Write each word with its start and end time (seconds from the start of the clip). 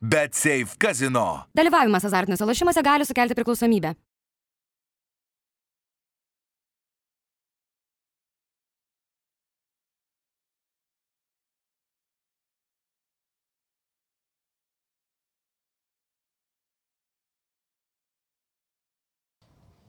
Bet 0.00 0.34
Safe 0.34 0.76
Casino. 0.76 1.46
Dalyvavimas 1.56 2.04
azartiniuose 2.04 2.44
lošimuose 2.44 2.82
gali 2.84 3.04
sukelti 3.08 3.34
priklausomybę. 3.34 3.94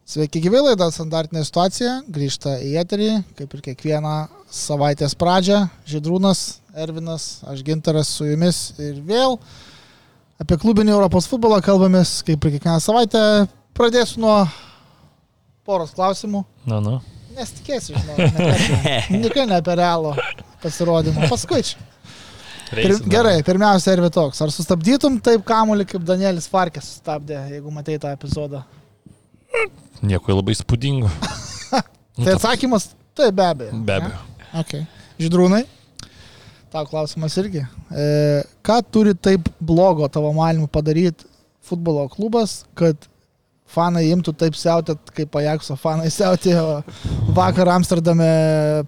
Sveiki 0.08 0.40
gyvi 0.40 0.62
laida 0.64 0.86
Standartinė 0.88 1.42
situacija, 1.44 1.98
grįžta 2.08 2.54
į 2.64 2.78
eterį, 2.80 3.10
kaip 3.36 3.52
ir 3.58 3.64
kiekvieną 3.66 4.14
savaitės 4.48 5.18
pradžią. 5.20 5.66
Židrūnas, 5.84 6.62
Ervinas, 6.80 7.42
aš 7.44 7.60
Gintaras 7.68 8.14
su 8.16 8.24
jumis 8.30 8.70
ir 8.80 9.02
vėl 9.04 9.36
apie 10.42 10.58
klubinį 10.62 10.94
Europos 10.96 11.28
futbolą 11.30 11.60
kalbamės, 11.66 12.22
kaip 12.28 12.46
ir 12.46 12.58
kiekvieną 12.58 12.80
savaitę. 12.84 13.22
Pradėsiu 13.78 14.22
nuo 14.24 14.38
poros 15.68 15.94
klausimų. 15.98 16.44
Na, 16.70 16.80
nu. 16.84 16.98
Nes 17.38 17.52
tikėsiu, 17.60 17.94
žinau, 17.94 18.16
tikrai 19.28 19.46
ne 19.46 19.60
apie 19.60 19.76
realų 19.82 20.16
pasirodymą. 20.64 21.28
Paskui 21.30 21.62
čia. 21.68 21.84
Pir, 22.68 22.98
gerai, 23.08 23.38
pirmiausia, 23.48 23.94
Ervi 23.96 24.10
toks. 24.12 24.42
Ar 24.44 24.52
sustabdytum 24.52 25.22
taip 25.24 25.46
kamuolį, 25.48 25.86
kaip 25.88 26.04
Danielis 26.08 26.50
Farkės 26.52 26.90
sustabdė, 26.90 27.38
jeigu 27.54 27.72
matai 27.72 27.96
tą 28.02 28.12
epizodą? 28.18 28.66
Nieko 30.04 30.36
labai 30.36 30.58
spūdingo. 30.58 31.12
tai 32.26 32.34
atsakymas, 32.34 32.90
tai 33.16 33.30
be 33.36 33.46
abejo. 33.46 33.80
Be 33.88 33.96
abejo. 34.02 34.18
Ne? 34.18 34.50
Okay. 34.64 34.84
Žydrūnai, 35.22 35.64
tau 36.72 36.86
klausimas 36.90 37.36
irgi. 37.42 37.64
E, 37.92 38.08
ką 38.66 38.80
turi 38.92 39.14
taip 39.16 39.50
blogo 39.60 40.08
tavo 40.12 40.34
manimu 40.36 40.68
padaryti 40.72 41.28
futbolo 41.68 42.08
klubas, 42.12 42.62
kad 42.78 43.08
fanai 43.68 44.08
imtų 44.14 44.34
taip 44.40 44.56
siautėt, 44.56 45.12
kaip 45.16 45.36
Ajaxo 45.42 45.76
fanai 45.80 46.10
siautėjo 46.14 46.82
vakar 47.36 47.74
Amsterdame 47.76 48.30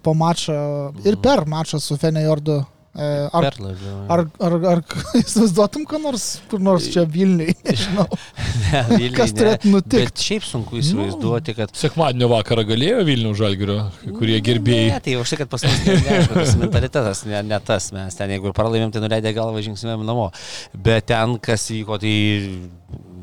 po 0.04 0.14
mačą 0.16 0.56
ir 1.04 1.18
per 1.20 1.44
mačą 1.48 1.80
su 1.82 1.98
Fenejordu 2.00 2.62
ar, 3.00 3.46
ar, 4.12 4.22
ar, 4.44 4.56
ar 4.72 4.82
įsivaizduotum, 5.20 5.86
ką 5.88 6.00
nors, 6.02 6.26
kur 6.50 6.62
nors 6.62 6.88
čia 6.92 7.06
Vilniui, 7.08 7.54
nežinau. 7.68 8.06
Ne, 8.66 8.82
Vilniui, 8.90 9.16
Kas 9.16 9.34
turėtų 9.36 9.72
nutikti? 9.72 10.02
Bet 10.04 10.24
šiaip 10.26 10.46
sunku 10.46 10.80
įsivaizduoti, 10.80 11.56
kad... 11.58 11.74
Sekmadienio 11.80 12.30
vakarą 12.32 12.66
galėjo 12.68 13.04
Vilnių 13.08 13.34
žalgirio, 13.38 13.78
kurie 14.18 14.40
gerbėjai. 14.44 14.90
Ne, 14.92 15.00
tai 15.06 15.16
už 15.20 15.34
tai, 15.34 15.40
kad 15.42 15.52
pas 15.52 15.66
mus 15.66 16.28
tas 16.30 16.56
mentalitetas, 16.60 17.24
ne, 17.28 17.42
ne 17.50 17.60
tas 17.64 17.90
mes 17.96 18.18
ten, 18.18 18.34
jeigu 18.36 18.54
pralaimėm, 18.56 18.92
tai 18.94 19.04
nuleidė 19.04 19.34
galvą 19.36 19.64
žingsniuojam 19.66 20.04
namo. 20.08 20.30
Bet 20.76 21.08
ten, 21.10 21.38
kas 21.42 21.68
vyko, 21.72 22.00
tai 22.02 22.14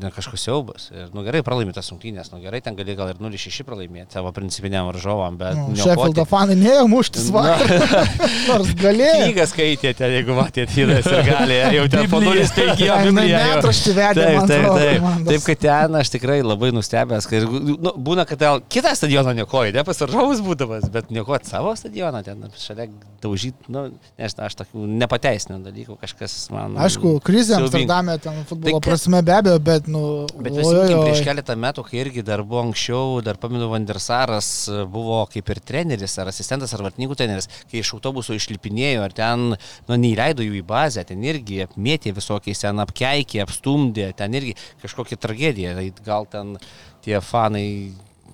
ne 0.02 0.10
kažkoks 0.14 0.44
siaubas. 0.46 0.88
Ir, 0.94 1.08
nu 1.14 1.22
gerai, 1.26 1.42
pralaimė 1.46 1.74
tas 1.76 1.88
rungtynės, 1.92 2.30
nu 2.32 2.40
gerai, 2.42 2.60
ten 2.64 2.76
gali 2.78 2.94
gal 2.98 3.12
ir 3.12 3.20
0-6 3.22 3.66
pralaimėti 3.66 4.16
savo 4.16 4.32
principiniam 4.36 4.88
varžovam, 4.90 5.38
bet... 5.40 5.58
Nu, 5.58 5.76
Šefildo 5.78 6.24
fanai 6.28 6.56
neėjo 6.58 6.86
muštis 6.90 7.28
vakar. 7.34 7.72
Nors 8.50 8.72
galėjo. 8.78 9.26
Knygą 9.26 9.48
skaitėte, 9.50 10.10
jeigu 10.14 10.36
matėte, 10.38 10.66
Tyras 10.74 11.08
ir 11.08 11.22
gali, 11.26 11.58
jau 11.78 11.84
ten 11.92 12.10
po 12.12 12.20
0-5 12.22 13.12
metraštį 13.18 13.94
vedė. 13.96 14.24
Taip, 14.24 14.50
taip, 14.50 14.66
taip. 14.78 15.06
Taip, 15.28 15.44
kad 15.48 15.62
ten 15.64 15.98
aš 16.00 16.12
tikrai 16.14 16.38
labai 16.44 16.70
nustebęs, 16.76 17.28
kad 17.30 17.46
nu, 17.48 17.94
būna, 18.08 18.26
kad 18.28 18.42
gal 18.42 18.62
kitą 18.70 18.94
stadioną 18.98 19.34
nekoji, 19.38 19.74
ne 19.76 19.84
pasiržavus 19.86 20.42
būdamas, 20.44 20.88
bet 20.92 21.12
niekuot 21.14 21.48
savo 21.48 21.74
stadioną 21.78 22.22
ten 22.26 22.44
šalia 22.58 22.88
daužyti, 23.22 23.68
nu, 23.72 23.88
nežinau, 24.20 24.46
aš 24.46 24.58
tokių 24.60 24.86
nepateisinių 25.02 25.58
dalykų 25.64 25.98
kažkas 26.02 26.36
man... 26.54 26.76
Aišku, 26.84 27.16
krizė 27.24 27.58
Amsterdame 27.58 28.18
ten 28.22 28.42
futbolo 28.48 28.78
tai, 28.78 28.90
prasme 28.90 29.22
be 29.26 29.34
abejo, 29.34 29.58
bet 29.64 29.87
nu... 29.90 30.02
Bet 30.38 30.54
prisiminkim, 30.54 31.00
prieš 31.02 31.22
keletą 31.26 31.56
metų, 31.58 31.84
kai 31.88 32.00
irgi 32.02 32.24
dar 32.26 32.42
buvo 32.46 32.62
anksčiau, 32.66 33.18
dar 33.24 33.38
paminu, 33.40 33.70
Vandersaras 33.72 34.48
buvo 34.92 35.20
kaip 35.32 35.52
ir 35.52 35.60
treneris, 35.70 36.16
ar 36.20 36.30
asistentas, 36.32 36.74
ar 36.76 36.84
vartininkų 36.86 37.18
treneris, 37.18 37.50
kai 37.70 37.82
iš 37.82 37.94
autobuso 37.96 38.36
išlipinėjo, 38.36 39.04
ar 39.06 39.14
ten, 39.16 39.46
nu, 39.88 40.00
neįleido 40.04 40.46
jų 40.46 40.60
į 40.60 40.64
bazę, 40.68 41.06
ten 41.08 41.24
irgi 41.26 41.62
apmėtė 41.66 42.14
visokiais, 42.16 42.64
ten 42.64 42.84
apkeikė, 42.84 43.42
apstumdė, 43.44 44.10
ten 44.18 44.36
irgi 44.38 44.56
kažkokia 44.84 45.20
tragedija, 45.20 45.76
tai 45.78 45.88
gal 46.06 46.28
ten 46.30 46.56
tie 47.04 47.20
fanai 47.24 47.68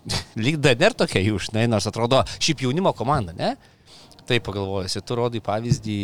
lyg 0.44 0.60
dar 0.60 0.97
tokia 0.97 1.22
jų, 1.25 1.41
žinai, 1.48 1.69
nors 1.70 1.88
atrodo 1.88 2.22
šiaip 2.37 2.66
jaunimo 2.66 2.93
komanda, 2.97 3.37
ne? 3.37 3.54
Taip 4.28 4.47
pagalvojasi, 4.47 5.03
tu 5.04 5.16
rodai 5.19 5.43
pavyzdį 5.44 6.00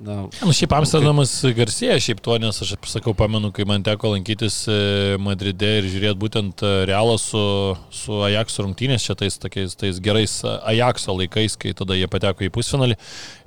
Na, 0.00 0.22
nu, 0.32 0.52
šiaip 0.56 0.72
Amsterdamas 0.72 1.34
garsėja 1.52 1.98
šiaip 2.00 2.22
tuo, 2.24 2.38
nes 2.40 2.56
aš 2.64 2.70
sakau, 2.88 3.12
pamenu, 3.12 3.50
kai 3.52 3.66
man 3.68 3.82
teko 3.84 4.14
lankytis 4.14 4.62
e, 4.72 4.76
Madride 5.20 5.74
ir 5.82 5.88
žiūrėti 5.92 6.16
būtent 6.22 6.64
e, 6.64 6.70
Realą 6.88 7.18
su, 7.20 7.42
su 7.92 8.22
Ajaxo 8.24 8.64
rungtynės, 8.64 9.04
čia 9.04 9.18
tais, 9.20 9.36
tokiais, 9.42 9.76
tais 9.76 10.00
gerais 10.00 10.38
Ajaxo 10.48 11.18
laikais, 11.18 11.58
kai 11.60 11.74
tada 11.76 11.98
jie 12.00 12.08
pateko 12.08 12.48
į 12.48 12.52
pusfinalį. 12.54 12.96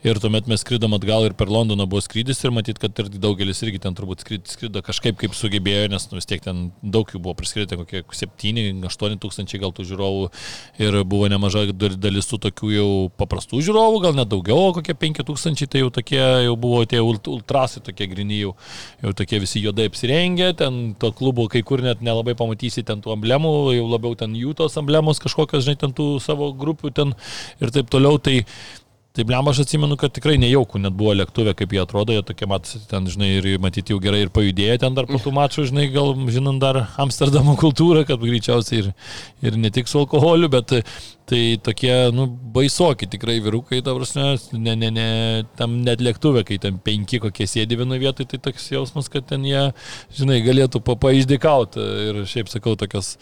Ir 0.04 0.18
tuomet 0.20 0.50
mes 0.52 0.60
skridom 0.60 0.98
atgal 0.98 1.24
ir 1.30 1.34
per 1.40 1.48
Londoną 1.48 1.86
buvo 1.88 2.02
skrydis 2.04 2.42
ir 2.44 2.52
matyt, 2.52 2.76
kad 2.82 2.98
ir 3.00 3.08
daugelis 3.24 3.62
irgi 3.64 3.80
ten 3.86 3.96
turbūt 3.96 4.26
skrido 4.52 4.82
kažkaip 4.84 5.16
kaip 5.22 5.38
sugebėjo, 5.38 5.86
nes 5.94 6.10
nu, 6.12 6.18
vis 6.20 6.28
tiek 6.28 6.44
ten 6.44 6.66
daug 6.84 7.08
jų 7.08 7.22
buvo 7.24 7.38
priskridę, 7.40 7.78
kokie 7.80 8.02
7-8 8.04 9.16
tūkstančiai 9.24 9.62
gal 9.64 9.72
tų 9.72 9.86
žiūrovų 9.94 10.26
ir 10.84 10.98
buvo 11.08 11.30
nemaža 11.32 11.70
dalis 11.72 12.28
tų 12.28 12.42
tokių 12.50 12.74
jau 12.74 12.90
paprastų 13.22 13.62
žiūrovų, 13.70 14.04
gal 14.04 14.20
net 14.20 14.32
daugiau, 14.34 14.74
kokie 14.76 14.98
5 15.06 15.24
tūkstančiai, 15.32 15.72
tai 15.72 15.86
jau 15.86 15.94
tokie 15.96 16.20
jau 16.20 16.60
buvo 16.60 16.84
tie 16.84 17.00
ultrasai 17.00 17.86
tokie 17.88 18.12
grini 18.12 18.42
jau, 18.42 18.54
jau 19.08 19.16
tokie 19.24 19.40
visi 19.46 19.64
juodai 19.64 19.88
apsirengę, 19.88 20.52
ten 20.60 20.84
to 21.00 21.16
klubo 21.16 21.48
kai 21.48 21.64
kur 21.64 21.80
net 21.80 22.04
nelabai 22.04 22.36
pamatysi 22.36 22.84
ten 22.84 23.00
tų 23.00 23.16
emblemų, 23.16 23.56
jau 23.80 23.88
labiau 23.88 24.20
ten 24.20 24.36
jų 24.36 24.52
tos 24.60 24.76
emblemos 24.84 25.24
kažkokios, 25.24 25.64
žinai, 25.64 25.80
ten 25.80 25.96
tų 25.96 26.18
savo 26.20 26.52
grupių 26.52 26.92
ten 26.92 27.16
ir 27.64 27.72
taip 27.72 27.88
toliau. 27.88 28.20
Tai, 28.24 28.42
Tai 29.14 29.24
blem 29.30 29.46
aš 29.46 29.60
atsimenu, 29.62 29.94
kad 30.02 30.10
tikrai 30.10 30.40
nejaukų 30.42 30.80
net 30.82 30.96
buvo 30.98 31.12
lėktuvė, 31.14 31.52
kaip 31.54 31.76
jie 31.76 31.82
atrodo, 31.84 32.16
jie 32.16 32.24
tokie 32.26 32.48
mat, 32.50 32.66
ten, 32.90 33.06
žinai, 33.14 33.28
ir 33.38 33.46
matyti 33.62 33.94
jau 33.94 34.00
gerai 34.02 34.24
ir 34.24 34.32
pajudėję 34.34 34.80
ten 34.82 34.98
dar 34.98 35.06
po 35.06 35.20
tų 35.22 35.36
mačų, 35.36 35.68
žinai, 35.70 35.86
gal 35.94 36.16
žinant 36.34 36.58
dar 36.64 36.80
Amsterdamo 37.04 37.54
kultūrą, 37.62 38.02
kad 38.10 38.18
greičiausiai 38.26 38.82
ir, 38.82 38.90
ir 39.46 39.62
ne 39.62 39.70
tik 39.70 39.92
su 39.92 40.02
alkoholiu, 40.02 40.50
bet 40.58 40.74
tai 41.30 41.44
tokie, 41.62 41.94
nu, 42.18 42.26
baisoki 42.58 43.06
tikrai 43.14 43.38
vyrukai, 43.46 43.84
ta 43.86 43.94
prasme, 43.94 44.32
ne, 44.58 44.74
ne, 44.82 44.90
ne, 44.98 45.08
tam 45.62 45.78
net 45.86 46.02
lėktuvė, 46.02 46.42
kai 46.50 46.58
ten 46.66 46.82
penki 46.82 47.22
kokie 47.22 47.46
sėdi 47.46 47.78
vienoje 47.78 48.02
vietoje, 48.08 48.34
tai 48.34 48.42
toks 48.50 48.72
jausmas, 48.74 49.14
kad 49.14 49.30
ten 49.30 49.46
jie, 49.46 49.68
žinai, 50.18 50.42
galėtų 50.42 50.82
papaiždikauti 50.90 51.92
ir 52.10 52.26
šiaip 52.34 52.50
sakau, 52.50 52.74
tokias 52.82 53.20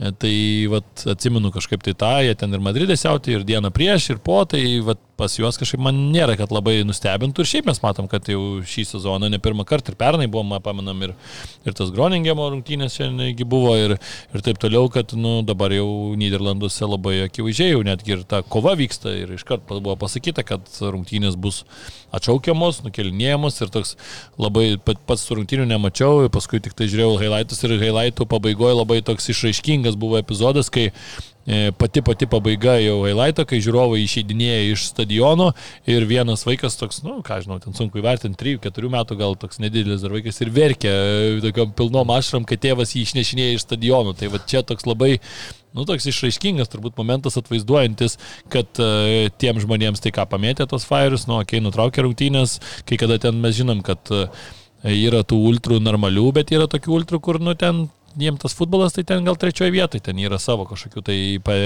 Tai 0.00 0.32
vat, 0.72 1.02
atsimenu 1.12 1.50
kažkaip 1.52 1.82
tai 1.84 1.92
tą, 1.92 2.12
jie 2.24 2.32
ten 2.40 2.56
ir 2.56 2.62
Madridė 2.64 2.94
siauti, 2.96 3.34
ir 3.36 3.42
dieną 3.44 3.68
prieš, 3.76 4.06
ir 4.14 4.20
po, 4.24 4.38
tai 4.48 4.62
vat, 4.84 5.00
pas 5.20 5.34
juos 5.36 5.58
kažkaip 5.60 5.82
man 5.84 5.98
nėra, 6.14 6.34
kad 6.40 6.52
labai 6.54 6.78
nustebintų. 6.88 7.44
Ir 7.44 7.50
šiaip 7.50 7.68
mes 7.68 7.80
matom, 7.84 8.08
kad 8.08 8.28
jau 8.32 8.40
šį 8.64 8.86
sezoną 8.94 9.28
ne 9.28 9.40
pirmą 9.42 9.66
kartą 9.68 9.92
ir 9.92 9.98
pernai 10.00 10.28
buvom, 10.32 10.54
pamenam, 10.64 11.02
ir, 11.04 11.12
ir 11.68 11.76
tas 11.76 11.92
Groningemo 11.92 12.46
rungtynės 12.54 12.96
šiandien 12.96 13.36
buvo 13.50 13.74
ir, 13.76 13.96
ir 14.32 14.44
taip 14.46 14.60
toliau, 14.62 14.88
kad 14.92 15.12
nu, 15.18 15.40
dabar 15.46 15.74
jau 15.76 15.86
Niderlanduose 16.20 16.88
labai 16.88 17.18
akivaizdžiai 17.26 17.74
jau 17.74 17.84
netgi 17.86 18.16
ir 18.16 18.24
ta 18.28 18.40
kova 18.40 18.72
vyksta 18.80 19.12
ir 19.18 19.34
iškart 19.36 19.68
buvo 19.68 19.96
pasakyta, 20.00 20.46
kad 20.46 20.64
rungtynės 20.80 21.36
bus 21.36 21.62
atšaukiamos, 22.16 22.80
nukelinėjamos 22.86 23.60
ir 23.60 23.72
toks 23.74 23.96
labai 24.40 24.74
pats 24.80 25.26
rungtynių 25.30 25.68
nemačiau, 25.70 26.30
paskui 26.32 26.62
tik 26.64 26.74
tai 26.78 26.88
žiūrėjau 26.90 27.20
highlightus 27.20 27.62
ir 27.66 27.76
highlightų 27.76 28.26
pabaigoje 28.30 28.78
labai 28.80 29.00
toks 29.06 29.30
išraiškingas 29.34 29.98
buvo 30.00 30.18
epizodas, 30.22 30.72
kai 30.72 30.90
pati 31.78 32.02
pati 32.04 32.26
pabaiga 32.30 32.76
jau 32.82 33.00
highlighto, 33.06 33.46
kai 33.48 33.60
žiūrovai 33.64 34.02
išeidinėja 34.04 34.66
iš 34.70 34.84
stadiono 34.90 35.50
ir 35.88 36.04
vienas 36.08 36.44
vaikas 36.46 36.76
toks, 36.78 37.00
nu, 37.06 37.18
ką 37.26 37.40
žinau, 37.44 37.58
ten 37.62 37.76
sunku 37.76 38.02
įvertinti, 38.02 38.58
3-4 38.60 38.92
metų 38.92 39.16
gal 39.20 39.38
toks 39.40 39.62
nedidelis 39.62 40.04
dar 40.04 40.14
vaikas 40.14 40.40
ir 40.44 40.52
verkia 40.54 40.92
e, 40.92 41.40
tokiam 41.44 41.72
pilnom 41.76 42.12
ašram, 42.14 42.44
kai 42.48 42.60
tėvas 42.60 42.94
jį 42.94 43.06
išnešinėja 43.08 43.56
iš 43.56 43.66
stadionų. 43.66 44.14
Tai 44.20 44.30
va 44.34 44.42
čia 44.46 44.62
toks 44.66 44.86
labai 44.88 45.16
nu, 45.74 45.86
toks 45.88 46.08
išraiškingas 46.10 46.70
turbūt 46.70 46.98
momentas 47.00 47.38
atvaizduojantis, 47.40 48.18
kad 48.52 48.80
uh, 48.82 49.28
tiem 49.40 49.60
žmonėms 49.62 50.02
tai 50.02 50.12
ką 50.14 50.26
pamėtė 50.30 50.66
tos 50.70 50.86
fairius, 50.88 51.28
nu, 51.30 51.38
kai 51.40 51.60
okay, 51.60 51.64
nutraukė 51.64 52.04
rungtynės, 52.06 52.58
kai 52.88 52.98
kada 53.00 53.20
ten 53.22 53.38
mes 53.42 53.54
žinom, 53.58 53.84
kad 53.86 54.10
uh, 54.14 54.26
yra 54.82 55.22
tų 55.26 55.38
ultrų 55.50 55.80
normalių, 55.84 56.26
bet 56.40 56.52
yra 56.56 56.66
tokių 56.70 56.96
ultrų, 56.98 57.20
kur, 57.22 57.40
nu, 57.42 57.54
ten 57.58 57.86
jiems 58.18 58.40
tas 58.42 58.54
futbolas, 58.56 58.94
tai 58.94 59.04
ten 59.06 59.24
gal 59.24 59.36
trečioje 59.38 59.70
vietoje, 59.74 60.02
ten 60.02 60.18
yra 60.18 60.38
savo 60.42 60.66
kažkokių 60.68 61.02
tai 61.06 61.18
pa, 61.44 61.56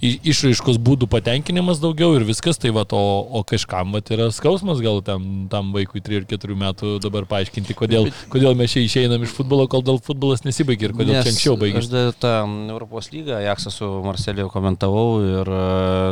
išraiškos 0.00 0.78
būdų 0.82 1.08
patenkinimas 1.12 1.82
daugiau 1.82 2.16
ir 2.16 2.24
viskas, 2.28 2.60
tai 2.60 2.72
va, 2.74 2.84
o, 2.96 3.02
o 3.38 3.42
kažkam 3.48 3.92
va, 3.94 4.02
yra 4.14 4.30
skausmas 4.34 4.80
gal 4.84 5.02
tam, 5.04 5.46
tam 5.52 5.72
vaikui 5.76 6.02
3 6.04 6.22
ir 6.22 6.28
4 6.30 6.56
metų 6.62 6.94
dabar 7.04 7.26
paaiškinti, 7.30 7.76
kodėl, 7.78 8.08
kodėl 8.32 8.56
mes 8.58 8.72
čia 8.72 8.84
išeinam 8.86 9.26
iš 9.26 9.34
futbolo, 9.36 9.68
kol 9.70 9.84
dėl 9.84 10.00
futbolas 10.02 10.46
nesibaigia 10.46 10.90
ir 10.90 10.96
kodėl 10.96 11.18
Nes 11.18 11.28
čia 11.28 11.34
anksčiau 11.34 11.58
baigėsi. 11.60 11.92
Aš 11.92 12.18
tą 12.22 12.34
Europos 12.72 13.12
lygą, 13.12 13.42
Jaksą 13.44 13.74
su 13.74 13.92
Marceliu 14.06 14.48
komentavau 14.52 15.20
ir 15.26 15.52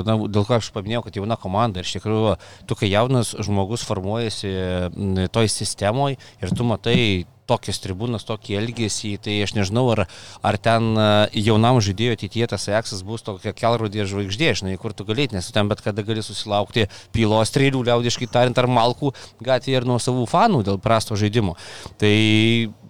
na, 0.06 0.17
dėl 0.29 0.47
ko 0.47 0.59
aš 0.59 0.71
paminėjau, 0.76 1.06
kad 1.09 1.21
jauna 1.21 1.41
komanda 1.41 1.81
ir 1.81 1.88
iš 1.88 1.97
tikrųjų, 1.99 2.37
tu 2.69 2.79
kai 2.79 2.93
jaunas 2.93 3.35
žmogus 3.41 3.85
formuojasi 3.88 4.55
toj 5.33 5.53
sistemoje 5.53 6.19
ir 6.43 6.56
tu 6.56 6.67
matai 6.69 7.00
tokias 7.50 7.81
tribūnas, 7.82 8.25
tokį 8.29 8.56
elgesį, 8.61 9.12
tai 9.25 9.37
aš 9.44 9.55
nežinau, 9.58 9.85
ar, 9.94 10.05
ar 10.47 10.58
ten 10.62 10.91
e, 10.94 11.06
jaunam 11.43 11.81
žaidėjui 11.85 12.17
ateityje 12.19 12.50
tas 12.52 12.69
Ajaxas 12.70 13.02
bus 13.06 13.25
tokia 13.26 13.52
kelrodė 13.56 14.06
žvaigždė, 14.08 14.52
žinai, 14.62 14.76
kur 14.81 14.94
tu 14.97 15.06
galėt, 15.08 15.35
nes 15.37 15.50
ten 15.55 15.70
bet 15.70 15.82
kada 15.85 16.05
gali 16.06 16.25
susilaukti 16.25 16.87
pylos 17.14 17.50
strėlių, 17.52 17.82
liaudiškai 17.88 18.31
tariant, 18.31 18.61
ar 18.61 18.70
malkų 18.70 19.14
gatvėje 19.44 19.82
ir 19.82 19.88
nuo 19.88 19.99
savų 20.02 20.26
fanų 20.31 20.62
dėl 20.69 20.81
prasto 20.82 21.19
žaidimo. 21.19 21.56
Tai 22.00 22.14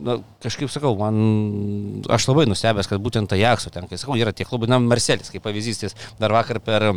na, 0.00 0.18
kažkaip 0.44 0.72
sakau, 0.72 0.94
man 1.00 2.04
aš 2.12 2.28
labai 2.30 2.48
nustebęs, 2.50 2.90
kad 2.90 3.02
būtent 3.02 3.32
Ajaxo 3.36 3.72
ten, 3.72 3.88
kai 3.90 4.00
sakau, 4.00 4.18
yra 4.20 4.34
tiek 4.36 4.50
labai, 4.52 4.70
na, 4.70 4.80
Marcelis, 4.82 5.32
kaip 5.32 5.44
pavyzdys, 5.46 5.96
dar 6.20 6.34
vakar 6.36 6.60
per 6.64 6.90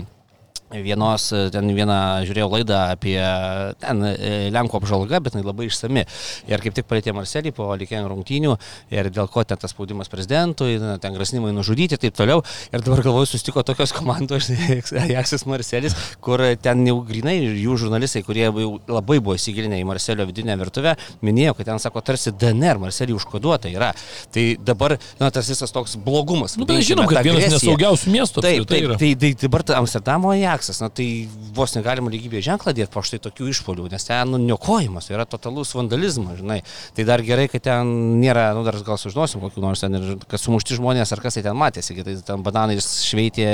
vienos, 0.72 1.28
ten 1.54 1.70
vieną 1.76 1.98
žiūrėjau 2.28 2.50
laidą 2.52 2.80
apie 2.94 3.18
ten 3.82 4.04
e, 4.08 4.16
Lenkų 4.54 4.80
apžvalga, 4.80 5.20
bet 5.24 5.36
jinai 5.36 5.46
labai 5.46 5.68
išsami. 5.68 6.06
Ir 6.50 6.64
kaip 6.64 6.76
tik 6.78 6.88
palėtė 6.90 7.14
Marselį 7.16 7.54
po 7.56 7.70
likėjų 7.80 8.10
rungtynių 8.10 8.56
ir 8.94 9.10
dėl 9.14 9.30
ko 9.32 9.44
ten 9.48 9.60
tas 9.60 9.74
spaudimas 9.74 10.10
prezidentui, 10.12 10.78
ten 11.04 11.16
grasinimai 11.16 11.54
nužudyti 11.56 11.98
ir 11.98 12.02
taip 12.02 12.18
toliau. 12.18 12.44
Ir 12.72 12.84
dabar 12.86 13.04
galvoju, 13.06 13.30
sustiko 13.34 13.64
tokios 13.66 13.94
komandos, 13.96 14.50
Jaksis 15.16 15.46
Marselis, 15.50 15.98
kur 16.24 16.42
ten 16.64 16.86
jau 16.88 17.00
grinai 17.06 17.38
jų 17.44 17.78
žurnalistai, 17.86 18.24
kurie 18.26 18.48
labai 18.50 19.20
buvo 19.20 19.38
įsigilinę 19.38 19.82
į 19.82 19.88
Marselio 19.90 20.28
vidinę 20.30 20.58
virtuvę, 20.60 20.96
minėjo, 21.26 21.58
kad 21.60 21.72
ten 21.72 21.84
sako, 21.84 22.04
tarsi 22.06 22.34
DNR 22.34 22.82
Marselį 22.82 23.18
užkoduota 23.18 23.72
yra. 23.72 23.94
Tai 24.34 24.46
dabar, 24.64 24.98
na, 25.20 25.30
tas 25.34 25.50
visas 25.52 25.74
toks 25.74 25.96
blogumas. 26.02 26.58
Na, 26.58 26.64
nu, 26.64 26.70
bet 26.70 26.86
žinom, 26.88 27.08
kad 27.10 27.26
vienas 27.26 27.58
nesaugiausių 27.58 28.14
miestų. 28.14 28.44
Taip, 28.46 28.68
taip, 28.70 28.90
tai, 28.98 29.14
tai, 29.20 29.34
tai 29.36 29.48
dabar 29.48 29.66
Amsterdamo 29.80 30.34
Jaks 30.38 30.63
Ajaxas, 30.64 30.80
na 30.80 30.88
tai 30.90 31.28
vos 31.56 31.74
negalima 31.76 32.12
lygybės 32.12 32.46
ženklą 32.48 32.72
dėti 32.76 32.92
po 32.94 33.02
štai 33.04 33.20
tokių 33.24 33.50
išpolių, 33.52 33.90
nes 33.92 34.06
ten 34.08 34.30
nu, 34.32 34.40
niokojimas, 34.40 35.10
tai 35.10 35.18
yra 35.18 35.26
totalus 35.28 35.74
vandalizmas, 35.76 36.38
žinai. 36.40 36.62
Tai 36.96 37.04
dar 37.08 37.24
gerai, 37.26 37.50
kad 37.52 37.66
ten 37.66 37.90
nėra, 38.22 38.54
nu 38.56 38.64
dar 38.64 38.78
gal 38.86 39.00
sužinosim 39.00 39.44
kokiu 39.44 39.64
nors 39.64 39.84
ten, 39.84 39.98
ir, 39.98 40.14
kad 40.30 40.40
sumušti 40.40 40.78
žmonės 40.80 41.12
ar 41.12 41.22
kas 41.24 41.36
tai 41.36 41.44
ten 41.44 41.58
matėsi, 41.60 41.98
tai 42.00 42.16
ten 42.24 42.46
bananai 42.46 42.78
šveitė 42.80 43.48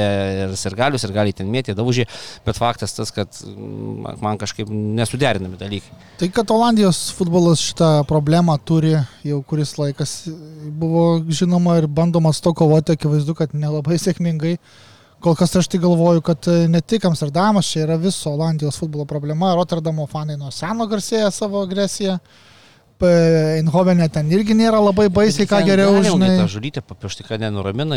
ir 0.43 0.53
sirgalius, 0.59 1.07
ir 1.07 1.15
gali 1.15 1.33
ten 1.33 1.49
mėtė, 1.49 1.73
daužė, 1.77 2.05
bet 2.45 2.61
faktas 2.61 2.93
tas, 2.97 3.13
kad 3.15 3.41
mm, 3.41 4.19
man 4.21 4.37
kažkaip 4.41 4.69
nesuderinami 4.69 5.57
dalykai. 5.57 5.97
Tai 6.21 6.29
kad 6.35 6.53
Olandijos 6.53 7.07
futbolas 7.17 7.63
šitą 7.71 8.03
problemą 8.09 8.59
turi 8.61 8.93
jau 9.25 9.41
kuris 9.49 9.73
laikas 9.81 10.19
buvo 10.77 11.23
žinoma 11.25 11.79
ir 11.81 11.89
bandomas 11.89 12.43
to 12.43 12.53
kovoti, 12.53 12.93
akivaizdu, 12.93 13.37
kad 13.41 13.57
nelabai 13.57 13.97
sėkmingai. 14.05 14.59
Kol 15.19 15.35
kas 15.35 15.55
aš 15.59 15.67
tai 15.67 15.81
galvoju, 15.83 16.21
kad 16.23 16.47
e, 16.47 16.67
ne 16.71 16.79
tik 16.81 17.05
Amsterdamas, 17.09 17.67
čia 17.67 17.83
yra 17.83 17.97
viso 17.99 18.31
Olandijos 18.31 18.79
futbolo 18.79 19.05
problema. 19.05 19.51
Rotterdamo 19.57 20.07
fanai 20.07 20.37
nuo 20.39 20.51
seno 20.55 20.87
garsėja 20.87 21.31
savo 21.35 21.63
agresiją. 21.65 22.19
Eindhovenė 22.99 24.09
ten 24.11 24.27
irgi 24.27 24.51
nėra 24.59 24.81
labai 24.83 25.05
baisiai, 25.13 25.45
ką 25.47 25.61
geriau 25.63 26.01
žinai. 26.03 26.33
Ta 26.35 26.47
žulytė 26.51 26.81
papiešti, 26.83 27.23
kad 27.23 27.39
nenuramina, 27.39 27.95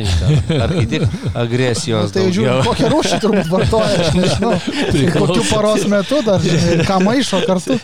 ar 0.62 0.74
kiti 0.76 1.00
agresijos. 1.34 2.12
tai 2.14 2.28
žiūrėjau, 2.30 2.60
kokią 2.68 2.90
rūšį 2.92 3.18
turbūt 3.24 3.50
vartoja, 3.50 3.96
aš 4.04 4.12
nežinau. 4.14 4.52
Tai 4.62 5.02
kokiu 5.16 5.42
paros 5.48 5.88
metu 5.90 6.20
dar, 6.22 6.46
žinai, 6.46 6.86
ką 6.86 7.00
maišo 7.02 7.42
kartu. 7.48 7.80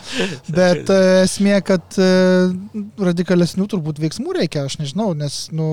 Bet 0.47 0.87
e, 0.95 1.01
esmė, 1.25 1.59
kad 1.67 1.99
e, 1.99 2.09
radikalesnių 3.09 3.67
turbūt 3.75 3.99
veiksmų 3.99 4.39
reikia, 4.39 4.63
aš 4.71 4.79
nežinau, 4.79 5.11
nes, 5.19 5.41
nu, 5.51 5.67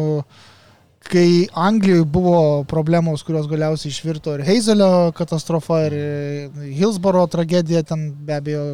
kai 1.11 1.47
Anglijoje 1.53 2.05
buvo 2.05 2.39
problemos, 2.69 3.23
kurios 3.27 3.49
galiausiai 3.51 3.93
išvirto 3.93 4.35
ir 4.37 4.45
Heizelio 4.47 5.13
katastrofa, 5.17 5.81
ir 5.89 5.97
e, 5.97 6.71
Hillsboro 6.79 7.25
tragedija, 7.33 7.83
ten 7.87 8.09
be 8.27 8.37
abejo 8.37 8.67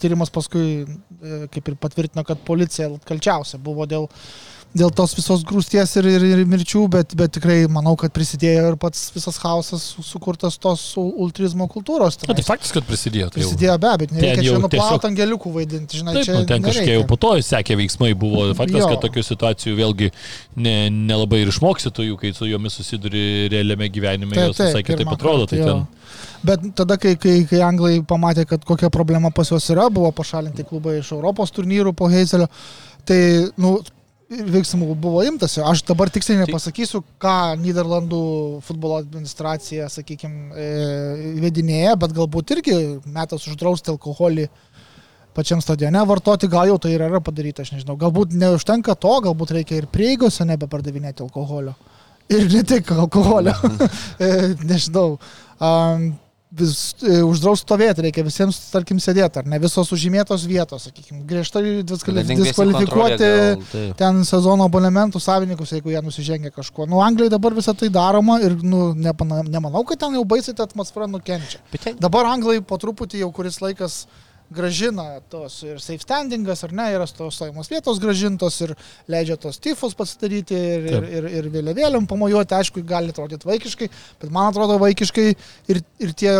tyrimas 0.00 0.32
paskui 0.32 0.84
e, 0.84 1.42
kaip 1.52 1.68
ir 1.68 1.76
patvirtino, 1.80 2.24
kad 2.26 2.42
policija 2.46 2.88
kalčiausia 3.08 3.60
buvo 3.62 3.86
dėl 3.90 4.08
dėl 4.76 4.92
tos 4.94 5.16
visos 5.18 5.42
grūsties 5.46 5.96
ir, 5.98 6.06
ir, 6.12 6.24
ir 6.30 6.42
mirčių, 6.48 6.84
bet, 6.92 7.14
bet 7.18 7.32
tikrai 7.34 7.56
manau, 7.72 7.96
kad 7.98 8.12
prisidėjo 8.14 8.68
ir 8.70 8.76
pats 8.80 9.08
visas 9.14 9.38
chaosas 9.42 9.86
sukurtas 10.06 10.58
tos 10.62 10.84
ultrizmo 11.00 11.66
kultūros. 11.70 12.20
Na, 12.22 12.36
tai 12.38 12.44
faktas, 12.46 12.70
kad 12.76 12.86
prisidėjo. 12.86 13.32
Tai 13.34 13.42
prisidėjo 13.42 13.76
be 13.82 13.90
abejo, 13.90 14.14
nereikia 14.14 14.44
čia 14.46 14.54
nuplaut 14.62 14.76
tiesiog... 14.76 15.08
angeliukų 15.10 15.54
vaidinti, 15.56 16.00
žinai, 16.02 16.14
Taip, 16.20 16.28
čia. 16.28 16.38
Nu, 16.38 16.46
ten 16.52 16.66
kažkiek 16.68 16.92
jau 16.94 17.04
po 17.10 17.18
to 17.20 17.34
sekė 17.50 17.78
veiksmai 17.82 18.12
buvo. 18.18 18.46
Faktas, 18.58 18.86
kad 18.86 19.04
tokių 19.08 19.26
situacijų 19.26 19.76
vėlgi 19.80 20.12
nelabai 20.54 21.40
ne, 21.40 21.44
ne 21.44 21.48
ir 21.48 21.54
išmoksit 21.54 22.02
jų, 22.06 22.18
kai 22.22 22.34
su 22.36 22.46
jomis 22.46 22.78
susiduri 22.78 23.50
realiame 23.50 23.90
gyvenime, 23.90 24.36
taip, 24.36 24.52
jos 24.52 24.62
visai 24.68 24.86
kitaip 24.86 25.14
atrodo. 25.18 25.50
Tai 25.50 25.64
ten... 25.66 25.86
Bet 26.46 26.62
tada, 26.78 26.96
kai, 27.00 27.18
kai, 27.20 27.40
kai 27.48 27.58
anglai 27.64 27.98
pamatė, 28.06 28.46
kad 28.48 28.62
kokia 28.66 28.88
problema 28.92 29.32
pas 29.34 29.50
juos 29.50 29.66
yra, 29.72 29.90
buvo 29.92 30.08
pašalinti 30.14 30.64
klubai 30.68 31.00
iš 31.02 31.10
Europos 31.16 31.52
turnyrų 31.52 31.92
po 31.96 32.08
Heizelio, 32.08 32.46
tai, 33.08 33.18
nu, 33.60 33.80
veiksmų 34.30 34.94
buvo 34.94 35.24
imtasi. 35.26 35.60
Aš 35.66 35.82
dabar 35.88 36.10
tiksliai 36.12 36.44
nepasakysiu, 36.44 37.02
ką 37.22 37.56
Niderlandų 37.60 38.22
futbolo 38.66 39.00
administracija, 39.02 39.88
sakykime, 39.90 40.66
vedinėja, 41.42 41.96
bet 41.98 42.14
galbūt 42.14 42.54
irgi 42.54 42.76
metas 43.10 43.48
uždrausti 43.50 43.90
alkoholį 43.90 44.46
pačiam 45.34 45.62
stadione 45.62 46.02
vartoti, 46.06 46.50
gal 46.50 46.70
jau 46.70 46.78
tai 46.82 46.94
yra 46.96 47.20
padaryta, 47.22 47.64
aš 47.64 47.74
nežinau. 47.74 47.96
Galbūt 47.98 48.34
neužtenka 48.38 48.96
to, 48.98 49.16
galbūt 49.26 49.54
reikia 49.58 49.80
ir 49.80 49.90
prieigose 49.90 50.46
nebepardavinėti 50.46 51.24
alkoholio. 51.26 51.74
Ir 52.30 52.46
ne 52.52 52.62
tik 52.66 52.92
alkoholio. 52.94 53.54
E, 54.20 54.52
nežinau. 54.62 55.18
Um, 55.58 56.10
vis, 56.50 56.94
e, 57.02 57.20
uždraus 57.22 57.62
stovėti, 57.62 58.04
reikia 58.06 58.24
visiems, 58.26 58.58
tarkim, 58.72 58.98
sėdėti, 59.02 59.40
ar 59.40 59.48
ne 59.48 59.58
visos 59.62 59.92
užžymėtos 59.94 60.46
vietos, 60.50 60.88
sakykime, 60.88 61.22
griežtai 61.28 61.62
diskvalifikuoti 61.86 63.28
tai. 63.70 63.84
ten 63.98 64.22
sezono 64.28 64.66
abonementų 64.70 65.22
savininkus, 65.22 65.74
jeigu 65.76 65.94
jie 65.94 66.02
nusižengia 66.04 66.54
kažkuo. 66.54 66.88
Nu, 66.90 67.02
Anglijoje 67.04 67.34
dabar 67.36 67.54
visą 67.56 67.74
tai 67.78 67.90
daroma 67.94 68.40
ir, 68.42 68.56
nu, 68.62 68.90
nepana, 68.98 69.44
nemanau, 69.46 69.84
kad 69.86 70.02
ten 70.02 70.18
jau 70.18 70.24
baisiai 70.26 70.56
ta 70.58 70.66
atmosfera 70.66 71.06
nukenčia. 71.10 71.62
Dabar 72.00 72.32
Anglai 72.32 72.58
po 72.60 72.80
truputį 72.82 73.22
jau 73.22 73.30
kuris 73.36 73.60
laikas 73.62 74.02
gražina 74.50 75.20
tos 75.30 75.60
ir 75.62 75.78
safe 75.82 76.02
standingas, 76.02 76.64
ar 76.66 76.72
ne, 76.74 76.88
yra 76.96 77.06
tos 77.06 77.36
stojamos 77.38 77.70
vietos 77.70 78.00
gražintos 78.02 78.56
ir 78.64 78.74
leidžia 79.10 79.36
tos 79.40 79.60
tifus 79.62 79.94
pasidaryti 79.94 80.56
ir, 80.58 80.88
ir, 80.90 81.06
ir, 81.18 81.28
ir 81.38 81.48
vėliavėliam 81.54 82.08
pamojuoti, 82.10 82.56
aišku, 82.58 82.82
gali 82.86 83.14
atrodyti 83.14 83.46
vaikiškai, 83.46 83.88
bet 84.22 84.32
man 84.34 84.50
atrodo 84.50 84.78
vaikiškai 84.82 85.26
ir, 85.30 85.82
ir 86.02 86.14
tie 86.18 86.34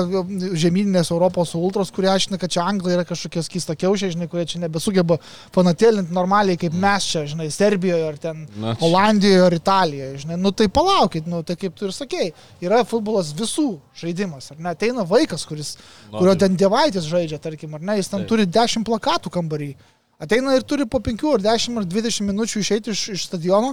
žemyninės 0.64 1.12
Europos 1.14 1.54
ultros, 1.58 1.92
kurie 1.94 2.10
aiškina, 2.10 2.40
kad 2.42 2.50
čia 2.50 2.66
anglai 2.66 2.96
yra 2.96 3.06
kažkokie 3.06 3.44
skysta 3.46 3.78
kiaušiai, 3.78 4.16
žinai, 4.16 4.28
kurie 4.32 4.46
čia 4.50 4.62
nebesugeba 4.64 5.20
fanatėlinti 5.54 6.14
normaliai 6.16 6.58
kaip 6.60 6.74
mes 6.74 7.06
čia, 7.12 7.24
žinai, 7.30 7.46
Serbijoje 7.54 8.08
ar 8.08 8.18
ten 8.20 8.42
Na, 8.60 8.74
Olandijoje 8.82 9.46
ar 9.46 9.54
Italijoje, 9.54 10.18
žinai, 10.24 10.40
nu 10.40 10.50
tai 10.56 10.66
palaukit, 10.72 11.30
nu 11.30 11.44
tai 11.46 11.54
kaip 11.60 11.78
tu 11.78 11.86
ir 11.86 11.94
sakei, 11.94 12.32
yra 12.64 12.82
futbolas 12.88 13.30
visų 13.36 13.68
žaidimas, 14.00 14.50
ar 14.50 14.58
ne, 14.58 14.74
ateina 14.74 15.04
vaikas, 15.06 15.46
kuris, 15.48 15.76
kurio 16.10 16.34
ten 16.40 16.56
dievaitis 16.58 17.06
žaidžia, 17.08 17.38
tarkim, 17.42 17.74
ar 17.76 17.84
ne, 17.84 17.99
jis 18.00 18.10
ten 18.12 18.24
Taip. 18.24 18.30
turi 18.32 18.46
10 18.48 18.86
plakatų 18.88 19.32
kambarį. 19.36 19.70
Ateina 20.20 20.52
ir 20.52 20.64
turi 20.68 20.84
po 20.84 21.00
5 21.00 21.22
ar 21.32 21.40
10 21.40 21.78
ar 21.80 21.86
20 21.88 22.26
minučių 22.28 22.60
išeiti 22.60 22.92
iš, 22.92 23.06
iš 23.14 23.22
stadiono 23.30 23.70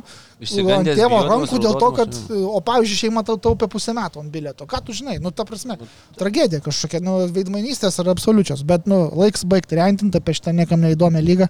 ant 0.77 0.87
tėvo 0.87 1.19
rankų 1.27 1.59
dėl 1.59 1.75
to, 1.81 1.89
kad, 1.97 2.19
o 2.31 2.61
pavyzdžiui, 2.63 2.99
šeima 3.01 3.23
tau 3.27 3.35
taupė 3.41 3.67
pusę 3.71 3.91
metų 3.97 4.21
ant 4.23 4.31
bilieto. 4.31 4.67
Ką 4.69 4.79
tu 4.87 4.95
žinai? 4.95 5.17
Nu, 5.19 5.33
ta 5.35 5.43
prasme, 5.47 5.75
nu, 5.81 5.87
tragedija 6.15 6.63
kažkokia, 6.63 7.01
nu, 7.03 7.17
veidmainystės 7.35 7.99
ar 7.99 8.13
absoliučios, 8.13 8.63
bet, 8.67 8.87
nu, 8.87 9.01
laiks 9.19 9.43
baigti 9.43 9.75
rentinti 9.79 10.21
apie 10.21 10.37
šitą 10.37 10.53
niekam 10.55 10.85
neįdomią 10.85 11.23
lygą. 11.25 11.49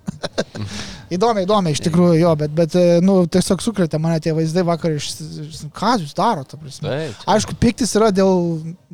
įdomiai, 1.18 1.46
įdomiai, 1.46 1.76
iš 1.78 1.84
tikrųjų, 1.86 2.16
jo, 2.24 2.32
bet, 2.42 2.56
bet, 2.58 2.78
nu, 3.06 3.20
tiesiog 3.38 3.62
sukrėtė 3.64 4.00
mane 4.02 4.18
tie 4.24 4.34
vaizdai 4.38 4.66
vakar 4.66 4.98
iš, 4.98 5.12
ką 5.78 5.94
jūs 6.02 6.18
darote, 6.18 6.56
ta 6.56 6.62
prasme. 6.64 6.88
Taip, 6.88 7.14
taip. 7.20 7.28
Aišku, 7.36 7.58
piktis 7.62 7.94
yra 8.00 8.10
dėl, 8.16 8.34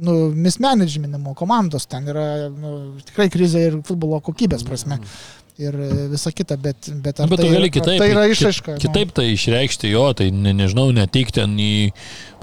nu, 0.03 0.17
mismanagementimo 0.35 1.31
komandos, 1.39 1.87
ten 1.87 2.11
yra, 2.11 2.27
nu, 2.51 2.75
tikrai 3.07 3.29
krizė 3.31 3.69
ir 3.69 3.79
futbolo 3.87 4.19
kokybės 4.25 4.67
prasme. 4.67 4.99
Mm. 4.99 5.41
Ir 5.57 5.75
visa 6.09 6.31
kita, 6.33 6.57
bet, 6.57 6.89
bet, 6.89 7.19
bet 7.21 7.37
tai, 7.37 7.45
tu 7.45 7.49
gali 7.53 7.69
kitaip. 7.69 7.99
Tai 8.01 8.09
yra 8.09 8.25
išaiška. 8.31 8.77
Kitaip 8.81 9.13
tai 9.13 9.27
išreikšti 9.35 9.91
jo, 9.91 10.05
tai 10.17 10.31
ne, 10.33 10.53
nežinau, 10.57 10.87
neteikti 10.95 11.37
ten 11.37 11.53
į, 11.61 11.73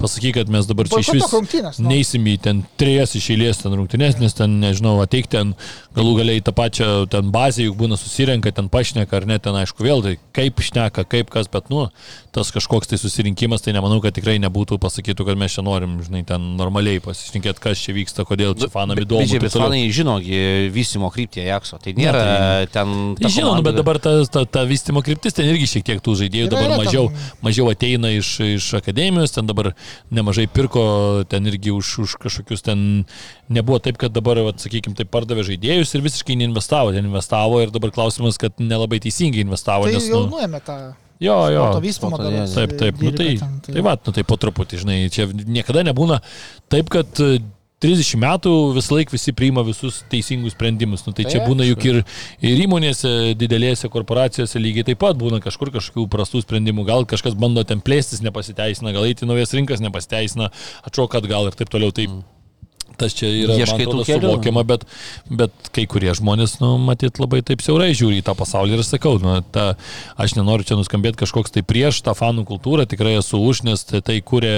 pasakyk, 0.01 0.37
kad 0.39 0.51
mes 0.53 0.67
dabar 0.69 0.87
čia 0.89 1.01
iš 1.03 1.11
vis 1.17 1.77
nu. 1.79 1.89
neįsim 1.91 2.25
į 2.31 2.35
ten 2.45 2.63
trijas 2.79 3.15
iš 3.19 3.27
eilės 3.35 3.61
ten 3.61 3.75
rungtynės, 3.75 4.17
nes 4.21 4.35
ten, 4.37 4.57
nežinau, 4.63 4.95
ateikti 5.03 5.35
ten 5.35 5.53
galų 5.97 6.15
galiai 6.21 6.43
tą 6.45 6.53
pačią 6.55 6.87
ten 7.11 7.33
bazę, 7.33 7.67
juk 7.67 7.77
būna 7.83 7.99
susirenka, 7.99 8.53
ten 8.55 8.71
pašneka 8.71 9.19
ar 9.19 9.27
ne, 9.29 9.37
ten 9.43 9.59
aišku 9.59 9.85
vėl, 9.85 10.03
tai 10.05 10.15
kaip 10.35 10.63
šneka, 10.63 11.05
kaip 11.11 11.31
kas, 11.33 11.51
bet 11.51 11.69
nu, 11.73 11.89
tas 12.31 12.51
kažkoks 12.55 12.89
tai 12.91 12.99
susirinkimas, 13.01 13.65
tai 13.65 13.75
nemanau, 13.75 13.99
kad 14.03 14.15
tikrai 14.15 14.37
nebūtų 14.41 14.79
pasakytų, 14.81 15.27
kad 15.27 15.39
mes 15.39 15.57
čia 15.57 15.65
norim, 15.67 15.99
žinai, 16.05 16.23
ten 16.27 16.53
normaliai 16.59 17.03
pasišnekėti, 17.03 17.63
kas 17.63 17.83
čia 17.83 17.95
vyksta, 17.97 18.25
kodėl 18.27 18.55
čia 18.57 18.71
fanam 18.71 18.99
įdomu. 19.01 19.27
Bet, 19.27 19.45
bet 19.49 19.59
fanai 19.59 19.83
žino 19.93 20.17
vystimo 20.73 21.11
kryptį 21.13 21.45
Jakso, 21.49 21.81
tai 21.83 21.95
nėra 21.99 22.23
ja, 22.23 22.39
tai, 22.63 22.71
ten... 22.79 23.00
Žinau, 23.21 23.55
nu, 23.57 23.65
bet 23.65 23.77
dabar 23.77 23.99
ta, 24.01 24.13
ta, 24.31 24.43
ta 24.45 24.63
vystimo 24.69 25.03
kryptis 25.05 25.35
ten 25.37 25.49
irgi 25.49 25.67
šiek 25.69 25.85
tiek 25.87 26.01
tų 26.03 26.15
žaidėjų 26.23 26.47
yra, 26.47 26.53
dabar 26.53 26.69
yra, 26.69 26.79
mažiau, 26.83 27.09
tam... 27.11 27.43
mažiau 27.47 27.69
ateina 27.73 28.13
iš, 28.15 28.31
iš 28.57 28.69
akademijos, 28.79 29.35
ten 29.35 29.49
dabar 29.49 29.71
nemažai 30.13 30.47
pirko, 30.51 30.83
ten 31.31 31.49
irgi 31.51 31.73
už, 31.75 31.93
už 32.05 32.15
kažkokius 32.23 32.65
ten 32.65 33.05
nebuvo 33.51 33.81
taip, 33.83 33.99
kad 34.01 34.15
dabar, 34.15 34.41
vat, 34.47 34.63
sakykime, 34.63 34.97
tai 34.97 35.07
pardavė 35.09 35.45
žaidėjus 35.51 35.95
ir 35.95 36.05
visiškai 36.07 36.39
neinvestavo, 36.41 36.95
ten 36.95 37.07
investavo 37.09 37.61
ir 37.63 37.73
dabar 37.73 37.93
klausimas, 37.95 38.39
kad 38.41 38.57
nelabai 38.61 39.01
teisingai 39.03 39.45
investavo. 39.45 39.89
Tai 39.89 39.95
nes, 39.97 40.11
jau 40.11 40.25
nu, 40.25 40.35
nuėmė 40.37 40.63
tą 40.65 40.81
Jo, 41.21 41.35
jo. 41.53 41.65
Vystymo, 41.83 42.17
taip, 42.17 42.71
taip, 42.79 43.01
nu, 43.05 43.11
tai, 43.13 43.35
ten, 43.37 43.57
tai, 43.61 43.75
tai 43.75 43.81
va, 43.85 43.93
nu, 43.93 44.13
tai 44.15 44.23
po 44.25 44.39
truputį, 44.41 44.79
žinai, 44.81 44.95
čia 45.13 45.27
niekada 45.29 45.83
nebūna 45.85 46.17
taip, 46.73 46.89
kad 46.89 47.21
30 47.81 48.19
metų 48.21 48.55
visą 48.77 48.97
laiką 48.97 49.15
visi 49.15 49.33
priima 49.37 49.63
visus 49.65 50.01
teisingus 50.11 50.55
sprendimus. 50.55 51.05
Nu, 51.07 51.15
tai 51.17 51.25
čia 51.29 51.41
būna 51.45 51.65
juk 51.65 51.87
ir, 51.89 52.01
ir 52.45 52.65
įmonėse, 52.65 53.33
didelėse 53.39 53.89
korporacijose 53.93 54.61
lygiai 54.61 54.91
taip 54.91 55.01
pat 55.01 55.17
būna 55.21 55.41
kažkur 55.43 55.73
kažkokių 55.73 56.05
prastų 56.11 56.43
sprendimų. 56.45 56.85
Gal 56.89 57.07
kažkas 57.09 57.37
bando 57.39 57.65
ten 57.67 57.81
plėstis, 57.81 58.21
nepasiteisina, 58.25 58.93
gal 58.93 59.09
eiti 59.09 59.29
naujas 59.29 59.55
rinkas 59.57 59.81
nepasiteisina, 59.81 60.51
atšoka 60.85 61.23
atgal 61.23 61.49
ir 61.49 61.57
taip 61.57 61.73
toliau. 61.73 61.93
Tai 61.95 62.07
mm 62.09 62.40
tas 62.99 63.15
čia 63.17 63.29
yra 63.29 63.57
atrodo, 63.63 64.05
suvokiama, 64.07 64.63
bet, 64.67 64.85
bet 65.29 65.71
kai 65.75 65.85
kurie 65.89 66.13
žmonės, 66.17 66.57
nu, 66.61 66.73
matyt, 66.81 67.19
labai 67.21 67.41
taip 67.45 67.63
siaurai 67.63 67.91
žiūri 67.97 68.21
į 68.21 68.25
tą 68.27 68.35
pasaulį 68.37 68.77
ir 68.77 68.85
sakau, 68.87 69.17
nu, 69.21 69.37
ta, 69.53 69.73
aš 70.21 70.35
nenoriu 70.37 70.67
čia 70.67 70.77
nuskambėti 70.79 71.21
kažkoks 71.23 71.53
tai 71.55 71.65
prieš 71.67 72.01
tą 72.05 72.15
fanų 72.17 72.45
kultūrą, 72.49 72.87
tikrai 72.89 73.17
esu 73.19 73.41
už, 73.41 73.63
nes 73.67 73.85
tai, 73.87 74.03
tai 74.05 74.19
kūrė 74.25 74.53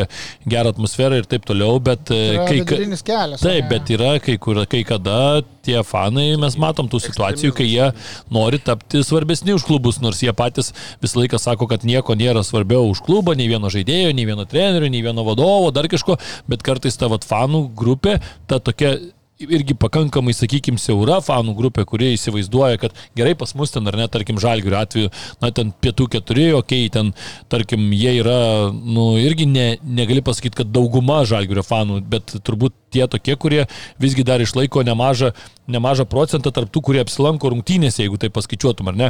gerą 0.50 0.74
atmosferą 0.74 1.22
ir 1.22 1.30
taip 1.30 1.48
toliau, 1.50 1.80
bet 1.84 2.12
kai, 2.12 2.62
kelias, 3.06 3.44
taip, 3.44 3.70
bet 3.72 3.94
yra 3.94 4.16
kai, 4.24 4.38
kur, 4.42 4.64
kai 4.70 4.84
kada 4.88 5.44
tie 5.64 5.80
fanai, 5.88 6.34
mes 6.40 6.58
matom 6.60 6.90
tų 6.92 7.00
situacijų, 7.06 7.54
kai 7.56 7.68
jie 7.70 7.90
nori 8.34 8.60
tapti 8.60 9.04
svarbesni 9.06 9.56
už 9.56 9.66
klubus, 9.68 10.02
nors 10.04 10.20
jie 10.24 10.34
patys 10.36 10.74
visą 11.04 11.22
laiką 11.22 11.40
sako, 11.40 11.70
kad 11.72 11.86
nieko 11.88 12.18
nėra 12.20 12.44
svarbiau 12.44 12.90
už 12.92 13.04
klubą, 13.06 13.38
nei 13.40 13.48
vieno 13.52 13.72
žaidėjo, 13.72 14.12
nei 14.16 14.28
vieno 14.28 14.46
trenerio, 14.50 14.92
nei 14.92 15.04
vieno 15.06 15.24
vadovo, 15.28 15.72
dar 15.76 15.88
kažko, 15.92 16.18
bet 16.52 16.66
kartais 16.66 17.00
ta 17.00 17.08
vat, 17.12 17.24
fanų 17.28 17.66
grupė 17.80 18.18
ta 18.48 18.62
tokia 18.64 18.98
irgi 19.42 19.76
pakankamai, 19.78 20.34
sakykime, 20.36 20.80
siaura 20.82 21.18
fanų 21.24 21.56
grupė, 21.58 21.86
kurie 21.90 22.12
įsivaizduoja, 22.14 22.78
kad 22.82 22.96
gerai 23.18 23.34
pas 23.40 23.54
mus 23.58 23.74
ten, 23.74 23.88
ar 23.90 23.98
ne, 23.98 24.08
tarkim, 24.12 24.40
žalgių 24.42 24.76
atveju, 24.78 25.12
na, 25.42 25.50
ten 25.56 25.74
pietų 25.84 26.08
keturi, 26.16 26.48
okei, 26.54 26.86
okay, 26.86 26.92
ten, 26.94 27.12
tarkim, 27.52 27.90
jie 27.98 28.16
yra, 28.22 28.38
nu, 28.72 29.14
irgi 29.22 29.48
ne, 29.50 29.68
negali 29.84 30.24
pasakyti, 30.26 30.62
kad 30.62 30.74
dauguma 30.74 31.24
žalgių 31.30 31.66
fanų, 31.66 32.02
bet 32.10 32.36
turbūt 32.46 32.76
tie 32.94 33.08
tokie, 33.10 33.36
kurie 33.40 33.64
visgi 34.02 34.26
dar 34.28 34.44
išlaiko 34.44 34.86
nemažą, 34.86 35.34
nemažą 35.72 36.08
procentą 36.10 36.54
tarp 36.54 36.72
tų, 36.74 36.84
kurie 36.90 37.04
apsilanko 37.04 37.52
rungtynėse, 37.54 38.04
jeigu 38.06 38.22
tai 38.22 38.32
paskaičiuotum, 38.34 38.94
ar 38.94 39.00
ne. 39.00 39.10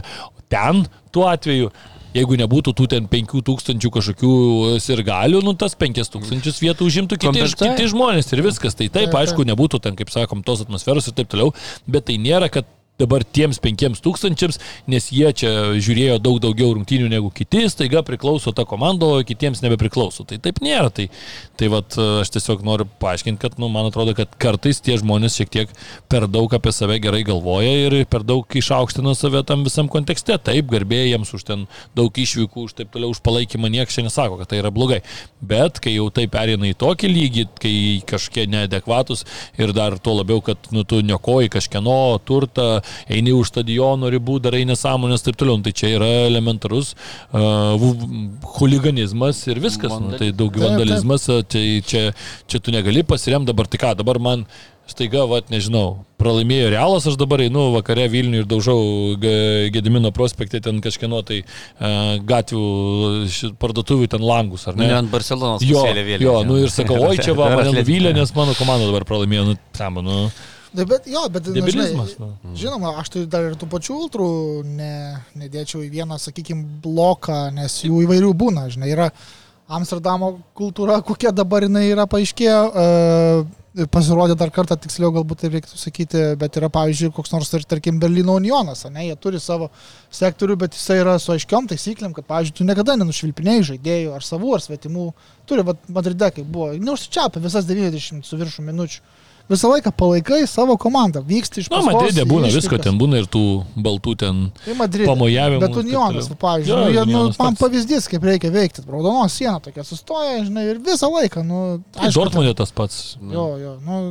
Ten, 0.53 0.85
tuo 1.13 1.27
atveju, 1.31 1.71
jeigu 2.13 2.37
nebūtų 2.43 2.73
tų 2.77 2.87
ten 2.95 3.09
5000 3.11 3.91
kažkokių 3.97 4.33
sirgalių, 4.83 5.41
nu 5.45 5.55
tas 5.59 5.75
5000 5.79 6.61
vietų 6.63 6.89
užimtų 6.89 7.19
kiti, 7.25 7.47
kiti 7.59 7.89
žmonės 7.91 8.31
ir 8.33 8.43
viskas. 8.45 8.77
Tai 8.77 8.89
taip, 8.93 9.17
aišku, 9.17 9.45
nebūtų 9.49 9.81
ten, 9.83 9.97
kaip 9.99 10.13
sakom, 10.13 10.45
tos 10.45 10.63
atmosferos 10.65 11.09
ir 11.09 11.17
taip 11.17 11.31
toliau, 11.33 11.53
bet 11.89 12.09
tai 12.09 12.19
nėra, 12.21 12.51
kad 12.53 12.69
dabar 13.01 13.23
tiems 13.25 13.57
penkiems 13.63 14.01
tūkstančiams, 14.05 14.59
nes 14.91 15.07
jie 15.13 15.29
čia 15.33 15.51
žiūrėjo 15.81 16.19
daug 16.21 16.37
daugiau 16.43 16.75
rungtynių 16.77 17.09
negu 17.09 17.31
kiti, 17.33 17.63
staiga 17.71 18.03
priklauso 18.05 18.53
ta 18.53 18.67
komanda, 18.69 19.07
o 19.09 19.23
kitiems 19.25 19.63
nebepriklauso. 19.63 20.25
Tai 20.29 20.37
taip 20.43 20.61
nėra. 20.63 20.91
Tai, 20.93 21.07
tai 21.57 21.69
vat, 21.73 21.97
aš 22.21 22.29
tiesiog 22.35 22.61
noriu 22.65 22.85
paaiškinti, 23.01 23.41
kad 23.41 23.57
nu, 23.61 23.69
man 23.73 23.89
atrodo, 23.89 24.13
kad 24.17 24.35
kartais 24.41 24.81
tie 24.83 24.99
žmonės 25.01 25.39
šiek 25.39 25.53
tiek 25.53 25.73
per 26.11 26.27
daug 26.29 26.53
apie 26.53 26.73
save 26.75 26.99
gerai 27.01 27.23
galvoja 27.25 27.73
ir 27.87 27.97
per 28.09 28.25
daug 28.27 28.45
išaukština 28.61 29.15
save 29.17 29.41
tam 29.49 29.65
visam 29.65 29.89
kontekste. 29.91 30.37
Taip, 30.37 30.69
garbėjai 30.71 31.15
jiems 31.15 31.33
už 31.33 31.47
ten 31.49 31.65
daug 31.97 32.13
išvykų, 32.13 32.67
už 32.69 32.77
taip 32.77 32.93
toliau, 32.93 33.13
už 33.15 33.23
palaikymą 33.25 33.73
niekas 33.73 33.97
čia 33.97 34.05
nesako, 34.05 34.37
kad 34.41 34.53
tai 34.53 34.61
yra 34.61 34.73
blogai. 34.73 35.01
Bet 35.41 35.81
kai 35.83 35.95
jau 35.95 36.11
tai 36.13 36.27
perina 36.31 36.69
į 36.69 36.77
tokį 36.77 37.09
lygį, 37.09 37.47
kai 37.57 37.75
kažkiek 38.13 38.51
neadekvatus 38.53 39.25
ir 39.57 39.73
dar 39.73 39.97
tuo 39.97 40.19
labiau, 40.19 40.43
kad 40.45 40.69
nu, 40.75 40.85
tu 40.85 41.01
nekoji 41.01 41.51
kažkieno 41.57 42.19
turtą, 42.27 42.82
eini 43.11 43.33
už 43.35 43.53
stadiono 43.53 44.11
ribų, 44.13 44.39
darai 44.43 44.63
nesąmonės 44.69 45.23
ir 45.23 45.31
taip 45.31 45.39
toliau. 45.41 45.59
Nu, 45.59 45.67
tai 45.67 45.75
čia 45.77 45.93
yra 45.97 46.11
elementarus 46.27 46.93
uh, 46.93 47.79
huliganizmas 48.57 49.43
ir 49.49 49.61
viskas. 49.63 49.95
Nu, 50.01 50.17
tai 50.19 50.31
daugiau 50.35 50.69
vandalizmas, 50.69 51.29
tai 51.51 51.65
čia, 51.87 52.09
čia 52.49 52.63
tu 52.63 52.75
negali 52.75 53.05
pasiremti 53.07 53.51
dabar. 53.51 53.69
Tai 53.69 53.81
ką, 53.81 53.95
dabar 53.99 54.19
man 54.23 54.47
staiga, 54.89 55.23
vat, 55.29 55.47
nežinau, 55.51 56.03
pralaimėjo 56.19 56.71
Realas, 56.73 57.05
aš 57.07 57.15
dabar 57.19 57.41
einu 57.43 57.69
vakare 57.73 58.05
Vilnių 58.11 58.41
ir 58.41 58.47
daužau 58.49 58.79
Gedimino 59.73 60.11
prospekte 60.15 60.59
ten 60.63 60.81
kažkieno 60.83 61.21
tai 61.27 61.41
uh, 61.43 62.19
gatvių 62.19 62.63
parduotuvių 63.61 64.09
ten 64.11 64.25
langus, 64.27 64.67
ar 64.67 64.77
ne? 64.79 64.89
Ne, 64.89 64.97
ant 65.01 65.11
Barcelonos. 65.11 65.63
Jo, 65.67 65.85
vėlė, 65.87 66.19
jo, 66.23 66.35
nu 66.47 66.59
ir 66.63 66.73
sakau, 66.73 66.99
oi 67.07 67.15
čia 67.19 67.35
va, 67.37 67.51
mane 67.57 67.75
nuvylė, 67.79 68.13
nes 68.17 68.35
mano 68.35 68.55
komanda 68.59 68.89
dabar 68.89 69.07
pralaimėjo, 69.07 69.53
nu, 69.53 69.61
tam, 69.77 70.03
nu. 70.03 70.25
Tai 70.73 70.85
bet, 70.89 71.05
jo, 71.05 71.21
bet, 71.29 71.47
nu, 71.53 71.69
žinai, 71.69 71.91
nu. 71.93 72.55
žinoma, 72.57 72.95
aš 72.97 73.11
tai 73.13 73.23
dar 73.29 73.51
ir 73.51 73.57
tų 73.61 73.67
pačių 73.69 73.93
ultrų 73.93 74.29
ne, 74.65 74.93
nedėčiau 75.37 75.83
į 75.85 75.91
vieną, 75.93 76.17
sakykime, 76.21 76.79
bloką, 76.81 77.51
nes 77.53 77.75
jų 77.85 78.01
įvairių 78.07 78.31
būna, 78.33 78.65
žinai, 78.73 78.89
yra 78.95 79.11
Amsterdamo 79.73 80.31
kultūra, 80.57 80.97
kokia 81.05 81.31
dabar 81.35 81.67
jinai 81.67 81.85
yra 81.91 82.07
paaiškėjo, 82.09 82.57
e, 82.73 83.85
pasirodė 83.93 84.33
dar 84.37 84.49
kartą, 84.53 84.75
tiksliau 84.81 85.13
galbūt 85.13 85.43
tai 85.43 85.51
reiktų 85.53 85.77
sakyti, 85.77 86.23
bet 86.41 86.57
yra, 86.57 86.71
pavyzdžiui, 86.73 87.13
koks 87.13 87.33
nors, 87.35 87.53
tarkim, 87.69 88.01
Berlyno 88.01 88.39
Unionas, 88.41 88.83
ne, 88.89 89.07
jie 89.07 89.17
turi 89.21 89.41
savo 89.41 89.69
sektorių, 90.13 90.57
bet 90.65 90.77
jisai 90.77 90.99
yra 91.03 91.19
su 91.21 91.35
aiškiom 91.35 91.69
taisyklėm, 91.69 92.17
kad, 92.17 92.25
pavyzdžiui, 92.29 92.57
tu 92.59 92.67
niekada 92.67 92.97
nenušvilpinėjai 93.01 93.69
žaidėjų 93.73 94.17
ar 94.17 94.25
savų, 94.25 94.55
ar 94.57 94.65
svetimų, 94.65 95.09
turi, 95.49 95.65
vad, 95.69 95.85
Madride, 95.93 96.33
kai 96.33 96.45
buvo, 96.45 96.73
neužsičiapia 96.81 97.41
visas 97.45 97.69
90 97.69 98.25
su 98.25 98.41
viršų 98.41 98.67
minučių 98.67 99.21
visą 99.51 99.69
laiką 99.73 99.91
palaikai 99.97 100.47
savo 100.47 100.77
komandą, 100.79 101.21
vyksti 101.27 101.63
iš 101.63 101.69
paskos. 101.71 101.85
Na, 101.85 101.97
Madridė 101.97 102.25
būna 102.29 102.49
išvykas. 102.49 102.63
visko, 102.63 102.79
ten 102.83 102.97
būna 102.99 103.19
ir 103.21 103.27
tų 103.31 103.43
baltų 103.75 104.15
ten 104.23 104.41
tai 104.63 104.75
Madridė, 104.79 105.09
pamojavimų. 105.11 105.61
Bet 105.65 105.79
Unionas, 105.83 106.29
pavyzdžiui, 106.41 106.73
jo, 106.73 106.79
nu, 106.79 106.95
jie, 106.95 107.05
nu, 107.11 107.23
man 107.39 107.59
pavyzdys, 107.59 108.09
kaip 108.11 108.27
reikia 108.29 108.53
veikti. 108.53 108.85
Raudonos 108.87 109.35
siena 109.35 109.59
tokia 109.63 109.85
sustoja, 109.87 110.41
žinai, 110.47 110.65
ir 110.73 110.81
visą 110.83 111.11
laiką. 111.13 111.43
Nu, 111.47 111.63
tai 111.95 112.11
Dortmundė 112.15 112.55
tas 112.57 112.71
pats. 112.75 113.17
Jo, 113.19 113.47
jo, 113.61 113.77
nu, 113.83 114.01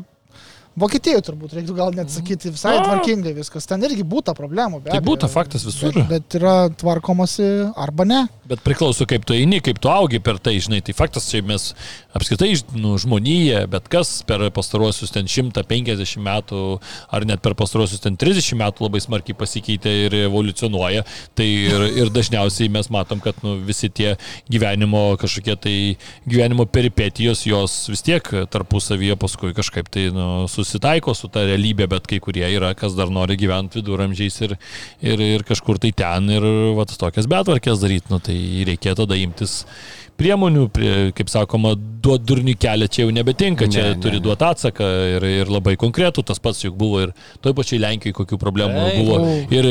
Vokietijoje 0.72 1.20
turbūt 1.26 1.52
reiktų 1.52 1.74
gal 1.76 1.90
net 1.92 2.08
sakyti 2.08 2.48
visai 2.52 2.78
A. 2.78 2.84
tvarkingai 2.86 3.34
viskas. 3.36 3.66
Ten 3.68 3.82
irgi 3.84 4.06
būtų 4.08 4.32
problemų. 4.38 4.80
Tai 4.86 5.00
būtų 5.04 5.28
faktas 5.28 5.66
visur. 5.68 5.92
Bet, 5.92 6.08
bet 6.08 6.36
yra 6.38 6.54
tvarkomasi 6.80 7.48
arba 7.76 8.06
ne. 8.08 8.22
Bet 8.48 8.62
priklauso, 8.64 9.04
kaip 9.08 9.26
tu 9.28 9.36
eini, 9.36 9.60
kaip 9.64 9.76
tu 9.82 9.90
augi 9.92 10.20
per 10.24 10.40
tai, 10.40 10.54
žinai. 10.64 10.80
Tai 10.84 10.94
faktas, 10.96 11.28
čia 11.28 11.42
mes 11.44 11.68
apskritai, 12.16 12.50
nu, 12.72 12.94
žmonėje, 13.00 13.66
bet 13.72 13.90
kas 13.92 14.14
per 14.28 14.46
pastaruosius 14.54 15.12
ten 15.12 15.28
150 15.28 16.24
metų 16.24 16.62
ar 17.12 17.28
net 17.28 17.44
per 17.44 17.56
pastaruosius 17.58 18.00
ten 18.04 18.16
30 18.16 18.56
metų 18.62 18.86
labai 18.88 19.02
smarkiai 19.04 19.36
pasikeitė 19.36 19.94
ir 20.06 20.18
evoliucionuoja. 20.22 21.04
Tai 21.36 21.48
ir, 21.48 21.86
ir 22.00 22.12
dažniausiai 22.16 22.72
mes 22.72 22.88
matom, 22.92 23.20
kad 23.20 23.36
nu, 23.44 23.58
visi 23.68 23.92
tie 23.92 24.14
gyvenimo 24.48 25.04
kažkokie 25.20 25.58
tai 25.60 25.76
gyvenimo 26.24 26.64
peripetijos, 26.64 27.44
jos 27.44 27.76
vis 27.92 28.04
tiek 28.08 28.32
tarpusavyje 28.52 29.20
paskui 29.20 29.52
kažkaip 29.56 29.92
tai 29.92 30.08
nu, 30.14 30.48
su 30.48 30.61
susitaiko 30.62 31.14
su 31.16 31.30
ta 31.32 31.44
realybė, 31.48 31.88
bet 31.90 32.06
kai 32.10 32.20
kurie 32.22 32.46
yra, 32.48 32.72
kas 32.78 32.96
dar 32.98 33.10
nori 33.12 33.36
gyventi 33.40 33.80
viduramžiais 33.80 34.40
ir, 34.46 34.56
ir, 35.02 35.24
ir 35.38 35.46
kažkur 35.48 35.80
tai 35.82 35.92
ten 35.96 36.30
ir 36.32 36.46
vat, 36.78 36.94
tokias 36.98 37.28
betvarkės 37.30 37.82
daryti, 37.82 38.12
nu, 38.12 38.20
tai 38.22 38.38
reikėtų 38.68 39.02
tada 39.02 39.18
imtis 39.18 39.62
priemonių, 40.20 40.66
prie, 40.72 40.92
kaip 41.16 41.30
sakoma, 41.32 41.72
duot 42.02 42.24
durnių 42.26 42.54
kelią 42.60 42.88
čia 42.92 43.04
jau 43.04 43.12
nebetinka, 43.14 43.68
čia 43.70 43.84
ne, 43.88 43.98
turi 44.02 44.18
ne, 44.18 44.22
duoti 44.24 44.46
atsaką 44.46 44.88
ir, 45.16 45.26
ir 45.42 45.50
labai 45.50 45.74
konkretų, 45.80 46.24
tas 46.26 46.40
pats 46.42 46.62
juk 46.64 46.76
buvo 46.78 47.02
ir 47.06 47.12
toj 47.44 47.54
pačiai 47.58 47.80
Lenkijoje 47.82 48.16
kokių 48.18 48.38
problemų 48.42 48.82
Ei, 48.82 49.00
buvo. 49.00 49.18
Ir 49.54 49.68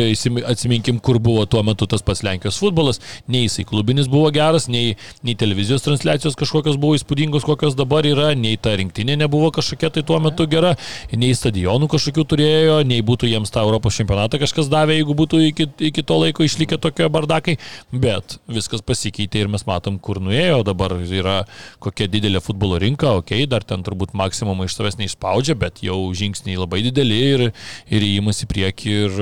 atsiminkim, 0.50 1.02
kur 1.04 1.20
buvo 1.24 1.46
tuo 1.50 1.64
metu 1.68 1.88
tas 1.92 2.04
pats 2.06 2.24
Lenkijos 2.26 2.60
futbolas, 2.62 3.02
nei 3.32 3.46
jisai 3.46 3.66
klubinis 3.68 4.10
buvo 4.12 4.32
geras, 4.34 4.68
nei, 4.72 4.96
nei 5.28 5.36
televizijos 5.40 5.86
transliacijos 5.86 6.40
kažkokios 6.40 6.80
buvo 6.82 6.98
įspūdingos, 7.00 7.46
kokios 7.48 7.78
dabar 7.80 8.08
yra, 8.08 8.32
nei 8.38 8.60
ta 8.62 8.76
rinktinė 8.80 9.20
nebuvo 9.22 9.52
kažkokia 9.56 9.92
tai 9.98 10.06
tuo 10.08 10.20
metu 10.24 10.48
gera, 10.52 10.76
nei 11.16 11.36
stadionų 11.38 11.90
kažkokių 11.92 12.26
turėjo, 12.34 12.78
nei 12.88 13.02
būtų 13.06 13.30
jiems 13.32 13.54
tą 13.54 13.64
Europos 13.66 13.98
čempionatą 14.00 14.40
kažkas 14.42 14.70
davė, 14.72 14.98
jeigu 15.00 15.16
būtų 15.18 15.42
iki, 15.50 15.68
iki 15.92 16.04
to 16.08 16.18
laiko 16.22 16.46
išlikę 16.46 16.80
tokie 16.82 17.08
bardakai, 17.12 17.58
bet 17.92 18.38
viskas 18.52 18.84
pasikeitė 18.86 19.46
ir 19.46 19.52
mes 19.52 19.66
matom, 19.70 20.00
kur 20.00 20.22
nuėjo, 20.24 20.62
dabar 20.68 20.98
yra 21.02 21.42
kokia 21.84 22.10
didelė 22.12 22.42
futbolo 22.44 22.80
rinka, 22.82 23.16
okei, 23.22 23.44
okay, 23.44 23.50
dar 23.52 23.66
ten 23.68 23.86
turbūt 23.86 24.16
maksimumą 24.18 24.68
iš 24.68 24.78
savęs 24.78 25.00
neišspaudžia, 25.02 25.58
bet 25.60 25.84
jau 25.86 26.00
žingsniai 26.18 26.60
labai 26.60 26.84
dideli 26.88 27.22
ir, 27.32 27.48
ir 27.92 28.08
įimas 28.12 28.44
į 28.46 28.52
priekį 28.52 28.96
ir 29.06 29.20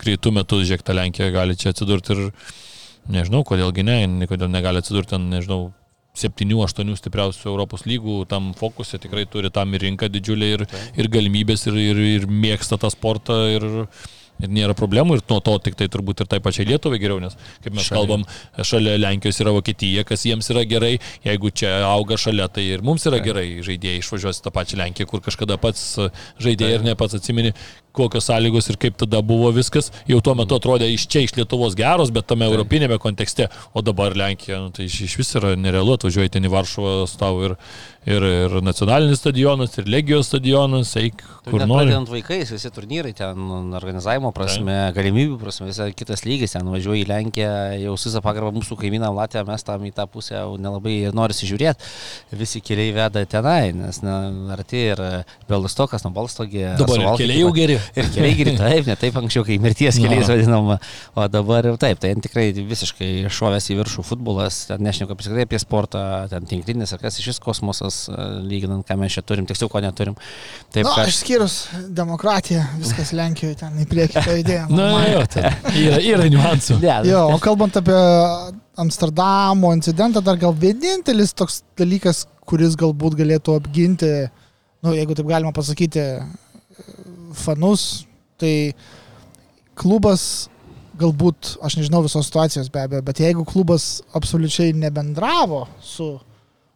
greitų 0.00 0.34
metų, 0.40 0.64
žiūrėk, 0.64 0.86
ta 0.86 0.96
Lenkija 0.96 1.30
gali 1.34 1.58
čia 1.58 1.74
atsidurti 1.74 2.16
ir 2.16 2.26
nežinau, 3.10 3.42
kodėlgi 3.46 3.84
ne, 3.86 4.00
kodėl 4.30 4.50
negali 4.52 4.82
atsidurti 4.82 5.14
ten, 5.16 5.30
nežinau, 5.32 5.70
7-8 6.20 6.94
stipriausių 7.00 7.50
Europos 7.50 7.86
lygų 7.88 8.22
tam 8.30 8.52
fokusė 8.58 9.00
tikrai 9.02 9.26
turi 9.30 9.52
tam 9.54 9.74
ir 9.74 9.86
rinką 9.88 10.10
didžiulę 10.12 10.54
ir, 10.56 10.66
ir 10.96 11.10
galimybės 11.12 11.68
ir, 11.70 11.82
ir, 11.90 12.06
ir 12.20 12.30
mėgsta 12.30 12.78
tą 12.80 12.90
sportą 12.92 13.42
ir, 13.56 13.68
ir 14.40 14.52
nėra 14.52 14.74
problemų 14.78 15.18
ir 15.18 15.24
nuo 15.28 15.40
to 15.44 15.56
tik 15.64 15.76
tai 15.78 15.88
turbūt 15.92 16.22
ir 16.22 16.30
tai 16.30 16.40
pačiai 16.44 16.68
Lietuvai 16.68 17.00
geriau, 17.02 17.20
nes 17.22 17.36
kaip 17.64 17.74
mes 17.74 17.88
šalia. 17.88 17.98
kalbam, 17.98 18.24
šalia 18.64 18.96
Lenkijos 19.00 19.40
yra 19.42 19.54
Vokietija, 19.56 20.04
kas 20.08 20.24
jiems 20.28 20.50
yra 20.54 20.64
gerai, 20.68 20.94
jeigu 21.26 21.52
čia 21.52 21.74
auga 21.88 22.18
šalia, 22.20 22.48
tai 22.52 22.66
ir 22.76 22.84
mums 22.86 23.06
yra 23.10 23.20
gerai 23.24 23.60
žaidėjai 23.66 24.00
išvažiuosi 24.04 24.44
tą 24.44 24.54
pačią 24.54 24.80
Lenkiją, 24.80 25.08
kur 25.10 25.24
kažkada 25.24 25.58
pats 25.60 25.84
žaidėjai 26.40 26.78
ir 26.78 26.86
ne 26.86 26.96
pats 26.98 27.18
atsimeni, 27.18 27.52
kokios 27.96 28.28
sąlygos 28.30 28.70
ir 28.70 28.78
kaip 28.80 28.96
tada 29.00 29.22
buvo 29.26 29.50
viskas. 29.54 29.90
Jau 30.08 30.20
tuo 30.24 30.34
metu 30.38 30.56
atrodė 30.58 30.88
iš 30.92 31.06
čia, 31.10 31.24
iš 31.26 31.36
Lietuvos 31.38 31.76
geros, 31.78 32.12
bet 32.14 32.28
tame 32.30 32.46
tai. 32.46 32.54
europinėme 32.54 32.98
kontekste, 33.02 33.48
o 33.74 33.82
dabar 33.84 34.16
Lenkija, 34.18 34.60
nu, 34.64 34.74
tai 34.74 34.86
iš, 34.88 35.00
iš 35.08 35.16
vis 35.20 35.34
yra 35.40 35.54
nerealu 35.58 35.96
atvažiuoti 35.98 36.42
į 36.46 36.52
Varšuvą, 36.52 36.94
stau 37.10 37.40
ir, 37.46 37.56
ir, 38.08 38.24
ir 38.24 38.56
nacionalinis 38.64 39.20
stadionas, 39.20 39.76
ir 39.78 39.88
legijos 39.90 40.30
stadionas, 40.30 40.92
eik 40.96 41.20
tai 41.20 41.52
kur 41.52 41.64
nori. 41.64 41.88
Pradedant 41.88 42.10
vaikais, 42.10 42.52
visi 42.54 42.70
turnyrai 42.72 43.12
ten 43.16 43.50
organizavimo 43.76 44.30
prasme, 44.36 44.72
tai. 44.72 44.94
galimybių 44.96 45.36
prasme, 45.40 45.68
visai 45.68 45.90
kitas 45.96 46.24
lygis, 46.24 46.54
ten 46.56 46.68
važiuoji 46.70 47.04
į 47.04 47.08
Lenkiją, 47.10 47.52
jau 47.84 47.96
visą 47.96 48.22
pagarbą 48.24 48.52
mūsų 48.56 48.78
kaimynam 48.80 49.16
Latviją, 49.18 49.44
mes 49.48 49.66
tam 49.66 49.84
į 49.88 49.92
tą 49.96 50.06
pusę 50.10 50.36
jau 50.38 50.54
nelabai 50.60 50.96
norisi 51.16 51.48
žiūrėti, 51.50 51.90
visi 52.40 52.62
keliai 52.64 52.94
veda 52.96 53.24
tenai, 53.28 53.72
nes 53.76 54.00
na, 54.04 54.16
arti 54.56 54.84
ir 54.92 55.02
Belstokas, 55.50 56.04
nuo 56.06 56.14
Balstogė. 56.16 56.74
Dabar 56.80 57.04
keliai 57.20 57.42
jau 57.42 57.52
geri. 57.56 57.76
Ir 57.98 58.10
keliai 58.14 58.36
geri, 58.38 58.56
taip, 58.60 58.88
ne 58.88 58.96
taip 59.00 59.20
anksčiau, 59.20 59.44
kai 59.48 59.58
mirties 59.62 60.00
keliais 60.00 60.24
no. 60.24 60.36
vadinama, 60.36 60.78
o 61.16 61.28
dabar 61.32 61.68
jau 61.68 61.76
taip, 61.80 62.00
tai 62.02 62.14
tikrai 62.22 62.48
visiškai 62.56 63.10
šovęs 63.32 63.70
į 63.72 63.78
viršų 63.80 64.06
futbolas, 64.06 64.62
ten 64.70 64.84
nešneka 64.86 65.16
apskritai 65.16 65.46
apie 65.48 65.60
sportą, 65.60 66.04
ten 66.32 66.48
tinklinis 66.48 66.94
ar 66.94 67.02
kas 67.02 67.18
iš 67.20 67.32
vis 67.32 67.40
kosmosas, 67.42 67.89
e, 68.10 68.16
lyginant, 68.46 68.84
ką 68.86 68.96
mes 69.00 69.14
čia 69.16 69.22
turim, 69.26 69.46
tiksliau, 69.48 69.70
ko 69.72 69.82
neturim. 69.84 70.16
Taip, 70.72 70.84
Na, 70.86 70.92
no, 70.92 71.04
aš 71.04 71.20
skyrus 71.22 71.56
demokratiją, 71.96 72.64
viskas 72.80 73.12
Lenkijoje 73.18 73.58
ten 73.62 73.80
į 73.82 73.86
priekį 73.90 74.24
tą 74.26 74.36
idėją. 74.40 74.66
Na, 74.72 74.90
jo, 75.08 75.24
tai 75.32 75.46
yra, 75.82 76.02
yra 76.12 76.28
niuansų. 76.32 76.78
jo, 77.12 77.24
o 77.34 77.40
kalbant 77.42 77.80
apie 77.80 77.98
Amsterdamo 78.80 79.72
incidentą, 79.76 80.22
dar 80.24 80.38
gal 80.40 80.54
vienintelis 80.56 81.34
toks 81.36 81.62
dalykas, 81.80 82.24
kuris 82.48 82.76
galbūt 82.78 83.18
galėtų 83.18 83.58
apginti, 83.60 84.14
nu, 84.84 84.94
jeigu 84.96 85.16
taip 85.18 85.28
galima 85.30 85.52
pasakyti, 85.54 86.06
fanus, 87.36 88.06
tai 88.40 88.72
klubas 89.78 90.48
galbūt, 91.00 91.54
aš 91.64 91.78
nežinau 91.80 92.02
visos 92.04 92.28
situacijos 92.28 92.70
be 92.72 92.82
abejo, 92.82 93.04
bet 93.06 93.22
jeigu 93.22 93.44
klubas 93.48 94.00
absoliučiai 94.16 94.74
nebendravo 94.76 95.64
su 95.84 96.12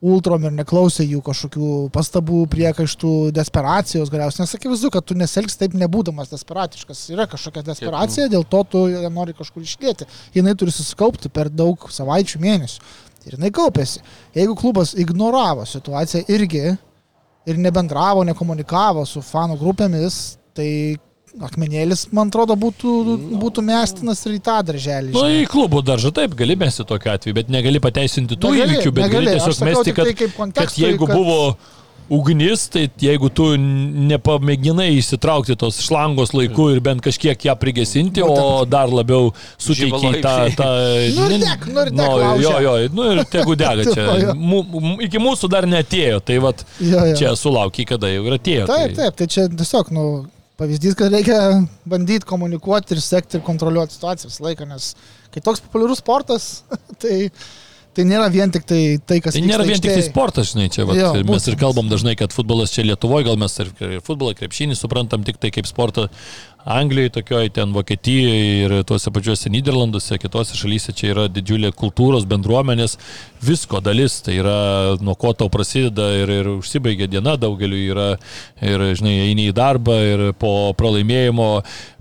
ultrom 0.04 0.44
ir 0.44 0.52
neklausė 0.54 1.06
jų 1.06 1.20
kažkokių 1.24 1.70
pastabų, 1.94 2.42
priekaištų, 2.52 3.12
desperacijos 3.34 4.12
galiausiai, 4.12 4.44
nes 4.44 4.54
akivaizdu, 4.58 4.90
kad 4.92 5.06
tu 5.08 5.16
neselgs 5.18 5.56
taip 5.60 5.76
nebūdamas 5.80 6.32
desperatiškas. 6.32 7.06
Yra 7.14 7.26
kažkokia 7.30 7.64
desperacija, 7.70 8.28
dėl 8.32 8.44
to 8.48 8.60
tu 8.70 8.84
ją 8.92 9.10
nori 9.12 9.36
kažkur 9.36 9.64
išlėti. 9.64 10.08
Jis 10.36 10.50
turi 10.60 10.74
susikaupti 10.74 11.32
per 11.32 11.50
daug 11.52 11.88
savaičių, 11.90 12.42
mėnesių. 12.44 12.92
Ir 13.24 13.38
jinai 13.38 13.48
kaupėsi. 13.56 14.02
Jeigu 14.36 14.52
klubas 14.60 14.92
ignoravo 15.00 15.64
situaciją 15.64 16.26
irgi 16.34 16.64
ir 17.48 17.60
nebendravo, 17.60 18.24
nekomunikavo 18.28 19.06
su 19.08 19.22
fanų 19.24 19.56
grupėmis, 19.62 20.18
tai 20.56 20.68
akmenėlis, 21.42 22.06
man 22.14 22.30
atrodo, 22.30 22.54
būtų, 22.58 22.94
būtų 23.40 23.64
mestinas 23.66 24.22
ir 24.28 24.36
į 24.36 24.42
tą 24.46 24.58
darželį. 24.70 25.14
Na, 25.14 25.22
nu, 25.26 25.38
į 25.42 25.46
klubų 25.50 25.82
daržą 25.86 26.12
taip, 26.14 26.34
gali 26.38 26.56
mesti 26.58 26.86
tokiu 26.86 27.14
atveju, 27.14 27.38
bet 27.40 27.52
negali 27.52 27.82
pateisinti 27.82 28.38
tų 28.38 28.54
negali, 28.54 28.76
įvykių, 28.76 28.92
bet 28.94 29.08
negali, 29.08 29.30
gali 29.30 29.40
tiesiog 29.40 29.64
mesti, 29.70 29.96
kad, 29.96 30.12
tai 30.12 30.52
kad 30.60 30.76
jeigu 30.78 31.08
kad... 31.08 31.16
buvo 31.16 31.40
ugnis, 32.12 32.66
tai 32.68 32.84
jeigu 33.00 33.30
tu 33.32 33.46
nepamėginai 33.56 34.90
įsitraukti 34.98 35.56
tos 35.58 35.78
šlangos 35.82 36.34
laiku 36.36 36.68
ir 36.74 36.82
bent 36.84 37.00
kažkiek 37.04 37.46
ją 37.48 37.54
prigesinti, 37.58 38.22
o 38.22 38.62
dar 38.68 38.92
labiau 38.92 39.32
suteikiai 39.56 40.20
tą... 40.24 40.34
tą 40.58 40.68
nu, 41.16 41.28
ir 41.32 41.40
dek, 41.40 41.66
nu, 41.70 41.80
ir 41.80 41.90
dek, 41.94 42.04
nu, 42.04 42.36
jo, 42.44 42.54
jo, 42.66 42.76
nu 42.94 43.08
ir 43.14 43.24
tegu 43.32 43.56
dega 43.58 43.88
čia. 43.94 44.34
M, 44.36 45.00
iki 45.08 45.22
mūsų 45.22 45.50
dar 45.50 45.66
netėjo, 45.70 46.20
tai 46.28 46.38
vat 46.44 46.62
jo, 46.78 46.92
jo. 46.92 47.18
čia 47.18 47.34
sulaukiai, 47.40 47.88
kada 47.94 48.12
jau 48.12 48.28
ir 48.28 48.38
atėjo. 48.38 48.68
Taip, 48.70 48.92
tai... 48.92 49.00
taip, 49.00 49.18
tai 49.22 49.30
čia 49.32 49.48
tiesiog, 49.48 49.92
nu, 49.96 50.06
pavyzdys, 50.60 50.96
kad 50.98 51.12
reikia 51.14 51.38
bandyti 51.88 52.28
komunikuoti 52.28 52.94
ir 52.94 53.02
sekti 53.04 53.38
ir 53.38 53.44
kontroliuoti 53.46 53.96
situaciją 53.96 54.30
visą 54.30 54.48
laiką, 54.48 54.68
nes 54.70 54.92
kai 55.34 55.42
toks 55.44 55.62
populiarus 55.64 56.02
sportas, 56.02 56.48
tai, 57.02 57.16
tai 57.96 58.06
nėra 58.06 58.28
vien 58.32 58.52
tik 58.54 58.66
tai, 58.68 58.82
tai 59.02 59.18
kas... 59.24 59.34
Tai 59.36 59.42
nėra 59.46 59.66
vien 59.66 59.82
tik 59.82 59.96
tai 59.96 60.06
sportas, 60.06 60.52
žinai, 60.52 60.68
čia 60.74 60.86
vat, 60.88 60.98
jo, 61.00 61.10
mes 61.18 61.26
būtent. 61.30 61.50
ir 61.52 61.58
kalbam 61.60 61.90
dažnai, 61.90 62.14
kad 62.20 62.34
futbolas 62.36 62.74
čia 62.74 62.86
Lietuvoje, 62.86 63.26
gal 63.30 63.40
mes 63.40 63.58
ir, 63.64 63.72
ir 63.82 64.04
futbolą, 64.06 64.36
krepšinį 64.38 64.78
suprantam 64.78 65.26
tik 65.26 65.42
tai 65.42 65.50
kaip 65.54 65.70
sportą, 65.70 66.06
Anglijoje, 66.64 67.08
tokioje, 67.08 67.48
ten 67.48 67.72
Vokietijoje 67.72 68.64
ir 68.64 68.72
tuose 68.88 69.10
pačiuose 69.12 69.50
Niderlanduose, 69.52 70.16
kitose 70.18 70.56
šalyse 70.56 70.94
čia 70.96 71.10
yra 71.12 71.26
didžiulė 71.28 71.74
kultūros 71.76 72.24
bendruomenės, 72.24 72.96
visko 73.44 73.82
dalis, 73.84 74.16
tai 74.24 74.38
yra 74.40 74.56
nuo 75.04 75.12
ko 75.20 75.34
tau 75.36 75.50
prasideda 75.52 76.06
ir, 76.22 76.32
ir 76.32 76.48
užsibaigia 76.54 77.10
diena, 77.12 77.36
daugeliu 77.36 77.82
yra 77.92 78.06
ir, 78.64 78.86
žinai, 78.96 79.16
eini 79.26 79.50
į 79.50 79.56
darbą 79.56 79.98
ir 80.08 80.24
po 80.40 80.72
pralaimėjimo 80.78 81.50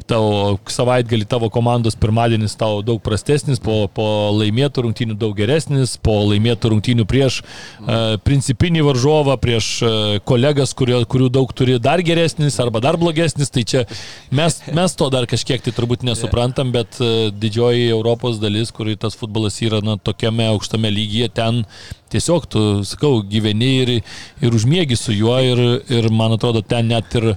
tavo 0.08 0.58
savaitgalį 0.72 1.28
tavo 1.30 1.50
komandos 1.54 1.96
pirmadienis 2.00 2.56
tau 2.60 2.82
daug 2.86 3.00
prastesnis, 3.04 3.60
po, 3.64 3.86
po 3.94 4.06
laimėtų 4.36 4.86
rungtynių 4.88 5.16
daug 5.20 5.36
geresnis, 5.38 5.96
po 5.98 6.18
laimėtų 6.28 6.74
rungtynių 6.74 7.06
prieš 7.10 7.40
uh, 7.44 8.16
principinį 8.26 8.84
varžovą, 8.90 9.38
prieš 9.42 9.70
uh, 9.84 9.94
kolegas, 10.28 10.76
kurio, 10.78 11.02
kurių 11.10 11.30
daug 11.34 11.54
turi 11.56 11.80
dar 11.84 12.04
geresnis 12.06 12.60
arba 12.64 12.84
dar 12.84 13.00
blogesnis, 13.00 13.52
tai 13.54 13.66
čia 13.68 13.86
mes, 14.32 14.53
mes 14.76 14.96
to 15.00 15.10
dar 15.14 15.28
kažkiek 15.30 15.64
tai 15.64 15.74
turbūt 15.76 16.06
nesuprantam, 16.08 16.72
bet 16.76 17.00
uh, 17.02 17.28
didžioji 17.34 17.90
Europos 17.94 18.40
dalis, 18.42 18.72
kur 18.76 18.92
tas 19.00 19.18
futbolas 19.20 19.60
yra 19.66 19.82
na, 19.86 19.98
tokiame 19.98 20.48
aukštame 20.54 20.92
lygyje, 20.94 21.32
ten 21.40 21.64
tiesiog 22.14 22.48
tu, 22.50 22.64
sakau, 22.88 23.22
gyveni 23.26 23.74
ir, 23.84 23.94
ir 24.44 24.58
užmėgi 24.58 25.00
su 25.00 25.16
juo 25.16 25.38
ir, 25.42 25.64
ir 25.90 26.10
man 26.14 26.38
atrodo, 26.38 26.62
ten 26.62 26.92
net 26.94 27.16
ir 27.20 27.34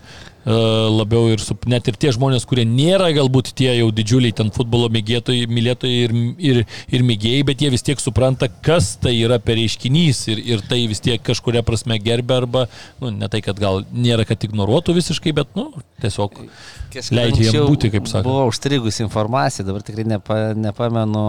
E, 0.46 0.56
labiau 0.94 1.26
ir 1.34 1.40
su, 1.42 1.56
net 1.66 1.88
ir 1.90 1.96
tie 1.98 2.12
žmonės, 2.14 2.44
kurie 2.46 2.62
nėra 2.70 3.08
galbūt 3.16 3.48
tie 3.58 3.72
jau 3.80 3.88
didžiuliai 3.90 4.34
ten 4.38 4.52
futbolo 4.54 4.86
mėgėtojai, 4.94 5.48
mylėtojai 5.50 6.04
ir, 6.04 6.14
ir, 6.38 6.60
ir 6.94 7.04
mėgėjai, 7.08 7.40
bet 7.48 7.64
jie 7.64 7.70
vis 7.74 7.82
tiek 7.82 7.98
supranta, 7.98 8.46
kas 8.62 8.92
tai 9.02 9.16
yra 9.16 9.40
per 9.42 9.58
reiškinys 9.58 10.20
ir, 10.30 10.44
ir 10.54 10.62
tai 10.70 10.84
vis 10.86 11.02
tiek 11.02 11.24
kažkuria 11.26 11.64
prasme 11.66 11.98
gerbė 11.98 12.38
arba, 12.44 12.62
nu, 13.02 13.10
ne 13.10 13.26
tai, 13.32 13.42
kad 13.42 13.58
gal 13.58 13.82
nėra, 13.90 14.22
kad 14.28 14.46
ignoruotų 14.46 14.94
visiškai, 15.00 15.34
bet, 15.34 15.50
nu, 15.58 15.72
tiesiog 16.04 16.38
leidžia 17.14 17.50
jam 17.50 17.66
būti, 17.70 17.90
kaip 17.94 18.08
sakė. 18.10 18.24
Buvo 18.26 18.46
užstrigus 18.50 19.00
informacija, 19.04 19.66
dabar 19.66 19.84
tikrai 19.86 20.06
nepa, 20.08 20.38
nepamenu, 20.56 21.24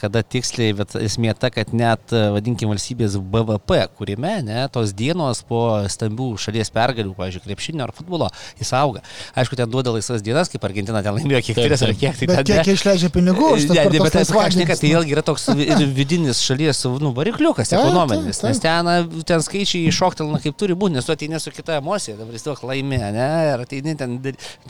kada 0.00 0.22
tiksliai, 0.22 0.74
bet 0.78 0.94
esmė 1.00 1.34
ta, 1.38 1.50
kad 1.54 1.72
net, 1.76 2.12
vadinkim, 2.12 2.70
valstybės 2.72 3.16
BVP 3.20 3.80
kūrime, 3.98 4.36
ne, 4.46 4.62
tos 4.72 4.94
dienos 4.96 5.42
po 5.48 5.62
stambių 5.90 6.30
šalies 6.40 6.72
pergalių, 6.74 7.14
pavyzdžiui, 7.18 7.44
krepšinio 7.46 7.86
ar 7.86 7.94
futbolo, 7.96 8.30
jis 8.60 8.72
auga. 8.76 9.02
Aišku, 9.38 9.58
ten 9.58 9.70
duoda 9.70 9.94
laisvas 9.94 10.24
dienas, 10.24 10.50
kaip 10.52 10.64
Argentina 10.68 11.02
ten 11.04 11.16
laimėjo 11.16 11.42
kiek 11.48 11.60
tris 11.60 11.84
ar 11.86 11.94
kiek. 11.94 12.18
Tai 12.20 12.30
bet 12.30 12.42
kiek 12.46 12.64
ten, 12.64 12.78
išleidžia 12.78 13.12
pinigų 13.14 13.52
už 13.56 13.68
tai. 13.70 13.86
Ne, 13.90 14.02
bet 14.04 14.16
tas 14.16 14.32
kažkaip, 14.32 14.68
kad 14.70 14.82
tai 14.82 14.92
vėlgi 14.94 15.16
yra 15.16 15.24
toks 15.26 15.48
vidinis 15.96 16.42
šalies 16.44 16.84
nu, 17.02 17.12
varikliukas 17.16 17.74
ekonominis, 17.76 18.42
nes 18.46 18.62
ten, 18.62 18.90
ten 19.28 19.44
skaičiai 19.44 19.88
iššoktelna 19.90 20.40
kaip 20.44 20.58
turi 20.60 20.76
būti, 20.78 20.96
nes 20.98 21.06
tu 21.06 21.14
ateini 21.14 21.40
su 21.42 21.52
kita 21.54 21.78
emocija, 21.80 22.16
dabar 22.18 22.36
jis 22.36 22.46
toks 22.46 22.64
laimė, 22.66 23.00
ne, 23.16 23.28
ir 23.52 23.64
ateini 23.64 23.96
ten 23.98 24.18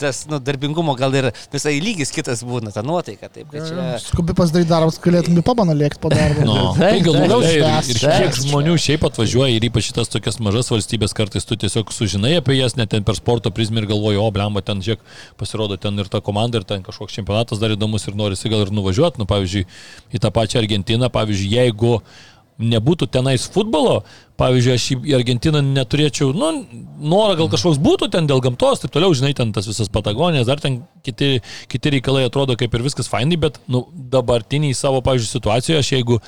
tas 0.00 0.24
nu, 0.30 0.38
darbingumo 0.42 0.94
gal 0.98 1.14
ir 1.18 1.30
visai 1.52 1.76
lygis 1.82 2.12
kitas 2.14 2.42
būna, 2.46 2.72
ta 2.74 2.84
nuotaika. 2.86 3.30
Taip, 3.32 3.52
čia... 3.54 3.98
Skubi 4.02 4.34
pasidaryti 4.38 4.70
darbus, 4.70 5.00
galėtum 5.02 5.38
į 5.40 5.44
pabaną 5.46 5.74
lėkti 5.76 6.02
po 6.02 6.12
darbo. 6.12 6.46
No, 6.46 6.72
tai 6.78 6.92
gal 7.04 7.18
daugiau 7.20 7.42
ir, 7.46 7.66
ir 7.92 8.00
kiek 8.00 8.38
žmonių 8.44 8.76
šiaip 8.80 9.06
atvažiuoja 9.10 9.56
ir 9.56 9.66
ypač 9.68 9.90
šitas 9.90 10.12
tokias 10.12 10.40
mažas 10.42 10.70
valstybės 10.72 11.16
kartais 11.16 11.46
tu 11.48 11.58
tiesiog 11.60 11.92
sužinai 11.94 12.36
apie 12.38 12.58
jas, 12.58 12.76
net 12.78 12.92
ten 12.94 13.06
per 13.06 13.18
sporto 13.18 13.52
prizmę 13.54 13.82
ir 13.82 13.90
galvoju, 13.90 14.22
o 14.22 14.30
blemba, 14.34 14.62
ten 14.64 14.82
žiūrėk, 14.84 15.04
pasirodo 15.40 15.78
ten 15.80 15.98
ir 16.00 16.10
ta 16.12 16.22
komanda, 16.24 16.60
ir 16.60 16.68
ten 16.68 16.84
kažkoks 16.86 17.18
čempionatas 17.18 17.62
dar 17.62 17.74
įdomus 17.74 18.06
ir 18.08 18.18
norisi 18.18 18.52
gal 18.52 18.66
ir 18.66 18.74
nuvažiuoti, 18.74 19.20
nu 19.22 19.28
pavyzdžiui, 19.30 19.66
į 20.14 20.22
tą 20.22 20.32
pačią 20.34 20.62
Argentiną, 20.62 21.10
pavyzdžiui, 21.12 21.54
jeigu 21.58 21.98
nebūtų 22.60 23.08
tenais 23.12 23.46
futbolo, 23.52 24.00
pavyzdžiui, 24.40 24.74
aš 24.76 24.86
į 24.96 25.14
Argentiną 25.18 25.62
neturėčiau, 25.64 26.30
nu, 26.36 26.50
norą 27.12 27.36
gal 27.40 27.50
kažkoks 27.52 27.80
būtų 27.82 28.10
ten 28.14 28.28
dėl 28.30 28.42
gamtos, 28.44 28.82
taip 28.82 28.94
toliau, 28.94 29.16
žinai, 29.16 29.32
ten 29.36 29.52
tas 29.56 29.68
visas 29.68 29.92
Patagonijas, 29.92 30.48
dar 30.48 30.62
ten 30.62 30.82
kiti, 31.06 31.40
kiti 31.70 31.94
reikalai 31.96 32.26
atrodo 32.28 32.56
kaip 32.60 32.74
ir 32.76 32.86
viskas 32.86 33.10
fainai, 33.10 33.40
bet, 33.40 33.60
nu, 33.70 33.84
dabartiniai 34.12 34.76
savo, 34.76 35.02
pavyzdžiui, 35.06 35.34
situacijoje, 35.36 35.84
aš 35.84 35.92
jeigu 35.96 36.20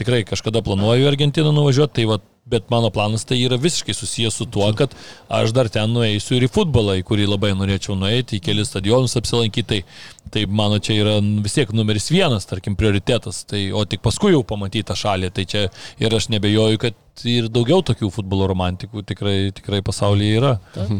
tikrai 0.00 0.24
kažkada 0.28 0.64
planuoju 0.64 1.08
Argentiną 1.08 1.54
nuvažiuoti, 1.54 2.00
tai 2.00 2.08
va, 2.10 2.20
Bet 2.46 2.68
mano 2.68 2.90
planas 2.92 3.24
tai 3.24 3.38
yra 3.40 3.56
visiškai 3.56 3.94
susijęs 3.96 4.34
su 4.36 4.44
tuo, 4.52 4.66
kad 4.76 4.92
aš 5.32 5.54
dar 5.56 5.70
ten 5.72 5.94
nueisiu 5.96 6.36
ir 6.36 6.44
į 6.44 6.50
futbolą, 6.52 6.98
į 7.00 7.04
kurį 7.08 7.24
labai 7.30 7.54
norėčiau 7.56 7.96
nueiti, 7.96 8.36
į 8.36 8.44
kelius 8.44 8.68
stadionus 8.68 9.16
apsilankyti. 9.16 9.64
Tai, 9.64 10.28
tai 10.34 10.44
mano 10.60 10.76
čia 10.76 10.98
yra 11.00 11.14
vis 11.44 11.56
tiek 11.56 11.72
numeris 11.72 12.10
vienas, 12.12 12.44
tarkim, 12.50 12.76
prioritetas. 12.76 13.46
Tai, 13.48 13.62
o 13.72 13.86
tik 13.88 14.04
paskui 14.04 14.34
jau 14.34 14.44
pamatyti 14.44 14.84
tą 14.90 14.98
šalį. 15.06 15.32
Tai 15.32 15.48
čia 15.48 15.66
ir 16.04 16.20
aš 16.20 16.28
nebejoju, 16.36 16.84
kad 16.84 17.26
ir 17.32 17.48
daugiau 17.48 17.80
tokių 17.80 18.12
futbolo 18.12 18.50
romantikų 18.52 19.06
tikrai, 19.08 19.38
tikrai 19.56 19.80
pasaulyje 19.86 20.42
yra. 20.42 20.58
Ta. 20.76 20.88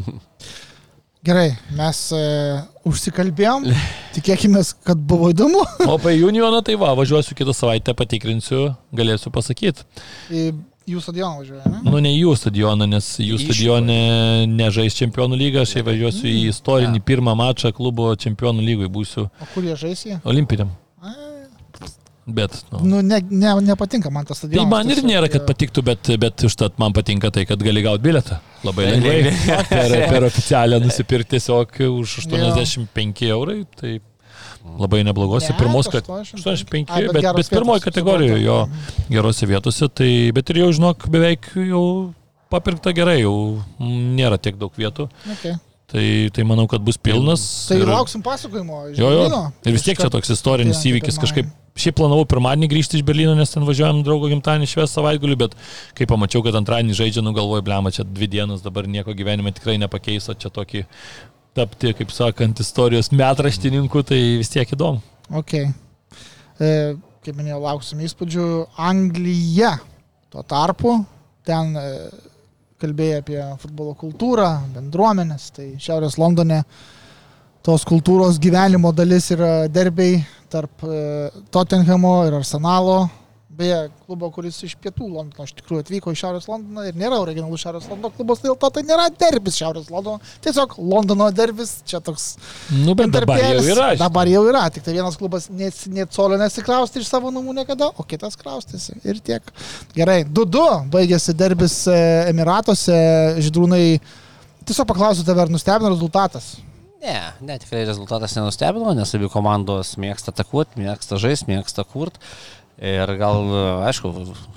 Gerai, 1.25 1.55
mes 1.73 1.99
e, 2.13 2.25
užsikalbėjom, 2.85 3.65
tikėkime, 4.13 4.61
kad 4.85 5.01
buvo 5.09 5.31
įdomu. 5.33 5.63
o 5.87 5.95
apie 5.95 6.19
Unioną 6.21 6.61
tai 6.65 6.77
va, 6.81 6.91
važiuosiu 6.99 7.37
kitą 7.39 7.55
savaitę, 7.57 7.95
patikrinsiu, 7.97 8.67
galėsiu 8.93 9.33
pasakyti. 9.33 9.87
Jų 10.85 11.01
stadioną 11.01 11.41
važiuoja, 11.41 11.65
ne? 11.73 11.79
Nu, 11.87 12.01
ne 12.05 12.11
jų 12.13 12.35
stadioną, 12.37 12.87
nes 12.93 13.07
jų 13.25 13.39
stadione 13.41 13.95
nežais 14.51 14.97
čempionų 14.99 15.39
lygą, 15.41 15.63
aš 15.65 15.79
jau 15.79 15.85
važiuosiu 15.87 16.29
į 16.29 16.43
istorinį 16.51 17.01
ja. 17.01 17.05
pirmą 17.09 17.33
mačą 17.41 17.73
klubo 17.73 18.11
čempionų 18.21 18.65
lygoje, 18.67 18.91
būsiu. 18.93 19.25
O 19.41 19.49
kur 19.55 19.65
jie 19.65 19.79
žais 19.81 20.05
jie? 20.05 20.19
Olimpiniam. 20.29 20.75
Bet, 22.25 22.65
nu, 22.73 22.79
nu 22.89 23.01
ne, 23.05 23.19
ne, 23.29 23.51
nepatinka 23.61 24.09
man 24.13 24.25
tas 24.25 24.39
stadionas. 24.41 24.65
Tai 24.65 24.71
man 24.73 24.93
ir 24.93 25.03
nėra, 25.05 25.29
kad 25.33 25.45
patiktų, 25.45 25.83
bet, 25.85 26.09
bet 26.21 26.45
užtat 26.49 26.79
man 26.81 26.95
patinka 26.97 27.29
tai, 27.33 27.45
kad 27.49 27.61
gali 27.61 27.83
gauti 27.85 28.05
bilietą. 28.05 28.39
Labai 28.65 28.87
lengvai. 28.95 29.19
per, 29.73 29.97
per 30.09 30.27
oficialią 30.31 30.81
nusipirkti 30.85 31.37
tiesiog 31.37 31.77
už 31.91 32.19
85 32.25 33.25
eurai. 33.29 33.59
Tai 33.77 33.99
labai 34.65 35.03
neblogose. 35.07 35.53
Ne, 35.53 35.59
Pirmos, 35.59 35.89
kad 35.93 36.09
85, 36.09 36.91
Ai, 36.91 37.05
bet, 37.09 37.21
bet, 37.21 37.31
bet 37.37 37.53
pirmoji 37.53 37.85
kategorijoje 37.85 38.43
jo 38.45 38.59
gerose 39.11 39.49
vietose, 39.51 39.89
tai 39.89 40.11
bet 40.35 40.51
ir 40.51 40.65
jau 40.65 40.73
žinok, 40.81 41.07
beveik 41.13 41.53
jau 41.59 41.85
papirkta 42.53 42.95
gerai, 42.97 43.21
jau 43.23 43.37
nėra 43.81 44.41
tiek 44.41 44.59
daug 44.61 44.75
vietų. 44.79 45.09
Okay. 45.37 45.57
Tai, 45.95 46.05
tai 46.35 46.43
manau, 46.49 46.65
kad 46.67 46.83
bus 46.83 46.97
pilnas. 46.99 47.43
Tai 47.69 47.77
ir 47.79 47.91
lauksim 47.93 48.23
pasakojimo. 48.25 48.81
Jo, 48.97 49.11
jo. 49.15 49.43
Ir 49.69 49.77
vis 49.77 49.85
tiek 49.85 50.01
čia 50.01 50.09
toks 50.11 50.33
istorinis 50.35 50.81
įvykis 50.91 51.21
kažkaip. 51.23 51.53
Šiaip 51.79 51.97
planavau 51.99 52.25
pirmadienį 52.31 52.69
grįžti 52.71 53.01
iš 53.01 53.05
Berlyno, 53.07 53.33
nes 53.35 53.51
ten 53.51 53.65
važiuojam 53.67 54.05
draugo 54.07 54.29
gimtadienį 54.31 54.69
švęs 54.71 54.93
savaitgaliu, 54.95 55.35
bet 55.39 55.57
kai 55.99 56.07
pamačiau, 56.07 56.43
kad 56.47 56.55
antradienį 56.55 56.95
žaidžia, 56.99 57.23
nugalvoju, 57.27 57.65
blema, 57.67 57.91
čia 57.95 58.07
dvi 58.07 58.29
dienas 58.31 58.63
dabar 58.63 58.87
nieko 58.87 59.15
gyvenime 59.15 59.51
tikrai 59.55 59.75
nepakeis, 59.83 60.29
o 60.31 60.37
čia 60.39 60.53
tokį 60.55 60.85
tapti, 61.55 61.95
kaip 61.97 62.13
sakant, 62.15 62.61
istorijos 62.61 63.13
metraštininku, 63.15 64.03
tai 64.07 64.21
vis 64.41 64.51
tiek 64.53 64.75
įdomu. 64.75 65.03
Ok. 65.35 65.55
E, 65.55 66.71
kaip 67.25 67.39
minėjau, 67.39 67.61
lauksim 67.63 68.03
įspūdžių. 68.05 68.49
Anglija. 68.91 69.77
Tuo 70.35 70.43
tarpu 70.51 70.99
ten 71.47 71.77
e, 71.79 71.89
kalbėjai 72.83 73.23
apie 73.23 73.41
futbolo 73.63 73.95
kultūrą, 73.99 74.51
bendruomenės. 74.75 75.51
Tai 75.55 75.69
Šiaurės 75.81 76.19
Londone 76.21 76.63
tos 77.65 77.87
kultūros 77.89 78.41
gyvenimo 78.43 78.93
dalis 78.93 79.31
yra 79.33 79.69
derbiai 79.73 80.19
tarp 80.53 80.85
e, 80.87 81.31
Tottenhamo 81.55 82.17
ir 82.29 82.39
Arsenalo 82.41 83.05
beje, 83.59 83.79
klubo, 84.07 84.29
kuris 84.35 84.57
iš 84.67 84.75
pietų 84.83 85.07
Londono 85.07 85.47
iš 85.47 85.53
tikrųjų 85.59 85.85
atvyko 85.85 86.13
į 86.15 86.19
Šiaurės 86.19 86.49
Londoną 86.51 86.87
ir 86.89 86.99
nėra 86.99 87.21
originalus 87.23 87.63
Šiaurės 87.63 87.87
Londono 87.91 88.11
klubas, 88.17 88.43
dėl 88.43 88.57
to 88.61 88.71
tai 88.75 88.83
nėra 88.87 89.07
derbis 89.15 89.59
Šiaurės 89.61 89.91
Londono, 89.93 90.19
tiesiog 90.45 90.77
Londono 90.81 91.29
derbis, 91.35 91.77
čia 91.89 92.01
toks... 92.05 92.27
Nu, 92.73 92.97
bet 92.99 93.13
dabar 93.15 93.41
jau 93.43 93.63
yra. 93.75 93.89
Dabar 94.01 94.31
jau 94.31 94.45
yra, 94.51 94.65
tik 94.75 94.87
tai 94.87 94.97
vienas 94.97 95.19
klubas 95.21 95.49
net 95.53 95.79
colio 96.15 96.41
nesikrausti 96.41 97.03
iš 97.03 97.11
savo 97.11 97.33
namų 97.35 97.57
niekada, 97.61 97.93
o 97.95 98.07
kitas 98.09 98.39
kraustėsi 98.41 98.99
ir 99.07 99.23
tiek. 99.25 99.55
Gerai, 99.97 100.23
2-2 100.27 100.69
baigėsi 100.95 101.37
derbis 101.39 101.81
e, 101.91 101.99
Emiratuose, 102.35 103.01
žydrūnai, 103.45 103.85
tiesiog 104.67 104.89
paklausiu 104.91 105.27
tave, 105.27 105.47
ar 105.47 105.53
nustebino 105.53 105.95
rezultatas? 105.95 106.55
Ne, 107.05 107.19
ne, 107.45 107.59
tikrai 107.61 107.83
rezultatas 107.85 108.33
nenustebino, 108.33 108.95
nes 108.97 109.11
abi 109.17 109.29
komandos 109.29 109.91
mėgsta 110.01 110.33
atakuoti, 110.33 110.81
mėgsta 110.81 111.19
žaisti, 111.21 111.51
mėgsta 111.51 111.85
kurti. 111.85 112.23
Ir 112.75 113.11
gal, 113.21 113.37
aišku, 113.87 114.11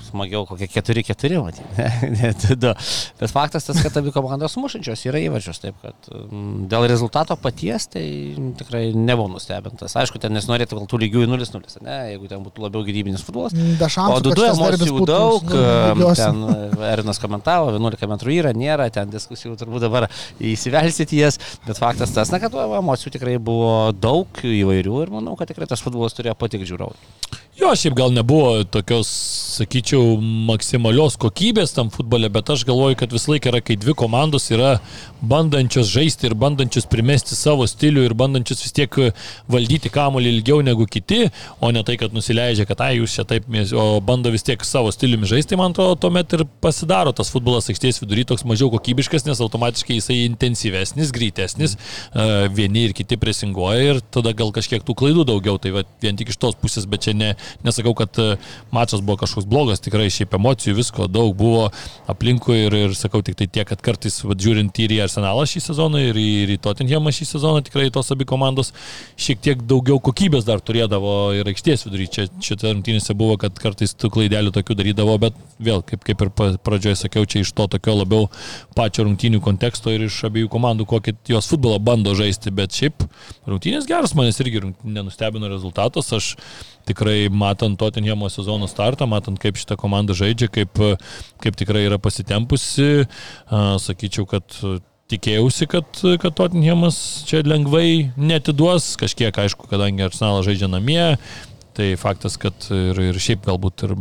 smagiau 0.08 0.46
kokie 0.50 0.68
4-4, 0.72 1.38
matyti. 1.44 2.58
Bet 3.20 3.32
faktas 3.34 3.68
tas, 3.68 3.78
kad 3.84 3.98
abi 4.00 4.12
komandos 4.16 4.56
mušančios 4.58 5.04
yra 5.10 5.22
įvažios, 5.22 5.60
taip 5.62 5.78
kad 5.84 6.10
mm, 6.10 6.66
dėl 6.72 6.88
rezultato 6.90 7.38
paties 7.38 7.86
tai 7.94 8.04
tikrai 8.58 8.90
nebuvau 8.96 9.30
nustebintas. 9.36 9.94
Aišku, 10.02 10.22
ten 10.24 10.34
nesinorėtų 10.34 10.80
gal 10.80 10.90
tų 10.90 11.02
lygių 11.04 11.28
į 11.28 11.30
0-0, 11.36 11.78
ne, 11.86 11.98
jeigu 12.14 12.32
ten 12.32 12.46
būtų 12.46 12.66
labiau 12.66 12.86
gyvybinis 12.88 13.26
futbolas. 13.28 13.54
Šansų, 13.54 14.18
o 14.18 14.24
2-2 14.26 14.50
emocijų 14.56 15.08
daug, 15.08 15.56
nu, 16.02 16.12
ten 16.18 16.44
Erinas 16.90 17.22
komentavo, 17.22 17.70
11 17.76 18.12
metrų 18.16 18.38
yra, 18.40 18.54
nėra, 18.58 18.90
ten 18.94 19.14
diskusijų 19.14 19.58
turbūt 19.62 19.86
dabar 19.86 20.10
įsivelsit 20.42 21.14
jas, 21.18 21.38
bet 21.68 21.78
faktas 21.82 22.16
tas, 22.16 22.34
na, 22.34 22.42
kad 22.42 22.56
emocijų 22.66 23.14
tikrai 23.18 23.38
buvo 23.38 23.92
daug 23.94 24.42
įvairių 24.42 25.04
ir 25.06 25.14
manau, 25.20 25.38
kad 25.38 25.54
tikrai 25.54 25.70
tas 25.70 25.84
futbolas 25.86 26.18
turėjo 26.18 26.38
patikti 26.40 26.74
žiūrovui. 26.74 27.46
Jo, 27.58 27.72
šiaip 27.74 27.96
gal 27.98 28.12
nebuvo 28.14 28.62
tokios, 28.70 29.10
sakyčiau, 29.58 30.20
maksimalios 30.22 31.16
kokybės 31.18 31.72
tam 31.74 31.88
futbole, 31.90 32.30
bet 32.30 32.52
aš 32.54 32.62
galvoju, 32.68 33.00
kad 33.00 33.14
visą 33.16 33.32
laiką 33.32 33.50
yra, 33.50 33.62
kai 33.66 33.74
dvi 33.82 33.96
komandos 33.98 34.46
yra 34.54 34.76
bandančios 35.26 35.90
žaisti 35.90 36.30
ir 36.30 36.36
bandančios 36.38 36.86
primesti 36.86 37.34
savo 37.34 37.66
stilių 37.66 38.04
ir 38.06 38.14
bandančios 38.18 38.62
vis 38.62 38.76
tiek 38.78 39.00
valdyti 39.50 39.90
kamuolį 39.90 40.36
ilgiau 40.36 40.62
negu 40.62 40.86
kiti, 40.86 41.32
o 41.58 41.72
ne 41.74 41.82
tai, 41.88 41.96
kad 41.98 42.14
nusileidžia, 42.14 42.68
kad 42.70 42.84
ai 42.86 43.00
jūs 43.00 43.16
čia 43.18 43.26
taip, 43.26 43.50
o 43.74 43.88
bando 44.06 44.30
vis 44.36 44.46
tiek 44.46 44.62
savo 44.62 44.94
stiliumi 44.94 45.26
žaisti, 45.26 45.58
man 45.58 45.74
to 45.74 45.90
tuomet 45.98 46.38
ir 46.38 46.46
pasidaro 46.62 47.16
tas 47.18 47.34
futbolas 47.34 47.72
aikštės 47.74 48.04
vidury 48.04 48.28
toks 48.30 48.46
mažiau 48.46 48.70
kokybiškas, 48.76 49.26
nes 49.26 49.42
automatiškai 49.42 49.98
jisai 49.98 50.20
intensyvesnis, 50.28 51.10
greitesnis, 51.16 51.74
vieni 52.54 52.86
ir 52.86 52.94
kiti 53.02 53.18
presinguoja 53.18 53.96
ir 53.96 54.06
tada 54.14 54.38
gal 54.38 54.54
kažkiek 54.54 54.86
tų 54.86 55.00
klaidų 55.02 55.26
daugiau, 55.34 55.58
tai 55.58 55.74
va, 55.74 55.88
vien 56.06 56.22
tik 56.22 56.36
iš 56.36 56.42
tos 56.46 56.62
pusės, 56.62 56.86
bet 56.86 57.10
čia 57.10 57.18
ne, 57.18 57.34
nesakau, 57.66 57.94
kad 57.98 58.20
e, 58.22 58.28
mačas 58.76 59.04
buvo 59.04 59.20
kažkoks 59.24 59.48
blogas, 59.50 59.82
tikrai 59.84 60.10
šiaip 60.14 60.36
emocijų 60.38 60.78
visko 60.78 61.08
daug 61.12 61.34
buvo 61.38 61.68
aplinkui 62.12 62.66
ir, 62.66 62.78
ir 62.88 62.96
sakau 62.98 63.24
tik 63.26 63.38
tai 63.40 63.50
tiek, 63.50 63.68
kad 63.70 63.82
kartais, 63.84 64.20
va, 64.26 64.38
žiūrint 64.38 64.82
ir 64.84 64.96
į 64.98 65.02
Arsenalą 65.08 65.46
šį 65.50 65.64
sezoną, 65.70 66.02
ir 66.10 66.20
į, 66.20 66.28
ir 66.44 66.56
į 66.56 66.60
Tottenhamą 66.66 67.14
šį 67.16 67.30
sezoną, 67.32 67.64
tikrai 67.68 67.90
tos 67.94 68.12
abi 68.14 68.28
komandos 68.30 68.74
šiek 69.20 69.42
tiek 69.44 69.64
daugiau 69.68 70.00
kokybės 70.04 70.48
dar 70.48 70.62
turėdavo 70.64 71.16
ir 71.38 71.50
aikštės 71.52 71.88
vidury. 71.88 72.08
Čia 72.12 72.28
šitą 72.44 72.74
rungtynėse 72.74 73.16
buvo, 73.18 73.38
kad 73.42 73.58
kartais 73.62 73.96
tų 73.98 74.12
klaidelių 74.14 74.54
tokių 74.56 74.78
darydavo, 74.80 75.18
bet 75.22 75.38
vėl, 75.64 75.84
kaip, 75.88 76.04
kaip 76.08 76.24
ir 76.24 76.34
pradžioje 76.64 77.02
sakiau, 77.04 77.28
čia 77.30 77.44
iš 77.44 77.54
to 77.58 77.68
tokio 77.74 77.98
labiau 78.00 78.30
pačio 78.78 79.08
rungtynių 79.08 79.42
konteksto 79.44 79.94
ir 79.94 80.08
iš 80.08 80.22
abiejų 80.30 80.52
komandų, 80.54 80.88
kokį 80.90 81.18
jos 81.34 81.50
futbolą 81.52 81.80
bando 81.84 82.16
žaisti, 82.18 82.54
bet 82.54 82.76
šiaip 82.78 83.06
rungtynės 83.48 83.88
geras, 83.90 84.16
manęs 84.18 84.42
irgi 84.44 84.64
nenustebino 84.84 85.50
rezultatas. 85.52 86.12
Aš 86.16 86.36
tikrai 86.88 87.28
matant 87.38 87.80
Tottenhamo 87.80 88.30
sezono 88.34 88.70
startą, 88.70 89.08
matant 89.10 89.40
kaip 89.42 89.60
šitą 89.60 89.78
komandą 89.80 90.18
žaidžia, 90.18 90.50
kaip, 90.54 90.82
kaip 91.44 91.60
tikrai 91.60 91.86
yra 91.88 92.00
pasitempusi, 92.02 93.08
sakyčiau, 93.84 94.28
kad 94.30 94.58
tikėjausi, 95.12 95.70
kad, 95.72 96.02
kad 96.24 96.36
Tottenhamas 96.36 96.98
čia 97.30 97.44
lengvai 97.48 98.14
netiduos, 98.20 98.96
kažkiek 99.00 99.38
aišku, 99.46 99.70
kadangi 99.72 100.08
Arsenalas 100.08 100.50
žaidžia 100.50 100.72
namie, 100.72 101.14
Tai 101.78 101.92
faktas, 102.02 102.40
kad 102.42 102.64
ir, 102.74 102.98
ir 103.12 103.18
šiaip 103.22 103.44
galbūt 103.46 103.84
ir 103.86 103.92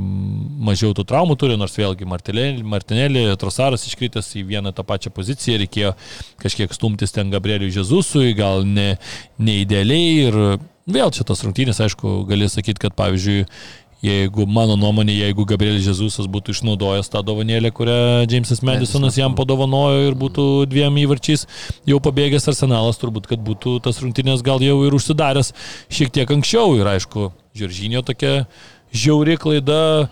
mažiau 0.65 0.95
tų 0.97 1.03
traumų 1.11 1.35
turi, 1.37 1.59
nors 1.61 1.75
vėlgi 1.77 2.09
Martinelį, 2.09 3.25
Trosaras 3.37 3.85
iškritęs 3.85 4.31
į 4.41 4.47
vieną 4.49 4.73
tą 4.73 4.81
pačią 4.89 5.13
poziciją, 5.13 5.59
reikėjo 5.61 5.91
kažkiek 6.41 6.73
stumtis 6.73 7.13
ten 7.13 7.29
Gabrieliui 7.35 7.75
Žezusui, 7.75 8.33
gal 8.39 8.65
ne, 8.65 8.95
ne 9.37 9.59
idealiai 9.61 10.15
ir 10.23 10.41
Vėl 10.87 11.11
čia 11.11 11.25
tos 11.27 11.41
rungtynės, 11.43 11.81
aišku, 11.83 12.21
gali 12.29 12.47
sakyti, 12.47 12.79
kad 12.85 12.95
pavyzdžiui, 12.95 13.41
jeigu 14.07 14.45
mano 14.47 14.77
nuomonė, 14.79 15.17
jeigu 15.17 15.43
Gabrielis 15.49 15.89
Jezusas 15.89 16.29
būtų 16.31 16.55
išnaudojęs 16.55 17.11
tą 17.11 17.25
dovanėlę, 17.27 17.73
kurią 17.75 17.97
Jamesas 18.31 18.63
Madisonas 18.63 19.19
jam 19.19 19.35
padovanojo 19.35 20.05
ir 20.07 20.15
būtų 20.21 20.45
dviem 20.71 21.01
įvarčiais 21.03 21.43
jau 21.91 21.99
pabėgęs 22.05 22.47
arsenalas, 22.53 23.01
turbūt, 23.03 23.27
kad 23.33 23.43
būtų 23.43 23.81
tas 23.83 23.99
rungtynės 23.99 24.47
gal 24.47 24.63
jau 24.63 24.79
ir 24.87 24.95
užsidaręs 24.95 25.51
šiek 25.91 26.15
tiek 26.15 26.37
anksčiau 26.37 26.79
ir 26.79 26.93
aišku, 26.95 27.33
Žiržinio 27.57 28.05
tokia 28.07 28.45
žiauri 28.95 29.39
klaida. 29.43 30.07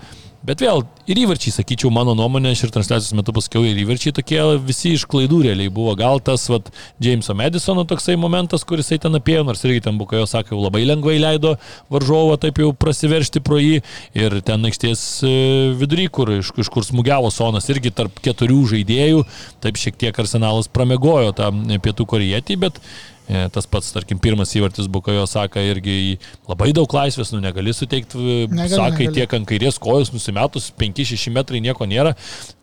Bet 0.44 0.60
vėl 0.60 0.84
Ir 1.04 1.18
įvarčiai, 1.20 1.52
sakyčiau, 1.52 1.90
mano 1.92 2.14
nuomonė, 2.16 2.54
aš 2.54 2.62
ir 2.64 2.70
transliacijos 2.72 3.12
metu 3.18 3.32
pasakiau, 3.36 3.60
ir 3.68 3.76
įvarčiai 3.82 4.14
tokie 4.16 4.38
visi 4.64 4.94
iš 4.96 5.02
klaidų 5.12 5.42
realiai 5.44 5.68
buvo. 5.68 5.92
Gal 6.00 6.22
tas, 6.24 6.46
vad, 6.48 6.70
Jameso 7.04 7.36
Madisono 7.36 7.84
toksai 7.84 8.14
momentas, 8.16 8.64
kuris 8.64 8.88
ten 8.88 9.18
apėjo, 9.18 9.42
nors 9.44 9.60
irgi 9.68 9.82
ten 9.84 10.00
Bukajo 10.00 10.24
sakė, 10.30 10.56
labai 10.56 10.86
lengvai 10.88 11.18
leido 11.20 11.58
varžovo 11.92 12.38
taip 12.40 12.62
jau 12.62 12.70
prasiveršti 12.72 13.44
pro 13.44 13.60
jį. 13.60 13.82
Ir 14.16 14.40
ten 14.48 14.64
aikštės 14.64 15.02
e, 15.28 15.34
vidury, 15.76 16.08
kur, 16.08 16.32
iš, 16.38 16.54
iš 16.56 16.72
kur 16.72 16.88
smūgiavo 16.88 17.28
Sonas, 17.28 17.68
irgi 17.68 17.92
tarp 17.92 18.24
keturių 18.24 18.62
žaidėjų, 18.72 19.26
taip 19.60 19.76
šiek 19.76 20.00
tiek 20.06 20.24
arsenalas 20.24 20.72
pramegojo 20.72 21.36
tą 21.36 21.52
pietų 21.84 22.08
korietį, 22.14 22.62
bet 22.64 22.80
tas 23.24 23.64
pats, 23.66 23.88
tarkim, 23.94 24.18
pirmas 24.20 24.52
įvartis 24.52 24.88
Bukajo 24.92 25.24
saka 25.28 25.62
irgi 25.64 26.18
labai 26.44 26.74
daug 26.76 26.90
laisvės, 26.92 27.30
nu 27.32 27.40
negali 27.40 27.72
suteikti, 27.72 28.20
e, 28.20 28.66
sakai, 28.68 29.08
tiek 29.16 29.32
ant 29.32 29.48
kairės 29.48 29.78
kojos 29.80 30.12
nusimetus, 30.12 30.68
5-6 30.76 31.32
metrai 31.32 31.62
nieko 31.64 31.88
nėra. 31.88 32.12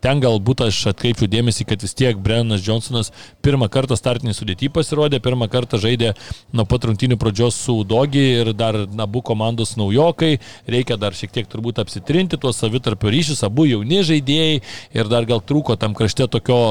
Ten 0.05 0.21
galbūt 0.21 0.61
aš 0.67 0.83
atkreipčiau 0.93 1.29
dėmesį, 1.31 1.65
kad 1.69 1.81
vis 1.81 1.97
tiek 1.97 2.17
Brennas 2.21 2.61
Johnsonas 2.65 3.09
pirmą 3.41 3.71
kartą 3.73 3.97
startinį 3.97 4.35
sudėtį 4.37 4.69
pasirodė, 4.75 5.21
pirmą 5.21 5.49
kartą 5.49 5.79
žaidė 5.81 6.13
nuo 6.53 6.67
pat 6.69 6.85
rungtinių 6.85 7.17
pradžios 7.21 7.57
su 7.57 7.79
Udogi 7.81 8.21
ir 8.43 8.53
dar 8.57 8.77
abu 9.01 9.23
komandos 9.25 9.73
naujokai, 9.81 10.35
reikia 10.69 10.99
dar 11.01 11.17
šiek 11.17 11.33
tiek 11.33 11.49
turbūt 11.49 11.81
apsitrinti 11.81 12.37
tuos 12.41 12.61
savitarpio 12.61 13.09
ryšius, 13.13 13.41
abu 13.47 13.65
jauni 13.69 14.03
žaidėjai 14.05 14.61
ir 14.93 15.09
dar 15.09 15.25
gal 15.29 15.41
trūko 15.41 15.77
tam 15.81 15.97
krašte 15.97 16.29
tokio 16.29 16.61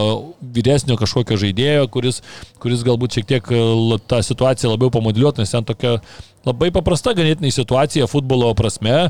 vyresnio 0.41 0.99
kažkokio 1.01 1.39
žaidėjo, 1.43 1.91
kuris, 1.91 2.23
kuris 2.63 2.87
galbūt 2.87 3.19
šiek 3.19 3.31
tiek 3.35 3.55
tą 4.11 4.21
situaciją 4.25 4.73
labiau 4.75 4.93
pamodeliuoti, 4.95 5.45
nes 5.45 5.55
ten 5.55 5.67
tokia 5.67 5.97
labai 6.49 6.71
paprasta 6.75 7.15
ganėtinai 7.17 7.53
situacija 7.55 8.09
futbolo 8.11 8.53
prasme. 8.59 9.09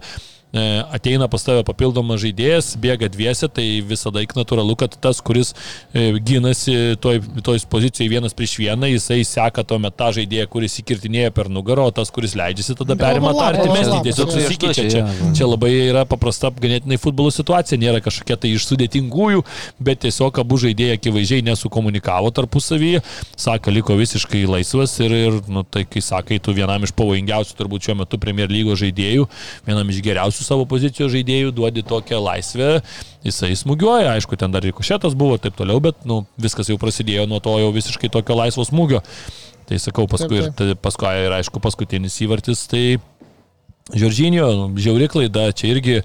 E, 0.52 0.84
ateina 0.90 1.28
pas 1.30 1.44
tave 1.46 1.62
papildomas 1.66 2.18
žaidėjas, 2.24 2.72
bėga 2.82 3.06
dviese, 3.12 3.46
tai 3.46 3.66
visada 3.86 4.22
natūralu, 4.34 4.74
kad 4.78 4.96
tas, 4.98 5.20
kuris 5.22 5.52
e, 5.94 6.10
gynasi 6.18 6.96
toj, 6.98 7.20
toj 7.46 7.62
pozicijoje 7.70 8.10
vienas 8.10 8.34
prieš 8.34 8.56
vieną, 8.58 8.88
jisai 8.90 9.20
seka 9.26 9.62
tuo 9.62 9.78
metu 9.78 10.00
tą 10.00 10.10
žaidėją, 10.16 10.48
kuris 10.50 10.78
įkirtinėja 10.82 11.30
per 11.36 11.50
nugarą, 11.52 11.86
o 11.90 11.94
tas, 11.94 12.10
kuris 12.14 12.34
leidžiasi, 12.38 12.74
tada 12.78 12.96
perima 12.98 13.32
tą 13.36 13.44
artimesnį, 13.50 14.00
tiesiog 14.06 14.32
susikeičia. 14.34 14.86
Čia, 14.90 15.04
čia 15.36 15.48
labai 15.48 15.70
yra 15.90 16.02
paprasta 16.08 16.50
ganėtinai 16.50 16.98
futbolo 17.00 17.30
situacija, 17.34 17.78
nėra 17.80 18.02
kažkokia 18.02 18.38
tai 18.40 18.52
iš 18.56 18.66
sudėtingųjų, 18.70 19.44
bet 19.82 20.02
tiesiog 20.06 20.40
abu 20.42 20.58
žaidėjai 20.62 20.98
akivaizdžiai 20.98 21.46
nesukomunikavo 21.46 22.32
tarpusavyje, 22.34 23.02
sako, 23.38 23.74
liko 23.76 23.98
visiškai 23.98 24.42
laisvas 24.50 24.96
ir, 25.04 25.14
ir 25.28 25.40
nu, 25.52 25.62
tai 25.62 25.84
kai 25.86 26.02
sakai, 26.04 26.40
tu 26.42 26.54
vienam 26.56 26.86
iš 26.86 26.94
pavojingiausių 26.98 27.58
turbūt 27.58 27.86
šiuo 27.90 27.98
metu 28.02 28.18
Premier 28.22 28.50
lygos 28.50 28.80
žaidėjų, 28.80 29.28
vienam 29.68 29.92
iš 29.92 30.00
geriausių 30.06 30.39
su 30.40 30.48
savo 30.48 30.64
pozicijos 30.68 31.12
žaidėjų, 31.12 31.52
duodi 31.56 31.84
tokią 31.86 32.18
laisvę, 32.24 32.72
jisai 33.26 33.52
smūgiuoja, 33.60 34.16
aišku, 34.16 34.40
ten 34.40 34.54
dar 34.54 34.64
rikošėtas 34.64 35.14
buvo 35.18 35.36
ir 35.36 35.44
taip 35.44 35.60
toliau, 35.60 35.82
bet 35.84 36.08
nu, 36.08 36.22
viskas 36.40 36.72
jau 36.72 36.80
prasidėjo 36.80 37.28
nuo 37.28 37.42
to 37.44 37.58
jau 37.60 37.70
visiškai 37.76 38.12
tokio 38.12 38.38
laisvo 38.40 38.64
smūgio. 38.64 39.04
Tai 39.68 39.78
sakau, 39.78 40.08
paskui 40.10 40.40
ir 40.40 40.74
paskui 40.82 41.12
ir 41.28 41.36
aišku 41.36 41.62
paskutinis 41.62 42.16
įvartis, 42.24 42.64
tai 42.72 42.84
Žoržinio, 43.90 44.70
žiauri 44.78 45.08
klaida, 45.10 45.48
čia 45.56 45.72
irgi 45.72 45.96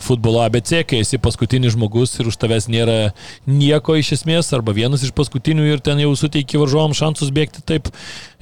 futbolo 0.00 0.42
ABC, 0.44 0.82
kai 0.88 1.00
esi 1.00 1.18
paskutinis 1.20 1.74
žmogus 1.74 2.14
ir 2.20 2.28
už 2.28 2.36
tavęs 2.40 2.68
nėra 2.68 3.12
nieko 3.48 3.96
iš 3.96 4.12
esmės, 4.18 4.52
arba 4.56 4.74
vienas 4.76 5.04
iš 5.04 5.12
paskutinių 5.16 5.70
ir 5.70 5.82
ten 5.84 6.00
jau 6.02 6.12
suteiki 6.18 6.60
varžovam 6.60 6.96
šansus 6.96 7.32
bėgti 7.34 7.64
taip 7.64 7.88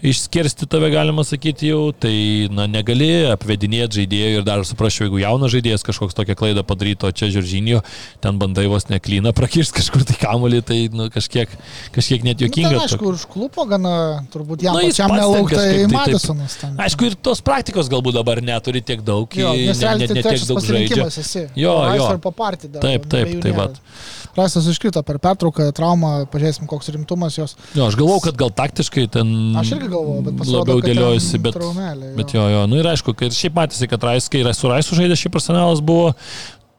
išskirsti 0.05 0.67
tave, 0.69 0.90
galima 0.93 1.25
sakyti, 1.25 1.71
jau, 1.73 1.88
tai 1.97 2.14
na, 2.53 2.67
negali 2.71 3.09
apvedinėti 3.33 4.03
žaidėjų 4.03 4.40
ir 4.40 4.47
dar 4.47 4.64
suprasčiau, 4.69 5.07
jeigu 5.09 5.23
jaunas 5.23 5.53
žaidėjas 5.55 5.87
kažkoks 5.87 6.17
tokią 6.19 6.37
klaidą 6.38 6.64
padaryto, 6.67 7.09
čia 7.17 7.31
Žoržinio, 7.33 7.81
ten 8.25 8.40
bandai 8.40 8.67
vos 8.71 8.88
neklyną 8.90 9.33
prakirsti 9.37 9.77
kažkur 9.81 10.05
tai 10.09 10.19
kamolį, 10.21 10.61
tai 10.69 10.79
nu, 10.93 11.09
kažkiek, 11.14 11.53
kažkiek 11.95 12.27
net 12.27 12.45
juokinga. 12.45 12.75
Nu, 12.77 12.83
aišku, 12.85 13.14
užklupo 13.17 13.64
gana, 13.71 13.95
turbūt 14.35 14.67
jam, 14.67 14.77
na, 14.77 14.85
pačiam 14.90 15.14
nelauktai 15.17 15.64
tai 15.64 15.88
Madisonas. 15.95 16.59
Tai, 16.61 16.75
aišku, 16.88 17.09
ir 17.09 17.17
tos 17.17 17.40
praktikos 17.45 17.88
galbūt 17.93 18.19
dabar 18.21 18.43
neturi 18.45 18.85
tiek 18.85 19.01
daug, 19.05 19.33
jo, 19.33 19.55
nes 19.57 19.81
ne, 19.81 19.97
ne, 20.05 20.11
ne 20.12 20.27
tiek 20.29 20.45
daug 20.51 20.61
žaidžia. 20.69 21.09
Esi. 21.25 21.47
Jo, 21.57 21.79
jo. 21.97 22.11
Dar. 22.21 22.83
Taip, 22.83 23.09
taip, 23.09 23.35
taip. 23.40 23.57
taip 23.57 24.24
Rasas 24.35 24.66
iškrito 24.70 25.03
per 25.07 25.20
pertrauką, 25.23 25.68
traumą, 25.77 26.12
pažiūrėsim, 26.33 26.66
koks 26.70 26.90
rimtumas 26.94 27.38
jos. 27.38 27.55
Jo, 27.77 27.87
aš 27.87 27.99
galvau, 28.01 28.18
kad 28.25 28.38
gal 28.38 28.51
taktiškai 28.55 29.07
ten... 29.14 29.31
Aš 29.61 29.77
irgi 29.77 29.92
galvojau, 29.92 30.25
bet 30.27 30.40
pasirodo, 30.40 30.64
labiau 30.64 30.83
dėliojasi, 30.85 31.40
bet, 31.44 31.59
traumelė, 31.59 32.11
jo. 32.11 32.16
bet 32.18 32.35
jo, 32.35 32.49
jo, 32.55 32.64
nu 32.70 32.81
ir 32.81 32.90
aišku, 32.94 33.14
kad 33.20 33.37
šiaip 33.37 33.55
matėsi, 33.61 33.88
kad 33.90 34.09
Raiskai 34.11 34.42
ir 34.42 34.51
su 34.57 34.70
Raisu 34.70 34.99
žaidė 34.99 35.18
šį 35.20 35.33
personalas 35.37 35.83
buvo 35.85 36.12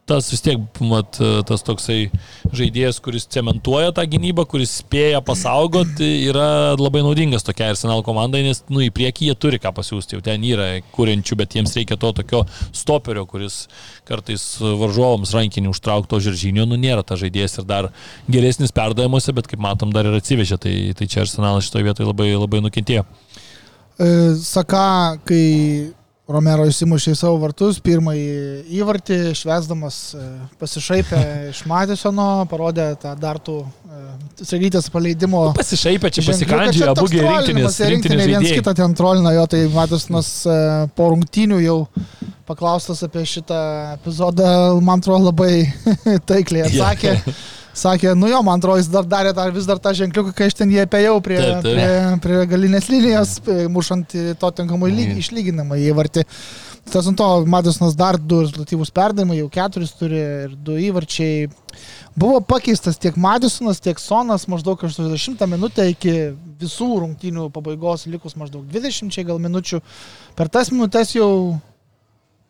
tas 0.06 0.28
vis 0.30 0.44
tiek, 0.46 0.62
mat, 0.86 1.18
tas 1.50 1.64
toksai 1.66 2.12
žaidėjas, 2.56 3.00
kuris 3.04 3.26
cementuoja 3.34 3.94
tą 3.96 4.06
gynybą, 4.10 4.46
kuris 4.50 4.76
spėja 4.84 5.22
pasaugoti, 5.26 6.10
yra 6.30 6.76
labai 6.78 7.02
naudingas 7.06 7.46
tokia 7.46 7.72
Arsenal 7.74 8.04
komandai, 8.06 8.44
nes, 8.46 8.62
nu, 8.70 8.84
į 8.86 8.92
priekį 8.94 9.32
jie 9.32 9.38
turi 9.42 9.60
ką 9.62 9.74
pasiūsti, 9.76 10.18
jau 10.18 10.26
ten 10.26 10.46
yra 10.46 10.70
kuriančių, 10.94 11.40
bet 11.42 11.58
jiems 11.58 11.74
reikia 11.78 11.98
to 12.02 12.14
tokio 12.22 12.44
stoperio, 12.70 13.26
kuris 13.30 13.64
kartais 14.06 14.46
varžovams 14.62 15.34
rankinį 15.34 15.74
užtraukto 15.74 16.22
žiržinio, 16.22 16.68
nu, 16.70 16.78
nėra 16.78 17.02
ta 17.02 17.18
žaidėjas 17.18 17.60
ir 17.64 17.70
dar 17.70 17.90
geresnis 18.30 18.76
perdavimuose, 18.76 19.34
bet 19.34 19.50
kaip 19.50 19.64
matom, 19.66 19.94
dar 19.96 20.06
ir 20.06 20.22
atsivežė, 20.22 20.62
tai, 20.62 20.76
tai 20.98 21.10
čia 21.10 21.26
Arsenalas 21.26 21.66
šitoje 21.66 21.90
vietoje 21.90 22.14
labai, 22.14 22.32
labai 22.38 22.62
nukentėjo. 22.68 23.08
E, 23.98 24.08
Saka, 24.38 25.18
kai 25.26 25.46
Romero 26.26 26.64
įsimušė 26.66 27.12
į 27.14 27.18
savo 27.20 27.38
vartus, 27.44 27.78
pirmąjį 27.86 28.30
įvartį, 28.80 29.18
švesdamas 29.38 29.98
e, 30.18 30.24
pasišaipę 30.58 31.20
iš 31.52 31.62
Matisono, 31.70 32.30
parodė 32.50 32.88
tą 33.02 33.12
dartų 33.22 33.60
e, 33.62 34.06
sėlytės 34.42 34.90
paleidimo. 34.94 35.44
Nu, 35.52 35.58
pasišaipę 35.58 36.10
čia 36.16 36.26
pasikandžiojo 36.26 36.96
abu 36.96 37.10
rinktinės. 37.14 37.78
Rinktinė 37.94 38.30
viens 38.32 38.50
kitą 38.58 38.74
ten 38.78 38.98
trolino 38.98 39.36
jo, 39.36 39.46
tai 39.54 39.68
Matisonas 39.76 40.32
e, 40.50 40.58
po 40.98 41.12
rungtynių 41.14 41.62
jau 41.62 41.78
paklaustas 42.50 43.06
apie 43.06 43.22
šitą 43.30 43.60
epizodą, 44.00 44.50
man 44.82 45.06
atrodo, 45.06 45.30
labai 45.30 45.68
taikliai 46.30 46.66
atsakė. 46.72 47.14
Yeah. 47.22 47.46
Sakė, 47.76 48.14
nu 48.18 48.30
jo, 48.32 48.42
man 48.46 48.62
atrodo, 48.62 48.80
jis 48.82 48.92
dar 48.92 49.08
darė 49.10 49.34
dar, 49.36 49.52
vis 49.56 49.68
dar 49.70 49.82
tą 49.84 49.94
ženkliuką, 49.98 50.34
kai 50.36 50.50
aš 50.50 50.60
ten 50.62 50.72
jį 50.72 50.86
apėjau 50.86 51.18
prie, 51.26 51.40
taip, 51.42 51.66
taip. 51.66 51.74
prie, 51.74 51.90
prie 52.24 52.46
galinės 52.54 52.88
linijos, 52.92 53.36
mušant 53.72 54.16
to 54.40 54.54
tinkamai 54.62 54.92
lyg, 54.94 55.12
mm. 55.12 55.20
išlyginamą 55.24 55.82
įvartį. 55.90 56.26
Tas 56.92 57.08
ant 57.10 57.18
to 57.18 57.28
Madisonas 57.50 57.96
dar 57.98 58.18
du 58.22 58.44
rezultatyvus 58.44 58.92
perdavimai, 58.94 59.40
jau 59.40 59.48
keturis 59.50 59.94
turi 59.98 60.20
ir 60.22 60.52
du 60.68 60.76
įvarčiai. 60.78 61.48
Buvo 62.16 62.40
pakeistas 62.46 63.00
tiek 63.02 63.18
Madisonas, 63.18 63.82
tiek 63.82 63.98
Sonas 64.00 64.46
maždaug 64.52 64.84
80 64.86 65.42
minutę 65.50 65.88
iki 65.90 66.14
visų 66.62 66.92
rungtynių 67.02 67.50
pabaigos, 67.56 68.06
likus 68.06 68.38
maždaug 68.38 68.68
20 68.70 69.18
gal 69.26 69.42
minučių. 69.42 69.82
Per 70.38 70.52
tas 70.54 70.70
minutės 70.72 71.16
jau, 71.18 71.58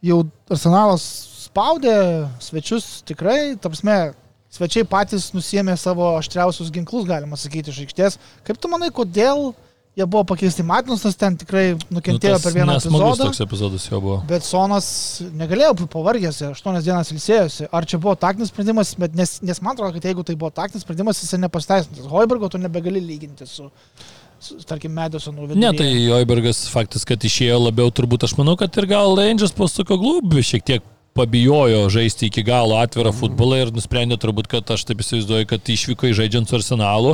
jau 0.04 0.20
arsenalas 0.52 1.08
spaudė 1.46 1.96
svečius 2.44 3.06
tikrai, 3.08 3.56
tarpsme, 3.62 4.12
svečiai 4.56 4.88
patys 4.88 5.30
nusėmė 5.36 5.76
savo 5.80 6.14
aštriausius 6.20 6.72
ginklus, 6.74 7.08
galima 7.10 7.40
sakyti, 7.40 7.74
iš 7.74 7.86
aikštės. 7.86 8.20
Kaip 8.48 8.60
tu 8.62 8.72
manai, 8.72 8.92
kodėl 8.96 9.52
jie 9.96 10.06
buvo 10.06 10.24
pakeisti 10.28 10.64
Matinusas, 10.68 11.16
ten 11.20 11.38
tikrai 11.40 11.66
nukentėjo 11.94 12.36
nu, 12.36 12.44
per 12.44 12.56
vieną 12.56 12.76
epizodą. 12.80 13.30
toks 13.30 13.44
epizodas 13.46 13.86
jo 13.88 14.02
buvo. 14.04 14.18
Bet 14.28 14.44
Sonas 14.48 14.88
negalėjo 15.40 15.72
būti 15.80 15.92
pavargęs, 15.94 16.42
8 16.50 16.82
dienas 16.84 17.12
ilsėjosi. 17.16 17.70
Ar 17.72 17.88
čia 17.88 18.00
buvo 18.04 18.18
taktinis 18.20 18.52
sprendimas, 18.52 18.92
bet 19.00 19.16
nes, 19.16 19.38
nes 19.46 19.62
man 19.64 19.78
atrodo, 19.78 19.96
kad 19.96 20.10
jeigu 20.10 20.26
tai 20.28 20.36
buvo 20.36 20.52
taktinis 20.52 20.84
sprendimas, 20.84 21.24
jis 21.24 21.40
nepasteisintas. 21.40 22.10
Hoibergo 22.12 22.52
tu 22.52 22.60
nebegali 22.62 23.04
lyginti 23.04 23.48
su 23.48 23.70
tarkim, 24.68 24.92
Madisonų 24.94 25.48
viduje. 25.48 25.62
Ne, 25.64 25.72
tai 25.80 25.88
Joibergas 25.94 26.66
faktas, 26.70 27.08
kad 27.08 27.24
išėjo 27.24 27.62
labiau, 27.70 27.88
turbūt 27.96 28.28
aš 28.28 28.36
manau, 28.38 28.58
kad 28.60 28.76
ir 28.78 28.90
gal 28.92 29.16
Rangers 29.18 29.56
pasuko 29.56 29.98
glūbį 30.02 30.44
šiek 30.44 30.68
tiek 30.68 30.84
pabijojo 31.16 31.90
žaisti 31.90 32.28
iki 32.28 32.42
galo 32.44 32.76
atvirą 32.84 33.14
futbolą 33.16 33.62
ir 33.64 33.70
nusprendė 33.72 34.18
turbūt, 34.20 34.50
kad 34.52 34.72
aš 34.76 34.82
taip 34.90 35.00
įsivaizduoju, 35.00 35.48
kad 35.48 35.70
išvyko 35.72 36.10
į 36.10 36.18
žaidžiant 36.18 36.52
su 36.52 36.58
arsenalu 36.58 37.14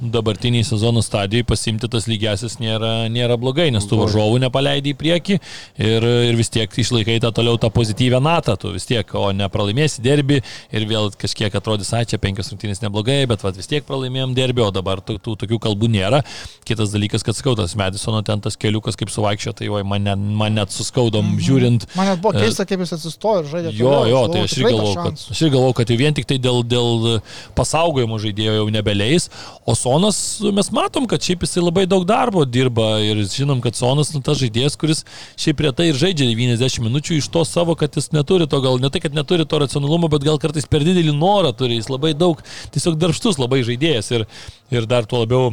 dabartiniai 0.00 0.64
sezono 0.64 1.02
stadijai 1.02 1.44
pasimti 1.44 1.88
tas 1.90 2.06
lygiasis 2.08 2.56
nėra, 2.60 3.08
nėra 3.12 3.36
blogai, 3.40 3.68
nes 3.74 3.84
tu 3.88 3.98
varžovų 4.00 4.40
nepaleidai 4.44 4.94
į 4.94 4.98
priekį 5.00 5.36
ir, 5.36 6.06
ir 6.30 6.38
vis 6.38 6.50
tiek 6.52 6.72
išlaikai 6.82 7.18
tą 7.22 7.32
toliau 7.36 7.58
tą 7.60 7.70
pozityvę 7.74 8.20
natą, 8.24 8.56
tu 8.60 8.72
vis 8.74 8.88
tiek, 8.88 9.14
o 9.14 9.28
nepralaimėsi 9.36 10.02
derbi 10.04 10.40
ir 10.72 10.86
vėl 10.88 11.10
kažkiek 11.20 11.54
atrodys, 11.60 11.92
a, 11.96 12.02
čia 12.08 12.20
penkios 12.22 12.48
rungtynės 12.52 12.80
neblogai, 12.84 13.22
bet 13.30 13.44
vat, 13.44 13.58
vis 13.60 13.68
tiek 13.70 13.84
pralaimėjom 13.86 14.32
derbi, 14.36 14.64
o 14.64 14.70
dabar 14.74 15.02
tų, 15.04 15.18
tų 15.20 15.36
tokių 15.44 15.60
kalbų 15.66 15.90
nėra. 15.92 16.22
Kitas 16.68 16.94
dalykas, 16.94 17.24
kad 17.26 17.36
sakau, 17.36 17.54
tas 17.58 17.76
Madisono 17.78 18.22
ten 18.26 18.40
tas 18.40 18.56
keliukas 18.60 18.98
kaip 18.98 19.12
suvaikščio, 19.12 19.54
tai 19.60 19.68
oi, 19.68 19.84
man, 19.86 20.06
net, 20.08 20.24
man 20.40 20.56
net 20.56 20.72
suskaudom 20.72 21.26
mm 21.26 21.36
-hmm. 21.36 21.46
žiūrint. 21.46 21.86
Man 21.98 22.08
net 22.08 22.20
buvo 22.24 22.32
keista, 22.38 22.64
kaip 22.64 22.80
jis 22.80 22.96
atsistojo 22.96 23.44
ir 23.44 23.50
žaidė. 23.52 23.74
Jo, 23.76 23.90
toliau, 23.90 24.08
jo, 24.08 24.22
tai 24.32 24.44
aš 24.46 24.56
ir 24.56 24.64
galvoju, 24.68 24.94
kad, 25.04 25.24
aš 25.36 25.42
ir 25.42 25.52
galvoju, 25.56 25.78
kad 25.80 25.90
jau 25.90 25.98
vien 25.98 26.14
tik 26.14 26.26
tai 26.26 26.38
dėl, 26.38 26.62
dėl 26.64 27.20
pasaugojimo 27.54 28.18
žaidėjo 28.18 28.56
jau 28.60 28.68
nebeleis, 28.70 29.30
o 29.66 29.74
su 29.74 29.89
Sonas, 29.90 30.38
mes 30.54 30.68
matom, 30.70 31.06
kad 31.10 31.24
šiaip 31.24 31.42
jisai 31.42 31.64
labai 31.64 31.82
daug 31.90 32.04
darbo 32.06 32.44
dirba 32.46 33.00
ir 33.02 33.24
žinom, 33.26 33.58
kad 33.64 33.74
Sonas, 33.74 34.12
nu, 34.14 34.20
tas 34.22 34.38
žaidėjas, 34.38 34.76
kuris 34.78 35.00
šiaip 35.40 35.62
retai 35.66 35.88
ir 35.90 35.98
žaidžia 35.98 36.28
90 36.28 36.84
minučių 36.84 37.16
iš 37.18 37.26
to 37.34 37.42
savo, 37.48 37.74
kad 37.78 37.96
jis 37.98 38.12
neturi 38.14 38.46
to, 38.46 38.60
gal 38.62 38.78
ne 38.78 38.90
tai, 38.92 39.02
kad 39.02 39.16
neturi 39.16 39.48
to 39.50 39.58
racionalumo, 39.58 40.06
bet 40.12 40.22
gal 40.28 40.38
kartais 40.38 40.68
per 40.70 40.86
didelį 40.86 41.16
norą 41.16 41.50
turi, 41.56 41.80
jis 41.80 41.90
labai 41.90 42.12
daug, 42.14 42.38
tiesiog 42.70 43.00
darbštus 43.02 43.40
labai 43.42 43.64
žaidėjas 43.66 44.12
ir, 44.14 44.26
ir 44.70 44.86
dar 44.90 45.10
tuo 45.10 45.24
labiau 45.24 45.50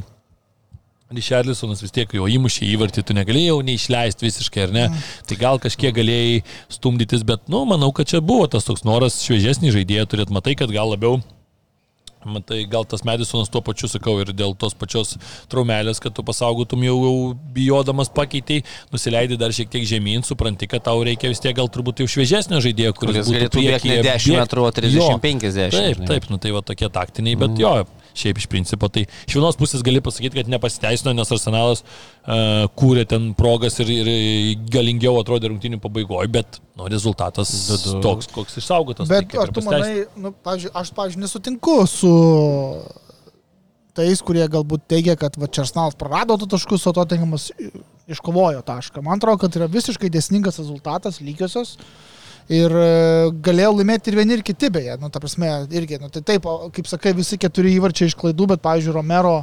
Rišarlisonas 1.07 1.79
vis 1.79 1.93
tiek 1.95 2.11
jau 2.13 2.27
įmušė 2.27 2.67
įvartį, 2.67 3.05
tu 3.07 3.15
negalėjai 3.15 3.55
neišleisti 3.63 4.27
visiškai, 4.27 4.65
ar 4.67 4.75
ne? 4.75 4.83
Mm. 4.91 5.05
Tai 5.29 5.37
gal 5.39 5.61
kažkiek 5.63 5.95
galėjai 5.95 6.41
stumdytis, 6.77 7.23
bet, 7.25 7.47
nu, 7.49 7.63
manau, 7.69 7.93
kad 7.95 8.11
čia 8.11 8.19
buvo 8.19 8.45
tas 8.51 8.67
toks 8.67 8.83
noras 8.85 9.21
šviežesnį 9.23 9.71
žaidėją 9.79 10.03
turėti, 10.11 10.35
matai, 10.35 10.57
kad 10.59 10.73
gal 10.75 10.91
labiau 10.91 11.21
Matai, 12.27 12.61
gal 12.69 12.85
tas 12.89 13.03
Medisonas 13.07 13.51
tuo 13.51 13.61
pačiu 13.65 13.89
sakau 13.91 14.17
ir 14.21 14.33
dėl 14.35 14.55
tos 14.59 14.75
pačios 14.77 15.15
traumelės, 15.51 16.01
kad 16.03 16.15
tu 16.15 16.25
pasaugotum 16.27 16.83
jau, 16.85 16.97
jau 17.07 17.15
bijodamas 17.55 18.11
pakeitėjai, 18.13 18.65
nusileidai 18.93 19.39
dar 19.39 19.55
šiek 19.55 19.71
tiek 19.73 19.87
žemyn, 19.87 20.25
supranti, 20.27 20.69
kad 20.69 20.85
tau 20.87 21.01
reikia 21.07 21.31
vis 21.31 21.41
tiek 21.43 21.55
gal 21.57 21.71
turbūt 21.71 22.03
jau 22.03 22.09
šviežesnio 22.17 22.61
žaidėjo, 22.63 22.93
kuris, 22.97 23.21
kuris 23.23 23.53
galėtų 23.53 23.87
ne 23.91 23.99
10 24.05 24.39
metrų, 24.41 24.67
o 24.67 24.73
30-50. 24.75 25.77
Taip, 25.77 26.03
taip, 26.09 26.29
nu 26.33 26.41
tai 26.41 26.53
va 26.55 26.63
tokie 26.65 26.91
taktiniai, 26.93 27.39
bet 27.39 27.55
mm. 27.55 27.63
jo, 27.63 27.73
šiaip 28.17 28.41
iš 28.41 28.47
principo. 28.51 28.89
Tai 28.93 29.05
iš 29.07 29.37
vienos 29.37 29.57
pusės 29.59 29.83
gali 29.85 30.01
pasakyti, 30.03 30.41
kad 30.41 30.51
nepasiteisino, 30.51 31.13
nes 31.17 31.33
Arsenalas 31.33 31.83
uh, 31.83 32.67
kūrė 32.79 33.07
ten 33.09 33.31
progas 33.37 33.79
ir, 33.83 33.91
ir 33.93 34.11
galingiau 34.73 35.17
atrodė 35.21 35.51
rungtinių 35.51 35.81
pabaigoje, 35.83 36.31
bet 36.33 36.61
nu, 36.77 36.87
rezultatas 36.91 37.53
du. 37.71 37.97
toks, 38.05 38.31
koks 38.35 38.59
išsaugotas. 38.61 39.09
Bet 39.11 39.29
tai, 39.31 39.43
ar 39.45 39.53
tu 39.53 39.65
manai, 39.65 40.07
nu, 40.19 40.33
pavyzdžiui, 40.45 40.73
aš, 40.77 40.93
pavyzdžiui, 40.97 41.25
nesutinku 41.25 41.81
su 41.89 42.15
tais, 43.97 44.21
kurie 44.21 44.45
galbūt 44.51 44.85
teigia, 44.91 45.17
kad 45.19 45.37
va, 45.41 45.49
Čersnalas 45.49 45.97
prarado 45.97 46.37
tų 46.37 46.49
taškus, 46.53 46.85
o 46.89 46.93
Tottenhamas 46.95 47.49
iškovojo 48.07 48.61
tašką. 48.67 49.01
Man 49.05 49.17
atrodo, 49.17 49.41
kad 49.43 49.57
yra 49.57 49.69
visiškai 49.71 50.11
dėsningas 50.13 50.61
rezultatas, 50.61 51.21
lygiosios. 51.23 51.75
Ir 52.47 52.71
e, 52.71 52.89
galėjo 53.43 53.73
laimėti 53.75 54.11
ir 54.11 54.17
vieni, 54.21 54.37
ir 54.37 54.43
kiti, 54.47 54.69
beje. 54.71 54.95
Nu, 55.01 55.09
ta 55.11 55.19
prasme, 55.19 55.49
irgi, 55.75 55.99
nu, 55.99 56.07
tai 56.13 56.21
taip, 56.23 56.47
kaip 56.75 56.87
sakai, 56.87 57.11
visi 57.17 57.39
keturi 57.41 57.73
įvarčiai 57.75 58.07
iš 58.07 58.15
klaidų, 58.19 58.53
bet, 58.53 58.63
pavyzdžiui, 58.63 58.95
Romero 58.95 59.41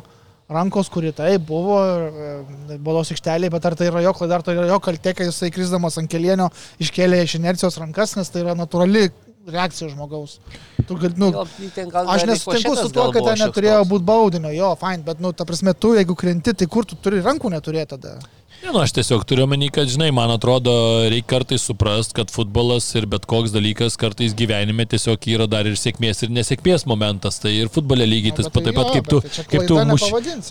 rankos, 0.48 0.88
kuri 0.92 1.12
tai 1.16 1.34
buvo 1.40 1.78
e, 1.84 2.78
balos 2.84 3.12
aikštelėje, 3.12 3.52
bet 3.52 3.68
ar 3.68 3.76
tai 3.76 3.90
yra 3.90 4.04
jo 4.04 4.14
klaida, 4.16 4.38
ar 4.38 4.46
tai 4.46 4.56
yra 4.56 4.70
jo 4.72 4.80
kaltė, 4.84 5.14
kai 5.16 5.28
jisai 5.28 5.52
krisdamas 5.52 6.00
ant 6.00 6.10
kelienio 6.10 6.50
iškėlė 6.84 7.22
iš 7.24 7.38
inercijos 7.40 7.78
rankas, 7.80 8.16
nes 8.18 8.32
tai 8.32 8.44
yra 8.44 8.56
natūrali 8.56 9.08
reakcija 9.48 9.90
žmogaus. 9.92 10.38
Tu, 10.86 10.96
gal, 10.96 11.12
nu, 11.20 11.30
gal, 11.32 11.48
gal 11.92 12.08
aš 12.14 12.24
nesutinku 12.28 12.76
su 12.78 12.88
tuo, 12.92 13.10
kad 13.12 13.26
ten 13.28 13.40
neturėjo 13.44 13.82
būti 13.88 14.08
baudinio, 14.08 14.52
jo, 14.54 14.70
fine, 14.80 15.04
bet, 15.06 15.20
nu, 15.24 15.32
ta 15.36 15.46
prasme, 15.48 15.74
tu, 15.76 15.94
jeigu 15.98 16.16
krenti, 16.18 16.54
tai 16.56 16.68
kur 16.70 16.88
tu 16.88 16.96
turi 17.00 17.20
rankų 17.24 17.52
neturėti 17.52 17.96
tada? 17.96 18.16
Ne, 18.64 18.70
nu, 18.72 18.78
aš 18.80 18.94
tiesiog 18.96 19.26
turiu 19.28 19.44
omeny, 19.44 19.66
kad, 19.68 19.84
žinai, 19.92 20.06
man 20.16 20.30
atrodo, 20.32 20.72
reikia 21.12 21.26
kartais 21.34 21.66
suprast, 21.68 22.14
kad 22.16 22.30
futbolas 22.32 22.86
ir 22.96 23.04
bet 23.12 23.26
koks 23.28 23.52
dalykas 23.52 23.98
kartais 24.00 24.32
gyvenime 24.32 24.86
tiesiog 24.88 25.26
yra 25.34 25.44
dar 25.52 25.68
ir 25.68 25.74
sėkmės 25.76 26.24
ir 26.24 26.30
nesėkmės 26.32 26.86
momentas. 26.88 27.36
Tai 27.42 27.52
ir 27.52 27.68
futbole 27.74 28.06
lygiai 28.08 28.32
tas 28.38 28.48
pat, 28.48 28.64
taip 28.64 28.78
pat 28.78 28.88
kaip 28.94 29.10
tu, 29.10 29.18
tai 29.20 29.44
kaip 29.50 29.66
tu 29.68 29.76
muš, 29.90 30.06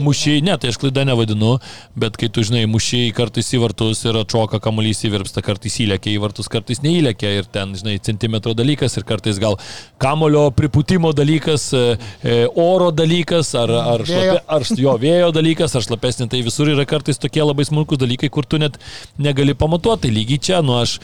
mušiai, 0.05 0.43
ne, 0.45 0.53
tai 0.61 0.69
aš 0.69 0.77
klaidą 0.83 1.07
nevadinu, 1.09 1.55
bet 2.03 2.19
kai 2.21 2.29
tu, 2.29 2.43
žinai, 2.45 2.67
mušiai 2.69 3.15
kartais 3.17 3.49
į 3.57 3.63
vartus 3.63 4.03
ir 4.05 4.21
atšoka 4.21 4.61
kamuolys 4.61 5.01
įvirpsta, 5.09 5.41
kartais 5.49 5.79
įlėkia 5.81 6.13
į 6.13 6.21
vartus, 6.21 6.51
kartais 6.53 6.83
neįlėkia 6.85 7.33
ir 7.39 7.49
ten, 7.49 7.73
žinai, 7.79 7.97
centimetro 7.97 8.53
dalykas 8.53 8.99
ir 9.01 9.07
kartais 9.09 9.41
gal 9.41 9.57
kamulio 9.97 10.45
pripūtimo 10.53 11.15
dalykas, 11.17 11.65
e, 11.73 11.97
e, 12.21 12.37
oro 12.61 12.93
dalykas 12.93 13.55
ar, 13.57 13.73
ar, 13.95 14.05
šlapė, 14.05 14.37
ar 14.45 14.69
jo 14.85 14.95
vėjo 15.01 15.33
dalykas, 15.33 15.73
ar 15.73 15.89
šlapesnė, 15.89 16.29
tai 16.29 16.45
visur 16.45 16.69
yra 16.77 16.85
kartais 16.85 17.17
tokie 17.17 17.41
labai 17.41 17.65
smulkus 17.65 18.02
dalykai, 18.03 18.29
kur 18.33 18.47
tu 18.47 18.59
net 18.61 18.79
negali 19.17 19.55
pamatuoti. 19.57 20.13
Lygiai 20.13 20.43
čia, 20.49 20.61
nu 20.65 20.77
aš 20.79 20.99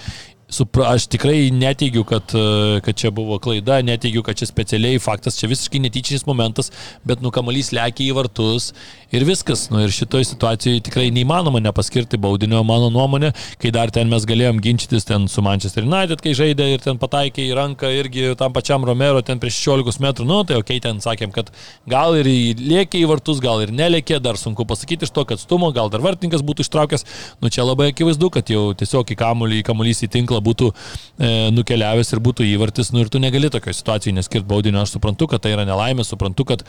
aš 0.86 1.08
tikrai 1.08 1.52
neteigiu, 1.52 2.04
kad, 2.04 2.24
e, 2.34 2.80
kad 2.82 2.96
čia 2.96 3.12
buvo 3.12 3.38
klaida, 3.40 3.82
neteigiu, 3.86 4.24
kad 4.24 4.36
čia 4.36 4.48
specialiai 4.50 5.00
faktas, 5.00 5.38
čia 5.38 5.50
visiškai 5.50 5.80
netyčinis 5.80 6.26
momentas, 6.26 6.72
bet 7.06 7.22
nu 7.22 7.32
kamalys 7.32 7.72
lėkia 7.76 8.10
į 8.10 8.16
vartus 8.18 8.72
ir 9.14 9.26
viskas. 9.26 9.68
Nu, 9.70 9.84
ir 9.86 9.94
šitoje 9.94 10.26
situacijoje 10.32 10.82
tikrai 10.88 11.10
neįmanoma 11.14 11.62
nepaskirti 11.62 12.18
baudinio, 12.18 12.64
mano 12.66 12.90
nuomonė, 12.94 13.32
kai 13.62 13.72
dar 13.76 13.94
ten 13.94 14.10
mes 14.10 14.26
galėjom 14.26 14.62
ginčytis 14.64 15.06
ten 15.06 15.28
su 15.30 15.44
Manchester 15.46 15.86
United, 15.86 16.22
kai 16.22 16.34
žaidė 16.38 16.72
ir 16.74 16.84
ten 16.84 16.98
pataikė 17.02 17.46
į 17.46 17.54
ranką 17.58 17.94
irgi 18.00 18.34
tam 18.40 18.54
pačiam 18.56 18.86
Romero 18.86 19.22
ten 19.26 19.42
prieš 19.42 19.62
16 19.68 20.02
metrų, 20.02 20.28
nu 20.30 20.42
tai 20.50 20.58
ok, 20.60 20.74
ten 20.82 21.02
sakėm, 21.04 21.34
kad 21.36 21.54
gal 21.90 22.18
ir 22.18 22.26
lėkė 22.26 23.04
į 23.04 23.10
vartus, 23.14 23.42
gal 23.44 23.62
ir 23.66 23.74
nelėkė, 23.76 24.18
dar 24.24 24.40
sunku 24.40 24.66
pasakyti 24.70 25.06
iš 25.06 25.14
to, 25.14 25.26
kad 25.30 25.42
stumo, 25.42 25.70
gal 25.76 25.94
dar 25.94 26.02
vartininkas 26.06 26.46
būtų 26.46 26.66
ištraukęs, 26.66 27.06
nu 27.44 27.54
čia 27.54 27.66
labai 27.68 27.92
akivaizdu, 27.94 28.32
kad 28.34 28.50
jau 28.50 28.70
tiesiog 28.78 29.14
į 29.14 29.20
kamuolį, 29.20 29.62
į 29.62 29.68
kamuolys 29.70 30.04
į 30.06 30.12
tinklą 30.14 30.38
būtų 30.43 30.69
e, 30.71 31.32
nukeliavęs 31.56 32.13
ir 32.13 32.21
būtų 32.25 32.47
įvartis, 32.54 32.91
nu 32.95 33.04
ir 33.04 33.12
tu 33.13 33.21
negali 33.21 33.52
tokio 33.54 33.73
situacijai 33.75 34.15
neskirti 34.17 34.47
baudinio, 34.49 34.84
aš 34.84 34.97
suprantu, 34.97 35.30
kad 35.32 35.43
tai 35.45 35.54
yra 35.56 35.65
nelaimė, 35.69 36.06
suprantu, 36.08 36.47
kad 36.49 36.65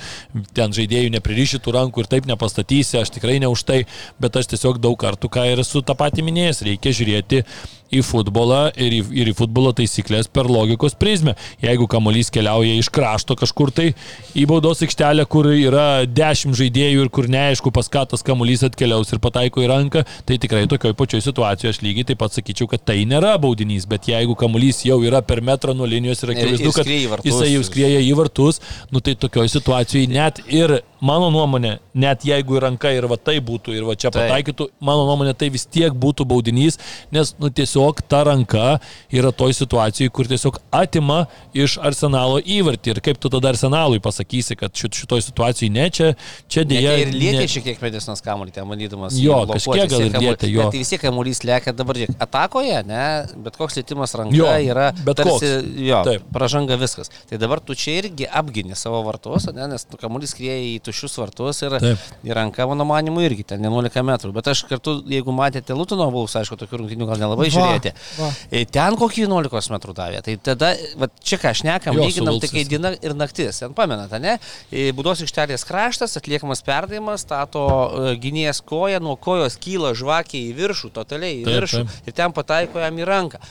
ten 0.56 0.76
žaidėjų 0.76 1.14
nepririšytų 1.16 1.76
rankų 1.76 2.04
ir 2.04 2.10
taip 2.14 2.30
nepastatysi, 2.30 3.00
aš 3.00 3.14
tikrai 3.16 3.38
ne 3.42 3.50
už 3.50 3.66
tai, 3.68 3.82
bet 4.22 4.40
aš 4.40 4.52
tiesiog 4.54 4.80
daug 4.82 4.98
kartų, 5.00 5.32
ką 5.32 5.46
ir 5.52 5.64
esu 5.64 5.84
tą 5.86 5.96
patį 5.98 6.26
minėjęs, 6.26 6.64
reikia 6.68 6.94
žiūrėti 6.96 7.44
į 7.90 8.02
futbolą 8.06 8.60
ir 8.78 8.94
į, 8.94 9.00
ir 9.22 9.30
į 9.32 9.34
futbolo 9.38 9.72
taisyklės 9.76 10.28
per 10.30 10.48
logikos 10.50 10.94
prizmę. 10.98 11.34
Jeigu 11.62 11.88
kamuolys 11.90 12.30
keliauja 12.32 12.76
iš 12.78 12.90
krašto 12.94 13.36
kažkur 13.38 13.72
tai 13.74 13.90
į 14.38 14.46
baudos 14.50 14.82
aikštelę, 14.84 15.26
kur 15.30 15.50
yra 15.50 16.04
10 16.06 16.54
žaidėjų 16.58 17.06
ir 17.06 17.10
kur 17.12 17.28
neaišku, 17.30 17.72
pas 17.74 17.90
ką 17.90 18.04
tas 18.12 18.24
kamuolys 18.26 18.64
atkeliaus 18.66 19.10
ir 19.10 19.22
pataiko 19.22 19.64
į 19.64 19.70
ranką, 19.72 20.04
tai 20.28 20.38
tikrai 20.42 20.66
tokioje 20.70 20.96
pačioje 20.98 21.26
situacijoje 21.26 21.74
aš 21.74 21.82
lygiai 21.84 22.08
taip 22.10 22.22
pat 22.22 22.36
sakyčiau, 22.36 22.70
kad 22.70 22.84
tai 22.92 23.00
nėra 23.10 23.34
baudinys, 23.42 23.88
bet 23.90 24.08
jeigu 24.10 24.36
kamuolys 24.38 24.84
jau 24.86 25.00
yra 25.06 25.22
per 25.26 25.42
metrą 25.44 25.74
nuo 25.76 25.88
linijos 25.90 26.22
ir 26.24 26.34
akivaizdu, 26.36 26.74
kad 26.76 27.26
jisai 27.26 27.50
jau 27.54 27.64
skrieja 27.66 28.02
į 28.06 28.14
vartus, 28.18 28.62
nu 28.94 29.02
tai 29.02 29.16
tokioje 29.18 29.56
situacijoje 29.56 30.10
net 30.14 30.42
ir 30.46 30.78
mano 31.02 31.30
nuomonė, 31.32 31.78
net 31.96 32.26
jeigu 32.28 32.58
į 32.58 32.64
ranką 32.66 32.92
ir 32.94 33.08
va 33.10 33.18
tai 33.18 33.38
būtų 33.44 33.74
ir 33.74 33.86
va 33.88 33.96
čia 33.98 34.12
pataikytų, 34.14 34.68
mano 34.84 35.06
nuomonė 35.08 35.34
tai 35.38 35.50
vis 35.52 35.64
tiek 35.66 35.94
būtų 35.96 36.26
baudinys, 36.28 36.78
nes 37.14 37.34
nu 37.40 37.50
tiesiog 37.50 37.79
tiesiog 37.80 38.00
ta 38.08 38.22
ranka 38.24 38.78
yra 39.10 39.32
toj 39.32 39.54
situacijai, 39.54 40.10
kur 40.10 40.26
tiesiog 40.28 40.58
atima 40.70 41.26
iš 41.54 41.78
arsenalo 41.78 42.40
įvartį. 42.40 42.94
Ir 42.94 43.00
kaip 43.00 43.18
tu 43.20 43.30
tada 43.30 43.50
arsenalui 43.50 44.00
pasakysi, 44.00 44.56
kad 44.56 44.74
šit, 44.74 44.94
šitoj 44.94 45.22
situacijai 45.24 45.70
ne, 45.70 45.88
čia, 45.90 46.14
čia 46.48 46.64
dėja. 46.64 46.96
Ir 47.00 47.12
lietė 47.14 47.44
ne... 47.44 47.48
šiek 47.48 47.64
tiek 47.64 47.80
medicinos 47.82 48.22
kamuolį, 48.24 48.52
ten 48.54 48.68
manydamas. 48.68 49.16
Jo, 49.18 49.42
kažkiek 49.48 49.90
gal 49.90 50.04
ir 50.04 50.18
lietė, 50.18 50.50
jo. 50.50 50.68
Tai 50.70 50.82
vis 50.82 50.92
tiek 50.92 51.02
kamuolys 51.02 51.42
lėkia 51.46 51.74
dabar, 51.76 51.98
žiūrėk, 52.00 52.18
atakoje, 52.20 52.82
ne, 52.88 53.04
bet 53.46 53.58
koks 53.58 53.78
lėtimas 53.80 54.14
ranka 54.18 54.36
jo, 54.36 54.50
yra, 54.70 54.90
bet 55.06 55.20
tarsi, 55.22 55.50
koks. 55.56 55.72
jo, 55.88 56.02
Taip. 56.06 56.26
pražanga 56.34 56.78
viskas. 56.80 57.12
Tai 57.30 57.40
dabar 57.40 57.62
tu 57.64 57.76
čia 57.78 57.98
irgi 58.02 58.28
apgini 58.28 58.78
savo 58.78 59.02
vartus, 59.06 59.48
ne, 59.54 59.68
nes 59.72 59.86
tu 59.88 60.00
kamuolys 60.00 60.36
krieja 60.36 60.60
į 60.74 60.76
tušius 60.86 61.16
vartus 61.20 61.62
ir, 61.66 61.78
Taip. 61.82 62.08
ir 62.26 62.36
ranka, 62.36 62.66
mano 62.70 62.86
manimu, 62.88 63.22
irgi 63.26 63.46
ten 63.54 63.64
11 63.66 64.06
metrų. 64.06 64.34
Bet 64.36 64.52
aš 64.52 64.64
kartu, 64.70 65.00
jeigu 65.10 65.34
matėte 65.34 65.76
Lutono 65.76 66.10
Vulus, 66.12 66.36
aišku, 66.38 66.58
tokių 66.60 66.82
rungtynių 66.82 67.08
gal 67.10 67.20
nelabai 67.22 67.50
žiūrėjau 67.52 67.69
žiūrėti. 67.70 67.92
Va. 68.18 68.30
E, 68.50 68.64
ten 68.68 68.96
kokį 69.00 69.24
11 69.26 69.72
metrų 69.74 69.94
davė. 69.96 70.22
Tai 70.26 70.36
tada, 70.50 70.72
va, 71.00 71.08
čia 71.24 71.38
ką 71.40 71.52
aš 71.54 71.62
nekam, 71.66 71.98
lyginam, 72.00 72.40
kai 72.42 72.64
diena 72.68 72.92
ir 72.98 73.16
naktis. 73.18 73.62
Ten 73.62 73.74
pamenate, 73.76 74.20
ne? 74.22 74.36
E, 74.70 74.90
Būdos 74.96 75.22
aikštelės 75.24 75.66
kraštas, 75.68 76.18
atliekamas 76.20 76.64
perdavimas, 76.66 77.24
stato 77.26 77.64
e, 77.64 78.14
gynėjas 78.20 78.62
koją, 78.66 79.00
nuo 79.04 79.16
kojos 79.20 79.58
kyla 79.62 79.94
žvakė 79.98 80.44
į 80.50 80.54
viršų, 80.58 80.92
totaliai 80.96 81.40
į 81.40 81.44
taip, 81.46 81.56
viršų 81.56 81.82
taip. 81.84 82.10
ir 82.10 82.18
ten 82.20 82.36
pataiko 82.36 82.82
jam 82.82 83.00
į 83.00 83.08
ranką. 83.08 83.42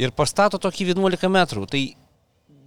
Ir 0.00 0.14
pastato 0.16 0.60
tokį 0.62 0.92
11 0.94 1.28
metrų. 1.32 1.66
Tai 1.70 1.82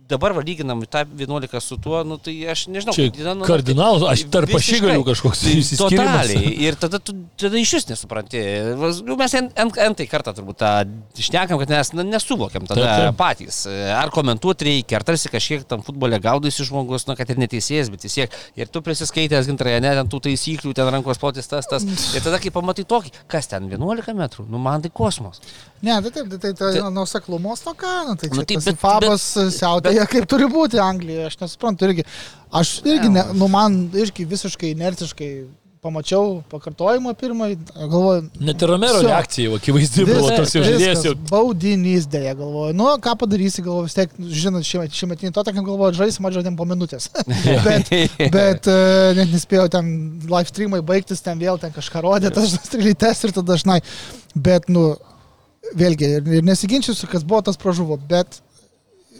dabar 0.09 0.35
lyginam 0.43 0.83
tą 0.89 1.03
11 1.17 1.61
su 1.63 1.77
tuo, 1.81 2.03
nu, 2.07 2.17
tai 2.21 2.35
aš 2.51 2.67
nežinau. 2.71 2.95
Čia 2.95 3.33
nu, 3.37 3.47
kardinalas, 3.47 4.03
aš 4.13 4.25
tarp 4.33 4.51
pašygalių 4.53 5.05
kažkoks 5.07 5.43
tai 5.45 5.55
įsiskirimas. 5.61 6.29
Totaliai. 6.29 6.53
Ir 6.67 6.77
tada 6.79 6.99
tu 6.99 7.15
tada 7.39 7.59
iš 7.59 7.73
vis 7.77 7.87
nesupranti. 7.89 8.41
Nu, 9.05 9.17
mes 9.19 9.35
entai 9.35 10.07
kartą 10.09 10.33
turbūt 10.37 10.59
tą 10.61 10.71
išnekam, 11.19 11.59
kad 11.61 11.73
mes 11.73 11.93
na, 11.95 12.05
nesuvokiam 12.07 12.67
tada 12.69 12.83
taip, 12.83 13.01
taip. 13.07 13.17
patys. 13.19 13.63
Ar 13.95 14.11
komentuoti 14.13 14.69
reikia, 14.69 14.99
ar 14.99 15.07
tarsi 15.07 15.31
kažkiek 15.33 15.65
tam 15.69 15.83
futbole 15.85 16.19
gaudaisi 16.23 16.67
žmogus, 16.67 17.07
na, 17.09 17.17
kad 17.19 17.31
ir 17.33 17.41
neteisėjas, 17.41 17.91
bet 17.93 18.07
vis 18.07 18.17
tiek. 18.19 18.39
Ir 18.59 18.71
tu 18.71 18.83
prisiskaitęs 18.85 19.49
gintraje, 19.49 19.81
ne, 19.83 19.93
ten 19.99 20.11
tų 20.11 20.23
taisyklių, 20.29 20.75
ten 20.77 20.91
rankos 20.93 21.21
plotis 21.21 21.49
tas, 21.51 21.69
tas. 21.69 21.87
Ir 22.13 22.25
tada, 22.25 22.41
kai 22.43 22.53
pamatai 22.53 22.85
tokį, 22.89 23.13
kas 23.31 23.49
ten 23.51 23.69
11 23.71 24.17
metrų, 24.17 24.47
nu 24.51 24.61
man 24.61 24.83
tai 24.83 24.93
kosmos. 24.93 25.41
Ne, 25.83 25.97
tai 25.99 26.13
taip, 26.15 26.29
tai, 26.31 26.39
tai, 26.39 26.53
tai, 26.55 26.69
tai 26.77 26.91
nuoseklumo 26.95 27.57
stoka, 27.59 27.91
nu, 28.07 28.15
tai, 28.19 28.29
nu, 28.31 28.45
tai 28.47 28.59
bet, 28.61 28.79
Fabas 28.79 29.25
siautėja 29.93 30.09
kaip 30.09 30.29
turi 30.29 30.47
būti 30.51 30.79
Anglijoje, 30.81 31.31
aš 31.31 31.41
nesuprantu 31.41 31.89
irgi. 31.89 32.05
Aš 32.53 32.79
irgi, 32.85 33.09
ne, 33.13 33.25
nu 33.37 33.49
man 33.51 33.89
irgi 33.97 34.25
visiškai 34.29 34.73
inertiškai 34.73 35.33
pamačiau 35.83 36.37
pakartojimą 36.47 37.11
pirmąjį, 37.19 37.55
galvoju. 37.75 38.21
Net 38.39 38.61
ir 38.63 38.69
Romero 38.71 39.01
Vsio. 39.01 39.07
reakcija 39.09 39.49
jau 39.49 39.57
akivaizdi 39.57 40.05
buvo 40.07 40.29
toks 40.31 40.53
jau 40.55 40.61
žaidėjas. 40.63 41.17
Baudinys 41.27 42.05
dėja, 42.07 42.37
galvoju. 42.39 42.75
Nu, 42.79 42.85
ką 43.03 43.17
padarysi, 43.19 43.65
galvoju, 43.65 43.89
vis 43.89 43.97
tiek, 43.97 44.13
žinot, 44.43 44.63
šiemet- 44.63 44.95
šiemetinį 44.95 45.33
to, 45.35 45.43
tokiam 45.43 45.65
galvoju, 45.67 45.97
žaisim, 45.97 46.29
žaidėm 46.37 46.55
po 46.55 46.63
minutės. 46.69 47.09
bet 47.67 47.91
bet 48.31 48.69
e, 48.71 48.77
net 49.19 49.33
nespėjau 49.35 49.67
ten 49.75 49.91
live 50.23 50.53
streamai 50.53 50.79
baigtis, 50.87 51.25
ten 51.25 51.41
vėl 51.41 51.59
ten 51.59 51.75
kažką 51.75 52.05
rodė, 52.07 52.31
tas 52.31 52.55
strylytes 52.63 53.25
ir 53.27 53.35
tada 53.35 53.51
dažnai. 53.51 53.81
Bet, 54.39 54.71
nu, 54.71 54.93
vėlgi, 55.75 56.15
ir, 56.21 56.33
ir 56.39 56.47
nesiginčiusiu, 56.47 57.11
kas 57.11 57.27
buvo, 57.27 57.43
tas 57.43 57.59
pražuvo, 57.59 57.99
bet 58.07 58.39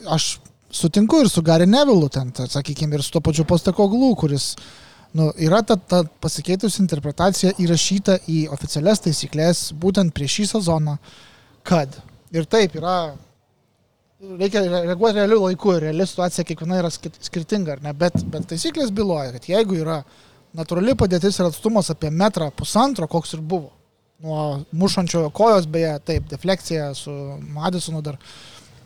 aš 0.07 0.38
sutinku 0.73 1.21
ir 1.21 1.29
su 1.29 1.43
Gary 1.45 1.67
Nevilu, 1.69 2.09
ten, 2.09 2.31
ta, 2.36 2.47
sakykime, 2.49 2.97
ir 2.97 3.03
su 3.05 3.13
to 3.13 3.21
pačiu 3.23 3.45
Postekoglu, 3.49 4.13
kuris 4.19 4.53
nu, 5.13 5.29
yra 5.38 5.62
ta, 5.62 5.77
ta 5.77 6.01
pasikeitusi 6.23 6.81
interpretacija 6.81 7.53
įrašyta 7.62 8.17
į 8.29 8.47
oficialias 8.53 9.03
taisyklės 9.05 9.67
būtent 9.79 10.13
prieš 10.15 10.39
šį 10.39 10.47
sezoną, 10.55 10.97
kad 11.67 11.93
ir 12.33 12.49
taip 12.49 12.73
yra, 12.79 12.97
reikia 14.41 14.65
re- 14.65 14.83
reaguoti 14.89 15.21
realiu 15.21 15.43
laiku 15.45 15.75
ir 15.75 15.88
reali 15.88 16.07
situacija 16.09 16.47
kiekviena 16.49 16.81
yra 16.81 16.91
skir- 16.93 17.21
skirtinga, 17.29 17.77
ar 17.77 17.86
ne, 17.86 17.93
bet, 17.93 18.17
bet 18.33 18.49
taisyklės 18.49 18.91
byloja, 18.95 19.36
kad 19.38 19.47
jeigu 19.51 19.77
yra 19.83 20.01
natūrali 20.57 20.97
padėtis 20.97 21.39
ir 21.39 21.49
atstumas 21.49 21.93
apie 21.93 22.09
metrą 22.13 22.49
pusantro, 22.57 23.07
koks 23.09 23.38
ir 23.38 23.45
buvo, 23.45 23.71
nuo 24.24 24.63
mušančiojo 24.71 25.30
kojos, 25.36 25.67
beje, 25.69 25.93
taip, 26.07 26.28
deflekcija 26.32 26.93
su 26.97 27.13
Madisonu 27.53 28.01
dar. 28.05 28.17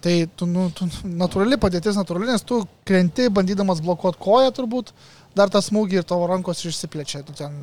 Tai 0.01 0.15
tu, 0.37 0.45
nu, 0.45 0.67
tu, 0.77 0.87
natūrali 1.09 1.57
padėtis, 1.61 1.97
natūrali, 1.97 2.29
nes 2.29 2.43
tu 2.45 2.61
krenti 2.87 3.31
bandydamas 3.33 3.81
blokuoti 3.85 4.21
koją 4.21 4.51
turbūt, 4.53 4.91
dar 5.37 5.49
tą 5.53 5.61
smūgį 5.63 6.01
ir 6.01 6.09
tavo 6.09 6.27
rankos 6.29 6.65
išsiplečia. 6.67 7.23
Ten... 7.37 7.55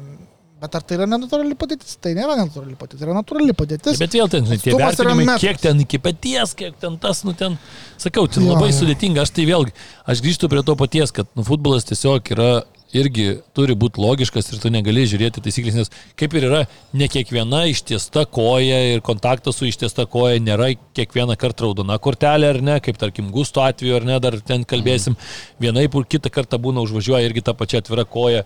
Bet 0.65 0.77
ar 0.79 0.85
tai 0.87 0.97
yra 0.97 1.07
nenatūrali 1.11 1.57
padėtis? 1.61 1.99
Tai 2.01 2.15
nėra 2.17 2.39
nenatūrali 2.39 2.77
padėtis, 2.81 3.01
tai 3.03 3.09
yra 3.09 3.17
natūrali 3.19 3.55
padėtis. 3.59 3.99
Bet 4.01 4.15
vėl 4.17 4.31
ten, 4.33 4.47
žinai, 4.49 4.61
tie 4.63 4.73
vertinimai, 4.79 5.35
kiek 5.43 5.59
ten 5.61 5.83
iki 5.83 5.99
paties, 6.01 6.55
kiek 6.57 6.79
ten 6.81 6.97
tas, 7.03 7.21
nu 7.27 7.35
ten, 7.37 7.59
sakau, 8.01 8.25
tai 8.31 8.41
labai 8.47 8.71
jo. 8.71 8.79
sudėtinga. 8.79 9.27
Aš 9.27 9.35
tai 9.37 9.45
vėlgi, 9.51 9.75
aš 10.09 10.23
grįžtu 10.25 10.49
prie 10.49 10.63
to 10.65 10.77
paties, 10.81 11.13
kad 11.15 11.29
nu, 11.37 11.45
futbolas 11.45 11.85
tiesiog 11.91 12.33
yra 12.33 12.49
irgi 12.95 13.27
turi 13.57 13.75
būti 13.79 14.01
logiškas 14.03 14.53
ir 14.53 14.61
tu 14.63 14.71
negali 14.73 15.05
žiūrėti 15.11 15.43
taisyklės, 15.45 15.79
nes 15.81 15.93
kaip 16.19 16.37
ir 16.39 16.47
yra, 16.49 16.61
ne 16.97 17.09
kiekviena 17.11 17.65
ištiesta 17.73 18.25
koja 18.31 18.81
ir 18.95 19.03
kontaktas 19.05 19.59
su 19.59 19.69
ištiesta 19.69 20.07
koja 20.11 20.43
nėra 20.43 20.71
kiekvieną 20.97 21.37
kartą 21.41 21.69
raudona 21.69 21.99
kortelė 22.03 22.53
ar 22.55 22.61
ne, 22.65 22.79
kaip 22.85 23.01
tarkim 23.01 23.33
gusto 23.35 23.65
atveju 23.65 23.99
ar 23.99 24.09
ne, 24.09 24.21
dar 24.23 24.39
ten 24.47 24.67
kalbėsim, 24.69 25.19
vienaip 25.63 25.99
ir 25.99 26.09
kitą 26.17 26.33
kartą 26.35 26.61
būna 26.63 26.85
užvažiuoja 26.87 27.27
irgi 27.29 27.45
ta 27.45 27.57
pačia 27.59 27.83
atvira 27.83 28.07
koja 28.07 28.45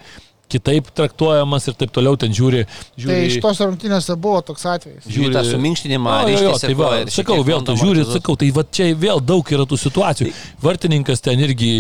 kitaip 0.53 0.89
traktuojamas 0.97 1.69
ir 1.69 1.77
taip 1.79 1.93
toliau 1.95 2.17
ten 2.21 2.33
žiūri. 2.35 2.65
žiūri 2.99 3.13
Tai 3.13 3.19
iš 3.29 3.39
tos 3.45 3.61
rungtynėse 3.65 4.17
buvo 4.21 4.41
toks 4.49 4.67
atvejis. 4.69 5.07
Žiūri 5.09 5.35
tą 5.37 5.45
suminkštinimą, 5.47 6.15
jo, 6.25 6.33
jo, 6.33 6.53
ištiesė 6.55 6.71
tai 6.73 7.15
sakau, 7.15 7.39
vėl 7.47 7.65
tu 7.67 7.77
žiūri, 7.79 8.05
sakau, 8.09 8.37
tai 8.41 8.51
va 8.57 8.65
čia 8.79 8.91
vėl 8.99 9.23
daug 9.25 9.53
yra 9.55 9.67
tų 9.69 9.79
situacijų. 9.85 10.33
Vartininkas 10.65 11.25
ten 11.25 11.45
irgi 11.45 11.73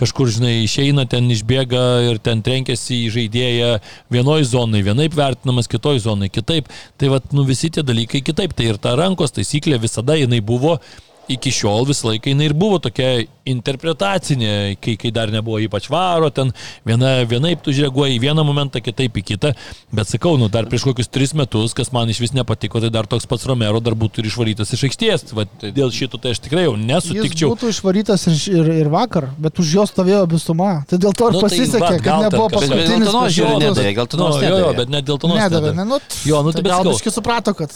kažkur, 0.00 0.32
žinai, 0.34 0.56
išeina, 0.64 1.06
ten 1.10 1.28
išbėga 1.34 1.84
ir 2.10 2.20
ten 2.24 2.42
trenkiasi 2.44 3.04
į 3.04 3.14
žaidėją 3.18 3.72
vienoj 4.14 4.46
zonai, 4.50 4.84
vienaip 4.86 5.16
vertinamas, 5.18 5.70
kitoj 5.70 6.02
zonai, 6.04 6.30
kitaip. 6.32 6.70
Tai 7.00 7.14
va, 7.14 7.22
nu 7.36 7.46
visi 7.48 7.72
tie 7.72 7.84
dalykai 7.86 8.24
kitaip. 8.24 8.56
Tai 8.56 8.70
ir 8.72 8.80
ta 8.80 8.94
rankos 8.98 9.34
taisyklė 9.36 9.80
visada 9.82 10.16
jinai 10.18 10.40
buvo. 10.44 10.78
Iki 11.24 11.50
šiol 11.56 11.86
visą 11.88 12.10
laiką 12.10 12.28
jinai 12.34 12.50
ir 12.50 12.52
buvo 12.52 12.76
tokia 12.84 13.24
interpretacinė, 13.48 14.76
kai, 14.82 14.94
kai 15.00 15.10
dar 15.14 15.30
nebuvo 15.32 15.56
ypač 15.64 15.86
varo, 15.92 16.28
ten 16.32 16.50
viena, 16.86 17.24
vienaip 17.28 17.62
tu 17.64 17.72
žiūrėji 17.72 18.16
į 18.16 18.20
vieną 18.22 18.44
momentą, 18.44 18.80
kitaip 18.84 19.16
į 19.20 19.22
kitą, 19.32 19.52
bet 19.94 20.08
sakau, 20.10 20.34
nu 20.40 20.50
dar 20.52 20.68
prieš 20.68 20.84
kokius 20.88 21.08
tris 21.12 21.32
metus, 21.36 21.72
kas 21.76 21.90
man 21.96 22.08
iš 22.12 22.20
vis 22.20 22.34
nepatiko, 22.36 22.80
tai 22.84 22.90
dar 22.92 23.08
toks 23.08 23.24
pats 23.30 23.46
Romero 23.48 23.80
dar 23.84 23.96
būtų 23.96 24.20
ir 24.24 24.28
išvarytas 24.30 24.72
iš 24.76 24.84
aikštės. 24.90 25.26
Va, 25.36 25.46
dėl 25.64 25.92
šito 25.96 26.20
tai 26.20 26.34
aš 26.36 26.42
tikrai 26.44 26.66
jau 26.66 26.74
Jis 26.76 26.86
nesutikčiau. 26.90 27.52
būtų 27.54 27.72
išvarytas 27.72 28.26
ir, 28.28 28.38
ir, 28.60 28.72
ir 28.84 28.92
vakar, 28.92 29.30
bet 29.38 29.58
už 29.64 29.74
jo 29.78 29.86
stovėjo 29.88 30.24
visuma. 30.30 30.84
Tai 30.88 30.98
dėl 31.00 31.12
to 31.16 31.28
ir 31.32 31.38
Nu, 31.38 31.40
tai 31.40 31.48
pasisekė, 31.48 31.80
va, 31.84 31.92
kad 31.96 32.02
gal 32.04 32.24
nebuvo 32.28 32.48
kažkas- 32.52 32.68
Bet 32.68 32.84
paskutinis. 32.84 33.08
prieš 33.14 33.36
žiūri 33.40 33.54
metus. 33.54 33.78
nedavė, 33.78 33.94
Nu, 34.14 34.28
jo, 34.28 34.40
jo, 34.40 34.56
nedavė. 34.60 34.76
bet 34.76 34.88
net 34.88 35.04
dėl 35.08 35.18
to 35.20 35.28
Nedavė, 35.34 35.74
ne, 35.76 35.84
nu, 35.84 35.98
Jo, 36.24 36.42
nu, 36.44 36.52
tai 36.52 36.62
bet 36.62 36.70
gal 36.72 36.84
sakau. 36.84 36.92
biškai 36.98 37.12
suprato, 37.12 37.54
kad 37.54 37.70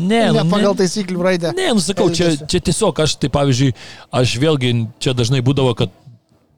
Ne, 0.00 0.24
ne 0.32 0.42
nu, 0.42 0.48
pagal 0.50 0.72
ne. 0.72 0.80
taisyklių 0.82 1.24
raidę. 1.26 1.54
Ne, 1.56 1.70
nusakau, 1.76 2.08
čia, 2.14 2.32
čia 2.48 2.62
tiesiog 2.70 3.04
aš, 3.04 3.16
tai 3.20 3.30
pavyzdžiui, 3.32 3.74
aš 4.20 4.34
vėlgi 4.42 4.74
čia 5.02 5.14
dažnai 5.16 5.42
būdavo, 5.44 5.76
kad 5.78 5.94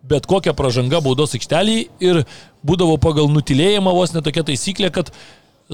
bet 0.09 0.27
kokia 0.31 0.55
pažanga 0.57 1.03
baudos 1.05 1.37
aikštelį 1.37 1.77
ir 2.03 2.25
būdavo 2.67 2.99
pagal 3.03 3.31
nutilėjimą 3.33 3.95
vos 3.95 4.15
netokia 4.17 4.45
taisyklė, 4.47 4.91
kad 4.95 5.13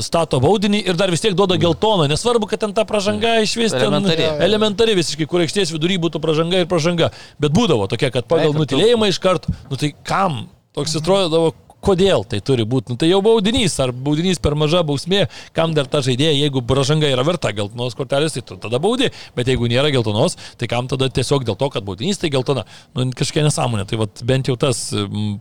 stato 0.04 0.38
baudinį 0.42 0.82
ir 0.86 0.98
dar 0.98 1.10
vis 1.10 1.22
tiek 1.24 1.34
duoda 1.36 1.56
geltoną. 1.60 2.06
Nesvarbu, 2.10 2.46
kad 2.50 2.62
ten 2.62 2.74
ta 2.76 2.84
pažanga 2.88 3.38
iš 3.42 3.56
vis 3.58 3.74
ten 3.74 3.88
Elementari. 3.88 4.26
elementari 4.44 4.96
visiškai, 4.98 5.26
kur 5.30 5.42
aikštės 5.42 5.72
vidury 5.74 5.98
būtų 6.00 6.20
pažanga 6.22 6.62
ir 6.62 6.68
pažanga. 6.70 7.10
Bet 7.40 7.54
būdavo 7.56 7.88
tokia, 7.90 8.12
kad 8.14 8.28
pagal 8.30 8.54
nutilėjimą 8.56 9.10
iš 9.10 9.18
karto, 9.22 9.54
nu 9.70 9.80
tai 9.80 9.94
kam? 10.06 10.46
Toks 10.76 10.94
atrodavo, 11.00 11.54
kodėl 11.84 12.24
tai 12.28 12.40
turi 12.44 12.66
būti. 12.68 12.92
Nu, 12.92 12.98
tai 13.00 13.10
jau 13.10 13.20
baudinys, 13.24 13.76
ar 13.82 13.92
baudinys 13.92 14.40
per 14.42 14.56
maža 14.58 14.82
bausmė, 14.86 15.26
kam 15.56 15.74
dar 15.76 15.88
ta 15.90 16.02
žaidėja, 16.04 16.34
jeigu 16.36 16.62
pažanga 16.66 17.10
yra 17.10 17.24
verta 17.26 17.52
geltonos 17.54 17.96
kortelės, 17.98 18.34
tai 18.36 18.44
tu 18.46 18.58
tada 18.60 18.80
baudi, 18.82 19.10
bet 19.38 19.50
jeigu 19.50 19.70
nėra 19.70 19.92
geltonos, 19.94 20.38
tai 20.58 20.70
kam 20.70 20.90
tada 20.90 21.10
tiesiog 21.12 21.46
dėl 21.48 21.58
to, 21.58 21.70
kad 21.74 21.86
baudinys 21.86 22.20
tai 22.20 22.32
geltona, 22.34 22.66
nu, 22.98 23.08
kažkokia 23.18 23.46
nesąmonė. 23.48 23.86
Tai 23.88 24.00
vat, 24.04 24.24
bent 24.26 24.50
jau 24.50 24.56
tas 24.60 24.88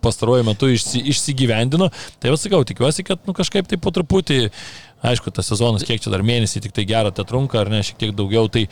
pastaruoju 0.03 0.47
metu 0.47 0.69
išsi, 0.73 1.03
išsigyvendino. 1.13 1.89
Tai 2.21 2.35
vas 2.35 2.45
sakau, 2.45 2.63
tikiuosi, 2.67 3.07
kad 3.07 3.25
nu, 3.27 3.35
kažkaip 3.37 3.69
tai 3.69 3.81
po 3.81 3.93
truputį 3.95 4.45
Aišku, 5.05 5.29
tas 5.29 5.45
sezonas, 5.45 5.83
kiek 5.85 6.01
čia 6.01 6.09
dar 6.09 6.23
mėnesį 6.25 6.63
tik 6.65 6.73
tai 6.73 6.87
gerą 6.89 7.11
te 7.13 7.21
trunka, 7.27 7.59
ar 7.61 7.69
ne, 7.69 7.83
šiek 7.85 7.99
tiek 8.01 8.13
daugiau, 8.17 8.47
tai, 8.49 8.63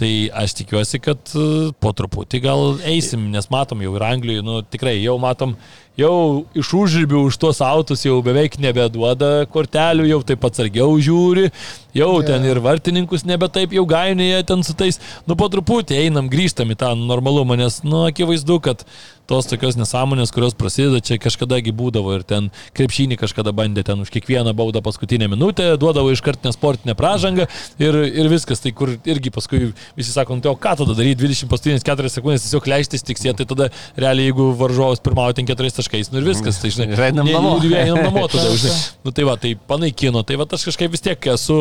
tai 0.00 0.12
aš 0.42 0.56
tikiuosi, 0.62 1.00
kad 1.04 1.34
e, 1.36 1.46
po 1.76 1.92
truputį 1.96 2.40
gal 2.44 2.64
eisim, 2.88 3.28
nes 3.32 3.50
matom 3.52 3.82
jau 3.84 3.92
ir 3.98 4.06
Anglijoje, 4.06 4.44
nu 4.46 4.62
tikrai 4.64 4.96
jau 4.96 5.18
matom, 5.20 5.52
jau 6.00 6.46
iš 6.56 6.72
užribių 6.76 7.26
už 7.28 7.38
tuos 7.42 7.60
autus 7.64 8.06
jau 8.06 8.16
beveik 8.24 8.56
nebeduoda 8.62 9.44
kortelių, 9.52 10.08
jau 10.08 10.20
taip 10.26 10.46
atsargiau 10.48 10.96
žiūri, 11.02 11.50
jau 11.96 12.10
Jo. 12.16 12.26
ten 12.26 12.46
ir 12.48 12.62
vartininkus 12.64 13.26
nebe 13.28 13.50
taip 13.52 13.74
jau 13.76 13.84
gainėje 13.88 14.42
ten 14.48 14.64
su 14.64 14.76
tais, 14.78 15.00
nu 15.28 15.36
po 15.36 15.50
truputį 15.52 15.98
einam, 16.06 16.30
grįžtam 16.32 16.72
į 16.72 16.80
tą 16.80 16.94
normalumą, 16.96 17.58
nes, 17.60 17.82
nu, 17.84 18.06
akivaizdu, 18.08 18.60
kad 18.64 18.86
tos 19.30 19.46
tokios 19.46 19.76
nesąmonės, 19.78 20.32
kurios 20.34 20.56
prasideda, 20.58 20.98
čia 21.06 21.20
kažkadagi 21.22 21.70
būdavo 21.76 22.16
ir 22.16 22.24
ten 22.26 22.48
krepšinį 22.74 23.18
kažkada 23.20 23.52
bandė 23.54 23.84
ten 23.86 24.02
už 24.02 24.10
kiekvieną 24.10 24.56
baudą 24.58 24.82
paskutinę 24.82 25.28
minutę, 25.30 25.68
duodavo 25.78 26.10
iškart 26.10 26.42
nesportinę 26.48 26.96
pražangą 26.98 27.46
ir, 27.78 28.00
ir 28.10 28.30
viskas, 28.32 28.62
tai 28.64 28.74
kur 28.74 28.96
irgi 28.98 29.30
paskui 29.34 29.70
visi 29.98 30.14
sako, 30.14 30.38
nu, 30.38 30.44
tai 30.44 30.52
o 30.52 30.56
ką 30.58 30.74
tada 30.80 30.96
daryti, 30.96 31.20
20 31.24 31.50
paskutinės 31.50 31.86
4 31.86 32.12
sekundės 32.12 32.46
tiesiog 32.46 32.68
leistis 32.70 33.06
tiksė, 33.06 33.34
tai 33.38 33.46
tada 33.48 33.70
realiai 33.98 34.30
jeigu 34.30 34.50
varžovas 34.60 35.02
pirmauja 35.04 35.38
ten 35.38 35.48
4 35.48 35.76
taškais, 35.80 36.12
nu 36.12 36.20
ir 36.22 36.28
viskas, 36.30 36.60
tai 36.62 36.72
žinai, 36.74 36.88
einam 37.08 37.28
namo. 37.30 37.56
einam 37.68 38.00
namo 38.04 38.26
tada, 38.30 38.52
žinai. 38.54 38.78
Nu 39.00 39.14
tai 39.16 39.24
va, 39.24 39.32
tai 39.40 39.54
panaikino, 39.56 40.20
tai 40.26 40.36
va 40.36 40.44
aš 40.44 40.66
kažkaip 40.68 40.92
vis 40.92 41.00
tiek 41.00 41.26
esu 41.32 41.54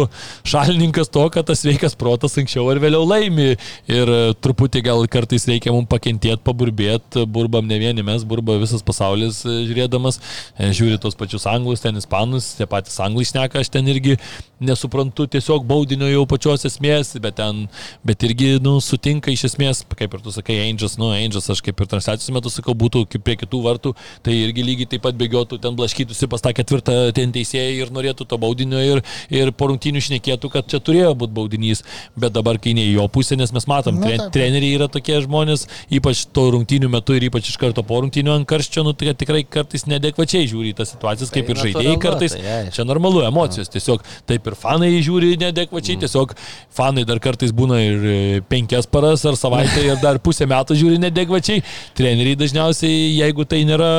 šalininkas 0.47 1.07
to, 1.13 1.23
kad 1.31 1.47
tas 1.47 1.61
sveikas 1.63 1.95
protas 1.95 2.35
anksčiau 2.41 2.65
ar 2.67 2.81
vėliau 2.83 3.05
laimi 3.07 3.53
ir 3.87 4.11
e, 4.11 4.19
truputį 4.43 4.81
gal 4.83 5.05
kartais 5.11 5.47
reikia 5.47 5.71
mums 5.71 5.87
pakentėti, 5.91 6.41
paburbėti, 6.43 7.23
burbam 7.31 7.69
ne 7.69 7.79
vieni 7.79 8.03
mes, 8.05 8.25
burba 8.27 8.57
visas 8.59 8.83
pasaulis 8.85 9.39
e, 9.47 9.55
žiūrėdamas, 9.69 10.19
E, 10.59 10.69
žiūri 10.75 10.99
tos 11.01 11.15
pačius 11.15 11.45
anglus, 11.49 11.83
ten 11.83 11.97
ispanus, 11.99 12.53
tie 12.57 12.67
patys 12.69 12.99
anglai 13.03 13.25
šneka, 13.27 13.61
aš 13.61 13.71
ten 13.71 13.87
irgi 13.87 14.17
nesuprantu 14.59 15.27
tiesiog 15.31 15.63
baudinio 15.67 16.09
jau 16.09 16.25
pačios 16.27 16.65
esmės, 16.67 17.13
bet 17.23 17.37
ten, 17.39 17.65
bet 18.03 18.18
irgi, 18.27 18.49
nu, 18.63 18.77
sutinka 18.83 19.31
iš 19.31 19.45
esmės, 19.49 19.81
kaip 19.97 20.13
ir 20.17 20.21
tu 20.25 20.31
sakai, 20.35 20.57
Angels, 20.69 20.97
nu, 20.99 21.09
Angels, 21.15 21.47
aš 21.53 21.61
kaip 21.65 21.79
ir 21.83 21.87
transliacijos 21.91 22.33
metu 22.35 22.51
sakau, 22.51 22.73
būtų 22.77 23.05
kaip 23.13 23.23
prie 23.25 23.35
kitų 23.39 23.61
vartų, 23.65 23.93
tai 24.25 24.35
irgi 24.45 24.65
lygiai 24.65 24.89
taip 24.93 25.03
pat 25.05 25.17
bėgiotų, 25.19 25.59
ten 25.63 25.77
blaškytųsi 25.79 26.29
pas 26.31 26.41
tą 26.43 26.53
ketvirtą 26.57 26.97
ten 27.15 27.31
teisėją 27.35 27.77
ir 27.85 27.93
norėtų 27.95 28.27
to 28.31 28.37
baudinio 28.41 28.81
ir, 28.83 29.01
ir 29.31 29.51
po 29.55 29.69
rungtynių 29.71 30.01
šnekėtų, 30.07 30.51
kad 30.53 30.67
čia 30.71 30.79
turėjo 30.83 31.13
būti 31.21 31.35
baudinys, 31.37 31.83
bet 32.19 32.33
dabar 32.35 32.59
kai 32.59 32.73
ne 32.77 32.85
jo 32.89 33.07
pusę, 33.11 33.37
nes 33.39 33.53
mes 33.55 33.67
matom, 33.69 33.99
Nu, 33.99 34.05
tre, 34.05 34.17
treneriai 34.31 34.77
yra 34.77 34.87
tokie 34.91 35.17
žmonės, 35.25 35.65
ypač 35.91 36.25
to 36.35 36.45
rungtynių 36.55 36.89
metu 36.93 37.15
ir 37.17 37.25
ypač 37.27 37.49
iš 37.51 37.57
karto 37.59 37.83
po 37.83 37.99
rungtynių 38.03 38.31
ant 38.37 38.47
karščio, 38.47 38.83
nu, 38.87 38.93
tai 38.95 39.11
tikrai 39.17 39.41
kartais 39.43 39.83
nedekvačiai 39.89 40.47
žiūri 40.47 40.71
į 40.71 40.77
tas 40.79 40.93
situacijas, 40.93 41.31
kaip 41.33 41.49
Tai 41.49 41.55
ir 41.55 41.61
žaidėjai 41.63 41.95
kartais. 42.03 42.35
tai 42.37 42.45
aišku. 42.59 42.75
Čia 42.77 42.85
normalu, 42.87 43.23
emocijos. 43.27 43.69
Tiesiog 43.73 44.03
taip 44.29 44.47
ir 44.47 44.55
fanai 44.59 44.91
žiūri 45.03 45.33
nedekvačiai, 45.41 45.97
Mm. 45.97 46.03
tiesiog 46.05 46.35
fanai 46.77 47.03
dar 47.09 47.19
kartais 47.19 47.51
būna 47.51 47.79
ir 47.83 47.98
ir 47.99 48.09
e, 48.39 48.41
penkias 48.49 48.87
paras 48.89 49.25
ar 49.25 49.37
savaitę 49.39 49.83
ir 49.83 49.99
dar 50.01 50.19
pusę 50.23 50.47
metų 50.49 50.77
žiūri 50.79 50.99
nedegvačiai. 51.03 51.63
Treneriai 51.97 52.37
dažniausiai, 52.39 53.13
jeigu 53.19 53.45
tai 53.49 53.61
nėra 53.67 53.91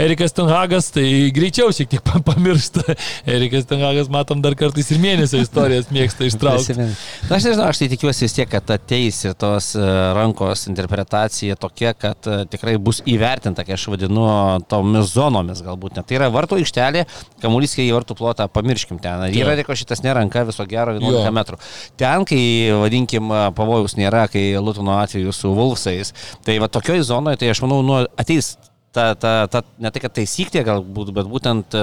Erikas 0.00 0.34
Tenhagas, 0.36 0.90
tai 0.94 1.04
greičiau 1.34 1.74
šiek 1.74 1.90
tiek 1.94 2.12
pamiršta. 2.28 2.96
Erikas 3.30 3.68
Tenhagas, 3.70 4.10
matom, 4.12 4.42
dar 4.44 4.56
kartais 4.58 4.90
ir 4.94 5.00
mėnesio 5.02 5.40
istorijas 5.42 5.90
mėgsta 5.94 6.28
ištraukti. 6.28 6.76
Na, 6.80 6.88
aš 7.36 7.48
nežinau, 7.50 7.68
aš 7.68 7.82
tai 7.82 7.90
tikiuosi 7.94 8.26
vis 8.26 8.36
tiek, 8.36 8.50
kad 8.50 8.70
ateis 8.74 9.20
ir 9.26 9.36
tos 9.38 9.72
e, 9.78 9.84
rankos 10.16 10.66
interpretacija 10.70 11.58
tokia, 11.60 11.94
kad 11.98 12.30
e, 12.30 12.42
tikrai 12.50 12.76
bus 12.82 13.02
įvertinta, 13.08 13.64
kai 13.66 13.76
aš 13.76 13.88
vadinu 13.94 14.26
tomis 14.70 15.14
zonomis 15.14 15.64
galbūt. 15.66 15.98
Net. 15.98 16.08
Tai 16.08 16.18
yra 16.20 16.30
vartų 16.32 16.60
aikštelė, 16.60 17.06
kamuolys, 17.42 17.76
kai 17.78 17.88
į 17.88 17.94
vartų 17.96 18.16
plotą, 18.18 18.46
pamirškim 18.52 19.00
ten. 19.02 19.26
Yra 19.40 19.56
reko 19.58 19.76
šitas 19.78 20.04
neranka 20.04 20.44
viso 20.48 20.66
gero 20.68 20.94
11 20.98 21.26
jo. 21.26 21.34
metrų. 21.34 21.60
Ten, 22.00 22.26
kai, 22.28 22.42
vadinkim, 22.80 23.30
pavojus 23.56 23.96
nėra, 23.98 24.26
kai 24.32 24.44
Lutono 24.60 24.98
atveju 25.00 25.34
su 25.36 25.52
Vulfsais, 25.56 26.14
tai 26.46 26.58
va 26.62 26.70
tokioj 26.72 27.02
zonoje, 27.08 27.40
tai 27.42 27.52
aš 27.52 27.62
manau, 27.64 27.80
nu, 27.86 28.00
ateis 28.20 28.54
ta, 28.94 29.14
ta, 29.14 29.34
ta, 29.50 29.62
ne 29.78 29.92
tai, 29.92 30.02
kad 30.04 30.14
taisyklė 30.18 30.64
galbūt, 30.66 31.12
bet 31.16 31.30
būtent 31.30 31.76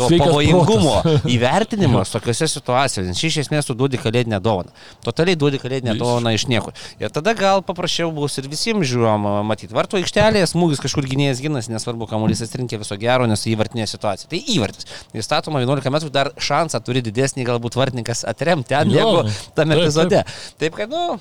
to 0.00 0.08
Sveikas 0.08 0.30
pavojingumo 0.30 0.94
įvertinimas 1.34 2.12
tokiuose 2.14 2.48
situacijose, 2.50 3.06
nes 3.10 3.22
iš 3.28 3.40
esmės 3.44 3.68
tu 3.68 3.76
duodi 3.78 4.00
kalėdinę 4.00 4.40
dovaną. 4.42 4.72
Totaliai 5.04 5.38
duodi 5.38 5.60
kalėdinę 5.62 5.94
dovaną 6.00 6.32
iš 6.36 6.46
niekur. 6.50 6.76
Ir 7.02 7.12
tada 7.14 7.34
gal 7.38 7.64
paprasčiau 7.66 8.12
bus 8.14 8.38
ir 8.40 8.48
visiems 8.50 8.88
žiūrom 8.90 9.28
matyti. 9.48 9.76
Varto 9.76 10.00
aikštelėje 10.00 10.48
smūgis 10.54 10.82
kažkur 10.82 11.08
gynėjas 11.10 11.42
ginas, 11.44 11.70
nesvarbu, 11.72 12.08
kamuolys 12.10 12.42
atrinkė 12.46 12.80
viso 12.80 12.96
gero, 13.00 13.28
nes 13.30 13.44
įvartinė 13.50 13.88
situacija. 13.90 14.30
Tai 14.32 14.40
įvartis. 14.56 14.88
Jis 15.16 15.28
statoma 15.28 15.62
11 15.64 15.92
metrų, 15.92 16.12
dar 16.14 16.32
šansą 16.40 16.80
turi 16.86 17.04
didesnį 17.04 17.46
galbūt 17.48 17.76
vartininkas 17.80 18.24
atremti 18.28 18.72
ten, 18.72 18.92
negu 18.94 19.24
tame 19.58 19.78
epizode. 19.78 20.24
Taip 20.60 20.76
kad, 20.78 20.92
nu, 20.92 21.20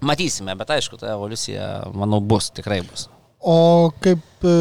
matysime, 0.00 0.54
bet 0.58 0.76
aišku, 0.78 1.00
ta 1.00 1.14
evoliucija, 1.16 1.88
manau, 1.96 2.20
bus, 2.24 2.52
tikrai 2.54 2.82
bus. 2.86 3.08
O 3.38 3.90
kaip 4.02 4.18
e, 4.42 4.54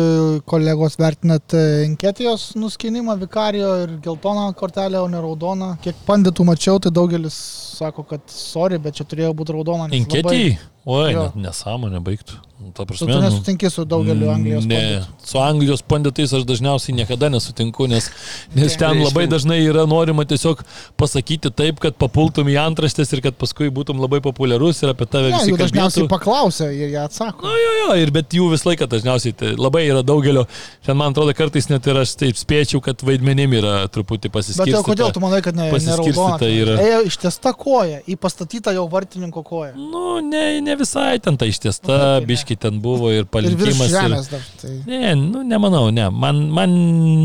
kolegos 0.46 0.98
vertinat 1.02 1.54
Enketijos 1.58 2.52
nuskinimą 2.56 3.16
Vikario 3.18 3.72
ir 3.84 3.96
geltoną 4.06 4.52
kortelę, 4.54 5.02
o 5.02 5.08
ne 5.10 5.22
raudoną? 5.22 5.72
Kiek 5.82 5.98
panditų 6.06 6.46
mačiau, 6.46 6.82
tai 6.82 6.94
daugelis 6.94 7.38
sako, 7.80 8.06
kad 8.06 8.22
sorry, 8.30 8.78
bet 8.82 9.00
čia 9.00 9.08
turėjo 9.10 9.34
būti 9.38 9.58
raudona. 9.58 9.90
Enketijai? 9.98 10.58
Labai... 10.86 11.16
Oi, 11.18 11.32
nesąmonė 11.42 12.04
baigtų. 12.06 12.38
Ta 12.74 12.86
prasme, 12.90 13.14
tu 13.14 13.20
nesutinki 13.22 13.70
su 13.70 13.84
daugeliu 13.86 14.32
Anglijos 14.34 14.66
ne, 14.66 14.78
panditų? 14.80 15.26
Su 15.30 15.38
Anglijos 15.38 15.84
panditais 15.86 16.32
aš 16.34 16.42
dažniausiai 16.50 16.96
niekada 16.98 17.30
nesutinku, 17.30 17.86
nes, 17.86 18.08
nes 18.58 18.72
okay. 18.72 18.80
ten 18.82 19.02
labai 19.04 19.28
dažnai 19.30 19.60
yra 19.62 19.84
norima 19.86 20.26
tiesiog 20.26 20.64
pasakyti 20.98 21.52
taip, 21.54 21.78
kad 21.84 21.94
papultum 22.02 22.50
į 22.50 22.56
antraštės 22.64 23.14
ir 23.14 23.22
kad 23.28 23.38
paskui 23.38 23.70
būtum 23.74 24.02
labai 24.02 24.24
populiarus 24.26 24.82
ir 24.82 24.94
apie 24.96 25.06
tave 25.06 25.30
ne, 25.30 25.38
visi. 25.38 25.52
Jų 25.54 25.60
dažniausiai 25.62 26.08
paklausia 26.10 26.72
ir 26.74 26.96
jie 26.96 26.98
atsako. 27.04 27.46
Na, 27.46 27.60
jo, 27.62 27.76
jo, 27.84 27.92
ir 28.02 28.14
bet 28.16 28.34
jų 28.40 28.50
visą 28.56 28.72
laiką 28.72 28.90
dažniausiai 28.90 29.38
tai 29.38 29.54
labai 29.54 29.86
yra 29.92 30.02
daugelio. 30.02 30.48
Ten 30.88 30.98
man 30.98 31.14
atrodo 31.14 31.38
kartais 31.38 31.70
net 31.70 31.86
ir 31.86 32.02
aš 32.02 32.16
taip 32.18 32.42
spėčiau, 32.42 32.82
kad 32.82 33.06
vaidmenim 33.06 33.54
yra 33.60 33.76
truputį 33.94 34.34
pasiskirstyta. 34.34 34.82
Bet 34.82 34.90
kodėl 34.90 35.14
tu 35.14 35.22
manai, 35.22 35.44
kad 35.46 35.54
ne, 35.58 35.70
pasiskirstyta 35.76 36.50
yra? 36.50 36.82
Ėjo 36.82 37.06
ištiesta 37.14 37.54
koja, 37.54 38.02
į 38.10 38.18
pastatytą 38.18 38.74
jau 38.80 38.90
vartininko 38.90 39.46
koją. 39.46 39.76
Nu, 39.78 40.18
ne, 40.26 40.46
ne 40.66 40.80
visai 40.80 41.20
ten 41.22 41.38
ta 41.38 41.46
ištiesta, 41.46 42.02
nu, 42.18 42.26
biški 42.48 42.56
ten 42.60 42.82
buvo 42.82 43.12
ir 43.12 43.26
palikimas. 43.26 43.90
Ir 43.90 43.94
žemės 43.94 44.30
dar. 44.32 44.42
Tai... 44.62 44.72
Ne, 44.88 45.16
nu, 45.16 45.44
nemanau, 45.44 45.92
ne. 45.92 46.10
Man, 46.10 46.50
man 46.52 46.70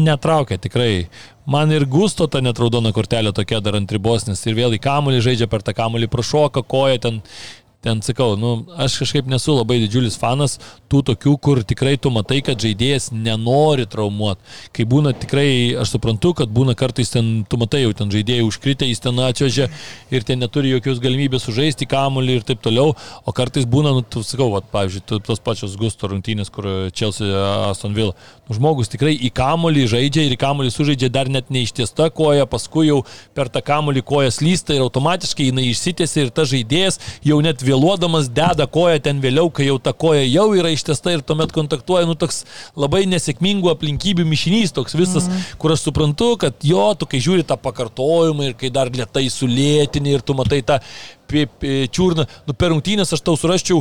netraukia 0.05 0.59
tikrai. 0.59 1.09
Man 1.47 1.73
ir 1.73 1.87
gusto 1.87 2.29
ta 2.29 2.41
net 2.41 2.59
raudona 2.59 2.93
kortelė 2.93 3.33
tokia 3.33 3.61
dar 3.61 3.75
ant 3.77 3.91
ribos, 3.91 4.27
nes 4.29 4.47
ir 4.47 4.55
vėl 4.55 4.75
į 4.75 4.81
kamulį 4.83 5.23
žaidžia 5.23 5.49
per 5.49 5.63
tą 5.63 5.75
kamulį, 5.75 6.09
prašoka 6.09 6.63
koja 6.63 6.99
ten 6.99 7.23
ten 7.83 8.03
sakau, 8.05 8.37
nu, 8.39 8.53
aš 8.79 9.01
kažkaip 9.03 9.27
nesu 9.31 9.57
labai 9.57 9.81
didžiulis 9.83 10.15
fanas 10.21 10.59
tų 10.93 11.01
tokių, 11.09 11.33
kur 11.43 11.63
tikrai 11.67 11.97
tu 11.99 12.13
matai, 12.15 12.39
kad 12.45 12.61
žaidėjas 12.63 13.11
nenori 13.11 13.89
traumuoti. 13.91 14.41
Kai 14.77 14.87
būna 14.89 15.15
tikrai, 15.19 15.75
aš 15.83 15.97
suprantu, 15.97 16.31
kad 16.39 16.53
būna 16.53 16.77
kartais 16.79 17.11
ten, 17.11 17.33
tu 17.49 17.59
matai 17.59 17.83
jau 17.83 17.95
ten 17.99 18.13
žaidėjai 18.13 18.45
užkritę, 18.47 18.87
jis 18.87 19.03
ten 19.03 19.19
atvežė 19.25 19.67
ir 20.15 20.27
ten 20.29 20.39
neturi 20.43 20.71
jokios 20.77 21.01
galimybės 21.03 21.49
sužaisti 21.49 21.89
kamuolį 21.91 22.39
ir 22.39 22.47
taip 22.47 22.63
toliau, 22.63 22.95
o 23.27 23.35
kartais 23.35 23.67
būna, 23.67 23.95
nu, 23.97 24.05
tu 24.07 24.23
sakau, 24.27 24.53
vat, 24.55 24.69
pavyzdžiui, 24.71 25.03
tu, 25.09 25.19
tos 25.27 25.43
pačios 25.43 25.75
gusto 25.81 26.11
rungtynės, 26.13 26.53
kur 26.55 26.69
Chelsea 26.95 27.43
Aston 27.69 27.99
Villa. 27.99 28.15
Nu, 28.47 28.57
žmogus 28.59 28.93
tikrai 28.93 29.17
į 29.17 29.33
kamuolį 29.35 29.89
žaidžia 29.91 30.29
ir 30.29 30.37
į 30.37 30.41
kamuolį 30.45 30.71
sužaidžia 30.75 31.11
dar 31.11 31.31
net 31.33 31.51
neištiesta 31.51 32.13
koja, 32.15 32.47
paskui 32.47 32.87
jau 32.93 33.03
per 33.35 33.51
tą 33.53 33.63
kamuolį 33.65 34.05
koja 34.07 34.31
slysta 34.35 34.77
ir 34.77 34.85
automatiškai 34.87 35.51
jinai 35.51 35.69
išsitėsi 35.73 36.27
ir 36.27 36.33
ta 36.35 36.47
žaidėjas 36.49 37.01
jau 37.27 37.41
net 37.45 37.63
vėluodamas 37.73 38.29
deda 38.33 38.69
koją 38.71 39.01
ten 39.03 39.21
vėliau, 39.23 39.51
kai 39.55 39.67
jau 39.69 39.79
ta 39.83 39.95
koja 39.97 40.23
jau 40.27 40.51
yra 40.59 40.73
ištiesta 40.75 41.17
ir 41.17 41.25
tuomet 41.27 41.55
kontaktuoja, 41.57 42.07
nu 42.09 42.17
toks 42.19 42.45
labai 42.79 43.05
nesėkmingų 43.11 43.73
aplinkybių 43.73 44.27
mišinys, 44.29 44.75
toks 44.77 44.97
visas, 44.99 45.29
mm. 45.29 45.59
kur 45.63 45.75
aš 45.75 45.89
suprantu, 45.89 46.35
kad 46.43 46.63
jo, 46.67 46.85
tu 46.99 47.09
kai 47.09 47.23
žiūri 47.25 47.47
tą 47.49 47.59
pakartojimą 47.61 48.51
ir 48.51 48.57
kai 48.59 48.73
dar 48.75 48.93
lietai 48.93 49.27
sulėtini 49.33 50.17
ir 50.17 50.25
tu 50.25 50.37
matai 50.39 50.63
tą 50.67 50.81
čiurną, 51.33 52.27
nu 52.45 52.55
per 52.59 52.75
rungtynės 52.75 53.15
aš 53.17 53.23
tau 53.25 53.39
surasčiau 53.41 53.81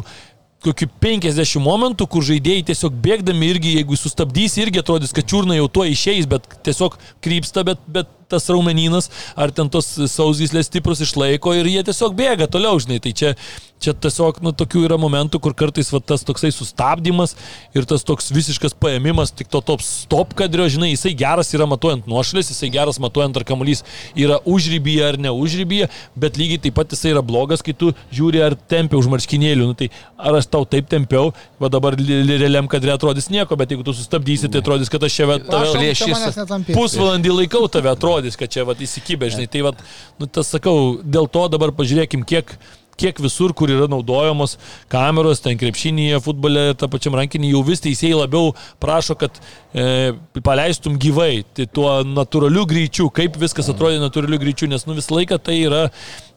kokių 0.62 0.88
50 1.02 1.62
momentų, 1.66 2.06
kur 2.08 2.26
žaidėjai 2.26 2.68
tiesiog 2.70 2.98
bėgdami 3.04 3.50
irgi, 3.50 3.76
jeigu 3.80 3.98
sustabdys, 3.98 4.60
irgi 4.62 4.82
atrodys, 4.84 5.14
kad 5.16 5.26
čiurna 5.28 5.58
jau 5.58 5.68
tuo 5.74 5.88
išeis, 5.90 6.28
bet 6.30 6.46
tiesiog 6.66 7.00
krypsta, 7.26 7.66
bet, 7.68 7.82
bet 7.90 8.12
tas 8.32 8.48
raumeninas, 8.52 9.10
ar 9.36 9.54
ten 9.56 9.70
tos 9.72 9.94
sausyslės 10.12 10.72
stiprus 10.72 11.04
išlaiko 11.06 11.56
ir 11.58 11.70
jie 11.70 11.84
tiesiog 11.92 12.16
bėga 12.18 12.50
toliau, 12.52 12.80
žinai. 12.82 13.02
Tai 13.04 13.14
čia, 13.18 13.34
čia 13.82 13.94
tiesiog, 13.98 14.40
nu, 14.46 14.54
tokių 14.56 14.86
yra 14.88 14.98
momentų, 15.02 15.42
kur 15.44 15.56
kartais 15.58 15.90
va, 15.94 16.02
tas 16.04 16.24
toksai 16.28 16.52
sustabdymas 16.54 17.36
ir 17.78 17.88
tas 17.90 18.06
toks 18.08 18.30
visiškas 18.34 18.76
paėmimas, 18.78 19.34
tik 19.36 19.50
to 19.52 19.62
top 19.66 19.84
stop 19.86 20.36
kadrio, 20.38 20.68
žinai, 20.72 20.92
jisai 20.94 21.14
geras 21.18 21.52
yra 21.56 21.68
matuojant 21.70 22.08
nuošalės, 22.10 22.52
jisai 22.54 22.72
geras 22.74 23.02
matuojant 23.02 23.40
ar 23.42 23.46
kamuolys 23.48 23.84
yra 24.16 24.40
užrybyje 24.46 25.08
ar 25.08 25.20
ne 25.22 25.34
užrybyje, 25.34 25.90
bet 26.20 26.40
lygiai 26.40 26.62
taip 26.68 26.78
pat 26.78 26.94
jisai 26.94 27.16
yra 27.16 27.26
blogas, 27.26 27.66
kai 27.66 27.74
tu 27.78 27.92
žiūri 28.14 28.44
ar 28.46 28.56
tempia 28.70 29.00
už 29.00 29.10
marškinėlių. 29.12 29.72
Nu, 29.72 29.78
tai 29.78 29.90
ar 30.22 30.38
aš 30.38 30.50
tau 30.54 30.66
taip 30.70 30.90
tempiau, 30.92 31.34
va 31.62 31.72
dabar 31.74 31.98
realiam 31.98 32.70
kadre 32.72 32.94
atrodys 32.94 33.32
nieko, 33.34 33.58
bet 33.58 33.74
jeigu 33.74 33.86
tu 33.88 33.96
sustabdysi, 33.98 34.52
tai 34.52 34.62
atrodys, 34.62 34.92
kad 34.94 35.04
aš 35.08 35.18
čia 35.18 35.28
tave 35.50 36.62
pusvalandį 36.76 37.34
laikau 37.42 37.66
tave 37.72 37.90
atrodys 37.92 38.21
atrodys, 38.22 38.38
kad 38.38 38.52
čia 38.52 38.66
vat, 38.68 38.82
įsikibė, 38.82 39.32
žinai. 39.34 39.50
Tai 39.52 39.66
vat, 39.72 39.82
nu, 40.20 40.28
tas 40.28 40.52
sakau, 40.54 41.02
dėl 41.04 41.28
to 41.32 41.48
dabar 41.52 41.74
pažiūrėkim, 41.74 42.24
kiek, 42.28 42.54
kiek 43.02 43.20
visur, 43.20 43.54
kur 43.54 43.72
yra 43.72 43.88
naudojamos 43.90 44.58
kameros, 44.92 45.42
ten 45.42 45.58
krepšinėje, 45.58 46.22
futbole, 46.22 46.72
tą 46.78 46.90
pačiam 46.92 47.16
rankinį, 47.18 47.54
jau 47.56 47.64
vis 47.66 47.82
teisėjai 47.82 48.20
labiau 48.20 48.54
prašo, 48.82 49.18
kad 49.18 49.40
e, 49.74 50.14
paleistum 50.44 51.00
gyvai, 51.02 51.44
tai 51.56 51.66
tuo 51.66 52.02
natūraliu 52.06 52.68
greičiu, 52.70 53.10
kaip 53.10 53.40
viskas 53.42 53.72
atrodė 53.74 54.02
natūraliu 54.04 54.42
greičiu, 54.42 54.70
nes 54.70 54.86
nu 54.86 54.98
visą 54.98 55.18
laiką 55.18 55.42
tai 55.42 55.64
yra 55.64 55.88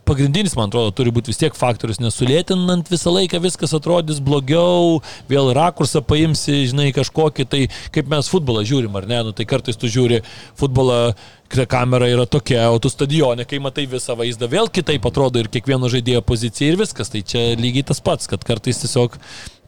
pagrindinis, 0.04 0.54
man 0.56 0.68
atrodo, 0.68 0.92
turi 0.96 1.12
būti 1.14 1.32
vis 1.32 1.40
tiek 1.40 1.54
faktorius, 1.56 2.00
nes 2.02 2.16
sulėtinant 2.16 2.90
visą 2.92 3.12
laiką 3.12 3.40
viskas 3.44 3.72
atrodys 3.76 4.20
blogiau, 4.24 5.00
vėl 5.30 5.52
rakursą 5.56 6.04
paimsi, 6.04 6.66
žinai, 6.70 6.90
kažkokį, 6.96 7.46
tai 7.48 7.62
kaip 7.94 8.10
mes 8.12 8.28
futbolą 8.30 8.64
žiūrim, 8.68 8.94
ar 9.00 9.08
ne, 9.08 9.22
nu, 9.28 9.32
tai 9.36 9.48
kartais 9.48 9.80
tu 9.80 9.88
žiūri 9.90 10.20
futbolą 10.60 11.14
kamera 11.70 12.08
yra 12.10 12.26
tokia, 12.26 12.66
o 12.74 12.78
tu 12.82 12.90
stadione, 12.92 13.46
kai 13.48 13.60
matai 13.62 13.86
visą 13.90 14.16
vaizdą, 14.18 14.48
vėl 14.50 14.70
kitaip 14.72 15.06
atrodo 15.08 15.40
ir 15.42 15.50
kiekvieno 15.52 15.90
žaidėjo 15.92 16.24
pozicija 16.26 16.72
ir 16.72 16.80
viskas. 16.80 17.12
Tai 17.14 17.22
čia 17.22 17.52
lygiai 17.58 17.86
tas 17.86 18.02
pats, 18.04 18.28
kad 18.30 18.44
kartais 18.46 18.82
tiesiog 18.82 19.18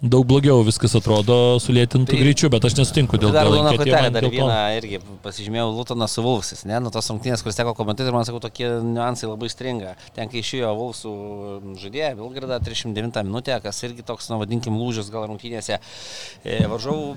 daug 0.03 0.27
blogiau 0.29 0.61
viskas 0.67 0.93
atrodo 0.99 1.57
sulėtintų 1.63 2.13
tai, 2.13 2.19
greičiu, 2.21 2.51
bet 2.53 2.67
aš 2.69 2.77
nesutinku 2.77 3.17
dėl 3.17 3.31
to. 3.31 3.37
Dar 3.37 3.49
vieną 3.49 3.73
kortelę, 3.79 4.11
dar 4.13 4.27
vieną 4.29 4.59
irgi 4.77 5.01
pasižymėjau 5.25 5.71
Lutoną 5.73 6.09
su 6.11 6.25
Vulfsis, 6.25 6.65
ne, 6.69 6.77
nuo 6.85 6.93
tos 6.93 7.09
rungtynės, 7.13 7.45
kuris 7.45 7.57
teko 7.57 7.73
komentuoti 7.79 8.13
ir 8.13 8.17
man 8.17 8.27
sakau, 8.29 8.43
tokie 8.45 8.69
niuansai 8.85 9.31
labai 9.31 9.49
stringa. 9.53 9.95
Ten, 10.17 10.29
kai 10.33 10.43
išėjo 10.43 10.75
Vulfsų 10.77 11.15
žaidėja, 11.81 12.13
Vilgrada 12.21 12.61
39 12.61 13.25
minutę, 13.25 13.57
kas 13.65 13.81
irgi 13.89 14.05
toks, 14.07 14.29
na, 14.33 14.41
vadinkim, 14.43 14.77
lūžis 14.77 15.09
gal 15.13 15.29
rungtynėse. 15.31 15.81
E, 16.45 16.59
varžovų 16.69 17.15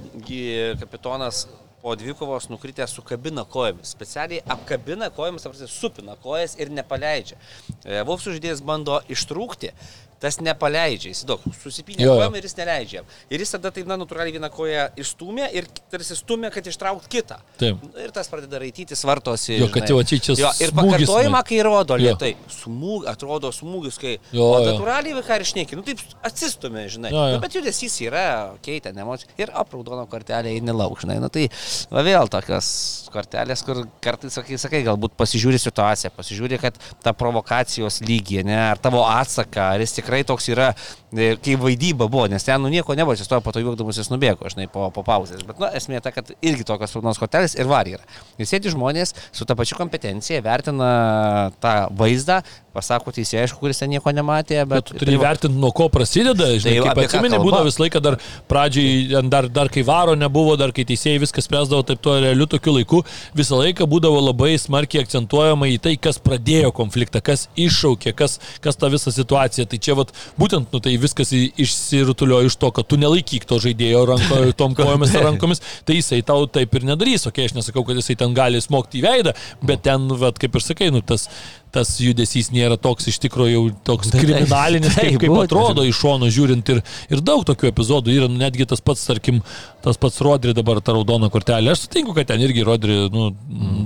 kapitonas 0.79 1.47
po 1.81 1.95
dvikovos 1.95 2.49
nukritęs 2.51 2.93
sukabina 2.97 3.45
kojomis. 3.45 3.93
Specialiai 3.95 4.43
apkabina 4.55 5.09
kojomis, 5.15 5.45
apsai 5.47 5.69
supina 5.71 6.17
kojas 6.23 6.57
ir 6.59 6.71
nepaleidžia. 6.73 7.39
E, 7.85 8.01
Vulfsų 8.07 8.35
žaidėjas 8.35 8.63
bando 8.65 8.99
ištrūkti, 9.11 9.71
tas 10.19 10.39
nepaleidžia, 10.43 11.13
jis 11.13 11.23
daug 11.27 11.43
susipinė 11.61 12.07
kojom 12.09 12.35
ir 12.37 12.47
jis 12.47 12.57
neleidžia. 12.57 13.03
Ir 13.31 13.43
jis 13.43 13.53
tada 13.55 13.71
taip, 13.75 13.87
na, 13.89 13.97
natūraliai 13.99 14.35
vieną 14.35 14.49
koją 14.53 14.87
išstumė 14.99 15.49
ir 15.55 15.67
tarsi 15.91 16.17
stumė, 16.17 16.51
kad 16.53 16.67
ištraukt 16.67 17.07
kitą. 17.11 17.39
Taip. 17.61 17.81
Ir 18.03 18.13
tas 18.15 18.29
pradeda 18.31 18.59
raityti, 18.61 18.97
svartosi. 18.99 19.55
Jo, 19.59 19.69
kad 19.73 19.89
jau 19.89 20.01
čia 20.03 20.19
čia 20.23 20.35
jo, 20.39 20.51
Ir 20.63 20.73
pakartojimą, 20.75 21.41
kai 21.47 21.61
rodo 21.65 21.97
lietai, 21.99 22.33
smūg, 22.53 23.07
atrodo 23.09 23.51
smūgis, 23.55 23.99
kai... 24.01 24.17
Jo, 24.35 24.49
o 24.57 24.59
natūraliai 24.65 25.15
vaikai 25.19 25.39
ir 25.39 25.47
šneki, 25.49 25.79
nu 25.79 25.85
taip 25.87 26.03
atsistumė, 26.27 26.85
žinai. 26.91 27.13
Jo, 27.15 27.25
jo. 27.31 27.37
Nu, 27.37 27.43
bet 27.43 27.55
judesys 27.55 27.95
yra, 28.03 28.25
keitė, 28.65 28.91
emocija. 28.91 29.31
Ir 29.39 29.53
apraudono 29.55 30.05
kortelė 30.11 30.53
į 30.57 30.63
nelauk, 30.67 30.99
žinai. 31.03 31.19
Nu 31.23 31.31
tai 31.33 31.47
va, 31.93 32.03
vėl 32.05 32.29
tokios 32.31 32.69
kortelės, 33.13 33.63
kur 33.65 33.83
kartais, 34.03 34.35
sakai, 34.35 34.59
sakai, 34.61 34.83
galbūt 34.87 35.15
pasižiūri 35.19 35.59
situaciją, 35.61 36.11
pasižiūri, 36.17 36.59
kad 36.61 36.77
ta 37.03 37.13
provokacijos 37.17 38.01
lygiai, 38.05 38.45
ne, 38.47 38.57
ar 38.73 38.81
tavo 38.81 39.03
atsaką, 39.07 39.71
ar 39.75 39.83
jis 39.83 39.97
tikrai 40.09 40.25
toks 40.27 40.49
yra 40.49 40.73
E, 41.09 41.37
kai 41.41 41.55
vaidyba 41.57 42.05
buvo, 42.05 42.27
nes 42.29 42.43
ten 42.45 42.61
nu 42.61 42.69
nieko 42.69 42.93
nebuvo, 42.93 43.15
jis 43.17 43.25
stojo 43.25 43.41
po 43.41 43.49
to 43.49 43.63
juokdamas 43.63 43.97
jis 43.97 44.11
nubėgo, 44.11 44.45
žinai, 44.53 44.67
po, 44.69 44.91
po 44.93 45.01
pauzės. 45.01 45.41
Bet, 45.41 45.57
na, 45.57 45.65
nu, 45.65 45.77
esmė 45.79 46.03
ta, 46.05 46.13
kad 46.13 46.29
irgi 46.37 46.67
tokios 46.69 46.93
raudonos 46.93 47.17
kortelės 47.17 47.57
ir 47.57 47.65
var 47.69 47.89
yra. 47.89 48.05
Ir 48.37 48.45
sėdi 48.45 48.69
žmonės 48.69 49.15
su 49.33 49.47
ta 49.49 49.57
pačia 49.57 49.79
kompetencija, 49.79 50.43
vertina 50.45 51.49
tą 51.63 51.73
vaizdą, 51.97 52.43
pasako 52.77 53.09
teisėjai, 53.15 53.47
aišku, 53.47 53.57
kuris 53.63 53.81
ten 53.81 53.89
nieko 53.89 54.13
nematė, 54.13 54.59
bet... 54.69 54.91
bet 54.91 55.01
turi 55.01 55.17
vertinti, 55.17 55.57
nuo 55.57 55.71
ko 55.73 55.87
prasideda, 55.89 56.51
žinai, 56.61 56.75
tai 56.77 56.93
kaip 56.93 57.01
atsimeni, 57.07 57.39
būdavo 57.41 57.65
visą 57.65 57.81
laiką 57.81 58.03
dar 58.05 58.19
pradžiai, 58.51 59.23
dar, 59.33 59.49
dar 59.49 59.73
kai 59.73 59.81
varo 59.87 60.13
nebuvo, 60.13 60.53
dar 60.61 60.69
kai 60.77 60.85
teisėjai 60.87 61.23
viskas 61.25 61.49
spręsdavo 61.49 61.81
taip 61.89 62.05
tuo 62.05 62.19
realiu 62.21 62.45
tokiu 62.53 62.75
laiku, 62.77 63.01
visą 63.33 63.57
laiką 63.63 63.89
būdavo 63.89 64.21
labai 64.27 64.53
smarkiai 64.61 65.01
akcentuojama 65.07 65.71
į 65.73 65.81
tai, 65.89 65.95
kas 65.97 66.21
pradėjo 66.21 66.69
konfliktą, 66.77 67.23
kas 67.25 67.47
iššaukė, 67.57 68.13
kas, 68.21 68.37
kas 68.61 68.77
tą 68.77 68.93
visą 68.93 69.15
situaciją. 69.17 69.65
Tai 69.73 69.81
čia 69.81 69.97
vat, 69.99 70.13
būtent, 70.39 70.71
nu 70.73 70.81
tai 70.83 70.95
viskas 71.01 71.33
išsirutuliojo 71.35 72.49
iš 72.49 72.57
to, 72.61 72.71
kad 72.75 72.89
tu 72.89 72.99
nelaikyk 73.01 73.47
to 73.49 73.59
žaidėjo 73.61 74.05
ranko, 74.09 74.41
tom 74.59 74.75
kojomis 74.77 75.15
ar 75.15 75.25
rankomis, 75.29 75.63
tai 75.87 75.99
jisai 75.99 76.21
tau 76.25 76.47
taip 76.49 76.75
ir 76.79 76.87
nedarys. 76.89 77.27
Ok, 77.29 77.43
aš 77.45 77.55
nesakau, 77.57 77.85
kad 77.87 77.99
jisai 77.99 78.17
ten 78.19 78.35
gali 78.37 78.61
smogti 78.63 79.01
į 79.01 79.05
veidą, 79.05 79.35
bet 79.65 79.85
ten, 79.87 80.09
vat, 80.21 80.39
kaip 80.41 80.57
ir 80.57 80.65
sakai, 80.65 80.91
nu, 80.95 81.03
tas, 81.05 81.27
tas 81.73 81.95
judesys 82.01 82.49
nėra 82.53 82.77
toks 82.81 83.09
iš 83.11 83.19
tikrųjų 83.25 83.53
jau 83.53 83.63
toks 83.91 84.11
kriminalinis, 84.21 84.95
taip, 84.97 85.15
kaip, 85.15 85.25
kaip 85.25 85.43
atrodo 85.43 85.85
iš 85.87 85.99
šono 86.01 86.29
žiūrint. 86.33 86.73
Ir, 86.73 86.81
ir 87.13 87.23
daug 87.25 87.45
tokių 87.47 87.69
epizodų 87.71 88.15
yra, 88.15 88.29
nu, 88.31 88.39
netgi 88.41 88.67
tas 88.69 88.81
pats, 88.83 89.05
tarkim, 89.09 89.41
tas 89.83 89.99
pats 90.01 90.21
Rodri 90.25 90.53
dabar 90.57 90.81
ta 90.83 90.95
raudona 90.95 91.29
kortelė. 91.33 91.73
Aš 91.73 91.85
sutinku, 91.85 92.15
kad 92.17 92.29
ten 92.31 92.41
irgi 92.45 92.65
Rodri, 92.67 92.97
nu, 93.13 93.29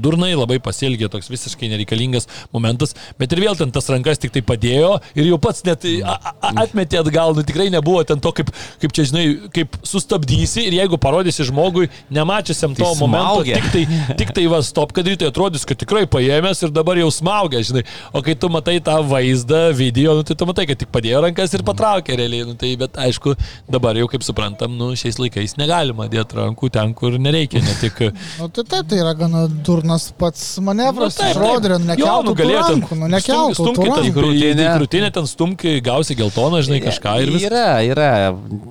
durnai 0.03 0.33
labai 0.35 0.59
pasielgė, 0.63 1.09
toks 1.13 1.31
visiškai 1.31 1.69
nereikalingas 1.71 2.29
momentas, 2.53 2.95
bet 3.19 3.33
ir 3.35 3.43
vėl 3.45 3.57
ten 3.59 3.73
tas 3.73 3.89
rankas 3.91 4.21
tik 4.21 4.33
tai 4.35 4.43
padėjo 4.45 4.95
ir 5.17 5.29
jau 5.29 5.39
pats 5.41 5.63
net 5.67 5.85
a, 5.85 6.15
a, 6.15 6.53
atmetė 6.65 7.01
atgal, 7.01 7.35
nu 7.37 7.45
tikrai 7.47 7.69
nebuvo 7.73 8.03
ten 8.07 8.21
to, 8.23 8.33
kaip, 8.35 8.51
kaip 8.81 8.95
čia, 8.95 9.07
žinai, 9.09 9.25
kaip 9.53 9.77
sustabdysi 9.87 10.67
ir 10.69 10.77
jeigu 10.79 10.99
parodysi 11.01 11.47
žmogui, 11.49 11.89
nemačiusiam 12.13 12.75
to 12.77 12.85
tai 12.85 12.99
momento, 12.99 13.43
tik 13.47 13.69
tai, 13.73 13.83
tik 14.19 14.33
tai 14.37 14.47
va, 14.51 14.61
stop, 14.65 14.93
kad 14.95 15.07
rytoj 15.09 15.31
atrodys, 15.31 15.65
kad 15.67 15.79
tikrai 15.79 16.05
paėmęs 16.09 16.63
ir 16.65 16.73
dabar 16.75 16.99
jau 17.01 17.09
smaugia, 17.13 17.63
žinai 17.65 17.72
žinai. 17.73 17.85
O 18.13 18.21
kai 18.25 18.35
tu 18.39 18.49
matai 18.53 18.79
tą 18.83 18.99
vaizdą, 19.07 19.73
video, 19.75 20.15
nu, 20.17 20.23
tai 20.27 20.35
tu 20.37 20.47
matai, 20.49 20.65
kad 20.69 20.79
tik 20.79 20.91
padėjo 20.93 21.23
rankas 21.25 21.53
ir 21.53 21.63
patraukė 21.65 22.17
realiai. 22.19 22.45
Nu, 22.47 22.55
tai, 22.59 22.73
bet 22.79 22.97
aišku, 22.99 23.35
dabar 23.71 23.97
jau 23.97 24.07
kaip 24.11 24.25
suprantam, 24.25 24.75
nu, 24.77 24.91
šiais 24.99 25.19
laikais 25.21 25.57
negalima 25.59 26.07
dėti 26.11 26.37
rankų 26.39 26.69
ten, 26.73 26.93
kur 26.97 27.17
nereikia. 27.21 27.63
Ne 27.63 27.75
tik... 27.81 28.01
nu, 28.39 28.49
tai 28.53 28.65
taip, 28.65 28.89
tai 28.91 29.01
yra 29.01 29.13
gana 29.17 29.45
durnas 29.47 30.09
pats 30.17 30.45
manevras. 30.63 31.17
Nu, 31.17 31.23
taip, 31.23 31.41
Rodrio, 31.41 31.79
nekeltų 31.81 32.29
nu, 32.29 32.35
galėtum. 32.39 32.83
Rankų, 32.83 32.99
nu, 33.01 33.11
nekeltų. 33.13 33.57
Stumki 33.59 33.89
ten 33.89 34.09
krūtinę. 34.17 34.69
Krūtinę 34.77 35.11
ten 35.17 35.29
stumki, 35.29 35.75
gausi 35.85 36.17
geltoną, 36.19 36.61
žinai, 36.65 36.81
kažką 36.83 37.15
ir 37.23 37.33
viskas. 37.33 37.49
Yra, 37.49 37.67
yra 37.87 38.09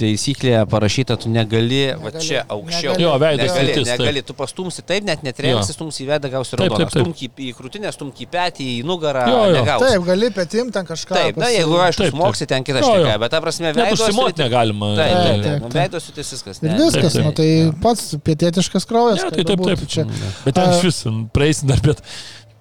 taisyklė 0.01 0.63
parašyta, 0.71 1.19
tu 1.21 1.33
negali, 1.33 1.83
va 2.03 2.15
čia 2.19 2.45
aukščiau. 2.53 2.97
Jo, 3.03 3.15
veidas. 3.23 3.53
Negali, 3.53 3.87
negali, 3.89 4.25
tu 4.27 4.37
pastumsi 4.39 4.85
taip, 4.87 5.07
net 5.09 5.25
netremsi, 5.27 5.75
stumsi 5.75 6.05
į 6.05 6.11
veidą, 6.13 6.31
gausi 6.33 6.59
raudoną. 6.61 6.89
Stumki 6.93 7.31
į 7.49 7.53
krūtinę, 7.59 7.93
stumki 7.95 8.27
į 8.27 8.31
petį, 8.33 8.69
į 8.79 8.87
nugarą. 8.87 8.92
Jo, 9.31 9.39
jo. 9.47 9.55
Negausi. 9.57 9.87
Taip, 9.87 10.05
gali 10.07 10.31
petim 10.35 10.73
ten 10.75 10.89
kažką. 10.89 11.17
Taip, 11.17 11.41
na, 11.41 11.49
jeigu 11.53 11.79
aišku, 11.87 12.09
smoksi 12.13 12.49
ten 12.51 12.67
kitą 12.67 12.83
šneką, 12.85 13.17
bet 13.23 13.35
ta 13.35 13.41
prasme, 13.45 13.73
veidas. 13.73 14.01
Užsimoti 14.01 14.45
negalima. 14.45 14.93
Taip, 14.99 15.17
taip, 15.17 15.47
taip. 15.47 15.65
Nu, 15.65 15.73
veidas 15.77 16.11
tai 16.11 16.27
viskas. 16.27 16.63
Ir 16.63 16.77
viskas, 16.81 17.19
nu, 17.23 17.33
tai 17.39 17.49
pats 17.85 18.13
pietietiškas 18.27 18.89
kraujas. 18.91 19.25
Ja, 19.25 19.33
tai 19.35 19.47
taip, 19.49 19.65
taip. 19.67 19.87
Čia. 19.93 20.07
Bet 20.45 20.59
ten 20.59 20.77
iš 20.77 20.87
vis, 20.89 21.03
praeisim 21.35 21.73
dar, 21.73 21.83
bet 21.85 22.05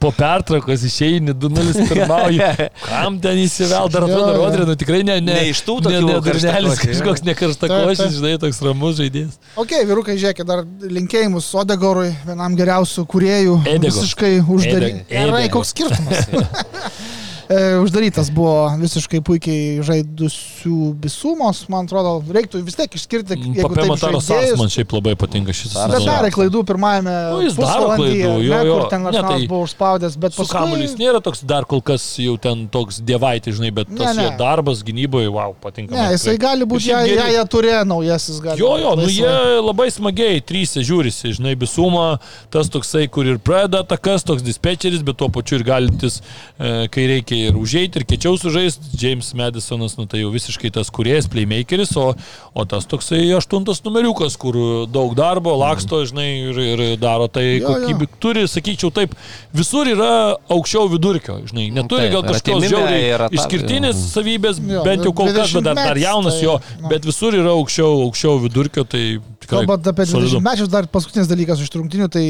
po 0.02 0.12
pertraukos 0.16 0.84
išeini 0.88 1.36
2-0 1.38 1.86
pirmauji. 1.92 2.42
Kam 2.88 3.20
ten 3.22 3.38
įsivel, 3.44 3.90
dar 3.94 4.08
atrodo, 4.08 4.34
Rodrė, 4.40 4.66
nu 4.70 4.76
tikrai 4.80 5.04
ne, 5.06 5.20
ne, 5.22 5.38
ne 5.38 5.52
iš 5.52 5.62
tų 5.68 5.78
tokių. 5.86 6.02
Ne, 6.08 6.16
ne 6.16 6.24
durnelis, 6.26 6.82
kažkoks 6.82 7.26
nekarštakošis, 7.30 8.18
žinai, 8.18 8.34
toks 8.42 8.62
ramus 8.66 8.98
žaidėjas. 9.00 9.38
Ok, 9.62 9.78
vyrukai, 9.90 10.18
žiūrėkit, 10.22 10.48
dar 10.50 10.66
linkėjimus 10.98 11.52
Odegorui, 11.62 12.10
vienam 12.26 12.58
geriausių 12.58 13.06
kuriejų. 13.14 13.62
Edego. 13.68 13.94
Visiškai 14.02 14.36
uždaryti. 14.42 15.08
Gerai, 15.12 15.48
koks 15.54 15.76
skirtumas. 15.76 16.30
E, 17.52 17.78
uždarytas 17.84 18.30
buvo 18.32 18.70
visiškai 18.80 19.20
puikiai 19.28 19.82
žaidusių 19.84 20.92
bisumos, 21.02 21.66
man 21.72 21.90
atrodo, 21.90 22.14
reiktų 22.32 22.62
vis 22.64 22.78
tiek 22.80 22.94
išskirti. 22.96 23.36
Papė 23.58 23.88
Mataras 23.90 24.30
Sars 24.30 24.54
man 24.60 24.72
šiaip 24.72 24.94
labai 24.96 25.18
patinka 25.20 25.52
šis 25.56 25.74
sezonas. 25.74 25.98
Bet 25.98 26.08
darė 26.08 26.30
klaidų 26.32 26.62
pirmajame. 26.70 27.16
Nu, 27.34 27.42
jis 27.44 27.58
daro 27.60 27.90
klaidų, 27.98 28.20
jo, 28.22 28.36
jo. 28.46 28.54
Ne, 28.54 28.62
kur 28.70 28.86
ten 28.94 29.10
Arsenalas 29.10 29.44
tai 29.44 29.50
buvo 29.52 29.66
užspaudęs, 29.66 30.16
bet 30.22 30.38
paskui... 30.38 30.54
Kamuolis 30.54 30.96
nėra 31.02 31.20
toks 31.26 31.44
dar 31.48 31.68
kol 31.68 31.84
kas 31.92 32.06
jau 32.24 32.38
ten 32.42 32.64
toks 32.72 33.02
dievaitė, 33.04 33.56
žinai, 33.58 33.74
bet 33.82 33.92
tas 33.92 34.14
ne, 34.14 34.22
ne. 34.22 34.28
jo 34.30 34.38
darbas 34.40 34.86
gynyboje, 34.88 35.34
wow, 35.36 35.56
patinka. 35.66 35.96
Ne, 35.98 36.08
jisai 36.16 36.38
gali 36.40 36.68
būti, 36.70 36.88
jei 36.94 37.12
jie, 37.12 37.28
jie 37.36 37.44
turėjo 37.52 37.84
naujasis 37.92 38.40
gali. 38.46 38.64
Jo, 38.64 38.78
jo, 38.80 38.96
nu 39.02 39.10
jie 39.12 39.36
labai 39.60 39.90
smagiai, 39.92 40.40
trys 40.40 40.78
žiūrisi, 40.80 41.36
žinai, 41.42 41.58
bisumą, 41.60 42.08
tas 42.54 42.72
toksai, 42.72 43.08
kur 43.12 43.28
ir 43.28 43.42
pradeda 43.44 43.84
atakas, 43.84 44.24
toks 44.28 44.46
dispečeris, 44.46 45.04
bet 45.04 45.20
tuo 45.20 45.28
pačiu 45.34 45.60
ir 45.60 45.68
galintis, 45.68 46.22
e, 46.56 46.88
kai 46.94 47.10
reikia 47.12 47.41
ir 47.50 47.58
užėjti, 47.60 48.02
ir 48.02 48.06
kečiau 48.08 48.38
sužaisti. 48.40 48.92
James 49.02 49.32
Madisonas, 49.38 49.96
nu 50.00 50.06
tai 50.10 50.22
jau 50.22 50.32
visiškai 50.34 50.72
tas 50.74 50.92
kuriejas, 50.94 51.30
playmakeris, 51.32 51.94
o, 52.00 52.12
o 52.54 52.66
tas 52.70 52.88
toksai 52.90 53.24
aštuntas 53.38 53.82
numeriukas, 53.86 54.38
kur 54.42 54.58
daug 54.92 55.16
darbo, 55.18 55.54
laksto, 55.60 56.02
žinai, 56.08 56.28
ir, 56.52 56.62
ir 56.66 56.84
daro 57.02 57.30
tai 57.32 57.46
kokybė. 57.64 58.10
Turi, 58.22 58.46
sakyčiau, 58.52 58.92
taip, 58.96 59.16
visur 59.56 59.90
yra 59.90 60.12
aukščiau 60.52 60.90
vidurkio, 60.92 61.40
žinai, 61.50 61.70
neturi 61.76 62.12
gal 62.14 62.26
kažkokios 62.28 62.68
žiauriai 62.68 63.32
išskirtinės 63.38 64.04
savybės, 64.12 64.62
jo, 64.62 64.84
bent 64.88 65.08
jau 65.08 65.16
kol 65.16 65.32
kas, 65.34 65.56
bet 65.58 65.70
dar, 65.70 65.80
dar 65.80 66.02
jaunas 66.02 66.38
tai, 66.38 66.46
jo, 66.46 66.60
no. 66.82 66.92
bet 66.92 67.08
visur 67.08 67.38
yra 67.38 67.56
aukščiau, 67.56 68.04
aukščiau 68.10 68.44
vidurkio, 68.46 68.86
tai 68.86 69.06
tikrai. 69.42 69.64
Kalbant 69.64 69.90
apie 69.94 70.08
20 70.12 70.46
mečius, 70.46 70.72
dar 70.72 70.88
paskutinis 70.92 71.30
dalykas 71.32 71.64
iš 71.64 71.74
trumtinių, 71.74 72.12
tai 72.12 72.28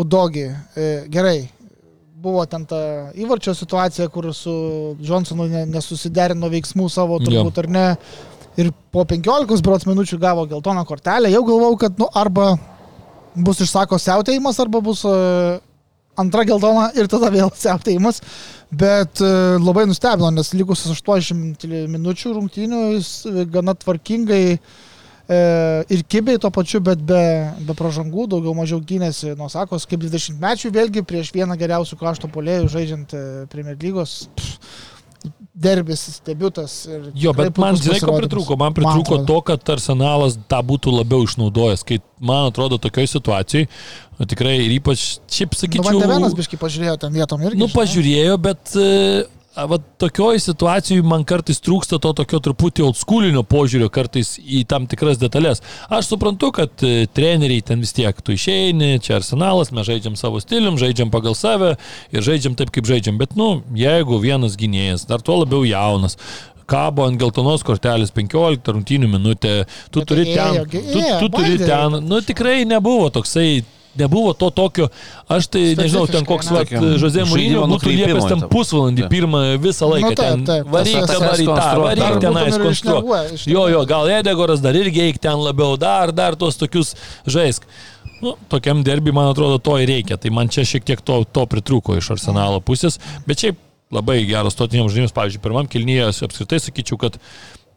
Udogi, 0.00 0.46
e, 0.78 0.90
gerai, 1.10 1.50
buvo 2.20 2.42
ten 2.48 2.66
ta 2.68 2.80
įvarčio 3.16 3.54
situacija, 3.56 4.08
kur 4.12 4.30
su 4.36 4.52
Johnsonu 5.04 5.46
nesusiderino 5.70 6.50
veiksmų 6.52 6.88
savo, 6.92 7.20
turbūt 7.22 7.56
jo. 7.56 7.64
ar 7.64 7.70
ne. 7.70 7.86
Ir 8.60 8.72
po 8.92 9.06
15 9.08 9.64
brots 9.64 9.86
minučių 9.88 10.18
gavo 10.20 10.44
geltoną 10.50 10.84
kortelę. 10.88 11.30
Jau 11.32 11.42
galvau, 11.46 11.72
kad 11.80 11.96
nu, 12.00 12.08
arba 12.18 12.52
bus 13.34 13.62
išsako 13.64 13.98
siautėjimas, 14.02 14.58
arba 14.60 14.82
bus 14.84 15.04
uh, 15.08 15.56
antra 16.20 16.44
geltona 16.48 16.90
ir 16.98 17.08
tada 17.08 17.30
vėl 17.32 17.52
siautėjimas. 17.64 18.20
Bet 18.70 19.22
uh, 19.24 19.56
labai 19.62 19.86
nustebino, 19.88 20.32
nes 20.34 20.52
likusius 20.54 21.00
80 21.00 21.66
minučių 21.94 22.36
rungtynių 22.36 22.84
jis 22.98 23.14
gana 23.54 23.78
tvarkingai 23.78 24.44
uh, 24.58 24.62
E, 24.64 24.89
ir 25.30 26.02
kibiai 26.10 26.40
to 26.42 26.50
pačiu, 26.50 26.80
bet 26.82 27.02
be, 27.06 27.22
be 27.66 27.74
pražangų, 27.78 28.26
daugiau 28.32 28.54
mažiau 28.56 28.80
gynėsi 28.82 29.36
nuo 29.38 29.50
sakos, 29.52 29.86
kaip 29.86 30.02
20 30.02 30.40
mečių 30.42 30.72
vėlgi 30.74 31.04
prieš 31.06 31.30
vieną 31.36 31.54
geriausių 31.60 31.98
krašto 32.00 32.30
polėjų 32.32 32.70
žaidžiant 32.72 33.14
e, 33.14 33.26
Premier 33.52 33.78
lygos. 33.78 34.24
Derbis, 35.60 36.22
debutas. 36.24 36.86
Jo, 37.12 37.34
bet 37.36 37.58
man, 37.60 37.76
žinai, 37.76 37.98
ko 38.00 38.14
pritrūko? 38.16 38.56
Man 38.56 38.72
pritrūko 38.74 39.18
man 39.18 39.26
to, 39.28 39.40
kad 39.44 39.72
arsenalas 39.74 40.38
tą 40.48 40.60
būtų 40.64 40.94
labiau 40.94 41.26
išnaudojęs, 41.26 41.82
kai, 41.84 41.98
man 42.16 42.48
atrodo, 42.48 42.78
tokioje 42.80 43.10
situacijoje, 43.12 43.68
nu, 44.16 44.28
tikrai 44.30 44.54
ir 44.62 44.72
ypač, 44.78 45.18
šiaip 45.28 45.58
sakyčiau... 45.58 45.84
Nu, 45.84 46.00
Vandevenas 46.00 46.38
biškai 46.38 46.58
pažiūrėjo 46.62 46.96
ten 47.04 47.12
vietom 47.12 47.44
irgi. 47.44 47.60
Nu, 47.60 47.68
pažiūrėjo, 47.74 48.40
bet... 48.40 48.72
Uh, 48.78 49.28
va, 49.54 49.78
tokioj 49.98 50.38
situacijai 50.42 51.02
man 51.06 51.24
kartais 51.26 51.58
trūksta 51.64 51.98
to 52.02 52.12
tokio 52.16 52.38
truputį 52.44 52.84
oldschoolinio 52.86 53.42
požiūrio 53.50 53.88
kartais 53.92 54.36
į 54.38 54.62
tam 54.70 54.86
tikras 54.90 55.18
detalės. 55.18 55.62
Aš 55.90 56.12
suprantu, 56.12 56.52
kad 56.54 56.84
e, 56.86 57.08
treneriai 57.10 57.64
ten 57.66 57.82
vis 57.82 57.94
tiek, 57.96 58.14
tu 58.22 58.36
išeini, 58.36 59.00
čia 59.02 59.18
arsenalas, 59.18 59.72
mes 59.74 59.88
žaidžiam 59.88 60.14
savo 60.18 60.38
stilium, 60.42 60.78
žaidžiam 60.80 61.10
pagal 61.10 61.34
save 61.38 61.74
ir 62.14 62.26
žaidžiam 62.26 62.54
taip, 62.58 62.70
kaip 62.74 62.86
žaidžiam. 62.86 63.18
Bet, 63.18 63.34
nu, 63.38 63.64
jeigu 63.74 64.20
vienas 64.22 64.54
gynėjas, 64.60 65.08
dar 65.10 65.24
tuo 65.26 65.40
labiau 65.42 65.66
jaunas, 65.66 66.14
kabo 66.70 67.08
ant 67.10 67.18
geltonos 67.18 67.66
kortelės 67.66 68.14
15 68.14 68.70
rungtynių 68.70 69.10
minutę, 69.10 69.64
tu 69.90 70.04
Bet 70.04 70.12
turi 70.12 70.30
ten, 70.30 70.62
tu, 70.70 71.02
tu 71.02 71.34
turi 71.34 71.58
ten, 71.58 71.98
nu 72.06 72.22
tikrai 72.22 72.62
nebuvo 72.70 73.10
toksai 73.18 73.64
nebuvo 73.98 74.32
to 74.38 74.50
tokio, 74.54 74.88
aš 75.28 75.48
tai 75.50 75.62
nežinau, 75.78 76.06
ten 76.10 76.26
koks 76.28 76.50
va, 76.54 76.64
Žozė 77.00 77.24
Mūrinio 77.28 77.64
būtų 77.70 77.94
liepęs 77.94 78.28
ten 78.30 78.44
pusvalandį 78.50 79.06
pirmą 79.10 79.42
visą 79.62 79.88
laiką. 79.90 80.10
Nu, 80.10 80.18
taip, 80.20 80.44
taip, 80.48 80.68
varyk 80.74 81.06
dabar 81.10 81.44
į 81.44 81.46
tą, 81.48 81.68
varyk 81.84 82.18
tenais 82.24 82.58
konstruoti. 82.62 83.40
Jo, 83.50 83.64
jo, 83.72 83.84
gal 83.90 84.10
Edegoras 84.20 84.62
dar 84.64 84.78
irgi 84.78 85.06
eik 85.08 85.22
ten 85.22 85.40
labiau, 85.40 85.78
dar, 85.80 86.14
dar 86.14 86.38
tuos 86.38 86.60
tokius 86.60 86.94
žaisk. 87.26 87.66
Nu, 88.20 88.34
tokiam 88.52 88.84
derbi, 88.84 89.14
man 89.16 89.30
atrodo, 89.32 89.56
to 89.62 89.78
ir 89.80 89.88
reikia. 89.88 90.18
Tai 90.20 90.32
man 90.36 90.50
čia 90.52 90.66
šiek 90.68 90.84
tiek 90.84 91.00
to, 91.00 91.22
to 91.24 91.46
pritruko 91.48 91.96
iš 91.96 92.12
arsenalo 92.18 92.60
pusės. 92.60 93.00
Bet 93.24 93.40
šiaip 93.40 93.60
labai 93.94 94.20
geras 94.28 94.54
stotiniams 94.56 94.92
žaidimas. 94.92 95.14
Pavyzdžiui, 95.16 95.42
pirmam 95.44 95.70
kilnyje 95.70 96.10
apskritai 96.26 96.60
sakyčiau, 96.60 97.00
kad 97.00 97.16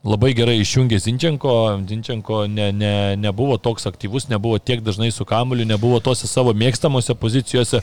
labai 0.04 0.34
gerai 0.36 0.58
išjungė 0.60 0.98
Zinčenko, 1.00 1.54
Zinčenko 1.88 2.44
ne, 2.52 2.68
ne, 2.76 2.94
nebuvo 3.20 3.56
toks 3.62 3.88
aktyvus, 3.88 4.28
nebuvo 4.32 4.60
tiek 4.60 4.84
dažnai 4.84 5.10
su 5.16 5.24
kamuliu, 5.26 5.64
nebuvo 5.68 6.02
tose 6.04 6.28
savo 6.28 6.52
mėgstamose 6.52 7.16
pozicijose. 7.16 7.80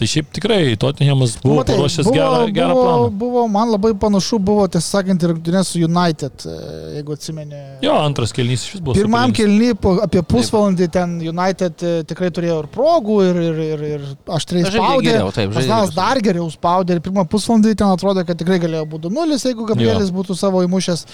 Tai 0.00 0.08
šiaip 0.08 0.30
tikrai 0.34 0.74
Tottenhamas 0.80 1.36
buvo 1.42 1.60
Matai, 1.60 1.76
paruošęs 1.76 2.08
buvo, 2.08 2.16
gerą, 2.16 2.44
gerą 2.56 2.74
buvo, 2.74 2.84
planą. 2.86 3.08
Buvo, 3.20 3.44
man 3.52 3.70
labai 3.74 3.92
panašu 4.00 4.40
buvo, 4.42 4.64
tiesą 4.72 4.96
sakant, 4.96 5.22
ir 5.22 5.34
rungtynės 5.34 5.70
su 5.70 5.82
United, 5.84 6.46
e, 6.48 6.54
jeigu 6.96 7.14
atsimenė. 7.14 7.60
Jo, 7.84 7.98
antras 8.02 8.32
kelnys 8.34 8.64
iš 8.64 8.78
vis 8.78 8.84
buvo. 8.86 8.96
Pirmam 8.96 9.34
kelny 9.36 9.74
apie 10.06 10.24
pusvalandį 10.32 10.88
ten 10.96 11.18
United 11.20 11.84
e, 11.84 11.92
tikrai 12.08 12.32
turėjo 12.34 12.62
ir 12.64 12.70
progų, 12.72 13.18
ir, 13.28 13.42
ir, 13.44 13.60
ir, 13.66 13.84
ir 13.90 14.08
aštriai 14.38 14.64
spaudė. 14.72 15.18
Arsenalas 15.44 15.92
dar 15.94 16.22
geriau 16.24 16.48
spaudė 16.50 16.96
ir 16.96 17.04
pirmą 17.04 17.26
pusvalandį 17.30 17.76
ten 17.76 17.92
atrodė, 17.92 18.24
kad 18.26 18.40
tikrai 18.40 18.58
galėjo 18.64 18.88
būti 18.96 19.12
0, 19.20 19.38
jeigu 19.44 19.68
Gabrielis 19.68 20.10
būtų 20.16 20.38
savo 20.40 20.64
įmušęs 20.64 21.04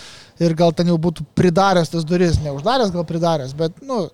ir 0.46 0.46
gal 0.55 0.75
ten 0.77 0.91
jau 0.93 0.99
būtų 1.01 1.25
pridaręs 1.39 1.91
tas 1.93 2.05
duris, 2.07 2.39
neuždaręs, 2.45 2.93
gal 2.95 3.07
pridaręs, 3.09 3.55
bet, 3.57 3.81
nu, 3.83 4.05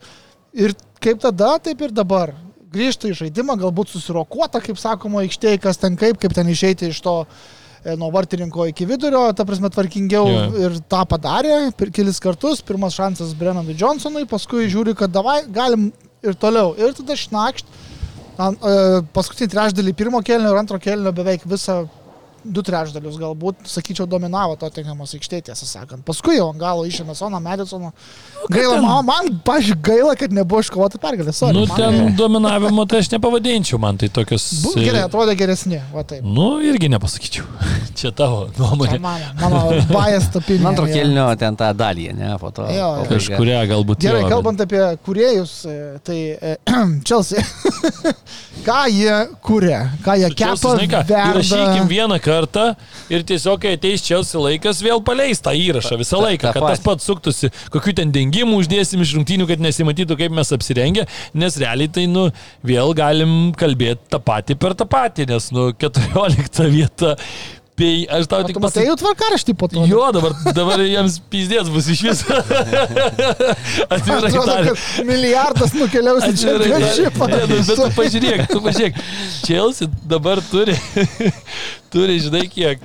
ir 0.52 0.74
kaip 1.02 1.20
tada, 1.22 1.56
taip 1.62 1.82
ir 1.84 1.94
dabar. 1.94 2.34
Grįžta 2.72 3.10
į 3.10 3.16
žaidimą, 3.18 3.58
galbūt 3.60 3.90
susirokuota, 3.92 4.62
kaip 4.64 4.78
sakoma, 4.80 5.26
aikštėje, 5.26 5.60
kas 5.60 5.80
ten 5.80 5.98
kaip, 6.00 6.16
kaip 6.22 6.32
ten 6.32 6.48
išeiti 6.48 6.88
iš 6.88 7.02
to 7.04 7.18
e, 7.26 7.92
nuo 8.00 8.08
vartininko 8.14 8.64
iki 8.70 8.86
vidurio, 8.88 9.26
ta 9.36 9.44
prasme, 9.44 9.68
tvarkingiau 9.74 10.30
yeah. 10.30 10.54
ir 10.64 10.78
tą 10.88 11.02
padarė 11.10 11.58
per 11.76 11.92
kelis 11.92 12.22
kartus. 12.22 12.64
Pirmas 12.64 12.96
šansas 12.96 13.34
Brennanui 13.36 13.76
Johnsonui, 13.76 14.24
paskui 14.30 14.70
žiūri, 14.72 14.96
kad 14.96 15.12
davai, 15.12 15.42
galim 15.52 15.90
ir 16.24 16.38
toliau. 16.40 16.72
Ir 16.80 16.96
tada 16.96 17.18
šnakšt. 17.18 17.76
E, 18.40 18.76
paskutinį 19.12 19.52
trečdalį 19.52 19.92
pirmo 19.98 20.22
kelnio 20.24 20.54
ir 20.54 20.62
antro 20.62 20.80
kelnio 20.80 21.12
beveik 21.12 21.44
visą 21.44 21.82
du 22.44 22.62
trečdalius 22.66 23.16
galbūt, 23.20 23.66
sakyčiau, 23.70 24.06
dominavo 24.10 24.56
to 24.58 24.68
Tenhamos 24.74 25.14
aikštė, 25.16 25.42
tiesą 25.48 25.66
sakant. 25.68 26.02
Paskui 26.06 26.36
jau 26.38 26.48
ant 26.50 26.58
galo 26.60 26.84
išėmė 26.88 27.14
Soną 27.16 27.38
Medisoną. 27.42 27.92
Nu, 27.92 28.48
gaila, 28.50 28.74
ten... 28.74 28.86
man, 28.86 29.06
man 29.06 29.30
pažiūrėjau, 29.46 29.82
gaila, 29.86 30.16
kad 30.18 30.34
nebuvo 30.34 30.62
iškovota 30.64 30.98
pergalė. 31.02 31.34
Sorry, 31.36 31.54
nu, 31.56 31.66
ten 31.70 31.98
man... 31.98 32.16
dominavimo 32.18 32.86
tai 32.90 33.02
aš 33.04 33.12
nepavadinčiau, 33.14 33.78
man 33.82 34.00
tai 34.00 34.10
tokios... 34.12 34.48
Bu, 34.64 34.74
gerai, 34.80 35.04
atrodė 35.06 35.36
geresni, 35.38 35.78
va 35.94 36.02
taip. 36.08 36.26
Nu, 36.26 36.56
irgi 36.66 36.90
nepasakyčiau. 36.92 37.46
Čia 37.98 38.10
tavo 38.16 38.48
nuomonė. 38.58 38.96
Čia 38.96 39.02
mano, 39.04 39.30
mano 39.38 39.62
bajas 39.92 40.28
tapinė. 40.34 40.66
Antro 40.72 40.88
kelnio 40.90 41.28
ten 41.38 41.58
tą 41.60 41.70
dalį, 41.78 42.08
ne, 42.18 42.32
po 42.42 42.50
to. 42.54 42.66
Jo, 42.74 42.90
kažkuria 43.10 43.62
galbūt. 43.70 44.02
Gerai, 44.02 44.24
jo, 44.26 44.32
kalbant 44.32 44.64
apie 44.66 44.82
kuriejus, 45.06 45.54
e, 45.70 45.78
tai 46.02 46.18
Čelsi, 47.06 47.38
e, 47.38 48.14
ką 48.66 48.82
jie 48.90 49.16
kūrė, 49.46 49.78
ką 50.02 50.18
jie 50.24 50.34
kepa. 50.42 50.76
Įrašykim 50.82 51.86
vieną 51.90 52.18
kartą 52.18 52.31
kartą 52.32 52.66
ir 53.12 53.24
tiesiog, 53.28 53.60
kai 53.62 53.76
ateis 53.76 54.04
Čelsi 54.06 54.40
laikas, 54.40 54.82
vėl 54.84 55.02
paleis 55.04 55.42
tą 55.44 55.54
įrašą 55.56 56.00
visą 56.00 56.20
laiką, 56.22 56.52
kad 56.56 56.66
tas 56.72 56.82
pats 56.84 57.08
suktųsi, 57.08 57.52
kokiu 57.72 57.94
ten 57.98 58.12
dengimų 58.14 58.62
uždėsim 58.64 59.04
iš 59.04 59.16
rungtynių, 59.18 59.48
kad 59.50 59.62
nesimatytų, 59.62 60.18
kaip 60.20 60.36
mes 60.36 60.52
apsirengę, 60.56 61.06
nes 61.38 61.58
realiai 61.62 61.92
tai, 61.92 62.08
nu, 62.10 62.28
vėl 62.66 62.94
galim 62.98 63.52
kalbėti 63.58 64.12
tą 64.12 64.22
patį 64.22 64.58
per 64.62 64.76
tą 64.78 64.88
patį, 64.90 65.28
nes, 65.32 65.50
nu, 65.54 65.70
14 65.82 66.70
vieta 66.72 67.16
Tai 67.72 67.90
aš 68.18 68.26
tau 68.28 68.42
tik 68.44 68.58
pasakysiu. 68.60 68.76
Tai 68.76 68.88
jau 68.90 68.96
tvarkaraštį 69.00 69.54
po 69.56 69.68
to. 69.72 69.84
Jo, 69.88 70.02
dabar, 70.12 70.34
dabar 70.52 70.82
jiems 70.84 71.16
pizdės 71.32 71.70
bus 71.72 71.88
iš 71.94 72.02
viso. 72.04 72.40
Atvirai 73.94 74.32
tariant. 74.34 74.82
Milijardas 75.08 75.72
nukeliaus 75.78 76.26
į. 76.28 76.34
Nu, 76.52 77.46
bet 77.48 77.72
tu 77.72 77.88
pažiūrėk, 77.96 78.44
tu 78.52 78.60
pažiūrėk. 78.66 79.00
Chelsea 79.46 79.88
dabar 80.04 80.42
turi, 80.50 80.76
turi, 81.94 82.20
žinai, 82.26 82.44
kiek. 82.52 82.84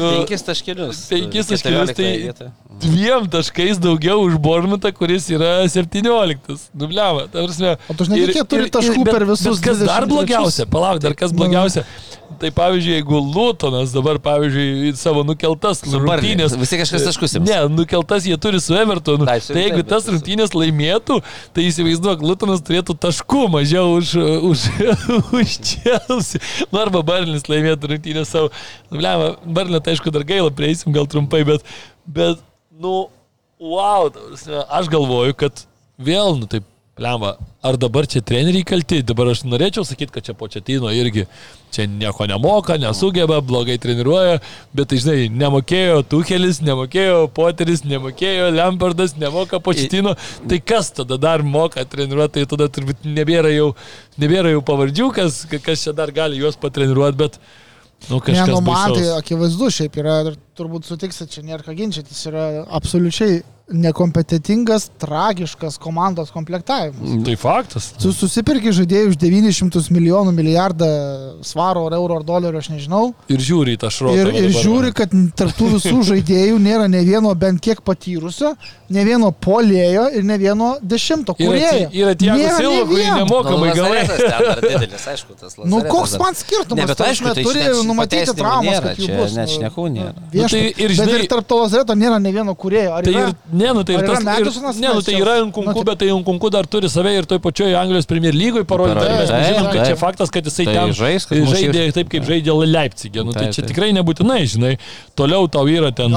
Nu, 0.00 0.10
penkis 0.16 0.44
taškelius. 0.46 1.02
Penkis 1.10 1.50
taškelius, 1.50 1.92
tai 1.96 2.12
vietą. 2.24 2.50
dviem 2.80 3.26
taškais 3.30 3.80
daugiau 3.82 4.24
už 4.24 4.38
Bormutą, 4.42 4.92
kuris 4.96 5.28
yra 5.32 5.58
17. 5.68 6.70
Nubliava. 6.80 7.26
O 7.28 7.96
tu 7.98 8.08
žinai, 8.08 8.22
kiek 8.32 8.48
turi 8.48 8.72
taškų 8.72 9.04
ir, 9.04 9.12
per 9.12 9.28
visus. 9.28 9.60
Bet 9.60 9.68
kas 9.68 9.84
dar 9.84 10.08
blogiausia? 10.10 10.66
Palauk, 10.70 11.02
dar 11.04 11.16
kas 11.18 11.36
blogiausia. 11.36 11.84
Nu. 11.84 12.20
Tai 12.40 12.50
pavyzdžiui, 12.56 12.94
jeigu 12.94 13.18
Lutonas 13.34 13.90
dabar, 13.92 14.16
pavyzdžiui, 14.22 14.92
savo 14.96 15.24
nukeltas 15.26 15.82
rungtynės. 15.84 16.54
Visi 16.60 16.78
kažkas 16.80 17.04
taškus. 17.08 17.34
Ne, 17.42 17.58
nukeltas 17.68 18.24
jie 18.28 18.36
turi 18.40 18.60
su 18.62 18.76
Evertonu. 18.78 19.26
Tai, 19.28 19.36
tai 19.44 19.64
jeigu 19.66 19.82
tas 19.88 20.06
rungtynės 20.08 20.54
laimėtų, 20.56 21.18
tai 21.56 21.66
įsivaizduok, 21.68 22.22
Lutonas 22.24 22.62
turėtų 22.64 22.96
taškų 23.02 23.42
mažiau 23.56 23.96
už, 23.98 24.14
už, 24.46 24.64
už 25.40 25.58
Chelsea. 25.72 26.40
Nu, 26.70 26.80
arba 26.84 27.02
Barnis 27.06 27.44
laimėtų 27.50 27.92
rungtynės 27.92 28.32
savo. 28.32 28.52
Nu, 28.88 29.02
blema, 29.02 29.34
Barnio, 29.44 29.82
tai 29.90 29.96
aišku, 29.98 30.12
dar 30.14 30.26
gaila, 30.26 30.54
prieisim 30.54 30.94
gal 30.94 31.08
trumpai, 31.10 31.42
bet, 31.48 31.66
bet 32.06 32.38
nu, 32.78 33.08
wow, 33.58 34.10
aš 34.70 34.90
galvoju, 34.92 35.34
kad 35.34 35.64
vėl, 35.98 36.36
nu, 36.38 36.46
taip 36.50 36.68
Lemba, 37.00 37.38
ar 37.64 37.78
dabar 37.80 38.04
čia 38.04 38.20
treneriai 38.20 38.60
kalti? 38.66 38.98
Dabar 39.06 39.30
aš 39.30 39.40
norėčiau 39.48 39.86
sakyti, 39.88 40.12
kad 40.12 40.26
čia 40.26 40.34
početino 40.36 40.90
irgi 40.92 41.22
čia 41.72 41.86
nieko 41.88 42.26
nemoka, 42.28 42.76
nesugeba, 42.76 43.38
blogai 43.40 43.78
treniruoja, 43.80 44.42
bet 44.76 44.90
tai 44.90 44.98
žinai, 45.00 45.30
nemokėjo 45.32 46.02
Tuchelis, 46.10 46.58
nemokėjo 46.66 47.22
Poteris, 47.32 47.86
nemokėjo 47.88 48.50
Lampardas, 48.52 49.16
nemoka 49.16 49.62
početino. 49.64 50.12
Tai 50.50 50.60
kas 50.60 50.92
tada 50.98 51.16
dar 51.16 51.46
moka 51.46 51.86
treniruoti, 51.88 52.42
tai 52.42 52.52
tada 52.52 52.68
turbūt 52.68 53.08
nebėra 53.08 53.54
jau, 53.54 53.70
nebėra 54.20 54.52
jau 54.52 54.60
pavardžių, 54.68 55.08
kas, 55.22 55.40
kas 55.56 55.86
čia 55.86 55.96
dar 55.96 56.12
gali 56.12 56.42
juos 56.42 56.60
patreniruoti, 56.60 57.20
bet... 57.24 57.40
Nu, 58.08 58.18
kažkas 58.24 58.48
ne, 58.48 58.54
nu, 58.54 58.60
man 58.64 58.94
tai 58.96 59.08
akivaizdu 59.18 59.68
šiaip 59.76 59.98
yra, 60.00 60.14
turbūt 60.58 60.88
sutiksit, 60.88 61.30
čia 61.34 61.44
nėra 61.44 61.66
ką 61.66 61.74
ginčytis, 61.76 62.22
yra 62.30 62.46
absoliučiai 62.78 63.42
nekompetitingas, 63.70 64.88
tragiškas 64.98 65.78
komandos 65.78 66.30
komplektavimas. 66.34 67.24
Tai 67.24 67.36
faktas. 67.40 67.90
Tu 68.00 68.12
susipirki 68.14 68.72
žaidėjų 68.74 69.12
už 69.12 69.18
900 69.20 69.90
milijonų 69.94 70.34
milijardą 70.34 70.90
svaro 71.46 71.86
ar 71.88 71.96
euro 71.98 72.18
ar 72.20 72.26
dolerio, 72.26 72.60
aš 72.60 72.70
nežinau. 72.74 73.02
Ir 73.30 73.42
žiūri 73.44 73.76
tą 73.80 73.90
šrotą. 73.94 74.18
Ir, 74.18 74.32
ir 74.44 74.54
žiūri, 74.54 74.92
kad 74.96 75.14
tarptų 75.38 75.70
visų 75.76 76.02
žaidėjų 76.12 76.58
nėra 76.62 76.88
ne 76.90 77.02
vieno 77.06 77.32
bent 77.38 77.62
kiek 77.62 77.82
patyrusio, 77.86 78.54
ne 78.90 79.04
vieno 79.06 79.30
polėjo 79.32 80.08
ir 80.18 80.26
ne 80.26 80.38
vieno 80.40 80.72
dešimto 80.82 81.36
kurėjo. 81.38 81.90
Yra 81.94 82.14
tie, 82.18 82.30
kurie 82.34 82.84
kurį 82.90 83.06
nemokamai 83.20 83.70
nu, 83.70 83.76
gali. 83.78 84.00
Nu, 85.70 85.82
koks 85.86 86.16
man 86.20 86.38
skirtumas? 86.38 86.82
Ne, 86.82 86.88
bet 86.90 87.04
aišku, 87.06 87.34
tai 87.36 87.44
turi 87.46 87.66
numatyti 87.86 88.34
traumas, 88.36 88.80
kad 88.84 89.00
jų 89.00 89.10
bus. 89.14 89.36
Net 89.38 89.54
šnekų 89.54 89.86
nėra. 89.94 90.14
Nu, 90.34 90.48
tai 90.50 90.62
ir, 90.70 90.94
žinai, 90.96 91.06
bet 91.06 91.24
ir 91.24 91.30
tarp 91.30 91.48
to 91.50 91.60
Lazareto 91.62 91.96
nėra 91.98 92.18
ne 92.22 92.32
vieno 92.34 92.54
kurėjo. 92.58 92.98
Tai 93.06 93.14
ir, 93.14 93.34
ne, 93.60 93.70
nu 93.76 93.84
tai 93.86 93.98
ir 93.98 94.06
tas, 94.08 94.24
ir, 94.24 94.50
ne, 94.80 94.92
nu 94.96 95.04
tai 95.04 95.16
yra 95.20 95.36
Nkunku, 95.46 95.84
bet 95.86 96.00
tai 96.02 96.10
Nkunku 96.14 96.50
dar 96.52 96.68
turi 96.70 96.90
save 96.92 97.12
ir 97.18 97.28
toj 97.28 97.40
pačioj 97.44 97.76
Anglijos 97.80 98.08
Premier 98.10 98.36
lygoje 98.36 98.66
parodyti. 98.68 99.04
Mes 99.20 99.30
žinom, 99.30 99.68
kad 99.70 99.84
čia 99.86 99.98
faktas, 100.00 100.32
kad 100.32 100.48
jisai 100.48 100.66
ten 100.70 100.94
žaidė 100.96 101.86
taip, 101.96 102.10
kaip 102.12 102.26
žaidė 102.28 102.56
Leipzigė. 102.70 103.24
Nu, 103.26 103.36
tai 103.36 103.50
čia 103.54 103.64
tikrai 103.66 103.92
nebūtinai, 103.96 104.40
žinai. 104.50 104.74
Toliau 105.18 105.48
tau 105.52 105.68
yra 105.70 105.92
ten... 105.96 106.12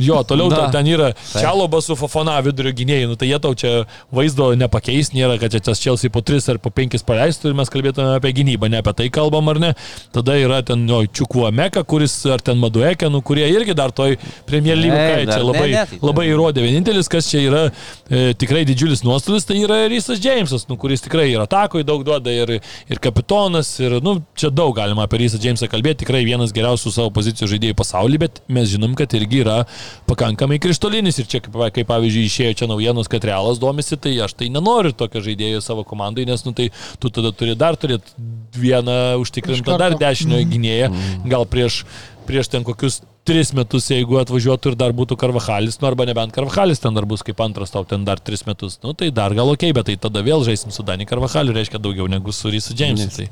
Jo, 0.00 0.22
toliau 0.24 0.48
ten 0.74 0.88
yra 0.88 1.12
Čialobas 1.30 1.88
su 1.90 1.96
Fofona 1.98 2.38
vidurio 2.44 2.72
gynėjai. 2.76 3.10
Nu, 3.10 3.18
tai 3.20 3.30
jie 3.30 3.40
tau 3.42 3.56
čia 3.58 3.72
vaizdo 4.14 4.50
nepakeis, 4.58 5.12
nėra, 5.16 5.36
kad 5.40 5.52
čia 5.54 5.62
tas 5.70 5.82
Chelsea 5.82 6.12
po 6.12 6.22
3 6.24 6.54
ar 6.54 6.60
po 6.62 6.72
5 6.74 7.04
paleistų 7.06 7.50
ir 7.50 7.58
mes 7.58 7.72
kalbėtume 7.72 8.16
apie 8.16 8.32
gynybą, 8.40 8.70
ne 8.72 8.80
apie 8.80 8.94
tai 8.96 9.08
kalbam 9.12 9.50
ar 9.52 9.60
ne. 9.62 9.72
Tada 10.14 10.36
yra 10.40 10.62
ten 10.66 10.86
jo, 10.88 11.02
Čiukvo 11.06 11.50
Meka, 11.54 11.84
kuris 11.88 12.14
ar 12.30 12.42
ten 12.44 12.60
Maduekė, 12.60 13.10
nu, 13.12 13.22
kurie 13.26 13.48
irgi 13.52 13.76
dar 13.76 13.92
toj 13.94 14.16
Premier 14.48 14.78
lygoje 14.78 15.26
čia 15.28 15.40
labai, 15.44 15.68
ne, 15.68 15.76
ne, 15.76 15.84
tai, 15.90 16.00
labai 16.04 16.26
įrodė. 16.32 16.64
Vienintelis, 16.64 17.08
kas 17.10 17.28
čia 17.30 17.42
yra 17.44 17.62
e, 17.68 18.32
tikrai 18.38 18.62
didžiulis 18.68 19.04
nuostolis, 19.06 19.46
tai 19.48 19.58
yra 19.64 19.82
Rysas 19.90 20.20
Džeimsas, 20.22 20.66
nu, 20.70 20.78
kuris 20.80 21.04
tikrai 21.04 21.28
yra 21.32 21.46
atakoje 21.48 21.86
daug 21.88 22.04
duoda 22.06 22.32
ir, 22.34 22.56
ir 22.90 23.02
kapitonas, 23.02 23.72
ir 23.82 23.98
nu, 24.04 24.18
čia 24.38 24.52
daug 24.54 24.74
galima 24.76 25.06
apie 25.06 25.22
Rysą 25.24 25.40
Džeimsą 25.42 25.70
kalbėti, 25.72 26.02
tikrai 26.04 26.22
vienas 26.28 26.54
geriausių 26.56 26.94
savo 26.94 27.12
pozicijų 27.16 27.50
žaidėjų 27.54 27.78
pasaulyje, 27.78 28.22
bet 28.24 28.42
mes 28.52 28.70
žinom, 28.72 28.94
kad 28.98 29.14
irgi 29.18 29.42
yra 29.44 29.58
pakankamai 30.10 30.60
krištolinis 30.62 31.20
ir 31.20 31.30
čia, 31.30 31.42
kaip, 31.44 31.58
kaip 31.76 31.90
pavyzdžiui, 31.90 32.26
išėjo 32.30 32.58
čia 32.62 32.70
naujienos, 32.70 33.10
kad 33.10 33.26
realas 33.28 33.60
domisi, 33.62 33.98
tai 34.00 34.16
aš 34.24 34.36
tai 34.38 34.50
nenoriu 34.52 34.94
tokio 34.96 35.22
žaidėjo 35.24 35.62
savo 35.64 35.86
komandai, 35.88 36.26
nes 36.28 36.44
nu, 36.46 36.54
tai 36.56 36.70
tu 37.00 37.12
tada 37.12 37.34
turi 37.36 37.56
dar 37.58 37.78
turėti 37.80 38.14
vieną 38.60 39.18
užtikrintą 39.22 39.78
dar 39.80 39.96
dešiniojo 39.98 40.46
mhm. 40.46 40.54
gynėją, 40.54 40.90
gal 41.30 41.46
prieš 41.50 41.84
prieš 42.30 42.50
ten 42.52 42.62
kokius 42.66 43.00
tris 43.26 43.50
metus, 43.56 43.88
jeigu 43.90 44.20
atvažiuotų 44.20 44.72
ir 44.72 44.76
dar 44.78 44.94
būtų 44.96 45.18
Karvahalis, 45.18 45.80
nu 45.82 45.88
arba 45.90 46.06
nebent 46.06 46.34
Karvahalis 46.34 46.82
ten 46.82 46.94
dar 46.94 47.06
bus 47.10 47.24
kaip 47.26 47.42
antras 47.42 47.74
tau 47.74 47.82
ten 47.88 48.06
dar 48.06 48.22
tris 48.22 48.44
metus, 48.46 48.78
nu 48.84 48.94
tai 48.94 49.10
dar 49.14 49.34
gal 49.34 49.50
ok, 49.50 49.66
bet 49.76 49.90
tai 49.90 49.96
tada 50.00 50.22
vėl 50.26 50.44
žaisim 50.46 50.70
su 50.74 50.86
Dani 50.86 51.08
Karvahaliu, 51.10 51.54
reiškia 51.56 51.82
daugiau 51.82 52.06
negu 52.10 52.34
su 52.34 52.52
Rysu 52.52 52.76
Jamesu. 52.78 53.10
Tai. 53.16 53.26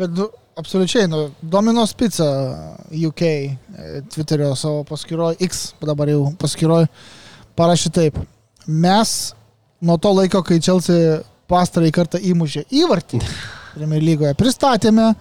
Bet 0.00 0.12
nu, 0.18 0.28
absoliučiai, 0.60 1.08
nu, 1.10 1.24
Dominos 1.40 1.96
Pizza 1.98 2.28
UK 2.92 3.24
e, 3.24 3.48
Twitterio 4.12 4.52
savo 4.58 4.84
paskyroje, 4.88 5.40
X 5.48 5.72
dabar 5.80 6.12
jau 6.12 6.28
paskyroje, 6.40 6.90
parašė 7.58 7.94
taip. 7.96 8.20
Mes 8.68 9.16
nuo 9.80 9.96
to 9.98 10.12
laiko, 10.14 10.44
kai 10.46 10.60
Chelsea 10.62 11.18
pastarąjį 11.50 11.96
kartą 11.96 12.20
įmušė 12.30 12.68
įvartį 12.84 13.24
Premier 13.74 14.04
lygoje, 14.04 14.36
pristatėme 14.38 15.14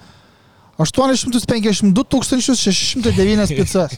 852 0.80 2.23
609 2.55 3.51
pizzas. 3.57 3.97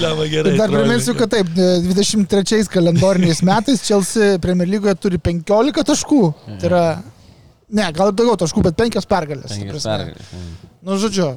Lemą 0.00 0.26
gerai. 0.30 0.56
Dar 0.58 0.70
priminsiu, 0.70 1.14
kad 1.18 1.32
taip, 1.32 1.48
23 1.54 2.68
kalendoriniais 2.70 3.40
metais 3.46 3.82
Chelsea 3.86 4.38
Premier 4.42 4.68
lygoje 4.68 4.94
turi 5.00 5.18
15 5.18 5.84
taškų. 5.90 6.20
Tai 6.60 6.68
yra, 6.70 6.84
ne, 7.72 7.88
gal 7.96 8.12
daugiau 8.12 8.36
taškų, 8.44 8.64
bet 8.68 8.78
5 8.82 9.08
pergalės. 9.10 9.48
ta 9.50 9.56
Penkias 9.56 9.72
prasme. 9.72 9.96
pergalės. 9.96 10.26
Nu, 10.84 10.98
žodžiu, 11.00 11.30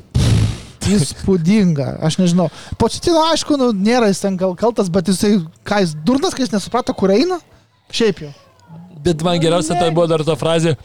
įspūdinga, 0.97 1.87
aš 2.07 2.19
nežinau. 2.21 2.49
Početino, 2.79 3.23
aišku, 3.31 3.57
nu, 3.59 3.71
nėra 3.75 4.11
jis 4.11 4.23
ten 4.23 4.37
gal 4.39 4.55
kaltas, 4.59 4.91
bet 4.93 5.09
jisai, 5.11 5.37
ką 5.67 5.81
jis 5.83 5.95
durnas, 6.07 6.35
kai 6.35 6.45
jis 6.45 6.53
nesuprato, 6.55 6.95
kur 6.97 7.13
eina? 7.15 7.39
Šiaip 7.93 8.25
jau. 8.25 8.33
Bet 9.03 9.21
man 9.23 9.39
geriausia 9.39 9.77
tai 9.79 9.91
buvo 9.95 10.07
dar 10.11 10.23
ta 10.27 10.35
frazė, 10.39 10.75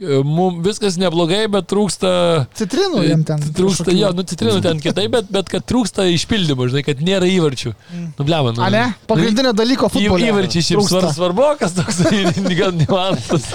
mums 0.00 0.62
viskas 0.64 0.96
neblogai, 1.00 1.42
bet 1.52 1.66
trūksta... 1.68 2.10
Citrinų 2.56 3.02
jam 3.04 3.24
ten. 3.28 3.42
Trūksta, 3.56 3.92
jo, 3.92 4.08
nu 4.16 4.24
citrinų 4.24 4.62
ten 4.64 4.80
kitai, 4.80 5.04
bet, 5.12 5.28
bet 5.32 5.50
kad 5.52 5.66
trūksta 5.68 6.06
išpildymo, 6.14 6.68
žinai, 6.70 6.82
kad 6.86 7.02
nėra 7.04 7.28
įvarčių. 7.28 7.72
Nu, 8.16 8.24
blema, 8.24 8.54
nu. 8.56 8.62
A 8.64 8.70
ne? 8.72 8.84
Pagrindinė 9.10 9.52
dalyko 9.56 9.90
Į, 9.90 9.92
futbole. 9.98 10.30
įvarčiai 10.30 10.64
šiaip 10.64 10.80
Trūksta. 10.80 11.02
svar, 11.02 11.12
svarbokas 11.18 11.76
toks, 11.76 12.00
gan 12.60 12.80
niuansas. 12.80 13.50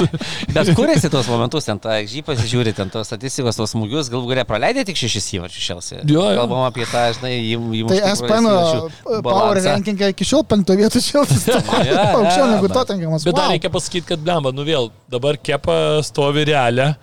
Bet 0.53 0.69
kuriasi 0.77 1.09
tuos 1.13 1.29
momentus, 1.33 1.65
ten 1.65 1.81
tą 1.81 1.97
žy 2.11 2.21
pasižiūri, 2.27 2.75
ten 2.77 2.93
tos 2.93 3.09
statistikos, 3.09 3.57
tos 3.57 3.73
smūgius, 3.73 4.11
galų 4.13 4.29
galę 4.35 4.45
praleidė 4.45 4.85
tik 4.85 5.01
šešis 5.01 5.31
įvarčius 5.39 5.65
šiausiai. 5.71 6.03
Jo, 6.05 6.27
jo. 6.29 6.43
Kalbam 6.43 6.67
apie 6.67 6.85
tą, 6.91 7.07
žinai, 7.17 7.33
įmuštų. 7.81 7.89
Tai 7.89 8.13
SPN 8.13 9.25
Power 9.25 9.63
rankingė 9.65 10.11
iki 10.13 10.29
šiol 10.29 10.45
penkto 10.45 10.77
vietų 10.77 11.01
ja, 11.89 12.05
Aukščiau 12.13 12.47
negu 12.53 12.69
Tottenhamas. 12.69 13.25
Bet 13.25 13.37
dar 13.37 13.49
reikia 13.53 13.73
pasakyti, 13.73 14.05
kad 14.13 14.21
blemba, 14.21 14.53
nu 14.55 14.65
vėl, 14.67 14.91
dabar 15.11 15.39
kepa 15.41 16.03
stovi 16.05 16.34
realią, 16.43 16.93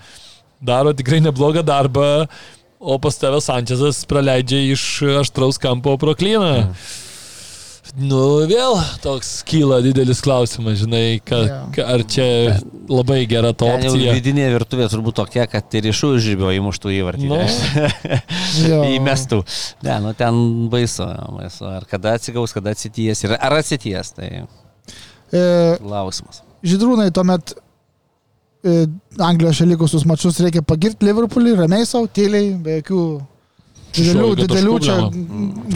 daro 0.60 0.92
tikrai 0.94 1.22
neblogą 1.24 1.62
darbą, 1.66 2.26
o 2.82 2.98
pas 2.98 3.16
tave 3.18 3.40
Sančezas 3.40 4.04
praleidžia 4.10 4.60
iš 4.74 4.84
aštraus 5.22 5.60
kampo 5.62 5.96
pro 5.98 6.16
klyną. 6.18 6.72
Nu, 7.98 8.20
vėl 8.48 8.78
toks 9.04 9.42
kyla 9.44 9.82
didelis 9.84 10.22
klausimas, 10.24 10.78
žinai, 10.80 11.18
ka, 11.28 11.40
ka, 11.74 11.84
ar 11.92 12.04
čia 12.08 12.24
labai 12.88 13.26
gera 13.28 13.50
to 13.52 13.68
opcija. 13.68 14.14
vidinė 14.16 14.46
virtuvė 14.54 14.86
turbūt 14.88 15.18
tokia, 15.18 15.44
kad 15.50 15.76
ir 15.76 15.90
iš 15.90 16.00
užžibio 16.08 16.54
įmuštų 16.56 16.94
įvartį. 17.02 17.28
Nu. 17.28 17.42
Įmestų. 18.96 19.42
Ne, 19.84 19.98
nu 20.06 20.14
ten 20.16 20.40
baisu, 20.72 21.10
baisu. 21.36 21.68
Ar 21.68 21.84
kada 21.90 22.16
atsigaus, 22.16 22.56
kada 22.56 22.72
atsities. 22.72 23.26
Ir 23.26 23.36
ar 23.36 23.58
atsities, 23.60 24.14
tai 24.16 24.30
E, 25.32 25.76
klausimas. 25.80 26.42
Žydrūnai, 26.62 27.08
tuomet 27.14 27.54
e, 27.56 27.61
Anglijos 28.62 29.58
čia 29.58 29.66
likusius 29.66 30.04
mačius 30.06 30.38
reikia 30.42 30.62
pagirti 30.62 31.06
Liverpoolį, 31.08 31.56
ramiai 31.58 31.86
savo, 31.88 32.06
tyliai, 32.06 32.52
be 32.62 32.76
jokių 32.78 33.00
didelių, 33.96 34.28
16 34.36 34.44
didelių 34.46 34.76
čia 34.86 34.98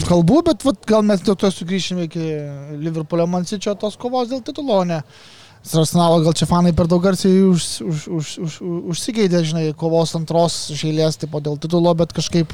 kalbų, 0.07 0.37
bet 0.47 0.63
vat, 0.63 0.79
gal 0.87 1.03
mes 1.05 1.25
dėl 1.25 1.35
to 1.39 1.51
sugrįšime 1.51 2.07
iki 2.07 2.29
Liverpoolio 2.79 3.27
Mansičio 3.27 3.75
tos 3.81 3.99
kovos 3.99 4.31
dėl 4.31 4.39
titulo, 4.45 4.79
ne. 4.87 5.01
Arsenalo 5.67 6.21
gal 6.23 6.35
čia 6.37 6.47
fanai 6.47 6.71
per 6.71 6.87
daug 6.87 7.03
garsiai 7.03 7.41
už, 7.43 7.65
už, 7.83 8.03
už, 8.07 8.27
už, 8.45 8.57
užsigeidė, 8.93 9.43
žinai, 9.43 9.65
kovos 9.75 10.15
antros 10.15 10.55
žailės 10.71 11.19
tipo 11.19 11.41
dėl 11.43 11.59
titulo, 11.59 11.91
bet 11.97 12.15
kažkaip 12.15 12.53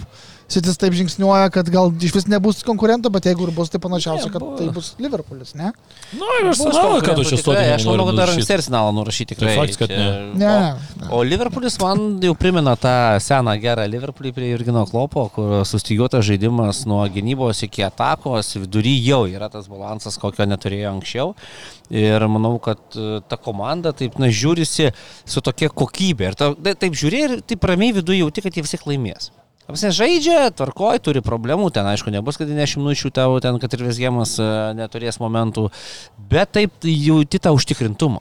Sitis 0.52 0.76
taip 0.78 0.94
žingsniuoja, 0.94 1.48
kad 1.56 1.70
gal 1.72 1.88
iš 2.04 2.12
vis 2.14 2.26
nebus 2.30 2.60
konkurento, 2.68 3.10
bet 3.10 3.26
jeigu 3.26 3.48
ir 3.48 3.52
bus, 3.56 3.70
tai 3.74 3.80
panašiausia, 3.82 4.28
kad 4.34 4.44
tai 4.60 4.68
bus 4.76 4.92
Liverpoolis, 5.02 5.54
ne? 5.58 5.72
Nu, 6.14 6.28
ir 6.42 6.50
aš 6.52 6.60
manau, 6.68 7.00
kad 7.02 7.18
aš 7.24 7.32
esu 7.38 7.44
Tikrai, 7.48 7.64
Aš 7.74 7.86
manau, 7.88 8.06
kad 8.10 8.18
dar 8.20 8.30
anksti 8.34 8.54
arsenalą 8.58 8.92
nurašyti 8.98 9.34
tikrai. 9.34 9.54
Tai 9.56 9.62
faktas, 9.64 9.78
kad 9.82 9.90
Čia- 9.90 10.36
Ne, 10.38 10.52
O, 10.54 11.02
ne. 11.02 11.10
o 11.16 11.22
Liverpoolis 11.24 11.80
man 11.82 12.20
jau 12.22 12.36
primena 12.38 12.76
tą 12.76 12.94
seną 13.24 13.56
gerą 13.62 13.88
Liverpoolį 13.90 14.34
prie 14.36 14.52
Jurgino 14.52 14.86
Klopo, 14.90 15.30
kur 15.34 15.64
sustygiuotas 15.66 16.26
žaidimas 16.28 16.84
nuo 16.86 17.02
gynybos 17.10 17.64
iki 17.66 17.84
atakos, 17.88 18.54
vidury 18.60 18.98
jau 19.06 19.24
yra 19.32 19.50
tas 19.50 19.68
balansas, 19.72 20.18
kokio 20.22 20.46
neturėjo 20.46 20.92
anksčiau. 20.94 21.34
Ir 21.94 22.20
manau, 22.28 22.60
kad 22.64 22.80
e, 22.96 23.22
ta 23.30 23.38
komanda 23.38 23.92
taip, 23.94 24.18
na, 24.20 24.28
žiūrisi 24.28 24.92
su 25.26 25.42
tokia 25.42 25.70
kokybė. 25.70 26.32
Ir 26.32 26.36
ta, 26.36 26.54
tai- 26.54 26.76
taip 26.76 26.94
žiūri 26.94 27.20
ir 27.28 27.42
taip 27.42 27.64
ramiai 27.64 27.94
viduje 27.94 28.20
jauti, 28.24 28.42
kad 28.42 28.54
jie 28.54 28.62
vis 28.66 28.72
tiek 28.76 28.86
laimės. 28.90 29.32
Apsne 29.64 29.94
žaidžia, 29.96 30.50
tvarkoj, 30.52 31.00
turi 31.06 31.22
problemų, 31.24 31.70
ten 31.72 31.88
aišku 31.88 32.12
nebus, 32.12 32.36
kad 32.40 32.50
10 32.52 32.82
minučių 32.82 33.14
tavo 33.16 33.40
ten, 33.44 33.56
kad 33.64 33.72
ir 33.78 33.86
visgiemas 33.88 34.36
neturės 34.76 35.22
momentų, 35.24 35.70
bet 36.30 36.52
taip 36.60 36.84
jauti 36.84 37.40
tą 37.40 37.54
užtikrintumą. 37.56 38.20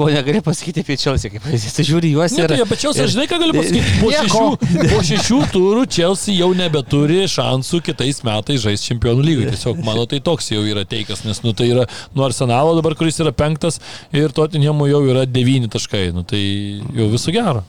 Ko 0.00 0.06
negali 0.08 0.38
pasakyti 0.40 0.80
apie 0.84 0.94
Čelsi, 0.96 1.28
kaip 1.32 1.42
pavyzdys, 1.42 1.74
tu 1.74 1.82
žiūri 1.84 2.12
juos 2.14 2.32
Ne, 2.38 2.44
ir... 2.44 2.52
tai 2.54 2.60
apie 2.62 2.76
ir- 2.78 3.10
žinai, 3.10 3.26
ką 3.28 3.38
galiu 3.42 3.56
pasakyti? 3.58 3.94
Po 4.00 4.12
šešių, 4.14 4.44
po 4.94 5.00
šešių 5.08 5.38
turų 5.52 5.82
Chelsea 5.90 6.36
jau 6.38 6.48
nebeturi 6.56 7.18
šansų 7.28 7.80
kitais 7.90 8.22
metais 8.24 8.62
žaisti 8.62 8.92
čempionų 8.94 9.26
lygoje. 9.26 9.50
Tiesiog 9.56 9.82
mano 9.84 10.06
tai 10.08 10.22
toks 10.24 10.52
jau 10.54 10.62
yra 10.62 10.86
teikas, 10.88 11.24
nes 11.26 11.42
nu, 11.44 11.52
tai 11.58 11.68
yra 11.74 11.88
nuo 12.14 12.24
Arsenalo 12.28 12.76
dabar, 12.78 12.94
kuris 12.96 13.18
yra 13.20 13.34
penktas 13.34 13.80
ir 14.14 14.30
Tottenhamo 14.32 14.86
jau 14.88 15.02
yra 15.10 15.26
devyni 15.28 15.68
taškai. 15.74 16.06
Nu, 16.14 16.22
tai 16.22 16.40
jau 16.96 17.10
visų 17.10 17.34
gero. 17.36 17.66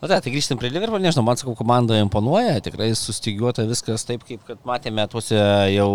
Na, 0.00 0.08
tai, 0.08 0.20
tai 0.24 0.30
grįžtam 0.32 0.56
prie 0.60 0.70
Liverpool, 0.72 1.02
nežinau, 1.04 1.26
man 1.26 1.36
sakau, 1.36 1.52
komanda 1.58 1.98
imponuoja, 2.00 2.56
tikrai 2.64 2.88
sustygiuota 2.96 3.66
viskas 3.68 4.06
taip, 4.08 4.24
kaip 4.24 4.46
kad 4.48 4.62
matėme 4.64 5.04
tuose 5.12 5.36
jau 5.74 5.90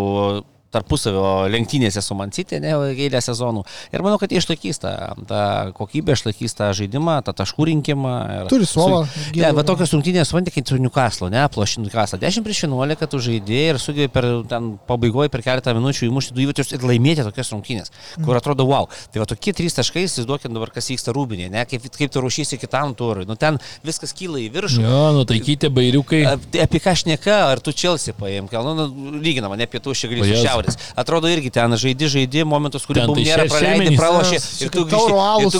tarpusavio 0.75 1.47
lenktynėse 1.51 2.03
su 2.03 2.17
Mancitė, 2.17 2.59
ne, 2.63 2.73
eilę 2.93 3.21
sezonų. 3.23 3.63
Ir 3.95 4.03
manau, 4.05 4.19
kad 4.21 4.33
jie 4.33 4.41
išlaikys 4.41 4.81
tą, 4.83 4.93
tą 5.29 5.41
kokybę, 5.77 6.15
išlaikys 6.17 6.57
tą 6.57 6.69
žaidimą, 6.77 7.17
tą 7.25 7.35
taškų 7.41 7.69
rinkimą. 7.71 8.13
Ir 8.35 8.51
Turi 8.51 8.67
suolą. 8.69 9.03
Su, 9.09 9.33
ne, 9.39 9.51
va 9.55 9.65
tokios 9.67 9.93
rungtynės, 9.95 10.33
man 10.35 10.47
tik 10.47 10.59
su 10.67 10.79
Newcastle, 10.81 11.31
ne, 11.33 11.45
plošinų 11.51 11.87
Newcastle. 11.87 12.19
10 12.21 12.45
prieš 12.45 12.65
11, 12.67 13.07
tu 13.11 13.21
žaidėjai 13.27 13.73
ir 13.73 13.81
sugebėjai 13.81 14.13
per 14.15 14.29
ten 14.51 14.71
pabaigoje 14.89 15.31
per 15.33 15.43
keletą 15.45 15.75
minučių 15.77 16.09
įmušti 16.09 16.35
du 16.35 16.45
įvarčius 16.45 16.73
ir 16.75 16.85
laimėti 16.85 17.25
tokias 17.25 17.51
rungtynės, 17.53 17.93
kur 18.25 18.37
atrodo 18.39 18.67
wow. 18.69 18.89
Tai 19.13 19.23
va 19.23 19.29
tokie 19.29 19.53
trys 19.55 19.77
taškai, 19.77 20.05
įsivaizduokit 20.07 20.53
dabar, 20.53 20.71
kas 20.75 20.89
vyksta 20.91 21.13
rūbinėje, 21.15 21.51
ne, 21.53 21.65
kaip, 21.69 21.87
kaip 21.95 22.13
tu 22.13 22.23
ruošysi 22.23 22.59
kitam 22.61 22.95
turui. 22.97 23.27
Nu 23.29 23.37
ten 23.39 23.59
viskas 23.85 24.15
kyla 24.17 24.41
į 24.43 24.49
viršų. 24.55 24.83
Jo, 24.85 25.01
nutaikyti 25.19 25.71
bairiukai. 25.73 26.23
Apie 26.65 26.81
ką 26.83 26.95
aš 26.95 27.05
neka, 27.09 27.37
ar 27.53 27.61
tu 27.63 27.73
Čelsi 27.75 28.15
paėmk, 28.17 28.51
gal, 28.53 28.67
nu, 28.67 28.87
nu, 28.89 29.15
lyginama, 29.21 29.57
ne 29.59 29.67
pietų 29.69 29.95
šiaurės, 29.97 30.64
O 30.64 30.64
Šiaurės. 30.65 30.93
Atrodo 30.97 31.27
irgi 31.31 31.51
ten 31.53 31.71
žaidi, 31.79 32.07
žaidi, 32.11 32.43
momentus, 32.45 32.85
kurį 32.85 33.05
bum 33.07 33.15
tai 33.15 33.23
nėra 33.27 33.45
šeimenys. 33.49 33.99
pralošė 33.99 34.39
ir 34.65 34.69
tu 34.73 34.83
grįžti. 34.85 35.13
tu. 35.51 35.59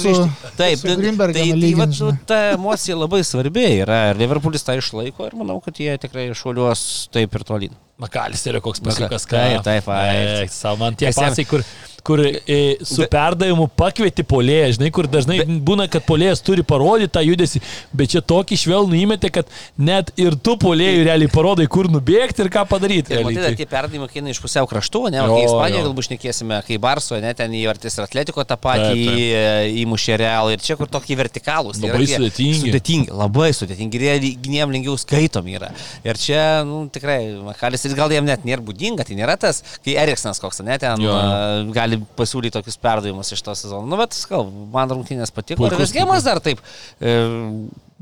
Taip, 0.57 0.79
tai- 0.81 0.95
tai, 1.33 1.45
nu, 1.53 1.87
žinai. 1.91 2.19
ta 2.25 2.39
emocija 2.55 2.95
labai 2.97 3.21
svarbi 3.23 3.65
yra 3.85 3.99
ir 4.11 4.15
Liverpoolis 4.21 4.63
tą 4.65 4.77
išlaiko 4.79 5.25
ir 5.27 5.35
manau, 5.35 5.61
kad 5.63 5.73
jie 5.75 5.97
tikrai 5.97 6.29
šuoliuos 6.33 7.09
taip 7.11 7.33
ir 7.35 7.43
tolyn. 7.43 7.73
Makalisterio 7.99 8.59
koks 8.61 8.81
Maka- 8.81 8.91
pasiukas, 9.07 9.25
ką. 9.25 9.37
taip, 9.39 9.63
taip, 9.63 9.87
ai. 9.87 10.15
Eik, 10.43 10.49
Savo 10.51 10.75
man 10.77 10.95
tie 10.95 11.11
pasai, 11.13 11.45
kur, 11.47 11.63
kur 12.05 12.21
e, 12.21 12.77
su 12.85 13.05
perdavimu 13.09 13.65
pakvieti 13.77 14.23
polėją, 14.29 14.67
žinai, 14.77 14.91
kur 14.93 15.07
dažnai 15.09 15.39
būna, 15.65 15.87
kad 15.89 16.03
polėjas 16.05 16.43
turi 16.45 16.61
parodyti 16.67 17.09
tą 17.17 17.23
judesi, 17.25 17.61
bet 17.97 18.11
čia 18.13 18.21
tokį 18.21 18.57
švelnų 18.61 18.99
įmetė, 19.01 19.31
kad 19.39 19.49
net 19.77 20.11
ir 20.21 20.35
tu 20.37 20.53
polėjų 20.61 21.03
realiai 21.07 21.31
parodai, 21.33 21.65
kur 21.71 21.89
nubėgti 21.89 22.43
ir 22.45 22.51
ką 22.53 22.65
padaryti. 22.69 23.15
Ir 23.17 23.23
matai, 23.25 23.41
Tai- 23.47 23.55
tie 23.57 23.65
perdavimai 23.71 24.09
kina 24.13 24.29
iš 24.29 24.41
pusiau 24.43 24.67
kraštų, 24.69 25.01
ne, 25.15 25.21
o 25.25 25.31
kai 25.33 25.45
Ispanijoje 25.47 25.81
jo. 25.81 25.87
galbūt 25.89 26.07
šnekėsime, 26.09 26.59
kai 26.67 26.77
Barso, 26.85 27.17
ne, 27.21 27.33
ten 27.33 27.51
įvartis 27.57 27.97
ir 27.97 28.05
Atletiko 28.05 28.45
tą 28.45 28.57
patį 28.61 28.85
Taip, 28.85 29.01
taip. 29.09 29.17
į- 29.17 29.81
įmušė 29.85 30.17
realą 30.21 30.53
ir 30.53 30.61
čia 30.61 30.77
kur 30.77 30.87
tokie 30.87 31.17
vertikalūs. 31.17 31.81
tai 31.81 31.89
Labai 31.89 32.05
sudėtingi. 32.11 32.61
Sudėtingi, 32.61 33.09
labai 33.17 33.49
sudėtingi 33.57 33.97
ir 33.99 34.05
jie 34.05 34.35
gynėjim 34.45 34.75
lengviau 34.77 34.97
skaitomi 35.01 35.57
yra. 35.57 35.71
Ir 36.05 36.13
čia, 36.21 36.61
nu, 36.69 36.85
tikrai, 36.93 37.17
Makalis 37.45 37.85
ir 37.89 37.95
gal 37.97 38.13
jam 38.13 38.25
net 38.29 38.45
nėra 38.45 38.61
būdinga, 38.61 39.05
tai 39.07 39.15
nėra 39.17 39.37
tas, 39.41 39.63
kai 39.83 39.97
Eriksonas 40.05 40.39
koks, 40.39 40.61
ne, 40.65 40.77
ten 40.77 41.01
Jo. 41.01 41.13
a, 41.17 41.63
gali 41.95 42.15
pasiūlyti 42.17 42.53
tokius 42.55 42.77
perdavimus 42.81 43.31
iš 43.31 43.41
to 43.45 43.55
sezono. 43.55 43.87
Nu, 43.89 43.97
bet, 43.99 44.15
sakau, 44.17 44.45
man 44.73 44.91
rungtynės 44.91 45.33
patiko. 45.33 45.65
Ir 45.67 45.77
vis 45.79 45.93
gėjimas 45.95 46.25
dar 46.25 46.41
taip. 46.43 46.61
E, 46.99 47.15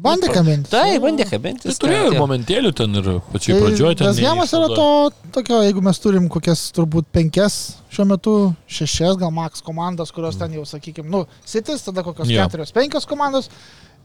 Bandė 0.04 0.32
kabinti. 0.34 0.72
Taip, 0.72 1.04
bandė 1.04 1.28
kabinti. 1.30 1.68
Tai 1.70 1.76
turėjo 1.84 2.08
ir 2.10 2.16
momentėlių 2.18 2.72
ten 2.74 2.98
ir 2.98 3.10
pačiai 3.30 3.60
pradžioje 3.62 4.00
ten. 4.00 4.08
Tas 4.10 4.18
gemas 4.18 4.54
yra 4.58 4.72
to, 4.74 4.88
tokio, 5.36 5.60
jeigu 5.68 5.84
mes 5.86 6.02
turim 6.02 6.26
kokias 6.34 6.64
turbūt 6.74 7.12
penkias 7.14 7.60
šiuo 7.94 8.08
metu, 8.10 8.34
šešias 8.66 9.20
gal 9.22 9.30
maks 9.36 9.62
komandas, 9.62 10.10
kurios 10.16 10.39
ten 10.39 10.56
jau, 10.58 10.66
sakykime, 10.66 11.06
nu, 11.14 11.28
sitis, 11.46 11.86
tada 11.86 12.02
kokios 12.02 12.32
Jo. 12.34 12.41
keturios, 12.41 12.74
penkios 12.74 13.06
komandos. 13.06 13.52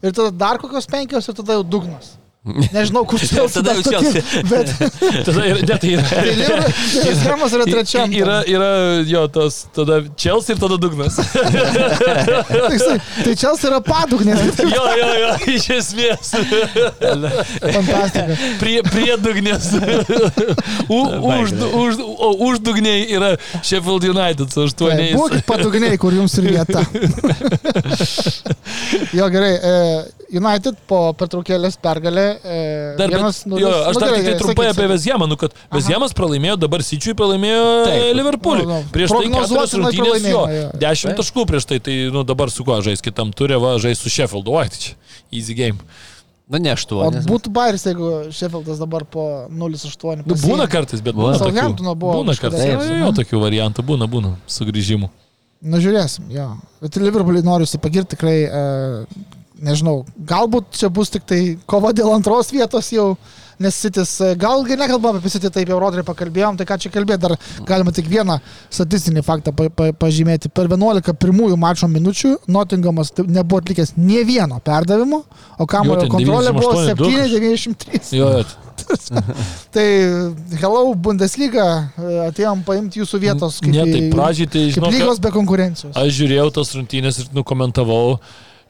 ir 0.04 0.12
tada 0.12 0.28
dar 0.30 0.60
kokios 0.60 0.86
penkios 0.86 1.24
ir 1.24 1.40
tada 1.40 1.56
jau 1.56 1.64
dugnas. 1.64 2.18
Nežinau, 2.46 3.02
kur 3.04 3.18
čia 3.20 3.48
Tada 3.52 3.72
jau 3.74 3.82
Chelsea. 3.82 4.22
Bet 4.48 4.68
Tada 5.26 5.46
ir, 5.50 5.56
ne, 5.66 5.78
tai 5.82 5.90
yra. 5.96 6.04
tai 6.08 6.24
Liverpoolas 7.12 7.52
yra 7.58 7.64
trečiam. 7.74 8.08
Yra, 8.14 8.36
yra 8.48 8.68
jo, 9.08 9.28
tas, 9.32 9.54
tada 9.74 9.94
Chelsea 10.16 10.54
ir 10.54 10.60
tada 10.62 10.76
dugnas. 10.80 11.14
Tai 11.18 11.24
Chelsea 13.34 13.70
yra 13.70 13.80
padugnė. 13.84 14.34
jo, 14.62 14.84
jo, 15.00 15.08
jo, 15.22 15.30
iš 15.56 15.64
esmės. 15.78 16.26
Fantastika. 17.00 18.34
Prie, 18.62 18.78
prie 18.86 19.16
dugnės. 19.22 19.64
U, 20.88 20.90
už, 21.34 21.48
už, 21.68 21.92
o 22.06 22.30
už 22.48 22.54
dugniai 22.64 23.00
yra 23.18 23.30
Sheffield 23.60 24.04
United 24.12 24.48
su 24.54 24.60
aštuoniais. 24.68 25.16
Būkit 25.18 25.42
padugniai, 25.48 25.96
kur 26.00 26.12
jums 26.16 26.32
ir 26.40 26.44
vieta. 26.54 26.80
jo, 29.12 29.26
gerai. 29.34 29.54
e, 29.58 29.60
United 30.36 30.76
po 30.88 31.12
pertraukėlės 31.16 31.78
pergalė. 31.80 32.27
E, 32.36 32.58
Dar, 32.98 33.12
vienas 33.12 33.40
nulis. 33.48 33.62
jo, 33.64 33.70
aš 33.90 33.96
Nu, 33.98 34.02
dar 34.02 34.12
tik 34.14 34.26
tai 34.28 34.34
trumpai 34.40 34.66
sakyk, 34.66 34.74
apie 34.74 34.84
sakyk. 34.84 34.92
Vezjemą, 34.94 35.28
nu 35.30 35.38
kad 35.40 35.56
Vezjemas 35.74 36.14
pralaimėjo, 36.18 36.56
dabar 36.64 36.84
Sičiui 36.86 37.14
pralaimėjo 37.18 37.64
Taip. 37.86 38.04
Liverpoolį. 38.20 38.66
Nu, 38.68 38.80
nu, 38.82 38.92
Prieš 38.94 39.14
tai 39.16 39.24
keturias 39.32 39.74
rungtynės 39.78 40.28
jo, 40.28 40.42
jo. 40.56 40.68
10 40.84 41.18
taškų 41.22 41.46
prieš 41.52 41.68
tai, 41.70 41.80
tai 41.84 41.96
nu, 42.14 42.24
dabar 42.28 42.52
su 42.54 42.66
kuo 42.66 42.78
žais 42.84 43.04
kitam 43.04 43.32
turė, 43.36 43.58
va, 43.62 43.76
žais 43.82 43.98
su 44.00 44.12
Sheffieldu, 44.12 44.54
oi, 44.60 44.68
tai 44.72 44.78
čia 44.86 44.94
easy 45.32 45.56
game. 45.58 45.78
Nu, 46.48 46.56
ne 46.56 46.70
O 46.72 46.76
aštuonis. 46.78 47.26
būtų 47.28 47.50
bairis, 47.52 47.82
jeigu 47.84 48.32
Sheffieldas 48.32 48.78
dabar 48.80 49.04
po 49.04 49.46
0,8. 49.52 50.22
Nu, 50.24 50.36
būna 50.40 50.64
kartais, 50.70 51.02
bet 51.04 51.12
būna 51.14 51.34
tokių. 51.36 51.52
Southamptono 51.52 51.92
buvo 51.94 52.22
Būna 52.22 52.36
kartais, 52.40 52.62
Taip, 52.64 52.86
jo, 53.02 53.10
tokių 53.18 53.40
variantų 53.42 53.84
būna, 53.84 54.08
būna 54.08 54.32
sugrįžimų. 54.48 55.10
Nu, 55.68 55.80
žiūrėsim, 55.82 56.30
jo. 56.32 56.46
Bet 56.80 56.96
Liverpoolį 57.02 57.42
noriu 57.44 57.66
pagirti 57.82 58.14
tikrai, 58.14 58.36
e, 58.46 59.28
nežinau, 59.64 60.02
galbūt 60.28 60.78
čia 60.78 60.90
bus 60.92 61.12
tik 61.14 61.26
tai 61.28 61.42
kova 61.68 61.92
dėl 61.96 62.10
antros 62.14 62.52
vietos 62.54 62.90
jau, 62.94 63.14
nes 63.58 63.74
Sitis, 63.74 64.12
e, 64.22 64.34
gal 64.38 64.62
nekalbam 64.62 65.18
apie 65.18 65.32
Sitį, 65.32 65.50
taip 65.54 65.72
jau 65.72 65.80
Rodrį 65.82 66.04
pakalbėjom, 66.06 66.58
tai 66.60 66.66
ką 66.68 66.78
čia 66.78 66.92
kalbėti, 66.94 67.24
dar 67.26 67.34
galima 67.66 67.94
tik 67.94 68.06
vieną 68.10 68.38
statistinį 68.70 69.24
faktą 69.26 69.54
pa, 69.56 69.66
pa, 69.70 69.90
pažymėti. 69.98 70.50
Per 70.54 70.70
11 70.70 71.18
pirmųjų 71.18 71.58
mačo 71.58 71.90
minučių 71.90 72.36
Nottingamas 72.54 73.12
nebuvo 73.18 73.62
atlikęs 73.64 73.96
nie 73.98 74.22
vieno 74.28 74.60
perdavimo, 74.64 75.24
o 75.58 75.66
kamulio 75.66 76.06
kontrolė 76.12 76.54
buvo 76.54 76.76
98, 76.86 77.74
7,93. 77.74 78.16
Jo. 78.18 78.32
Tai 79.74 79.86
hello 80.60 80.82
Bundesliga, 80.94 81.68
e, 81.98 82.18
atėjom 82.28 82.62
paimti 82.66 83.02
jūsų 83.02 83.20
vietos 83.26 83.58
kaip, 83.62 83.74
Ne, 83.74 83.86
tai 83.90 84.04
pradžiai, 84.12 84.48
tai 84.48 84.62
kaip 84.68 84.78
žinau, 84.78 84.92
lygos 84.94 85.22
be 85.22 85.32
konkurencijos. 85.34 85.96
aš 85.98 86.12
žiūrėjau 86.14 86.52
tas 86.60 86.76
rungtynės 86.78 87.24
ir 87.24 87.32
nukomentavau. 87.36 88.20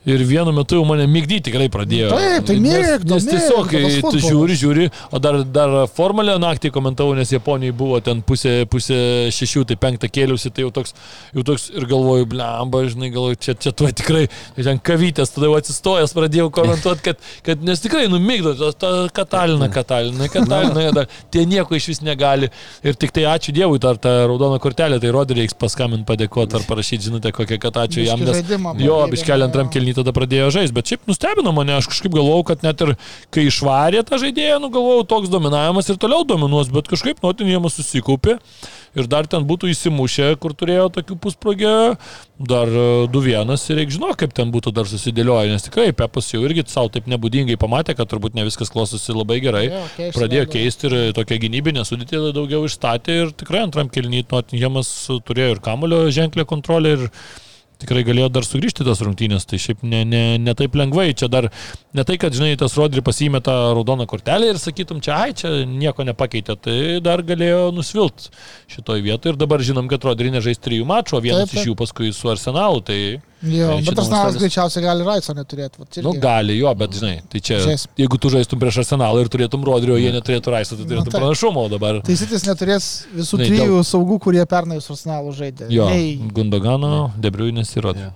Ir 0.06 0.22
vienu 0.22 0.52
metu 0.54 0.76
jau 0.78 0.84
mane 0.86 1.08
mygdyti 1.10 1.48
tikrai 1.48 1.66
pradėjo. 1.72 2.12
Taip, 2.14 2.44
tai 2.46 2.54
Nes- 2.62 2.76
mėgdo, 2.78 3.16
Nes 3.18 3.24
tiesiog, 3.26 3.66
tas 3.66 3.96
kai 3.98 4.12
tu 4.14 4.20
žiūri, 4.22 4.54
žiūri, 4.56 4.84
o 5.10 5.18
dar, 5.18 5.40
dar 5.42 5.72
formulę 5.90 6.36
naktį 6.38 6.70
komentavau, 6.72 7.16
nes 7.18 7.32
Japonijai 7.34 7.74
buvo 7.76 7.98
ten 8.04 8.22
pusė, 8.22 8.62
pusė 8.70 9.28
šešių, 9.34 9.64
tai 9.68 9.76
penktą 9.82 10.08
kėliausi, 10.08 10.52
tai 10.54 10.62
jau 10.64 10.70
toks, 10.78 10.94
jau 11.34 11.42
toks 11.50 11.66
ir 11.74 11.84
galvoju, 11.90 12.28
blemba, 12.30 12.84
žinai, 12.88 13.10
galvoju, 13.12 13.40
čia, 13.42 13.56
čia 13.58 13.72
tuo 13.74 13.90
tikrai, 13.90 14.28
tai 14.56 14.68
ten 14.68 14.78
kavytės, 14.78 15.34
tada 15.34 15.50
jau 15.50 15.58
atsistojęs 15.58 16.14
pradėjau 16.16 16.48
komentuoti, 16.54 17.04
kad, 17.10 17.28
kad 17.50 17.66
nes 17.66 17.82
tikrai 17.82 18.06
numygdo, 18.12 18.54
ta, 18.54 18.70
ta 18.78 18.94
katalina, 19.18 19.68
katalina, 19.74 20.30
katalina, 20.32 20.86
dar, 20.94 21.10
tie 21.34 21.44
nieko 21.48 21.76
iš 21.76 21.90
vis 21.92 22.02
negali. 22.06 22.52
Ir 22.86 22.96
tik 22.96 23.12
tai 23.12 23.26
ačiū 23.28 23.52
Dievui, 23.58 23.82
dar 23.82 23.98
tą 24.00 24.14
raudoną 24.30 24.60
kortelę, 24.62 25.02
tai 25.02 25.12
rodė 25.12 25.36
reiks 25.40 25.58
paskambinti, 25.58 26.06
padėkoti 26.08 26.60
ar 26.60 26.64
parašyti 26.70 27.10
žinutę 27.10 27.34
kokią, 27.34 27.58
kad 27.60 27.82
ačiū 27.84 28.06
jam. 28.06 28.22
Nes, 28.22 28.44
jo, 28.80 29.02
biškelį 29.10 29.48
antram 29.48 29.66
jo. 29.66 29.87
Kelnį 29.88 29.96
tada 29.96 30.12
pradėjo 30.12 30.50
žaisti, 30.52 30.74
bet 30.74 30.90
šiaip 30.90 31.08
nustebino 31.08 31.52
mane, 31.52 31.76
aš 31.76 31.88
kažkaip 31.88 32.12
galvojau, 32.12 32.44
kad 32.52 32.62
net 32.62 32.80
ir 32.84 32.96
kai 33.30 33.46
išvarė 33.48 34.04
tą 34.04 34.18
žaidėją, 34.20 34.60
nu 34.60 34.70
galvojau, 34.70 35.06
toks 35.08 35.30
dominavimas 35.32 35.88
ir 35.88 35.98
toliau 35.98 36.24
dominuos, 36.24 36.70
bet 36.72 36.88
kažkaip 36.88 37.22
Notinėjimas 37.22 37.78
susikaupė 37.78 38.38
ir 38.98 39.06
dar 39.08 39.26
ten 39.26 39.44
būtų 39.46 39.70
įsimušę, 39.72 40.36
kur 40.40 40.54
turėjo 40.56 40.88
tokių 40.96 41.18
pusprogę, 41.22 41.74
dar 42.38 42.68
e, 42.68 43.06
2-1 43.12 43.52
ir 43.54 43.78
reikia 43.80 43.96
žinoti, 43.96 44.18
kaip 44.22 44.34
ten 44.36 44.52
būtų 44.54 44.72
dar 44.74 44.88
susidėlioję, 44.88 45.52
nes 45.52 45.66
tikrai 45.66 45.90
Pepas 45.96 46.30
jau 46.32 46.42
irgi 46.46 46.64
savo 46.68 46.90
taip 46.92 47.08
nebūdingai 47.10 47.58
pamatė, 47.60 47.96
kad 47.98 48.10
turbūt 48.10 48.36
ne 48.38 48.46
viskas 48.48 48.72
klostosi 48.72 49.16
labai 49.16 49.40
gerai. 49.44 49.66
Jo, 49.68 49.82
keisti 49.96 50.18
Pradėjo 50.18 50.46
vėl, 50.46 50.52
keisti 50.54 50.88
ir 50.88 50.96
tokia 51.16 51.40
gynybinė 51.42 51.84
sudėtė 51.88 52.22
daugiau 52.36 52.64
išstatė 52.68 53.20
ir 53.24 53.34
tikrai 53.38 53.64
antram 53.66 53.92
kelnį 53.92 54.24
Notinėjimas 54.32 54.94
turėjo 55.28 55.56
ir 55.56 55.62
kamulio 55.64 56.06
ženklę 56.14 56.46
kontrolę 56.48 56.96
ir 56.96 57.06
tikrai 57.82 58.02
galėjo 58.06 58.28
dar 58.32 58.46
sugrįžti 58.46 58.86
tas 58.86 59.02
rungtynės, 59.04 59.46
tai 59.48 59.60
šiaip 59.62 59.84
ne, 59.86 60.02
ne, 60.08 60.22
ne 60.42 60.54
taip 60.58 60.74
lengvai, 60.78 61.10
čia 61.18 61.30
dar 61.30 61.48
ne 61.94 62.04
tai, 62.06 62.18
kad, 62.20 62.34
žinai, 62.34 62.56
tas 62.58 62.74
Rodri 62.78 63.04
pasiėmė 63.06 63.40
tą 63.46 63.54
raudoną 63.78 64.08
kortelę 64.10 64.50
ir 64.52 64.60
sakytum, 64.62 65.02
čia, 65.04 65.16
ai, 65.22 65.36
čia 65.38 65.52
nieko 65.68 66.06
nepakeitė, 66.08 66.58
tai 66.58 66.78
dar 67.04 67.22
galėjo 67.26 67.68
nusvilt 67.76 68.28
šitoj 68.74 69.04
vietoje 69.06 69.34
ir 69.34 69.40
dabar 69.40 69.62
žinom, 69.64 69.90
kad 69.90 70.06
Rodri 70.08 70.34
nežais 70.34 70.60
trijų 70.62 70.88
mačų, 70.88 71.18
o 71.18 71.24
vienas 71.24 71.46
Taip, 71.46 71.54
taip. 71.54 71.62
iš 71.62 71.70
jų 71.70 71.78
paskui 71.78 72.12
su 72.16 72.30
Arsenalu, 72.34 72.82
tai... 72.84 73.00
Jo, 73.38 73.68
Tai 73.68 73.74
bet 73.76 73.84
šitas 73.86 73.94
tas 73.94 74.08
nalas 74.10 74.34
Australis- 74.34 74.40
greičiausiai 74.42 74.82
gali 74.82 75.04
Raiso 75.06 75.32
neturėti. 75.34 75.78
vat 75.78 75.96
Nu, 76.02 76.12
gali 76.18 76.56
jo, 76.58 76.72
bet 76.74 76.90
žinai, 76.90 77.20
tai 77.30 77.38
čia, 77.38 77.58
Žiūrėsim. 77.62 77.86
jeigu 78.02 78.18
tu 78.18 78.30
žaistum 78.34 78.58
prieš 78.58 78.78
Arsenalą 78.82 79.20
ir 79.22 79.28
turėtum 79.30 79.62
Rodri, 79.64 79.92
o 79.94 79.96
jie 79.96 80.10
neturėtų 80.10 80.50
Raiso, 80.50 80.74
tai 80.74 80.82
Na, 80.82 80.90
turėtum 80.90 81.12
taip. 81.12 81.20
pranašumą, 81.22 81.66
o 81.66 81.68
dabar... 81.70 82.00
Tai 82.02 82.16
Sitis 82.18 82.42
neturės 82.48 82.88
visų 83.14 83.38
Žinai, 83.38 83.48
trijų 83.52 83.78
saugų, 83.86 84.18
kurie 84.26 84.42
pernai 84.50 84.80
su 84.82 84.92
Arsenalu 84.96 85.30
žaidė. 85.38 85.70
Jo, 85.70 85.86
Nei, 85.88 86.16
Gundogano, 86.34 87.12
Debriunis 87.16 87.70
ir 87.76 87.82
Rodri. 87.86 88.10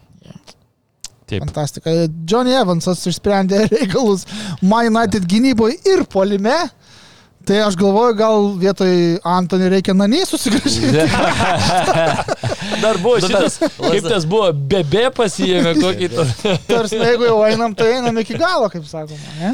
Taip. 1.26 1.44
fantastika. 1.46 1.90
Johnny 2.28 2.52
Evansas 2.58 3.06
išsprendė 3.08 3.62
reikalus 3.72 4.26
Man 4.60 4.90
United 4.90 5.24
gynyboje 5.30 5.78
ir 5.86 6.02
polime. 6.04 6.56
Tai 7.46 7.58
aš 7.66 7.74
galvoju, 7.80 8.14
gal 8.18 8.44
vietoj 8.60 8.92
Antony 9.26 9.68
reikia 9.72 9.94
Nanį 9.96 10.20
susigražinti. 10.28 11.06
Dar 12.82 12.98
buvo 13.02 13.16
Nu, 13.20 13.26
šitas, 13.28 13.56
kaip 13.78 14.06
tas 14.08 14.24
buvo, 14.28 14.48
bebe 14.52 15.04
pasijėmė 15.14 15.72
kokį... 15.82 16.08
Tarsi, 16.68 16.98
jeigu 16.98 17.26
jau 17.28 17.36
einam, 17.46 17.74
tai 17.78 17.88
einam 17.98 18.16
iki 18.22 18.36
galo, 18.38 18.68
kaip 18.72 18.84
sakoma. 18.88 19.34
Ne? 19.38 19.52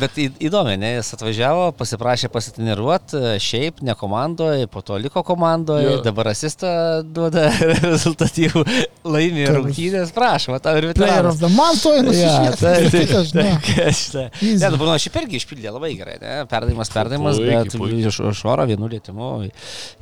Bet, 0.00 0.16
įdomi, 0.20 0.76
ne, 0.80 0.94
jis 0.98 1.12
atvažiavo, 1.16 1.70
pasiprašė 1.78 2.30
pasitreniruoti, 2.32 3.20
šiaip 3.42 3.82
ne 3.86 3.94
komandoje, 3.98 4.68
po 4.72 4.82
to 4.86 4.98
liko 5.00 5.22
komandoje, 5.26 5.88
Jo. 5.90 6.00
dabar 6.04 6.30
asistą 6.32 6.70
duoda 7.04 7.48
rezultatyvų, 7.84 8.64
laimė 9.08 9.46
Kas? 9.48 9.56
rungtynės, 9.58 10.14
prašom, 10.16 10.56
tau 10.64 10.76
ir 10.80 10.88
veteranas. 10.92 11.40
month, 11.56 11.82
to 11.84 11.94
einu 11.98 12.14
Ja, 12.16 12.52
tai- 12.56 12.88
tai-. 12.90 14.28
Ne, 14.40 14.58
dabar 14.70 14.86
nu, 14.92 14.96
šiaip 15.00 15.16
irgi 15.22 15.40
išpildė 15.40 15.72
labai 15.74 15.92
gerai, 15.98 16.16
ne? 16.22 16.34
Perdavimas, 16.50 16.90
perdavimas, 16.92 17.29
Puikiai, 17.38 17.64
bet 17.64 17.76
puikiai. 17.78 18.06
iš, 18.10 18.18
iš 18.32 18.40
oro 18.44 18.66
vienu 18.66 18.88
lietimu 18.90 19.28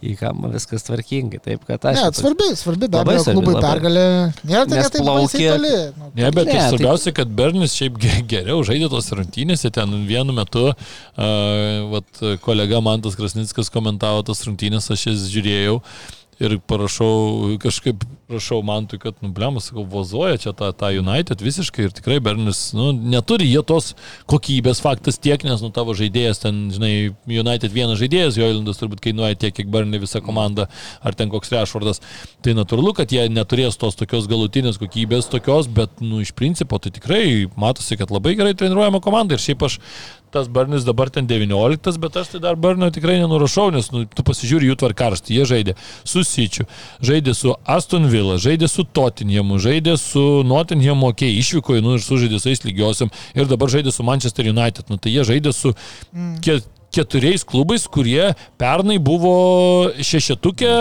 į, 0.03 0.17
kampą 0.21 0.51
viskas 0.55 0.83
tvarkingai. 0.87 1.41
Taip, 1.45 1.65
kad 1.69 1.85
aš. 1.91 1.97
Ne, 2.01 2.11
svarbi, 2.17 2.49
svarbi, 2.57 2.89
be 2.89 2.97
Labai 2.99 3.17
abejo, 3.19 3.35
labai. 3.41 3.57
pergalė. 3.67 4.07
Nėra 4.45 4.65
tai, 4.69 4.83
kad 4.83 4.93
baisiai 4.93 5.05
plaukė- 5.05 5.51
toli. 5.57 5.75
Nu, 5.99 6.11
Ne, 6.15 6.31
bet 6.31 6.47
Ne, 6.47 6.53
tai- 6.53 6.69
svarbiausia, 6.71 7.15
kad 7.15 7.29
Bernis 7.29 7.75
šiaip 7.79 7.99
ge- 7.99 8.23
geriau 8.27 8.63
žaidė 8.65 8.89
tos 8.91 9.11
rungtynėse, 9.11 9.71
ten 9.73 9.89
vienu 10.07 10.33
metu, 10.33 10.69
uh, 10.69 11.91
vat, 11.93 12.23
kolega 12.43 12.81
Mantas 12.83 13.15
Krasnickas 13.19 13.71
komentavo 13.71 14.25
tas 14.25 14.43
rungtynės, 14.47 14.91
aš 14.91 15.07
jas 15.11 15.27
žiūrėjau 15.33 15.81
ir 16.41 16.59
parašau, 16.71 17.59
kažkaip 17.59 18.05
rašau 18.29 18.63
Mantui, 18.63 18.99
kad, 19.01 19.15
nu, 19.21 19.31
blemas, 19.33 19.71
sakau, 19.71 19.85
vozuoja 19.89 20.37
čia 20.37 20.53
tą, 20.53 20.69
tą 20.77 20.91
United 20.93 21.41
visiškai 21.41 21.87
ir 21.87 21.95
tikrai 21.97 22.19
Bernis, 22.21 22.61
nu, 22.77 22.91
neturi 22.93 23.47
jie 23.49 23.63
tos 23.65 23.95
kokybės 24.29 24.83
faktas 24.85 25.17
tiek, 25.17 25.41
nes, 25.49 25.63
nu, 25.65 25.71
tavo 25.73 25.97
žaidėjas 25.97 26.43
ten, 26.45 26.67
žinai, 26.75 26.93
United 27.25 27.73
vienas 27.73 28.01
žaidėjas, 28.03 28.37
Joilandas 28.37 28.83
turbūt 28.83 29.01
kainuoja 29.07 29.39
tiek, 29.41 29.57
kiek 29.57 29.73
Berni 29.73 30.01
visa 30.03 30.21
komanda, 30.25 30.69
ar 31.01 31.17
ten 31.17 31.33
koks 31.33 31.55
Rešvardas. 31.55 32.05
Tai 32.45 32.57
natūralu, 32.59 32.93
kad 33.01 33.17
jie 33.17 33.25
neturės 33.33 33.81
tos 33.81 33.97
tokios 33.97 34.29
galutinės 34.29 34.81
kokybės, 34.83 35.33
tokios, 35.33 35.71
bet, 35.73 35.97
nu, 36.05 36.21
iš 36.21 36.35
principo, 36.37 36.77
tai 36.77 36.93
tikrai 36.93 37.49
matosi, 37.57 37.97
kad 37.97 38.13
labai 38.13 38.37
gerai 38.37 38.53
treniruojama 38.53 39.01
komanda 39.05 39.39
ir 39.39 39.45
šiaip 39.45 39.65
aš 39.71 39.81
tas 40.31 40.49
Barnis 40.49 40.85
dabar 40.85 41.11
ten 41.11 41.27
19, 41.27 41.99
bet 41.99 42.17
aš 42.17 42.29
tai 42.33 42.41
dar 42.41 42.57
Barnio 42.57 42.91
tikrai 42.93 43.19
nenurašau, 43.23 43.71
nes 43.73 43.91
nu, 43.93 44.05
tu 44.05 44.25
pasižiūri 44.27 44.69
jų 44.69 44.77
tvarkarštį. 44.83 45.37
Jie 45.39 45.47
žaidė 45.49 45.75
su 46.05 46.25
Sičiu, 46.27 46.67
žaidė 47.05 47.35
su 47.37 47.55
Aston 47.65 48.09
Villa, 48.13 48.18
žaidė 48.41 48.69
su 48.71 48.85
Tottenhamu, 48.85 49.59
žaidė 49.63 49.97
su 50.01 50.25
Nottinghamu, 50.47 51.13
okei, 51.13 51.31
okay, 51.33 51.43
išvyko, 51.43 51.79
nu 51.85 51.97
ir 51.99 52.05
sužaidė 52.05 52.41
su 52.41 52.53
jais 52.53 52.65
lygiosiam 52.67 53.13
ir 53.35 53.51
dabar 53.51 53.71
žaidė 53.73 53.95
su 53.95 54.07
Manchester 54.07 54.49
United. 54.51 54.89
Nu, 54.91 54.99
tai 54.99 55.15
jie 55.15 55.27
žaidė 55.29 55.55
su 55.57 55.75
ke 56.45 56.61
keturiais 56.95 57.45
klubais, 57.45 57.85
kurie 57.91 58.33
pernai 58.61 58.97
buvo 59.03 59.91
šešetukė, 60.01 60.73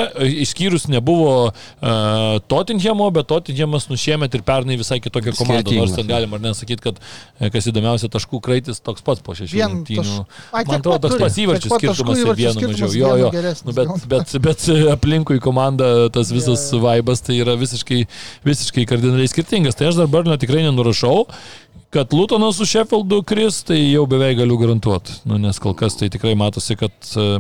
išskyrus 0.44 0.88
nebuvo 0.92 1.50
uh, 1.50 2.38
Tottenhamo, 2.48 3.10
bet 3.16 3.28
Tottenhamas 3.30 3.90
nušiemet 3.92 4.38
ir 4.38 4.44
pernai 4.48 4.78
visai 4.80 5.00
kitokia 5.04 5.36
komanda. 5.38 5.66
Skirtingas, 5.66 5.92
Nors 5.92 6.00
ten 6.00 6.10
galima 6.10 6.40
ar 6.40 6.44
nesakyti, 6.44 6.84
kad 6.84 7.02
e, 7.02 7.50
kas 7.54 7.68
įdomiausia, 7.72 8.10
taškų 8.14 8.40
kraitis 8.44 8.82
toks 8.84 9.06
pats 9.06 9.24
po 9.26 9.36
šešių 9.38 9.62
rungtynių. 9.66 10.18
Man 10.56 10.74
atrodo, 10.80 11.02
toks 11.08 11.22
pats 11.22 11.40
įvarčių 11.44 11.74
skirtumas 11.76 12.24
ir 12.24 12.34
vienu 12.40 12.72
mažiau. 12.72 12.92
Jo, 12.98 13.14
jo. 13.28 13.32
Nu, 13.68 13.76
bet, 13.76 14.08
bet, 14.10 14.36
bet 14.48 14.66
aplinkui 14.94 15.42
komanda, 15.44 16.08
tas 16.14 16.32
visas 16.34 16.66
jo. 16.72 16.82
vaibas, 16.86 17.24
tai 17.26 17.40
yra 17.44 17.58
visiškai, 17.60 18.04
visiškai 18.48 18.88
kardinaliai 18.90 19.32
skirtingas. 19.32 19.78
Tai 19.78 19.92
aš 19.92 20.02
dar 20.02 20.12
Bernio 20.12 20.40
tikrai 20.40 20.64
nenurašau. 20.66 21.28
Kad 21.90 22.14
Lutonas 22.14 22.58
su 22.60 22.66
Sheffieldu 22.68 23.22
kris, 23.24 23.62
tai 23.64 23.78
jau 23.80 24.04
beveik 24.10 24.42
galiu 24.42 24.58
garantuoti. 24.60 25.22
Nu, 25.30 25.38
nes 25.40 25.60
kol 25.64 25.76
kas 25.78 25.96
tai 25.96 26.10
tikrai 26.12 26.34
matosi, 26.36 26.76
kad 26.76 26.92
uh, 27.16 27.38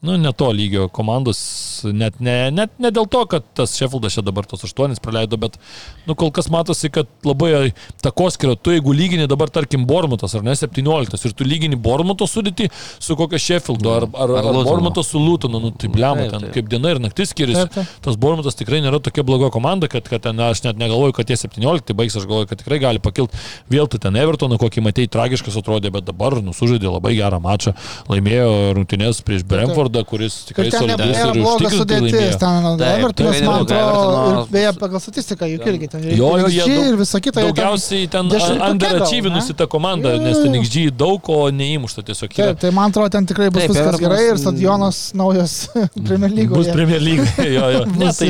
nu, 0.00 0.16
ne 0.16 0.32
to 0.32 0.48
lygio 0.52 0.88
komandos, 0.88 1.38
net 1.84 2.20
ne, 2.24 2.34
net 2.54 2.72
ne 2.80 2.88
dėl 2.94 3.04
to, 3.12 3.20
kad 3.28 3.44
tas 3.56 3.74
Sheffieldas 3.76 4.14
čia 4.16 4.22
dabar 4.24 4.46
tos 4.48 4.62
aštuonis 4.64 5.00
praleido, 5.02 5.36
bet, 5.40 5.58
nu, 6.06 6.14
kol 6.16 6.30
kas 6.32 6.48
matosi, 6.52 6.88
kad 6.92 7.08
labai 7.26 7.74
takoskiria, 8.00 8.56
tu 8.56 8.72
jeigu 8.72 8.94
lygini 8.96 9.28
dabar, 9.28 9.52
tarkim, 9.52 9.84
Bormutas 9.90 10.32
ar 10.38 10.44
ne 10.46 10.54
17 10.56 11.26
ir 11.28 11.34
tu 11.36 11.44
lygini 11.44 11.76
Bormuto 11.76 12.24
sudėti 12.24 12.70
su 12.72 13.16
kokio 13.18 13.40
Sheffieldo 13.40 13.92
ar, 13.98 14.06
ar, 14.08 14.32
ar, 14.40 14.48
ar 14.48 14.70
Bormuto 14.70 15.04
su 15.04 15.20
Lutonu, 15.20 15.60
nu, 15.60 15.74
tai 15.76 15.92
blema, 15.92 16.30
ten 16.32 16.48
kaip 16.54 16.72
diena 16.72 16.94
ir 16.94 17.02
naktis 17.04 17.34
skiriasi. 17.34 17.66
Taip, 17.68 17.76
taip. 17.76 18.00
Tas 18.08 18.16
Bormutas 18.20 18.56
tikrai 18.56 18.80
nėra 18.80 19.02
tokia 19.04 19.26
bloga 19.26 19.52
komanda, 19.52 19.90
kad, 19.92 20.08
kad 20.08 20.24
ten 20.24 20.40
aš 20.48 20.64
net 20.64 20.80
negalvoju, 20.80 21.18
kad 21.20 21.28
tie 21.28 21.36
17 21.36 21.92
baigs, 21.98 22.16
aš 22.16 22.24
galvoju, 22.24 22.48
kad 22.48 22.64
tikrai 22.64 22.80
gali 22.80 23.04
pakilti. 23.04 23.36
Vėl 23.68 23.90
tu 23.90 24.00
ten 24.00 24.16
Evertoną, 24.16 24.56
kokį 24.64 24.86
matei, 24.88 25.08
tragiškas 25.12 25.60
atrodė, 25.60 25.92
bet 25.92 26.08
dabar 26.08 26.40
nusužaidė 26.40 26.88
labai 26.88 27.12
gerą 27.20 27.42
mačą, 27.44 27.76
laimėjo 28.08 28.50
rungtynės 28.80 29.20
prieš 29.26 29.44
Brentford 29.48 29.89
rekordą, 29.90 30.04
kuris 30.04 30.44
tikrai 30.48 30.70
solidus 30.70 31.18
ir 31.18 31.32
blogas 31.42 31.74
sudėtis. 31.74 32.38
Ten 32.40 32.68
Evertonas, 32.80 33.40
man 33.44 33.64
atrodo, 33.64 34.46
beje, 34.50 34.72
pagal 34.78 35.00
statistiką 35.02 35.48
juk 35.50 35.66
irgi 35.66 35.88
ten 35.90 36.04
jo, 36.16 36.30
jo, 36.38 36.48
jie 36.48 36.78
ir 36.90 36.96
visą 36.98 37.20
kitą. 37.20 37.44
Daugiausiai 37.48 38.08
ten 38.10 38.30
underachievinusi 38.30 39.56
ta 39.58 39.66
komanda, 39.70 40.14
nes 40.22 40.40
ten 40.42 40.56
XG 40.60 40.90
daug, 40.94 41.30
o 41.30 41.50
neįmušta 41.50 42.04
tiesiog. 42.06 42.34
Taip, 42.36 42.60
tai 42.62 42.72
man 42.74 42.90
atrodo, 42.90 43.10
ten 43.16 43.28
tikrai 43.28 43.50
bus 43.54 43.68
viskas 43.68 44.00
gerai 44.00 44.22
ir 44.30 44.40
stadionas 44.40 45.10
naujas 45.18 45.58
Premier 46.08 46.32
lygoje. 46.32 46.56
Bus 46.56 46.72
Premier 46.74 47.02
lygoje, 47.02 47.50
jo, 47.54 47.70
jo. 47.76 47.84
Ne, 48.00 48.12
tai, 48.16 48.28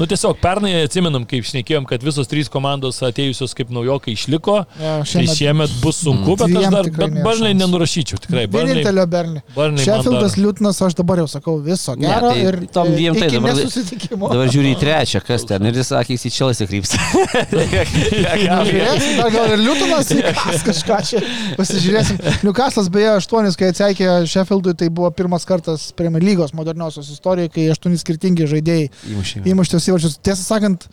nu 0.00 0.06
tiesiog 0.10 0.38
pernai 0.42 0.72
atsimenam, 0.82 1.26
kaip 1.28 1.46
šnekėjom, 1.46 1.84
kad 1.86 2.02
visos 2.02 2.26
trys 2.30 2.48
komandos 2.50 2.98
atėjusios 3.06 3.54
kaip 3.54 3.70
naujokai 3.74 4.16
išliko. 4.16 4.62
Ja, 4.80 4.96
šiemet, 5.06 5.30
tai 5.30 5.36
šiemet 5.38 5.76
bus 5.82 6.00
sunku, 6.02 6.34
bet 6.40 6.56
aš 6.58 6.70
dar, 6.74 6.88
bet 6.96 7.18
Barnai 7.22 7.52
nenurašyčiau, 7.58 8.18
tikrai. 8.24 8.48
Vienintelio 8.50 9.04
Bernai. 9.12 9.42
Šefildas, 9.84 10.34
Liūtnas, 10.40 10.80
aš 10.82 10.96
dabar 10.98 11.01
jau 11.22 11.28
sakau 11.30 11.54
viso 11.62 11.94
gero. 11.98 12.32
Ne, 12.32 12.34
tai 12.34 12.46
ir 12.46 12.58
tom 12.72 12.90
dviem 12.92 13.16
tai 13.18 13.28
dabar, 13.32 13.58
dabar 13.58 14.50
žiūri 14.52 14.72
į 14.74 14.78
trečią, 14.82 15.22
kas 15.26 15.46
ten. 15.48 15.66
Ir 15.68 15.78
jis 15.80 15.92
sakė, 15.92 16.16
jis 16.16 16.26
į 16.28 16.32
Čelsi 16.36 16.68
krypsta. 16.70 17.00
gal 19.36 19.54
ir 19.54 19.62
Liūtonas 19.62 20.12
kažką 20.68 20.98
čia 21.08 21.22
pasižiūrėsim. 21.58 22.20
Newcastle'as 22.46 22.90
beje 22.92 23.14
aštuonis, 23.18 23.58
kai 23.60 23.72
atseikė 23.72 24.10
Sheffieldui, 24.30 24.76
tai 24.78 24.90
buvo 24.94 25.10
pirmas 25.16 25.46
kartas 25.48 25.90
Premier 25.96 26.24
lygos 26.24 26.54
moderniosios 26.56 27.10
istorijoje, 27.14 27.52
kai 27.56 27.68
aštuoni 27.74 28.00
skirtingi 28.00 28.48
žaidėjai 28.50 28.86
įmuštos 29.52 29.90
įvačius. 29.90 30.18
Tiesą 30.24 30.46
sakant, 30.46 30.88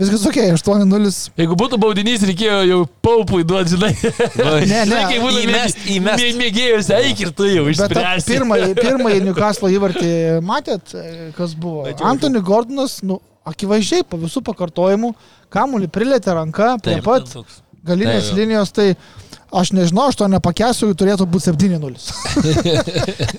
Viskas 0.00 0.24
ok, 0.26 0.38
8-0. 0.56 1.10
Jeigu 1.38 1.56
būtų 1.58 1.78
baudinys, 1.80 2.22
reikėjo 2.26 2.60
jau 2.66 2.78
paupui 3.04 3.44
duoti, 3.46 3.74
žinai. 3.74 3.90
ne, 4.70 4.80
ne, 4.88 5.00
kai 5.10 5.18
būtų 5.20 5.42
įmest, 5.44 5.82
įmest. 5.94 6.38
mėgėjus, 6.38 6.88
eik 6.96 7.20
ir 7.26 7.32
tu 7.36 7.46
jau 7.46 7.66
išspręsi. 7.70 8.30
Pirmąjį, 8.32 8.70
pirmąjį 8.80 9.20
Newcastle 9.28 9.70
įvartį 9.76 10.14
matėt, 10.48 10.94
kas 11.36 11.54
buvo? 11.54 11.84
Antony 12.08 12.42
Gordonas, 12.42 12.98
nu, 13.06 13.20
akivaizdžiai 13.48 14.06
po 14.08 14.18
visų 14.22 14.42
pakartojimų, 14.48 15.12
kamuolį 15.52 15.90
prilėtė 15.92 16.38
ranka 16.40 16.74
prie 16.82 16.98
Taip, 16.98 17.06
pat 17.06 17.60
galinės 17.86 18.32
linijos, 18.36 18.72
tai 18.74 18.92
Aš 19.52 19.74
nežinau, 19.76 20.06
aš 20.08 20.16
to 20.16 20.26
nepakęsiu, 20.32 20.86
turėtų 20.96 21.26
būti 21.28 21.50
7-0. 21.52 21.92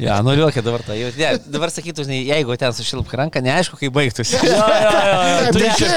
ja, 0.05 0.19
nuliuokė 0.21 0.61
dabar 0.61 0.83
tai. 0.85 0.99
Ne, 1.17 1.29
dabar 1.49 1.71
sakytų, 1.73 2.05
žinai, 2.05 2.19
jeigu 2.27 2.53
ten 2.61 2.75
sušilp 2.77 3.09
ranką, 3.17 3.41
neaišku, 3.41 3.79
kaip 3.79 3.95
baigtųsi. 3.95 4.37
ja, 4.45 4.67
ja, 4.83 4.91
ja, 5.41 5.53
tai 5.55 5.71
čia. 5.79 5.89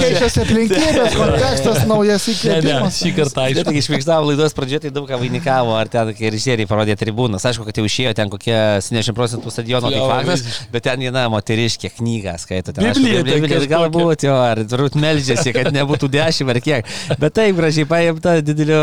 Keičiasi 0.00 0.40
aplinkybės, 0.40 1.16
kontekstas 1.20 1.82
naujas 1.90 2.24
įkvėpimas. 2.32 3.00
Šį 3.02 3.12
kartą 3.18 3.44
aišku. 3.44 3.66
Tai 3.68 3.74
išvykstavo 3.82 4.30
laidos 4.30 4.56
pradžioje, 4.56 4.86
tai 4.86 4.94
daug 4.96 5.04
ką 5.10 5.20
vainikavo, 5.20 5.76
ar 5.76 5.92
ten 5.92 6.14
kokie 6.14 6.32
režisieriai 6.32 6.70
parodė 6.72 6.96
tribūnas. 6.96 7.44
Aišku, 7.52 7.68
kad 7.68 7.76
jau 7.76 7.84
išėjo 7.84 8.14
ten 8.16 8.32
kokie 8.32 8.56
70 8.88 9.16
procentų 9.20 9.52
stadiono 9.52 9.92
kaip 9.92 10.08
faktas, 10.14 10.64
bet 10.72 10.88
ten 10.88 11.04
viena 11.04 11.26
moteriškė 11.36 11.92
knyga 11.98 12.38
skaito. 12.40 12.72
Biblija, 12.80 13.60
galbūt 13.68 14.24
jo, 14.30 14.40
ar 14.40 14.64
turbūt 14.64 14.96
melžiasi, 14.96 15.52
kad 15.56 15.68
nebūtų 15.76 16.08
10 16.16 16.56
ar 16.56 16.62
kiek. 16.64 16.96
Bet 17.20 17.36
taip 17.36 17.60
gražiai 17.60 17.84
paimta 17.92 18.38
didelio 18.40 18.80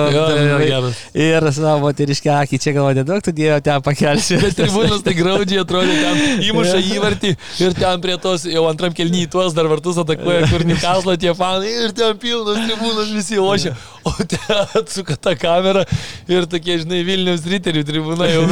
geras. 0.63 1.01
Ir 1.15 1.47
savo 1.55 1.77
moteriškę 1.85 2.31
akį 2.35 2.59
čia 2.63 2.75
galvoju, 2.75 2.99
nedaug 3.01 3.23
tu 3.25 3.33
dėjo 3.35 3.59
ten 3.65 3.83
pakelsi. 3.85 4.39
Bet 4.41 4.57
tribūnas 4.59 5.03
tai 5.05 5.15
graudžiai 5.17 5.63
atrodė, 5.63 5.95
ten 6.01 6.45
įmuša 6.49 6.79
įvartį 6.93 7.33
ir 7.65 7.77
ten 7.79 8.03
prie 8.03 8.17
tos 8.21 8.47
jau 8.49 8.67
antram 8.69 8.95
kelnyje 8.95 9.31
tuos 9.33 9.55
dar 9.57 9.69
vartus 9.71 9.99
atakuoja, 10.03 10.47
kur 10.51 10.65
Nikaslo 10.67 11.15
tie 11.19 11.35
fanai 11.37 11.73
ir 11.87 11.95
ten 11.97 12.17
pilnas 12.21 12.63
tribūnas 12.67 13.13
visi 13.15 13.41
ošia. 13.41 13.75
O 14.03 14.13
ten 14.27 14.39
atsuka 14.79 15.15
tą 15.15 15.35
kamerą 15.39 15.83
ir 16.27 16.47
tokie, 16.51 16.75
žinai, 16.81 17.01
Vilnius 17.07 17.45
riterių 17.47 17.83
tribūna 17.87 18.27
jau 18.27 18.43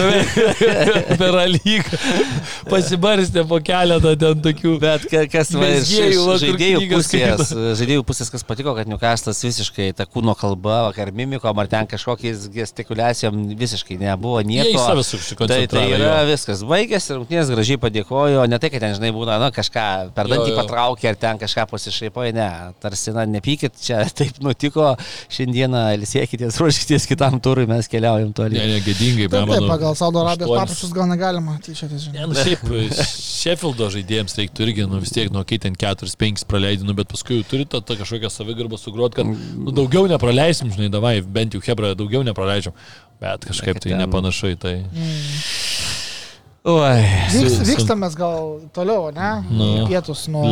per 1.22 1.38
lygą 1.52 1.99
pasibarstė 2.72 3.43
po 3.49 3.60
keletą 3.64 4.14
ten 4.20 4.43
tokių. 4.45 4.76
Bet 4.82 5.08
kas 5.32 5.52
man 5.58 5.74
iš 5.76 5.91
žaidėjų 6.43 6.86
pusės, 6.93 7.52
žaidėjų 7.82 8.06
pusės, 8.08 8.32
kas 8.34 8.45
patiko, 8.47 8.74
kad 8.78 8.89
Newcastle'as 8.91 9.43
visiškai 9.43 9.89
ta 9.97 10.08
kūno 10.08 10.36
kalba, 10.39 10.88
vakar 10.89 11.12
mimiko, 11.16 11.52
ar 11.52 11.72
ten 11.72 11.89
kažkokiais 11.91 12.47
gestikulacijom 12.54 13.43
visiškai 13.60 13.99
nebuvo 14.02 14.39
nieko. 14.47 14.86
Tai, 15.41 15.60
tai 15.72 15.86
yra 15.91 16.22
jo. 16.22 16.30
viskas. 16.32 16.64
Baigėsi, 16.68 17.16
rungtynės 17.18 17.52
gražiai 17.52 17.82
padėkojo, 17.82 18.45
ne 18.49 18.62
tai, 18.62 18.72
kad 18.74 18.86
ten, 18.86 18.95
žinai, 18.97 19.12
būna, 19.16 19.38
na, 19.41 19.52
kažką 19.56 19.86
per 20.16 20.32
dantį 20.32 20.56
patraukė 20.58 21.12
ar 21.12 21.20
ten 21.20 21.41
kažką 21.41 21.68
pasišaipoja, 21.72 22.34
ne, 22.38 22.49
tarsi, 22.84 23.14
na, 23.16 23.28
nepykit, 23.30 23.76
čia 23.82 24.04
taip 24.18 24.39
nutiko. 24.43 24.93
Šiandien 25.32 25.40
šiandieną 25.41 25.81
ilsėkitės, 25.97 26.57
ruoškitės 26.61 27.07
kitam 27.09 27.39
turui, 27.43 27.65
mes 27.69 27.89
keliaujam 27.91 28.31
toliau. 28.37 28.61
Ne, 28.61 28.77
ne, 28.77 28.81
gėdingai, 28.85 29.27
bet 29.31 29.49
taip, 29.49 29.67
pagal 29.69 29.97
Saudo 29.97 30.21
Arabijos 30.23 30.51
paprašus 30.53 30.93
gal 30.95 31.09
negalima 31.09 31.57
tyčiotis. 31.65 32.07
Ne, 32.13 32.27
nu, 32.29 32.37
šiaip 32.37 32.63
Sheffieldo 33.41 33.89
žaidėjams 33.95 34.37
reiktų 34.37 34.67
irgi, 34.67 34.87
nu 34.89 35.01
vis 35.01 35.13
tiek, 35.15 35.31
nu, 35.33 35.43
kai 35.47 35.59
ten 35.61 35.77
4-5 35.79 36.45
praleidinu, 36.49 36.95
bet 36.97 37.09
paskui 37.11 37.39
jau 37.41 37.47
turi 37.53 37.67
tą 37.69 37.81
kažkokią 37.89 38.31
savigarbą 38.31 38.79
sugrot, 38.79 39.17
kad 39.17 39.27
nu, 39.27 39.73
daugiau 39.75 40.07
nepraleisim, 40.11 40.71
žinai, 40.73 40.91
davai, 40.93 41.17
bent 41.25 41.57
jau 41.57 41.63
Hebra, 41.65 41.95
daugiau 41.97 42.25
nepraleidžiam. 42.27 42.77
Bet 43.21 43.43
kažkaip 43.45 43.77
tai 43.81 43.97
nepanašu 43.99 44.55
į 44.55 44.61
tai. 44.61 44.77
Mm. 44.89 45.90
Oi, 46.62 47.01
Vyks, 47.34 47.55
vykstam 47.66 48.03
mes 48.03 48.14
gal 48.14 48.59
toliau, 48.76 49.07
ne? 49.16 49.30
Nu, 49.49 49.68
į 49.82 49.86
pietus 49.89 50.28
nuo. 50.30 50.43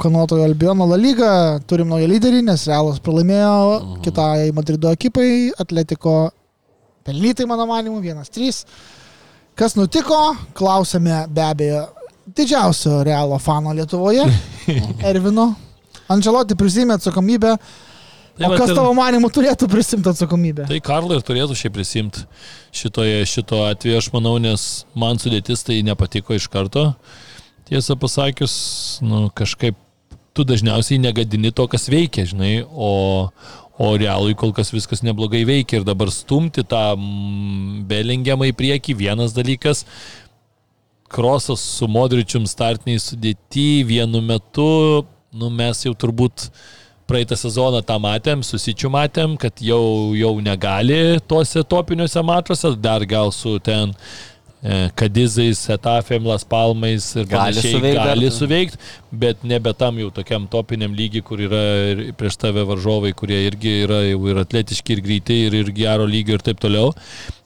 Kanotojo 0.00 0.46
Albiono 0.48 0.86
La 0.88 0.96
Liga. 0.96 1.32
Turim 1.68 1.90
naują 1.92 2.06
lyderį, 2.08 2.40
nes 2.46 2.64
Realas 2.70 3.00
pralaimėjo. 3.04 3.58
-huh. 3.80 3.98
kitai 4.00 4.52
Madrido 4.56 4.88
ekipai, 4.88 5.52
Atletiko 5.60 6.30
pelnytai, 7.04 7.44
mano 7.46 7.66
manimu, 7.66 8.00
1-3. 8.00 8.64
Kas 9.54 9.76
nutiko, 9.76 10.34
klausėme 10.54 11.26
be 11.28 11.42
abejo 11.42 11.84
didžiausio 12.36 13.02
Realo 13.04 13.38
fano 13.38 13.74
Lietuvoje, 13.74 14.24
Ervino. 15.10 15.54
Anželoti 16.08 16.54
prisimė 16.56 16.96
atsakomybę 16.96 17.58
Tai 18.40 18.48
o 18.48 18.56
kas 18.56 18.72
tavo 18.72 18.92
manimu 18.96 19.28
turėtų 19.28 19.68
prisimti 19.68 20.08
atsakomybę? 20.08 20.64
Tai 20.70 20.78
Karlo 20.84 21.18
ir 21.18 21.24
turėtų 21.26 21.56
šiaip 21.60 21.74
prisimti 21.76 22.22
šitoje, 22.72 23.18
šito 23.28 23.60
atveju, 23.66 23.98
aš 24.00 24.08
manau, 24.14 24.38
nes 24.40 24.64
man 24.96 25.20
sudėtis 25.20 25.66
tai 25.66 25.82
nepatiko 25.84 26.38
iš 26.38 26.46
karto. 26.52 26.90
Tiesą 27.68 27.98
pasakius, 28.00 28.54
nu, 29.04 29.26
kažkaip 29.36 29.76
tu 30.32 30.46
dažniausiai 30.48 31.02
negadini 31.02 31.52
to, 31.52 31.66
kas 31.68 31.90
veikia, 31.92 32.24
žinai, 32.32 32.62
o, 32.64 33.28
o 33.76 33.92
realui 34.00 34.32
kol 34.38 34.54
kas 34.56 34.72
viskas 34.72 35.04
neblogai 35.04 35.44
veikia 35.44 35.82
ir 35.82 35.86
dabar 35.86 36.08
stumti 36.14 36.64
tą 36.64 36.94
mm, 36.96 37.84
belingiamą 37.90 38.48
į 38.50 38.56
priekį 38.56 38.96
vienas 39.04 39.36
dalykas, 39.36 39.84
krosas 41.10 41.62
su 41.76 41.90
modričium 41.90 42.46
startiniai 42.48 43.02
sudėti 43.02 43.82
vienu 43.84 44.22
metu, 44.24 45.04
nu 45.34 45.50
mes 45.52 45.84
jau 45.84 45.92
turbūt 45.98 46.48
praeitą 47.10 47.38
sezoną 47.38 47.82
tą 47.86 47.98
matėm, 48.02 48.44
susičių 48.46 48.90
matėm, 48.94 49.36
kad 49.40 49.58
jau, 49.64 50.14
jau 50.14 50.32
negali 50.44 51.18
tuose 51.26 51.64
topiniuose 51.66 52.22
matuose, 52.26 52.70
dar 52.78 53.04
gal 53.08 53.34
su 53.34 53.56
ten 53.58 53.96
Kadizais, 54.60 55.62
Etafėm, 55.72 56.26
Las 56.28 56.42
Palmais 56.44 57.04
ir 57.16 57.24
gali 57.30 57.56
suveikti, 57.56 57.96
gali 57.96 58.28
suveikti, 58.28 58.80
bet 59.22 59.40
nebe 59.40 59.72
tam 59.72 59.96
jau 59.96 60.10
tokiam 60.12 60.44
topiniam 60.52 60.92
lygiui, 60.92 61.22
kur 61.24 61.40
yra 61.40 61.62
prieš 62.20 62.36
tave 62.42 62.66
varžovai, 62.68 63.14
kurie 63.16 63.38
irgi 63.46 63.72
yra 63.86 64.02
jau 64.04 64.20
ir 64.28 64.40
atletiški, 64.42 64.98
ir 64.98 65.04
greiti, 65.06 65.38
ir, 65.46 65.56
ir 65.62 65.70
gero 65.72 66.04
lygio 66.04 66.36
ir 66.36 66.44
taip 66.44 66.60
toliau. 66.60 66.92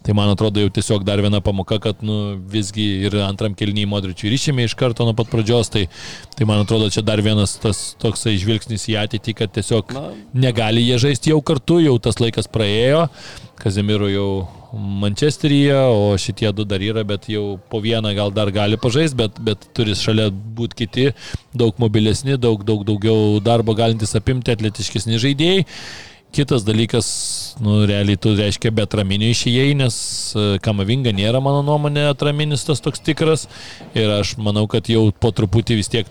Tai 0.05 0.17
man 0.19 0.33
atrodo 0.33 0.61
jau 0.61 0.73
tiesiog 0.75 1.07
dar 1.07 1.23
viena 1.23 1.39
pamoka, 1.41 1.79
kad 1.81 2.03
nu, 2.05 2.35
visgi 2.51 2.89
ir 3.07 3.15
antram 3.25 3.55
kelnyje 3.57 3.89
modričiui 3.89 4.35
ryšėme 4.35 4.67
iš 4.67 4.75
karto 4.77 5.07
nuo 5.07 5.15
pat 5.17 5.31
pradžios, 5.31 5.71
tai, 5.73 5.87
tai 6.35 6.49
man 6.51 6.67
atrodo 6.67 6.91
čia 6.93 7.07
dar 7.07 7.23
vienas 7.25 7.55
tas 7.63 7.85
toksai 8.03 8.35
žvilgsnis 8.43 8.91
į 8.91 8.99
ateitį, 9.07 9.37
kad 9.39 9.55
tiesiog 9.55 9.95
Na. 9.95 10.05
negali 10.49 10.83
jie 10.83 10.99
žaisti 11.07 11.33
jau 11.33 11.39
kartu, 11.47 11.79
jau 11.87 11.95
tas 12.03 12.19
laikas 12.21 12.51
praėjo, 12.51 13.07
Kazimiru 13.63 14.11
jau 14.11 14.29
Mančesteryje, 14.75 15.77
o 15.95 16.15
šitie 16.19 16.51
du 16.57 16.65
dar 16.67 16.83
yra, 16.83 17.05
bet 17.07 17.29
jau 17.31 17.61
po 17.71 17.79
vieną 17.85 18.15
gal 18.17 18.33
dar 18.35 18.51
gali 18.55 18.79
pažaisti, 18.81 19.19
bet, 19.21 19.39
bet 19.45 19.69
turi 19.77 19.95
šalia 19.99 20.31
būti 20.31 20.83
kiti, 20.83 21.05
daug 21.55 21.79
mobilesni, 21.83 22.35
daug, 22.41 22.65
daug 22.67 22.83
daugiau 22.89 23.39
darbo 23.45 23.77
galintys 23.79 24.17
apimti, 24.19 24.57
atletiškesni 24.57 25.23
žaidėjai 25.23 25.63
Kitas 26.35 26.65
dalykas, 26.67 27.09
nu, 27.63 27.85
realiai 27.87 28.19
tu 28.19 28.33
reiškia 28.35 28.73
be 28.75 28.83
atraminio 28.83 29.29
išėjai, 29.31 29.75
nes 29.79 29.97
e, 30.35 30.47
Kamavinga 30.65 31.13
nėra, 31.15 31.39
mano 31.39 31.61
nuomonė, 31.63 32.09
atraminis 32.11 32.67
tas 32.67 32.83
toks 32.83 33.05
tikras. 33.07 33.45
Ir 33.95 34.11
aš 34.17 34.33
manau, 34.43 34.65
kad 34.71 34.91
jau 34.91 35.05
po 35.15 35.31
truputį 35.31 35.77
vis 35.79 35.93
tiek 35.93 36.11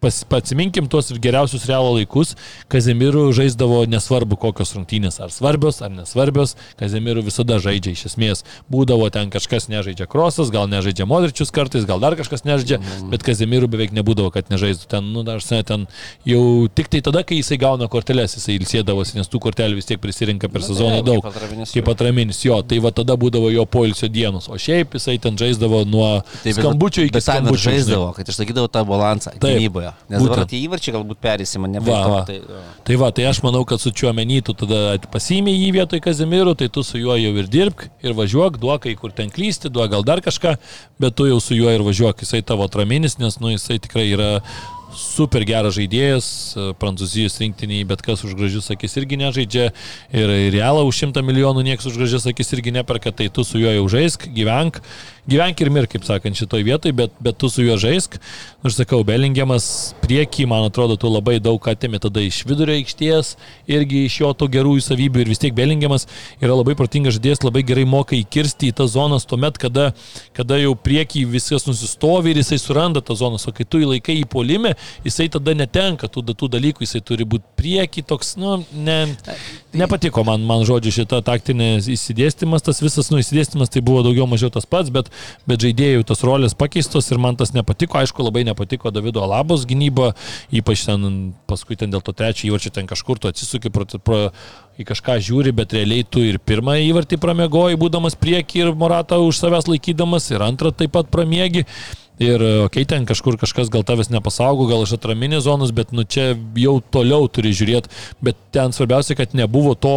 pas, 0.00 0.24
atsiminkim 0.30 0.88
tuos 0.88 1.12
geriausius 1.20 1.66
realo 1.68 1.92
laikus, 1.94 2.32
Kazemirų 2.72 3.26
žaisdavo 3.36 3.82
nesvarbu 3.90 4.38
kokios 4.40 4.72
rungtynės, 4.76 5.20
ar 5.20 5.32
svarbios, 5.34 5.80
ar 5.84 5.92
nesvarbios, 5.92 6.56
Kazemirų 6.80 7.26
visada 7.26 7.58
žaidžia 7.60 7.92
iš 7.92 8.06
esmės. 8.12 8.44
Būdavo 8.72 9.10
ten 9.12 9.30
kažkas 9.32 9.68
nežaidžia 9.72 10.08
krosas, 10.10 10.52
gal 10.54 10.70
nežaidžia 10.72 11.06
modričius 11.10 11.52
kartais, 11.54 11.84
gal 11.88 12.00
dar 12.02 12.16
kažkas 12.18 12.46
nežaidžia, 12.48 12.80
mm. 12.80 13.10
bet 13.12 13.26
Kazemirų 13.26 13.68
beveik 13.72 13.92
nebūdavo, 13.96 14.32
kad 14.34 14.48
nežaistų 14.52 14.88
ten, 14.90 15.10
nu, 15.12 15.24
dar 15.26 15.44
sen, 15.44 15.60
ten 15.68 15.86
jau 16.28 16.42
tik 16.72 16.88
tai 16.92 17.02
tada, 17.04 17.24
kai 17.26 17.42
jisai 17.42 17.60
gauna 17.60 17.90
korteles, 17.92 18.38
jisai 18.38 18.56
ilsėdavosi, 18.56 19.18
nes 19.20 19.28
tų 19.28 19.42
kortelių 19.44 19.80
vis 19.80 19.90
tiek 19.90 20.00
prisirinka 20.00 20.48
per 20.48 20.64
nu, 20.64 20.70
sezoną 20.70 21.04
daug. 21.04 21.28
Kaip 21.74 21.92
atraminis, 21.92 22.40
jo, 22.46 22.56
tai 22.64 22.80
va 22.80 22.94
tada 22.96 23.18
būdavo 23.20 23.52
jo 23.52 23.66
poilsio 23.68 24.08
dienos, 24.08 24.48
o 24.48 24.56
šiaip 24.60 24.96
jisai 24.96 25.18
ten 25.20 25.36
žaisdavo 25.40 25.84
nuo 25.88 26.10
Taip, 26.40 26.56
skambučio 26.56 27.04
iki 27.08 27.20
skambučio. 27.20 27.68
Žaisdavo, 27.70 28.10
kad 28.16 28.32
išlaikydavo 28.32 28.70
tą 28.72 28.86
balansą 28.88 29.36
gynyboje 29.36 29.89
gynyboje. 29.90 30.08
Nes 30.10 30.22
Būtent. 30.22 30.34
dabar 30.34 30.48
tie 30.50 30.60
įvarčiai 30.64 30.94
galbūt 30.96 31.20
perėsima, 31.22 31.70
ne 31.70 31.82
va, 31.84 32.00
va. 32.08 32.22
Tai, 32.28 32.38
va. 32.46 32.62
tai 32.86 32.96
va, 33.00 33.10
tai 33.16 33.28
aš 33.30 33.42
manau, 33.44 33.62
kad 33.68 33.82
su 33.82 33.92
čiuo 33.92 34.12
menytų 34.16 34.56
tada 34.62 34.80
pasimė 35.12 35.54
jį 35.54 35.70
vietoj 35.78 36.02
Kazimiru, 36.04 36.56
tai 36.58 36.70
tu 36.72 36.84
su 36.86 37.00
juo 37.00 37.16
jau 37.18 37.32
ir 37.36 37.50
dirbk 37.50 37.86
ir 38.04 38.16
važiuok, 38.18 38.58
duokai, 38.62 38.96
kur 39.00 39.14
ten 39.16 39.30
klysti, 39.30 39.70
duok 39.72 39.92
gal 39.94 40.06
dar 40.06 40.22
kažką, 40.24 40.56
bet 41.00 41.16
tu 41.18 41.28
jau 41.30 41.40
su 41.42 41.58
juo 41.58 41.72
ir 41.72 41.84
važiuok, 41.86 42.24
jisai 42.24 42.42
tavo 42.46 42.66
atraminis, 42.68 43.18
nes 43.20 43.40
nu, 43.42 43.54
jisai 43.54 43.80
tikrai 43.82 44.08
yra 44.10 44.30
super 45.10 45.44
geras 45.48 45.74
žaidėjas, 45.76 46.26
prancūzijos 46.80 47.40
rinktiniai, 47.42 47.86
bet 47.88 48.04
kas 48.06 48.24
už 48.26 48.36
gražius 48.38 48.70
akis 48.72 48.96
irgi 49.00 49.18
nežaidžia 49.20 49.70
ir 50.14 50.34
realą 50.54 50.86
už 50.88 51.04
šimtą 51.04 51.24
milijonų 51.26 51.66
niekas 51.66 51.90
už 51.90 51.98
gražius 52.00 52.28
akis 52.30 52.54
irgi 52.56 52.74
neperka, 52.78 53.12
tai 53.12 53.28
tu 53.28 53.44
su 53.46 53.58
juo 53.60 53.74
jau 53.74 53.88
žaisk, 53.90 54.28
gyvenk 54.34 54.80
gyvenk 55.30 55.60
ir 55.62 55.70
mirk, 55.70 55.92
kaip 55.92 56.04
sakant, 56.06 56.36
šitoj 56.36 56.64
vietoj, 56.66 56.92
bet, 56.96 57.12
bet 57.22 57.36
tu 57.38 57.50
su 57.52 57.62
juo 57.62 57.76
žaisk. 57.80 58.16
Aš 58.66 58.76
sakau, 58.80 59.00
Belingiamas 59.06 59.92
priekį, 60.02 60.46
man 60.50 60.66
atrodo, 60.68 60.96
tu 61.00 61.10
labai 61.10 61.38
daug 61.42 61.64
atėmė 61.70 62.00
tada 62.02 62.22
iš 62.24 62.42
vidurio 62.48 62.74
aikšties, 62.76 63.34
irgi 63.70 64.04
iš 64.08 64.20
jo 64.22 64.32
to 64.36 64.48
gerųjų 64.52 64.84
savybių 64.88 65.22
ir 65.22 65.30
vis 65.30 65.42
tiek 65.42 65.54
Belingiamas 65.56 66.06
yra 66.42 66.56
labai 66.56 66.74
protingas 66.78 67.16
žaidėjas, 67.16 67.44
labai 67.46 67.62
gerai 67.68 67.86
moka 67.88 68.16
įkirsti 68.18 68.70
į 68.70 68.76
tas 68.80 68.94
zonas 68.96 69.28
tuomet, 69.28 69.60
kada, 69.60 69.90
kada 70.36 70.58
jau 70.60 70.74
priekį 70.76 71.26
viskas 71.30 71.68
nusistovi 71.68 72.34
ir 72.34 72.42
jisai 72.42 72.60
suranda 72.60 73.04
tą 73.04 73.16
zoną, 73.18 73.40
o 73.40 73.54
kai 73.56 73.68
tu 73.68 73.82
įlaikai 73.84 74.18
į 74.22 74.26
polimę, 74.30 74.74
jisai 75.04 75.28
tada 75.32 75.54
netenka 75.56 76.08
tų, 76.10 76.24
tų 76.32 76.50
dalykų, 76.56 76.84
jisai 76.86 77.02
turi 77.04 77.26
būti 77.28 77.46
priekį 77.60 78.04
toks, 78.08 78.34
nu, 78.40 78.60
ne, 78.72 78.98
nepatiko 79.76 80.24
man, 80.26 80.44
man 80.46 80.64
žodžiu 80.68 80.92
šita 81.00 81.20
taktinė 81.26 81.72
įsidėstymas, 81.80 82.64
tas 82.66 82.82
visas, 82.82 83.10
nu, 83.12 83.20
įsidėstymas 83.22 83.72
tai 83.72 83.82
buvo 83.84 84.04
daugiau 84.06 84.28
mažiau 84.30 84.52
tas 84.52 84.68
pats, 84.68 84.92
bet 84.92 85.10
bet 85.48 85.62
žaidėjų 85.64 86.06
tos 86.08 86.24
rolės 86.26 86.56
pakeistos 86.58 87.10
ir 87.10 87.20
man 87.22 87.38
tas 87.40 87.54
nepatiko. 87.56 87.98
Aišku, 88.00 88.24
labai 88.24 88.44
nepatiko 88.48 88.92
Davido 88.94 89.22
Alabos 89.24 89.66
gynyba, 89.68 90.12
ypač 90.54 90.86
ten 90.88 91.32
paskui 91.50 91.78
ten 91.80 91.92
dėl 91.92 92.04
to 92.04 92.14
trečio 92.16 92.48
įvarčio 92.50 92.72
ten 92.74 92.88
kažkur 92.90 93.20
tu 93.20 93.30
atsisuki 93.30 93.72
pro, 93.72 93.86
pro, 94.04 94.20
į 94.80 94.86
kažką 94.88 95.18
žiūri, 95.26 95.54
bet 95.56 95.74
realiai 95.76 96.06
tu 96.06 96.22
ir 96.24 96.40
pirmą 96.42 96.78
įvartį 96.86 97.20
pramiegoji, 97.20 97.80
būdamas 97.80 98.16
prieki 98.18 98.64
ir 98.64 98.74
Moratą 98.78 99.20
už 99.24 99.40
savęs 99.42 99.68
laikydamas, 99.70 100.30
ir 100.32 100.44
antrą 100.46 100.72
taip 100.72 100.94
pat 100.96 101.10
pramiegi. 101.12 101.66
Ir, 102.20 102.42
okei, 102.66 102.82
okay, 102.82 102.88
ten 102.88 103.06
kažkur 103.08 103.38
kažkas 103.40 103.70
gal 103.72 103.84
tavęs 103.86 104.10
nepasaugo, 104.12 104.66
gal 104.68 104.84
iš 104.84 104.98
atraminės 104.98 105.46
zonos, 105.46 105.72
bet 105.72 105.94
nu 105.96 106.04
čia 106.04 106.34
jau 106.60 106.74
toliau 106.92 107.30
turi 107.32 107.54
žiūrėti. 107.56 107.88
Bet 108.20 108.36
ten 108.52 108.76
svarbiausia, 108.76 109.16
kad 109.16 109.32
nebuvo 109.38 109.72
to 109.72 109.94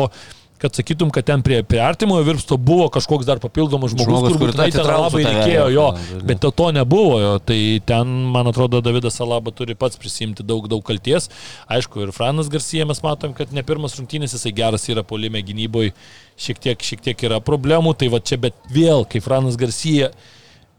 kad 0.64 0.76
sakytum, 0.76 1.10
kad 1.12 1.26
ten 1.28 1.41
prie, 1.44 1.58
prie 1.68 1.82
artimojo 1.84 2.24
virpsto 2.24 2.56
buvo 2.56 2.86
kažkoks 2.88 3.28
dar 3.28 3.40
papildomas 3.44 3.91
žmogus, 3.91 4.08
žmogus 4.08 4.38
kur 4.38 4.45
būtinai 4.45 4.68
ten 4.72 4.88
labai 4.88 5.24
reikėjo 5.26 5.66
jo, 5.74 5.88
bet 6.24 6.40
to, 6.40 6.52
to 6.56 6.70
nebuvo, 6.78 7.18
jo, 7.20 7.34
tai 7.44 7.58
ten, 7.84 8.14
man 8.32 8.48
atrodo, 8.48 8.80
Davidas 8.86 9.20
Alaba 9.26 9.52
turi 9.52 9.76
pats 9.76 10.00
prisimti 10.00 10.45
daug, 10.48 10.70
daug 10.72 10.80
kalties. 10.88 11.28
Aišku, 11.68 12.06
ir 12.06 12.14
Franas 12.16 12.48
Garcija 12.54 12.88
mes 12.88 13.04
matom, 13.04 13.34
kad 13.36 13.52
ne 13.52 13.66
pirmas 13.68 13.98
rungtynės 14.00 14.38
jisai 14.38 14.54
geras 14.56 14.88
yra 14.88 15.04
polime 15.04 15.44
gynyboje, 15.44 15.91
šiek 16.40 16.64
tiek, 16.64 16.88
šiek 16.91 17.04
tiek 17.10 17.28
yra 17.28 17.41
problemų, 17.44 17.98
tai 18.00 18.08
va 18.16 18.24
čia, 18.24 18.40
bet 18.48 18.56
vėl, 18.72 19.04
kai 19.04 19.20
Franas 19.26 19.60
Garcija 19.60 20.14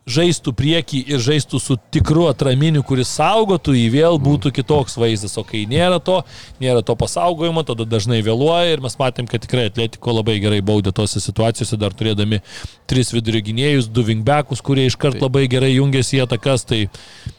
žaistų 0.05 0.52
prieki 0.56 1.01
ir 1.09 1.22
žaistų 1.22 1.59
su 1.62 1.76
tikru 1.93 2.26
atraminiu, 2.28 2.82
kuris 2.86 3.09
saugotų, 3.16 3.74
jį 3.78 3.86
vėl 3.94 4.18
būtų 4.22 4.52
kitoks 4.59 4.98
vaizdas. 5.01 5.36
O 5.40 5.44
kai 5.48 5.64
nėra 5.70 5.98
to, 6.05 6.20
nėra 6.60 6.85
to 6.85 6.97
pasaugojimo, 7.01 7.64
tada 7.66 7.86
dažnai 7.89 8.20
vėluoja 8.24 8.76
ir 8.76 8.85
mes 8.85 8.98
matėm, 9.01 9.28
kad 9.31 9.44
tikrai 9.44 9.68
Atletiko 9.70 10.14
labai 10.14 10.36
gerai 10.44 10.60
baudė 10.64 10.93
tose 10.97 11.22
situacijose, 11.24 11.81
dar 11.81 11.97
turėdami 11.97 12.43
tris 12.90 13.14
vidurio 13.16 13.40
gynėjus, 13.44 13.89
du 13.89 14.05
vingbackus, 14.06 14.64
kurie 14.64 14.89
iškart 14.90 15.22
labai 15.24 15.47
gerai 15.51 15.74
jungiasi 15.74 16.20
į 16.20 16.26
atakas, 16.28 16.68
tai 16.68 16.85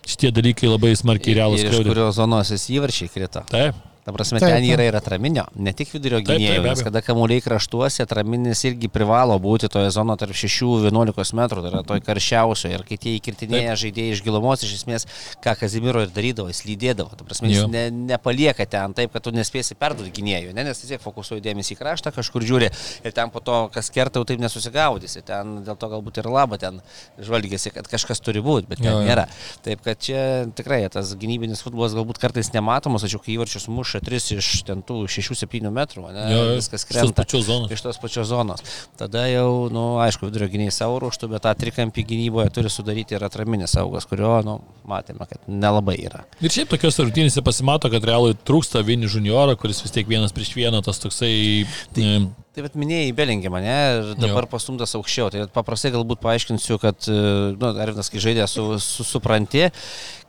šitie 0.06 0.34
dalykai 0.34 0.72
labai 0.72 0.96
smarkiai 0.98 1.38
realūs. 1.38 1.66
Ir 1.66 1.74
iš 1.74 1.86
kurios 1.86 2.18
zonos 2.18 2.54
jis 2.56 2.72
įvarčiai 2.80 3.14
krito. 3.14 3.46
Taip. 3.52 3.78
Ta 4.06 4.14
prasme, 4.14 4.38
taip, 4.38 4.52
ten 4.54 4.66
yra 4.70 4.84
ir 4.86 4.94
atraminio, 4.94 5.48
ne 5.58 5.72
tik 5.74 5.90
vidurio 5.90 6.20
gynėjų, 6.22 6.62
nes 6.62 6.82
kada 6.86 7.02
kamuoliai 7.02 7.42
kraštuose, 7.42 8.04
atraminis 8.04 8.60
irgi 8.70 8.86
privalo 8.94 9.34
būti 9.42 9.66
toje 9.74 9.90
zonoje 9.96 10.22
tarp 10.22 10.38
6-11 10.38 11.34
metrų, 11.40 11.64
tai 11.66 11.72
yra 11.72 11.82
toj 11.90 12.04
karščiausioje. 12.06 12.78
Ir 12.78 12.84
kai 12.86 13.00
tie 13.02 13.16
įkirtinėja 13.18 13.74
žaidėjai 13.82 14.14
iš 14.14 14.22
gilumos, 14.28 14.62
iš 14.62 14.76
esmės, 14.78 15.08
ką 15.42 15.56
Kazimiro 15.58 16.04
ir 16.06 16.12
darydavo, 16.14 16.52
jis 16.54 16.62
lydėdavo. 16.68 17.18
Ta 17.18 17.26
prasme, 17.26 17.50
jis 17.50 17.66
ne, 17.74 17.88
nepalieka 18.12 18.68
ten 18.70 18.94
taip, 18.94 19.10
kad 19.16 19.26
tu 19.26 19.34
nespėsi 19.34 19.74
perduoti 19.74 20.14
gynėjų, 20.20 20.54
ne, 20.54 20.68
nes 20.70 20.84
vis 20.86 20.94
tiek 20.94 21.02
fokusuoji 21.02 21.42
dėmesį 21.50 21.74
į 21.74 21.80
kraštą, 21.82 22.14
kažkur 22.14 22.46
žiūri 22.46 22.70
ir 22.70 23.18
ten 23.18 23.34
po 23.34 23.42
to, 23.42 23.58
kas 23.74 23.90
kerta, 23.90 24.22
jau 24.22 24.30
taip 24.30 24.46
nesusigaudysi. 24.46 25.26
Ten 25.26 25.64
dėl 25.66 25.82
to 25.82 25.90
galbūt 25.96 26.22
ir 26.22 26.30
laba 26.30 26.62
ten 26.62 26.78
žvalgėsi, 27.18 27.74
kad 27.74 27.90
kažkas 27.90 28.22
turi 28.22 28.46
būti, 28.46 28.70
bet 28.70 28.86
ten 28.86 28.92
jo, 28.92 29.02
jo. 29.02 29.10
nėra. 29.10 29.26
Taip 29.66 29.82
kad 29.90 29.98
čia 29.98 30.46
tikrai 30.54 30.84
tas 30.94 31.18
gynybinis 31.18 31.66
futbolas 31.66 31.98
galbūt 31.98 32.22
kartais 32.22 32.54
nematomas, 32.54 33.02
tačiau 33.02 33.24
kai 33.24 33.34
įvarčius 33.40 33.66
muša 33.74 33.95
muša 33.96 34.06
3 34.06 34.38
iš 34.38 34.64
ten 34.66 34.82
tų 34.84 35.06
6-7 35.08 35.72
metrų, 35.72 36.10
ne, 36.14 36.26
jo, 36.32 36.44
viskas 36.58 36.86
krenta 36.86 37.26
iš 37.72 37.82
tos 37.82 38.00
pačios 38.00 38.28
zonos. 38.28 38.64
Tada 38.98 39.28
jau, 39.28 39.70
na, 39.70 39.74
nu, 39.74 39.84
aišku, 40.04 40.28
vidurio 40.28 40.50
gyniai 40.50 40.72
savo 40.72 41.00
ruoštų, 41.00 41.30
bet 41.32 41.44
tą 41.46 41.54
trikampį 41.56 42.06
gynyboje 42.06 42.52
turi 42.56 42.70
sudaryti 42.70 43.16
ir 43.16 43.26
atraminis 43.26 43.76
saugas, 43.76 44.06
kurio, 44.06 44.42
na, 44.44 44.58
nu, 44.58 44.80
matėme, 44.86 45.28
kad 45.30 45.42
nelabai 45.48 45.98
yra. 46.02 46.26
Ir 46.42 46.54
šiaip 46.54 46.72
tokios 46.74 47.00
rungtynėse 47.00 47.44
pasimato, 47.46 47.90
kad 47.92 48.04
realui 48.04 48.36
trūksta 48.48 48.84
vieni 48.86 49.10
junioro, 49.10 49.56
kuris 49.60 49.84
vis 49.84 49.94
tiek 49.96 50.08
vienas 50.10 50.36
prieš 50.36 50.56
vieną 50.58 50.84
tas 50.86 51.02
toksai... 51.04 51.66
Tai, 51.96 52.10
e, 52.16 52.26
Tai 52.56 52.64
bet 52.64 52.78
minėjai 52.80 53.12
Belingį 53.12 53.50
mane 53.52 53.72
ir 53.76 54.10
dabar 54.16 54.46
jo. 54.46 54.50
pastumtas 54.54 54.96
aukščiau. 54.96 55.28
Tai 55.28 55.42
paprastai 55.52 55.90
galbūt 55.92 56.22
paaiškinsiu, 56.24 56.78
kad, 56.80 57.04
e, 57.12 57.18
nu, 57.52 57.74
Arvinas, 57.84 58.08
kai 58.08 58.24
žaidė 58.24 58.48
su, 58.48 58.64
su 58.80 59.04
supranti, 59.04 59.66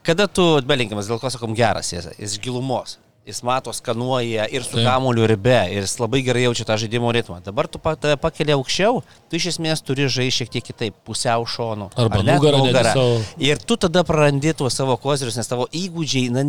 kada 0.02 0.26
tu 0.26 0.48
Belingimas, 0.66 1.06
dėl 1.06 1.22
ko 1.22 1.30
sakom 1.30 1.54
geras, 1.54 1.92
jis 1.94 2.10
iš 2.18 2.40
gilumos 2.42 2.96
jis 3.26 3.42
mato, 3.42 3.72
skanuoja 3.72 4.46
ir 4.54 4.64
su 4.64 4.78
kamuoliu 4.78 5.24
ir 5.26 5.34
be, 5.36 5.58
ir 5.74 5.82
jis 5.82 5.96
labai 5.98 6.20
gerai 6.22 6.44
jaučia 6.44 6.66
tą 6.68 6.76
žaidimo 6.78 7.10
ritmą. 7.14 7.40
Dabar 7.42 7.66
tu 7.66 7.80
tave 7.82 8.14
pakeli 8.22 8.54
aukščiau, 8.54 9.00
tu 9.26 9.38
iš 9.38 9.48
esmės 9.50 9.82
turi 9.82 10.06
žaisti 10.06 10.36
šiek 10.36 10.52
tiek 10.54 10.66
kitaip, 10.68 10.94
pusiau 11.06 11.46
šonu. 11.48 11.88
Arba 11.98 12.20
ar 12.20 12.28
nugarą. 12.28 12.60
nugarą. 12.62 12.92
Savo... 12.94 13.16
Ir 13.42 13.58
tu 13.58 13.76
tada 13.82 14.04
prarandi 14.06 14.52
tuos 14.54 14.78
savo 14.78 14.94
kozirius, 15.02 15.38
nes 15.40 15.50
tavo 15.50 15.66
įgūdžiai, 15.74 16.30
na, 16.36 16.44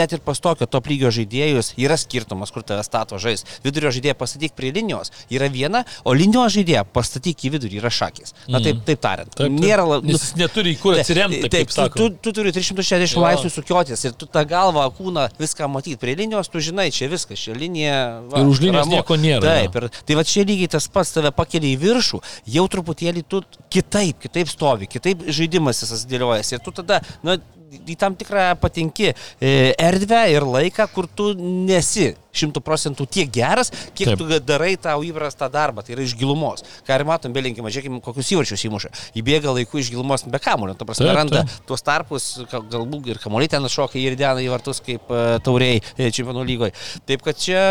net 0.00 0.16
ir 0.16 0.22
pas 0.24 0.42
tokio 0.42 0.66
top 0.66 0.90
lygio 0.90 1.12
žaidėjus, 1.14 1.74
yra 1.78 1.98
skirtumas, 2.00 2.50
kur 2.50 2.66
tave 2.66 2.82
stato 2.86 3.20
žais. 3.22 3.46
Vidurio 3.62 3.94
žaidėją 3.94 4.16
pastatyk 4.18 4.56
prie 4.58 4.72
linijos 4.74 5.14
yra 5.30 5.46
viena, 5.52 5.84
o 6.02 6.16
linijos 6.16 6.56
žaidėją 6.56 6.82
pastatyk 6.90 7.46
į 7.46 7.54
vidurį 7.54 7.78
yra 7.84 7.94
šakis. 7.94 8.34
Na 8.48 8.58
mhm. 8.58 8.66
taip, 8.66 8.82
taip 8.90 9.04
tariant. 9.06 9.30
Taip, 9.30 9.46
taip. 9.46 9.62
Nėra 9.62 9.86
labai... 9.86 10.10
Jis 10.16 10.34
neturi 10.40 10.74
į 10.74 10.82
kur 10.82 10.98
atsiremti. 10.98 11.44
Taip, 11.46 11.70
taip 11.70 11.94
tu, 11.94 12.10
tu, 12.10 12.30
tu 12.30 12.34
turi 12.40 12.54
360 12.56 13.22
laipsnių 13.22 13.54
sukiotis 13.54 14.06
ir 14.08 14.18
tu 14.18 14.26
tą 14.26 14.42
galvą, 14.48 14.88
kūną, 14.98 15.28
viską 15.38 15.70
matyti 15.70 15.99
prie 16.00 16.16
linijos, 16.18 16.50
tu 16.52 16.62
žinai, 16.64 16.88
čia 16.94 17.10
viskas, 17.12 17.40
čia 17.40 17.54
linija. 17.56 17.96
Va, 18.30 18.42
ir 18.42 18.50
už 18.50 18.62
linijos 18.64 18.86
ramu. 18.86 18.98
nieko 18.98 19.18
nėra. 19.20 19.44
Taip, 19.44 19.78
ir, 19.78 20.02
tai 20.08 20.18
va 20.18 20.26
čia 20.26 20.44
lygiai 20.48 20.72
tas 20.72 20.88
pats 20.92 21.14
tave 21.16 21.32
pakelia 21.36 21.74
į 21.74 21.80
viršų, 21.84 22.22
jau 22.56 22.66
truputėlį 22.72 23.24
tu 23.28 23.42
kitaip, 23.72 24.20
kitaip 24.24 24.50
stovi, 24.50 24.90
kitaip 24.90 25.28
žaidimas 25.28 25.84
visas 25.84 26.06
dėliojasi. 26.10 26.56
Ir 26.56 26.64
tu 26.64 26.74
tada, 26.80 27.00
na, 27.26 27.38
į 27.70 27.96
tam 27.98 28.16
tikrą 28.18 28.50
patinki 28.60 29.12
e, 29.12 29.50
erdvę 29.78 30.24
ir 30.32 30.46
laiką, 30.46 30.88
kur 30.94 31.06
tu 31.06 31.30
nesi 31.38 32.10
šimtų 32.36 32.62
procentų 32.64 33.06
tiek 33.10 33.30
geras, 33.32 33.72
kiek 33.94 34.12
Taip. 34.12 34.20
tu 34.20 34.40
darai 34.44 34.74
tau 34.80 35.02
įprastą 35.06 35.50
darbą, 35.52 35.84
tai 35.86 35.96
yra 35.96 36.04
iš 36.06 36.16
gilumos. 36.18 36.64
Ką 36.86 36.98
ir 36.98 37.06
matom, 37.08 37.34
belinkime, 37.34 37.72
žiūrėkime, 37.72 38.00
kokius 38.04 38.32
įvarčius 38.34 38.66
įmuša. 38.68 38.92
Įbėga 39.18 39.54
laiku 39.56 39.80
iš 39.80 39.90
gilumos 39.94 40.26
be 40.30 40.40
kamulio, 40.42 40.76
ta 40.78 40.86
prasme, 40.88 41.10
randa 41.16 41.44
tuos 41.68 41.84
tarpus, 41.86 42.30
galbūt 42.50 43.10
ir 43.10 43.22
kamuolį 43.22 43.50
ten 43.54 43.68
šoka 43.70 43.98
ir 44.00 44.16
dena 44.18 44.42
į 44.42 44.50
vartus 44.52 44.82
kaip 44.84 45.10
uh, 45.10 45.38
tauriai 45.44 45.80
e, 45.96 46.10
čempionų 46.14 46.44
lygoje. 46.46 46.74
Taip 47.08 47.24
kad 47.26 47.38
čia 47.40 47.62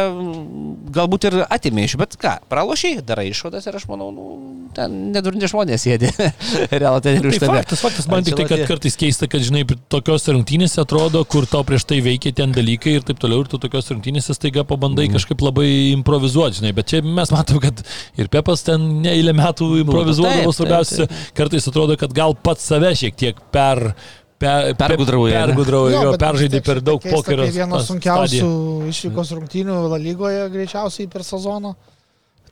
galbūt 0.96 1.30
ir 1.30 1.40
atimė 1.48 1.88
iš, 1.88 1.98
bet 2.00 2.18
ką, 2.20 2.38
pralošiai, 2.52 3.04
darai 3.06 3.30
išvadas 3.32 3.68
ir 3.70 3.80
aš 3.80 3.88
manau, 3.92 4.10
nu, 4.16 4.28
ten 4.76 4.96
nedurinti 5.14 5.50
žmonės 5.50 5.86
sėdi. 5.86 6.12
Realiai 6.72 7.04
ten 7.06 7.20
ir 7.20 7.30
už 7.30 7.40
tai. 7.42 7.50
Faktas, 7.52 7.84
faktas, 7.84 8.10
man 8.12 8.26
tik 8.26 8.38
tai, 8.40 8.48
kad 8.50 8.66
kartais 8.70 8.98
keista, 9.00 9.30
kad, 9.32 9.44
žinai, 9.46 9.64
tokios 9.92 10.28
rungtynėse 10.30 10.82
atrodo, 10.84 11.24
kur 11.30 11.48
tau 11.50 11.66
prieš 11.68 11.88
tai 11.90 12.00
veikia 12.06 12.34
ten 12.36 12.54
dalykai 12.56 12.98
ir 13.00 13.08
taip 13.08 13.22
toliau, 13.22 13.44
ir 13.44 13.52
tu 13.52 13.60
tokios 13.62 13.90
rungtynėse 13.94 14.36
tai 14.40 14.49
staiga 14.50 14.66
pabandai 14.68 15.08
mm. 15.08 15.14
kažkaip 15.14 15.42
labai 15.42 15.70
improvizuoti, 15.94 16.60
žinai, 16.60 16.74
bet 16.74 16.90
čia 16.90 17.02
mes 17.06 17.30
matom, 17.32 17.60
kad 17.62 17.84
ir 18.18 18.30
Pepas 18.32 18.64
ten 18.66 18.82
neįlė 19.04 19.36
metų 19.38 19.84
improvizuodavo, 19.84 20.54
svarbiausia, 20.56 21.08
kartais 21.38 21.68
atrodo, 21.70 21.98
kad 22.00 22.14
gal 22.16 22.34
pats 22.34 22.66
save 22.66 22.96
šiek 22.98 23.16
tiek 23.16 23.38
per 23.54 23.94
per, 24.40 24.74
pergudrauja. 24.80 25.46
Pergudrauja, 25.50 26.02
jo, 26.08 26.16
peržaidė 26.20 26.64
per 26.64 26.82
daug 26.82 27.04
pokerio. 27.04 27.46
Tai 27.46 27.54
vienas 27.54 27.90
sunkiausių 27.92 28.50
išvykos 28.90 29.34
rungtynių 29.36 29.80
lygoje 30.00 30.46
greičiausiai 30.54 31.10
per 31.12 31.26
sezoną. 31.28 31.76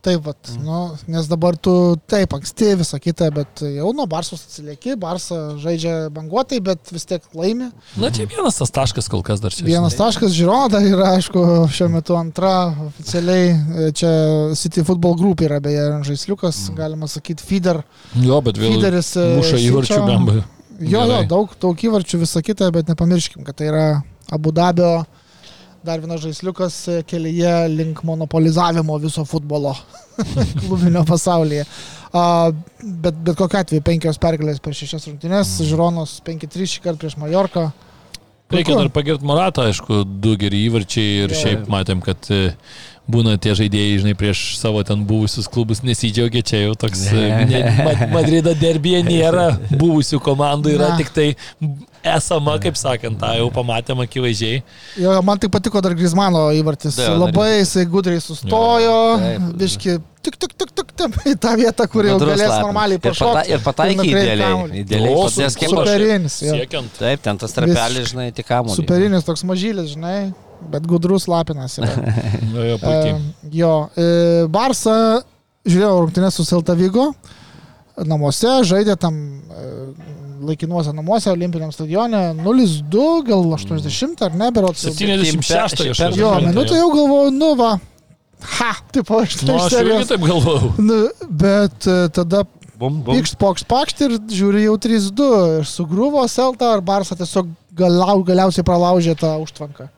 Taip, 0.04 0.22
vat, 0.22 0.38
mm. 0.52 0.62
nu, 0.62 0.80
nes 1.10 1.26
dabar 1.26 1.56
tu 1.58 1.72
taip 2.10 2.34
anksti 2.36 2.74
visą 2.78 3.00
kitą, 3.02 3.28
bet 3.34 3.62
jau 3.64 3.90
nuo 3.96 4.06
Barsos 4.10 4.44
atsilieki, 4.46 4.94
Barsa 5.00 5.38
žaidžia 5.58 5.94
banguotai, 6.14 6.60
bet 6.64 6.92
vis 6.94 7.08
tiek 7.08 7.24
laimi. 7.34 7.70
Na 7.98 8.12
čia 8.14 8.28
vienas 8.30 8.60
tas 8.60 8.70
taškas 8.74 9.10
kol 9.10 9.24
kas 9.26 9.42
dar 9.42 9.54
čia. 9.54 9.66
Vienas 9.66 9.96
žinai. 9.96 10.04
taškas, 10.04 10.36
Žirona 10.38 10.70
dar 10.76 10.86
yra, 10.86 11.10
aišku, 11.18 11.42
šiuo 11.74 11.90
metu 11.96 12.18
antra 12.18 12.52
oficialiai, 12.86 13.90
čia 13.98 14.12
City 14.58 14.86
Football 14.86 15.18
Group 15.18 15.42
yra 15.48 15.58
beje 15.64 15.88
žaisliukas, 16.06 16.68
mm. 16.68 16.78
galima 16.78 17.10
sakyti, 17.10 17.46
feeder. 17.48 17.82
Jo, 18.22 18.38
bet 18.44 18.60
vėl. 18.60 18.76
Feederis. 18.76 19.16
E, 19.18 19.28
muša 19.40 19.62
įvarčių 19.66 20.02
bembai. 20.06 20.40
Jo, 20.78 21.02
jo, 21.10 21.22
daug, 21.26 21.58
daug 21.58 21.88
įvarčių 21.88 22.22
visą 22.22 22.44
kitą, 22.46 22.70
bet 22.74 22.90
nepamirškim, 22.92 23.42
kad 23.46 23.58
tai 23.58 23.72
yra 23.72 23.86
Abu 24.30 24.54
Dabio 24.54 25.00
dar 25.86 26.00
vienas 26.02 26.22
žaisliukas 26.24 26.76
kelyje 27.08 27.52
link 27.72 28.02
monopolizavimo 28.06 28.98
viso 29.02 29.24
futbolo 29.28 29.74
klubinio 30.62 31.04
pasaulyje. 31.08 31.66
A, 32.12 32.50
bet, 32.82 33.18
bet 33.24 33.36
kokia 33.36 33.62
atveju 33.64 33.84
penkios 33.84 34.18
pergalės 34.20 34.62
per 34.64 34.76
šešias 34.76 35.10
rungtynės, 35.10 35.58
Žironos 35.68 36.18
5-3 36.26 36.72
šį 36.74 36.84
kartą 36.86 37.04
prieš 37.04 37.18
Majorką. 37.20 37.68
Reikia 38.48 38.78
dar 38.78 38.88
pagirti 38.88 39.26
Moratą, 39.28 39.66
aišku, 39.68 40.06
du 40.08 40.32
geri 40.40 40.62
įvarčiai 40.70 41.26
ir 41.26 41.34
šiaip 41.36 41.66
matėm, 41.68 42.00
kad 42.00 42.30
būna 43.08 43.36
tie 43.40 43.52
žaidėjai, 43.56 43.98
žinai, 44.02 44.14
prieš 44.16 44.44
savo 44.56 44.80
ten 44.88 45.02
buvusius 45.08 45.48
klubus 45.52 45.82
nesidžiaugia, 45.84 46.44
čia 46.44 46.62
jau 46.62 46.74
toks 46.80 47.06
ne. 47.12 47.60
Madrido 48.12 48.54
derbėje 48.56 49.02
nėra 49.04 49.50
buvusių 49.82 50.20
komandų, 50.24 50.72
yra 50.78 50.94
ne. 50.94 51.02
tik 51.02 51.12
tai 51.12 51.28
esama, 52.06 52.56
kaip 52.62 52.78
sakant, 52.78 53.18
tą 53.20 53.32
jau 53.38 53.48
pamatėm 53.54 54.02
akivaizdžiai. 54.04 54.62
Jo, 55.02 55.18
man 55.26 55.40
tik 55.42 55.52
patiko 55.54 55.82
dar 55.84 55.96
Grismano 55.98 56.48
įvartis. 56.56 56.98
Da, 56.98 57.12
Labai 57.18 57.58
jisai 57.58 57.86
gudriai 57.90 58.22
sustojo, 58.22 58.96
biški, 59.58 59.98
tik, 60.26 60.40
tik, 60.40 60.56
tik, 60.58 60.74
tik, 60.80 60.92
tik, 61.02 61.20
į 61.32 61.36
tą 61.42 61.54
vietą, 61.60 61.88
kur 61.90 62.08
jau 62.08 62.18
galės 62.22 62.44
lapin. 62.46 62.66
normaliai 62.66 63.02
pašokti. 63.06 63.54
Ir 63.54 63.64
pataikė 63.66 64.10
idealiai. 64.10 64.82
Idealiai. 64.82 65.14
O, 65.14 65.30
su, 65.32 65.48
superinis. 65.62 66.42
Siekiant. 66.42 66.92
Taip, 67.00 67.24
ten 67.24 67.40
tas 67.40 67.56
trapelis, 67.56 68.12
žinai, 68.12 68.28
tik 68.36 68.48
kamuolį. 68.50 68.78
Superinis 68.82 69.26
toks 69.28 69.46
mažylis, 69.48 69.94
žinai 69.96 70.20
bet 70.66 70.86
gudrus 70.86 71.28
lapinas 71.30 71.78
yra. 71.78 71.90
nu, 72.52 72.62
jo, 72.64 72.78
puikiai. 72.82 73.14
E, 73.14 73.50
jo, 73.60 73.72
e, 73.94 74.06
Barsa 74.52 74.94
žiūrėjau 75.68 76.00
rungtynės 76.02 76.38
su 76.38 76.46
Selta 76.48 76.76
Vigo 76.78 77.10
namuose, 78.06 78.60
žaidė 78.66 78.96
tam 79.00 79.18
e, 79.18 79.68
laikinuose 80.48 80.94
namuose, 80.96 81.30
olimpiniam 81.32 81.72
stadione 81.74 82.22
0-2, 82.40 83.06
gal 83.28 83.46
80 83.58 84.24
ar 84.26 84.36
ne, 84.38 84.50
berot. 84.54 84.78
76 84.80 85.84
jau. 85.88 86.10
Jo, 86.18 86.34
minutę 86.48 86.78
jau 86.78 86.90
galvoju, 86.94 87.34
nu 87.36 87.54
va. 87.58 87.76
Ha, 88.58 88.70
taip 88.94 89.10
aš 89.18 89.40
nu, 89.42 89.56
aš 89.58 89.80
irgi 89.80 90.04
taip 90.12 90.22
galvojau. 90.22 90.70
Nu, 90.78 91.00
bet 91.40 91.88
e, 91.90 92.04
tada 92.14 92.44
Pykšt, 92.78 93.34
pokšt, 93.42 93.66
pakšt 93.66 94.02
ir 94.06 94.12
žiūri 94.30 94.60
jau 94.68 94.76
3-2 94.78 95.28
ir 95.58 95.64
sugruvo 95.66 96.22
Selta 96.30 96.76
ar 96.76 96.82
Barsa 96.86 97.16
tiesiog 97.18 97.48
galau, 97.74 98.20
galiausiai 98.26 98.66
pralaužė 98.66 99.16
tą 99.18 99.32
užtvanką. 99.42 99.88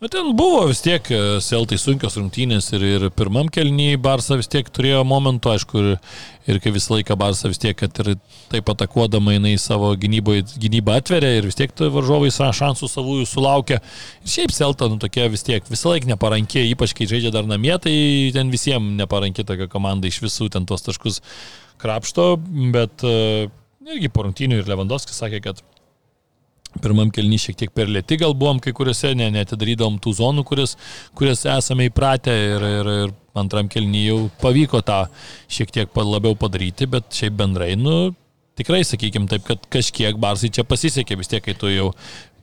Bet 0.00 0.14
ten 0.14 0.30
buvo 0.32 0.62
vis 0.64 0.78
tiek 0.80 1.04
e, 1.12 1.16
Seltai 1.44 1.76
sunkios 1.76 2.14
rungtynės 2.16 2.70
ir, 2.72 2.84
ir 2.88 3.02
pirmam 3.12 3.50
kelnyje 3.52 3.98
Barsa 4.00 4.38
vis 4.40 4.48
tiek 4.48 4.64
turėjo 4.72 5.02
momentų, 5.04 5.50
aišku, 5.52 5.80
ir, 5.82 5.98
ir 6.48 6.60
kai 6.64 6.70
visą 6.72 6.94
laiką 6.94 7.18
Barsa 7.20 7.50
vis 7.52 7.60
tiek, 7.60 7.76
kad 7.76 8.00
ir 8.00 8.14
taip 8.48 8.72
atakuodama 8.72 9.34
jinai 9.34 9.52
savo 9.60 9.90
gynyboje, 10.00 10.46
gynybą 10.62 10.94
atveria 11.02 11.34
ir 11.36 11.50
vis 11.50 11.58
tiek 11.58 11.74
varžovai 11.76 12.30
šansų 12.32 12.88
savųjų 12.88 13.26
sulaukia. 13.28 13.82
Ir 14.24 14.32
šiaip 14.38 14.54
Selta, 14.56 14.88
nu 14.88 14.96
tokia 15.02 15.28
vis 15.28 15.44
tiek 15.44 15.68
visą 15.68 15.92
laiką 15.92 16.08
neparankė, 16.14 16.64
ypač 16.70 16.96
kai 16.96 17.04
žaidžia 17.10 17.34
dar 17.36 17.44
namie, 17.50 17.74
tai 17.84 17.92
ten 18.32 18.48
visiems 18.48 18.96
neparankė 19.02 19.44
tokia 19.52 19.68
komanda 19.68 20.08
iš 20.08 20.22
visų 20.24 20.48
ten 20.56 20.64
tos 20.64 20.88
taškus 20.88 21.20
krapšto, 21.84 22.30
bet 22.72 23.04
uh, 23.04 23.52
irgi 23.84 24.08
po 24.08 24.24
rungtynių 24.24 24.62
ir 24.62 24.72
Lewandowskis 24.72 25.20
sakė, 25.20 25.44
kad 25.44 25.60
Pirmam 26.78 27.10
kelny 27.10 27.38
šiek 27.40 27.56
tiek 27.58 27.72
per 27.74 27.90
lėti 27.90 28.20
gal 28.20 28.36
buvom, 28.38 28.60
kai 28.62 28.70
kuriuose 28.76 29.10
ne, 29.18 29.26
netidarydom 29.34 29.98
tų 30.02 30.14
zonų, 30.20 30.44
kurias, 30.46 30.76
kurias 31.18 31.42
esame 31.50 31.88
įpratę 31.90 32.36
ir, 32.54 32.66
ir, 32.78 32.90
ir 33.06 33.14
antram 33.40 33.68
kelny 33.70 34.04
jau 34.06 34.20
pavyko 34.42 34.82
tą 34.86 35.02
šiek 35.50 35.74
tiek 35.74 36.00
labiau 36.06 36.38
padaryti, 36.38 36.86
bet 36.90 37.10
šiaip 37.14 37.34
bendrai, 37.42 37.72
nu, 37.78 38.12
tikrai 38.58 38.84
sakykim 38.86 39.26
taip, 39.30 39.46
kad 39.48 39.66
kažkiek 39.72 40.18
Barsai 40.20 40.52
čia 40.54 40.66
pasisekė 40.68 41.18
vis 41.18 41.30
tiek, 41.32 41.42
kai 41.44 41.56
tu 41.58 41.70
jau 41.72 41.90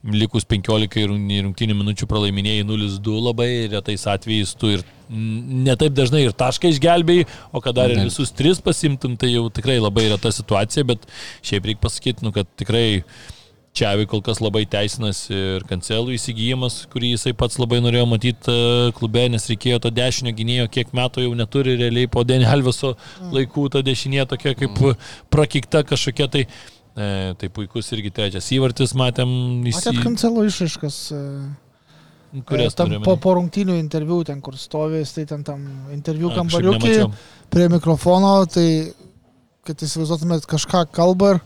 likus 0.08 0.46
15 0.48 1.08
rungtynių 1.10 1.76
minučių 1.76 2.08
pralaiminėjai 2.10 2.66
0-2 2.68 3.16
labai 3.24 3.50
retais 3.72 4.06
atvejais 4.08 4.54
tu 4.60 4.70
ir 4.76 4.84
netaip 5.10 5.96
dažnai 5.96 6.26
ir 6.26 6.36
tašką 6.38 6.70
išgelbėjai, 6.74 7.26
o 7.52 7.62
kad 7.64 7.76
dar 7.78 7.92
ir 7.92 8.04
visus 8.06 8.32
tris 8.36 8.62
pasimtum, 8.64 9.16
tai 9.20 9.32
jau 9.34 9.48
tikrai 9.54 9.80
labai 9.80 10.08
reta 10.12 10.32
situacija, 10.36 10.86
bet 10.88 11.08
šiaip 11.48 11.68
reikia 11.68 11.84
pasakyti, 11.88 12.28
nu, 12.28 12.34
kad 12.36 12.50
tikrai 12.60 13.02
Čiavi 13.78 14.08
kol 14.10 14.24
kas 14.26 14.40
labai 14.42 14.64
teisinasi 14.70 15.36
ir 15.58 15.66
kancelų 15.70 16.16
įsigijimas, 16.16 16.80
kurį 16.92 17.12
jisai 17.14 17.34
pats 17.38 17.60
labai 17.62 17.78
norėjo 17.86 18.08
matyti 18.10 18.54
e, 18.54 18.94
klube, 18.98 19.28
nes 19.30 19.46
reikėjo 19.52 19.82
to 19.84 19.92
dešinio 19.94 20.34
gynėjo, 20.38 20.66
kiek 20.74 20.96
metų 20.98 21.28
jau 21.28 21.36
neturi 21.38 21.76
realiai 21.78 22.10
po 22.10 22.24
Denį 22.26 22.48
Alveso 22.50 22.96
mm. 22.96 23.36
laikų 23.38 23.68
ta 23.76 23.84
dešinė 23.86 24.26
tokia 24.32 24.56
kaip 24.58 24.74
mm. 24.82 25.06
prakikta 25.34 25.84
kažkokia 25.88 26.32
tai. 26.34 26.48
E, 26.98 27.08
tai 27.38 27.52
puikus 27.54 27.92
irgi 27.94 28.10
trečias 28.10 28.48
įvartis, 28.56 28.96
matėm. 28.98 29.30
Įsi... 29.70 29.84
Matėt 29.84 30.00
kancelų 30.02 30.48
išaiškas. 30.50 30.96
E, 31.14 32.42
Kurias 32.48 32.74
tam, 32.76 32.92
po, 33.06 33.14
po 33.22 33.36
rungtinių 33.38 33.78
interviu, 33.78 34.18
ten 34.28 34.42
kur 34.44 34.58
stovės, 34.60 35.14
tai 35.16 35.28
ten 35.30 35.46
tam 35.48 35.62
interviu 35.94 36.32
kambariukį 36.34 36.96
prie 37.54 37.68
mikrofono, 37.72 38.34
tai 38.52 38.66
kad 39.68 39.86
įsivaizduotumėt 39.86 40.50
kažką 40.50 40.88
kalbą 40.96 41.36
ir 41.36 41.40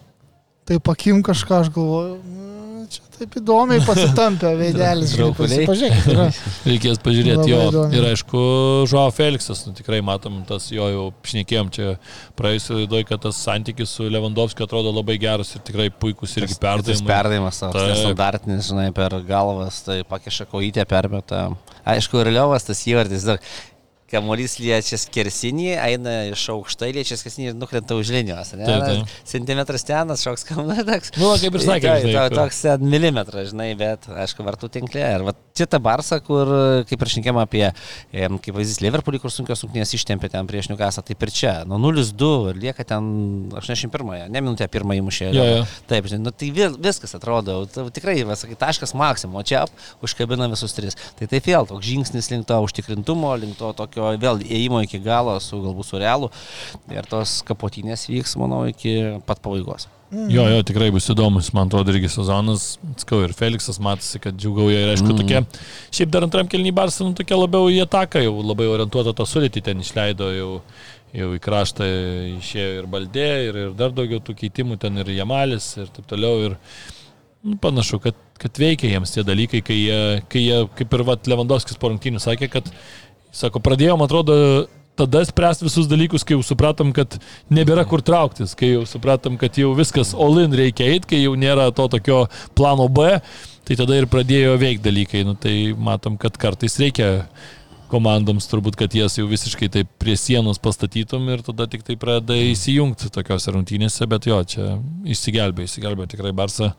taip 0.72 0.92
akim 0.94 1.22
kažką, 1.26 1.62
aš 1.66 1.70
galvoju, 1.76 2.16
nu, 2.26 2.86
čia 2.92 3.04
taip 3.16 3.36
įdomiai 3.42 3.84
pasitampė 3.90 4.52
veidelis. 4.60 5.14
Pažiūrėkit. 5.38 6.40
Reikės 6.70 7.02
pažiūrėti 7.04 7.52
jo. 7.52 7.62
Įdomi. 7.70 7.98
Ir 7.98 8.08
aišku, 8.12 8.44
Žuo 8.92 9.06
Feliksas, 9.16 9.64
nu, 9.68 9.76
tikrai 9.78 10.02
matom, 10.06 10.42
tas 10.48 10.70
jo 10.74 10.88
jau 10.92 11.08
šnekėjom 11.28 11.72
čia 11.76 11.96
praėjusiu 12.40 12.80
laidoje, 12.80 13.08
kad 13.12 13.24
tas 13.28 13.42
santykis 13.46 13.98
su 13.98 14.08
Lewandowskiu 14.12 14.68
atrodo 14.68 14.94
labai 14.96 15.18
geras 15.22 15.54
ir 15.56 15.66
tikrai 15.68 15.90
puikus 15.92 16.38
irgi 16.40 16.58
perdavimas. 16.62 17.04
Perdavimas, 17.08 17.64
tas 17.64 18.00
standartinis, 18.00 18.72
žinai, 18.72 18.90
per 18.96 19.20
galvas, 19.28 19.84
tai 19.88 20.02
pakiša 20.08 20.48
koitę 20.52 20.88
permeta. 20.90 21.50
Aišku, 21.92 22.22
ir 22.22 22.32
Liovas 22.36 22.68
tas 22.68 22.82
įvardis 22.88 23.26
dar 23.26 23.42
kamuolys 24.12 24.58
liečia 24.62 25.00
skersinį, 25.02 25.70
eina 25.80 26.16
iš 26.32 26.44
aukštai, 26.54 26.92
liečia 26.96 27.18
skersinį 27.20 27.52
ir 27.52 27.58
nukrenta 27.58 27.98
už 27.98 28.12
linijos. 28.14 28.54
Ne? 28.60 28.68
Taip, 28.68 28.84
taip. 28.86 29.16
Centimetras 29.32 29.88
ten, 29.88 30.14
šoks 30.22 30.46
kamuolys 30.50 30.84
toks. 30.88 31.14
Nu, 31.18 31.32
kaip 31.42 31.58
ir 31.58 31.66
sakė, 31.66 31.96
žinai, 32.06 32.26
to, 32.32 32.42
toks 32.42 32.62
milimetras, 32.84 33.52
žinai, 33.54 33.72
bet, 33.80 34.08
aišku, 34.26 34.46
vartų 34.48 34.72
tinklė. 34.76 35.06
Ir 35.18 35.26
va, 35.28 35.36
čia 35.58 35.68
ta 35.72 35.80
Barsa, 35.84 36.20
kur, 36.24 36.52
kaip 36.90 37.06
ir 37.06 37.14
šnekėm 37.16 37.40
apie, 37.42 37.64
kaip 38.12 38.52
pavyzdys, 38.52 38.82
Liverpoolį, 38.84 39.22
kur 39.24 39.34
sunkios 39.34 39.64
sunkinės 39.64 39.94
ištempė 39.98 40.32
ten 40.34 40.50
prieš 40.50 40.72
Newcastle, 40.72 41.04
taip 41.08 41.26
ir 41.26 41.34
čia, 41.36 41.54
nuo 41.70 41.80
0-2 41.82 42.32
ir 42.52 42.62
lieka 42.66 42.86
ten 42.88 43.10
81-ąją, 43.56 44.28
ne 44.32 44.44
minutę 44.44 44.68
pirmąjį 44.72 45.06
mušė. 45.08 45.32
Jo, 45.36 45.48
jo. 45.50 45.64
Taip, 45.92 46.10
žinai, 46.12 46.26
nu, 46.28 46.36
tai 46.36 46.52
viskas 46.56 47.16
atrodo, 47.18 47.62
tikrai, 47.94 48.18
sakai, 48.40 48.58
taškas 48.60 48.96
maksimum, 48.98 49.40
o 49.42 49.46
čia 49.48 49.64
ap, 49.66 49.86
užkabina 50.04 50.50
visus 50.52 50.76
tris. 50.78 50.98
Tai 51.20 51.30
taip 51.32 51.48
vėl 51.48 51.70
toks 51.70 51.88
žingsnis 51.88 52.32
link 52.34 52.48
to 52.50 52.58
užtikrintumo, 52.66 53.34
link 53.42 53.58
to 53.60 53.72
tokio 53.78 54.01
tokio 54.02 54.20
vėl 54.22 54.42
įėjimo 54.44 54.84
iki 54.86 55.00
galo 55.04 55.40
su 55.40 55.60
galbūt 55.62 55.88
su 55.88 56.00
realu 56.02 56.30
ir 56.92 57.08
tos 57.10 57.42
kapotinės 57.46 58.08
vyks, 58.10 58.38
manau, 58.40 58.66
iki 58.70 59.20
pat 59.26 59.42
pabaigos. 59.42 59.88
Mm. 60.12 60.28
Jo, 60.30 60.44
jo, 60.52 60.64
tikrai 60.68 60.90
bus 60.92 61.08
įdomus, 61.08 61.54
man 61.56 61.70
atrodo, 61.70 61.94
irgi 61.94 62.10
sezonas. 62.12 62.78
Skau 63.00 63.22
ir 63.24 63.32
Feliksas 63.32 63.80
matosi, 63.80 64.20
kad 64.20 64.36
džiugauja 64.36 64.82
ir 64.82 64.90
aišku, 64.92 65.08
mm. 65.08 65.22
tokie. 65.22 65.62
Šiaip 65.96 66.12
dar 66.12 66.26
antram 66.28 66.50
kelnį 66.52 66.74
nu, 66.76 67.14
tokia 67.16 67.38
labiau 67.40 67.70
į 67.72 67.86
ataką, 67.86 68.20
jau 68.20 68.42
labai 68.44 68.68
orientuota 68.68 69.14
to 69.16 69.26
sudėti 69.26 69.64
ten 69.64 69.80
išleido 69.80 70.28
jau, 70.36 70.50
jau 71.16 71.30
į 71.38 71.40
kraštą 71.40 71.88
išėjo 72.42 72.82
ir 72.82 72.90
Baldė, 72.92 73.30
ir, 73.48 73.62
ir 73.68 73.78
dar 73.78 73.96
daugiau 73.96 74.20
tų 74.20 74.36
keitimų 74.36 74.82
ten 74.82 75.00
ir 75.00 75.14
Jamalis 75.16 75.78
ir 75.78 75.88
taip 75.96 76.10
toliau. 76.12 76.50
Ir, 76.50 76.58
nu, 77.48 77.56
panašu, 77.64 78.02
kad, 78.04 78.20
kad 78.42 78.60
veikia 78.60 78.92
jiems 78.92 79.16
tie 79.16 79.24
dalykai, 79.24 79.64
kai 79.64 79.80
jie, 79.80 80.02
kai 80.28 80.44
jie 80.44 80.60
kaip 80.76 80.92
ir 80.92 81.06
Vat 81.08 81.32
Lewandowskis 81.32 81.80
po 81.80 81.94
rungtynių 81.94 82.20
sakė, 82.20 82.52
kad 82.52 82.68
Sako, 83.32 83.62
pradėjom, 83.64 84.02
atrodo, 84.04 84.36
tada 85.00 85.22
spręsti 85.26 85.66
visus 85.66 85.88
dalykus, 85.88 86.26
kai 86.28 86.36
jau 86.36 86.44
supratom, 86.46 86.92
kad 86.96 87.16
nebėra 87.54 87.86
kur 87.88 88.04
trauktis, 88.06 88.54
kai 88.60 88.74
jau 88.74 88.84
supratom, 88.90 89.38
kad 89.40 89.56
jau 89.58 89.72
viskas 89.78 90.12
all-in 90.14 90.52
reikia 90.58 90.90
eiti, 90.92 91.14
kai 91.14 91.24
jau 91.24 91.38
nėra 91.40 91.70
to 91.76 91.88
tokio 91.96 92.26
plano 92.58 92.90
B 92.92 93.16
tai 93.68 93.78
tada 93.80 93.98
ir 93.98 94.08
pradėjo 94.12 94.58
veikti 94.60 94.84
dalykai. 94.90 95.26
Nu, 95.28 95.36
tai 95.40 95.56
matom, 95.78 96.18
kad 96.20 96.38
kartais 96.42 96.78
reikia 96.82 97.28
komandoms 97.92 98.48
turbūt, 98.48 98.78
kad 98.80 98.94
jas 98.96 99.18
jau 99.20 99.28
visiškai 99.28 99.68
taip 99.72 99.90
prie 100.00 100.16
sienos 100.20 100.62
pastatytum 100.64 101.28
ir 101.34 101.44
tada 101.46 101.68
tik 101.72 101.84
tai 101.88 101.98
pradeda 102.00 102.38
įsijungti 102.52 103.12
tokiuose 103.12 103.52
rungtynėse, 103.56 104.08
bet 104.12 104.28
jo, 104.30 104.40
čia 104.48 104.78
išsigelbė, 105.12 105.68
išsigelbė 105.68 106.08
tikrai 106.12 106.32
Barsa 106.36 106.72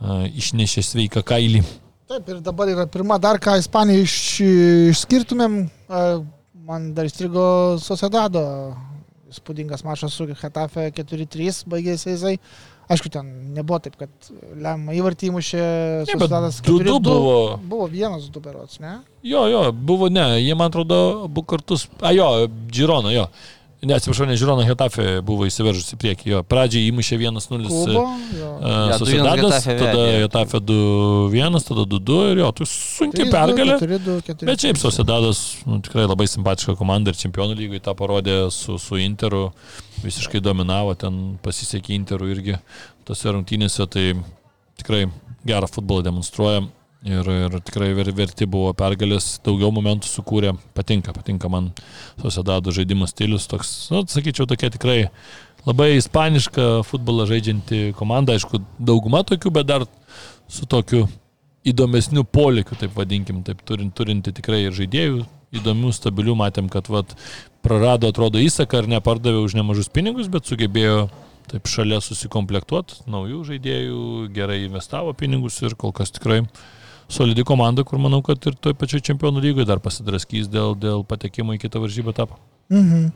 išnešė 0.00 0.84
sveiką 0.84 1.24
kailį. 1.26 1.64
Taip, 2.06 2.28
ir 2.30 2.38
dabar 2.38 2.70
yra 2.70 2.84
pirma, 2.86 3.16
dar 3.18 3.40
ką 3.42 3.56
Ispaniją 3.58 4.04
iš, 4.06 4.16
išskirtumėm, 4.92 5.56
man 6.68 6.92
dar 6.94 7.08
įstrigo 7.08 7.46
Sociedado 7.82 8.44
įspūdingas 9.32 9.82
mačas 9.82 10.14
su 10.14 10.28
Hetafe 10.38 10.86
4-3 10.94 11.64
baigėsi 11.70 12.12
jisai. 12.14 12.36
Aišku, 12.86 13.10
ten 13.10 13.26
nebuvo 13.56 13.80
taip, 13.82 13.96
kad 13.98 14.28
lemą 14.62 14.94
įvartį 14.94 15.32
įmušė 15.32 15.62
Sociedadas 16.06 16.60
4-2. 16.62 17.00
Buvo. 17.02 17.40
Buvo 17.58 17.88
vienas 17.90 18.28
du 18.30 18.38
berots, 18.44 18.78
ne? 18.78 19.00
Jo, 19.26 19.48
jo, 19.50 19.64
buvo 19.74 20.06
ne, 20.06 20.28
jie 20.38 20.54
man 20.54 20.70
atrodo 20.70 21.00
abu 21.24 21.42
kartus, 21.42 21.88
a 21.98 22.14
jo, 22.14 22.28
Džirono, 22.70 23.10
jo. 23.10 23.26
Ne, 23.84 23.92
atsiprašau, 23.92 24.24
ne 24.24 24.34
Žiūrono 24.40 24.64
Hetafe 24.64 25.04
buvo 25.26 25.44
įsiveržusi 25.44 25.98
prieki. 26.00 26.30
Jo, 26.32 26.38
pradžiai 26.48 26.88
įmušė 26.88 27.18
1-0 27.20 27.66
uh, 27.68 28.94
Susidadas, 28.96 29.66
tada 29.68 30.04
Hetafe 30.22 30.60
2-1, 30.64 31.58
tada 31.68 31.84
2-2 31.92 32.16
ir 32.32 32.40
jo, 32.40 32.48
tu 32.56 32.68
sunkiai 32.70 33.28
pergalė. 33.32 33.76
4, 33.82 33.98
2, 34.06 34.16
4, 34.30 34.48
bet 34.48 34.64
šiaip 34.64 34.80
Susidadas 34.80 35.42
nu, 35.68 35.82
tikrai 35.84 36.06
labai 36.08 36.28
simpatiška 36.32 36.76
komanda 36.80 37.12
ir 37.12 37.20
čempionų 37.20 37.58
lygai 37.60 37.82
tą 37.84 37.92
parodė 37.98 38.38
su, 38.54 38.78
su 38.80 38.96
Interu, 39.02 39.50
visiškai 40.00 40.40
dominavo, 40.40 40.96
ten 40.96 41.36
pasisekė 41.44 41.92
Interu 41.98 42.32
irgi 42.32 42.56
tose 43.06 43.36
rungtynėse, 43.36 43.84
tai 43.92 44.08
tikrai 44.80 45.04
gerą 45.46 45.68
futbolą 45.68 46.08
demonstruoja. 46.08 46.64
Ir, 47.04 47.28
ir 47.28 47.58
tikrai 47.60 47.90
verti 47.94 48.46
buvo 48.48 48.72
pergalės, 48.74 49.36
daugiau 49.44 49.68
momentų 49.74 50.08
sukūrė, 50.08 50.54
patinka, 50.74 51.12
patinka 51.14 51.50
man 51.52 51.68
Sosedado 52.22 52.72
žaidimo 52.74 53.06
stilius, 53.06 53.44
toks, 53.50 53.74
nu, 53.92 54.00
sakyčiau, 54.10 54.48
tokia 54.48 54.72
tikrai 54.74 54.96
labai 55.66 55.92
ispaniška 55.98 56.86
futbolą 56.88 57.28
žaidžianti 57.28 57.92
komanda, 57.98 58.34
aišku, 58.34 58.62
dauguma 58.78 59.22
tokių, 59.28 59.52
bet 59.54 59.68
dar 59.68 59.86
su 60.48 60.66
tokiu 60.66 61.04
įdomesniu 61.66 62.24
polėkiu, 62.24 62.78
taip 62.80 62.96
vadinkim, 62.96 63.42
taip 63.46 63.60
turint, 63.66 63.92
turinti 63.94 64.34
tikrai 64.34 64.64
ir 64.64 64.74
žaidėjų 64.74 65.24
įdomių, 65.60 65.92
stabilių, 65.94 66.34
matėm, 66.38 66.70
kad 66.72 66.88
vat, 66.90 67.14
prarado, 67.62 68.10
atrodo, 68.10 68.40
įsaką 68.42 68.82
ar 68.82 68.90
nepardavė 68.96 69.44
už 69.44 69.56
nemažus 69.58 69.90
pinigus, 69.92 70.30
bet 70.32 70.48
sugebėjo 70.48 71.06
taip 71.50 71.68
šalia 71.70 72.00
susikomplektuoti 72.02 73.04
naujų 73.10 73.44
žaidėjų, 73.52 74.00
gerai 74.34 74.64
investavo 74.64 75.14
pinigus 75.18 75.60
ir 75.62 75.78
kol 75.78 75.94
kas 75.94 76.10
tikrai 76.14 76.42
solidi 77.08 77.44
komanda, 77.46 77.84
kur 77.86 78.00
manau, 78.02 78.22
kad 78.26 78.42
ir 78.48 78.56
toj 78.60 78.74
pačioj 78.78 79.04
čempionų 79.10 79.42
lygoje 79.44 79.68
dar 79.68 79.82
pasidraskys 79.82 80.50
dėl, 80.52 80.74
dėl 80.78 81.04
patekimo 81.06 81.54
į 81.56 81.62
kitą 81.62 81.82
varžybą 81.82 82.14
etapą. 82.14 82.38
Mhm. 82.72 83.10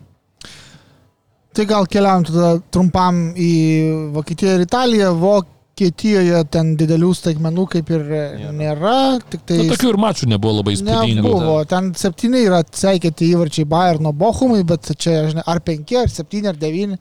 Tai 1.51 1.67
gal 1.67 1.89
keliaujam 1.91 2.27
tada 2.29 2.51
trumpam 2.71 3.33
į 3.35 3.55
Vokietiją 4.15 4.53
ir 4.55 4.62
Italiją. 4.62 5.09
Vokietijoje 5.19 6.45
ten 6.55 6.77
didelių 6.79 7.09
staigmenų 7.19 7.65
kaip 7.73 7.91
ir 7.91 8.05
nėra. 8.07 8.53
nėra 8.61 8.95
tik 9.33 9.43
tai... 9.49 9.59
Nu, 9.59 9.73
tokių 9.73 9.91
ir 9.91 9.99
mačų 10.05 10.29
nebuvo 10.31 10.61
labai 10.61 10.77
įspūdingų. 10.77 11.25
Nebuvo, 11.25 11.57
ten 11.71 11.91
septyni 11.99 12.45
yra 12.47 12.62
atseikėti 12.62 13.33
įvarčiai 13.35 13.67
Bayerno 13.71 14.15
Bochumui, 14.15 14.62
bet 14.69 14.93
čia 14.95 15.25
žinai, 15.33 15.43
ar 15.51 15.62
penki, 15.67 15.99
ar 16.05 16.12
septyni, 16.12 16.53
ar 16.53 16.61
devyni. 16.61 17.01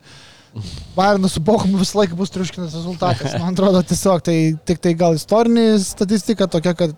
Bayernas 0.96 1.36
su 1.36 1.40
Bochumu 1.40 1.78
visą 1.78 2.00
laiką 2.00 2.16
bus 2.18 2.32
triuškinas 2.34 2.74
rezultatas. 2.74 3.36
Man 3.38 3.54
atrodo, 3.54 3.82
tiesiog 3.86 4.22
tai 4.26 4.38
tik 4.66 4.80
tai 4.82 4.94
gal 4.98 5.14
istorinė 5.18 5.66
statistika 5.84 6.48
tokia, 6.50 6.74
kad 6.78 6.96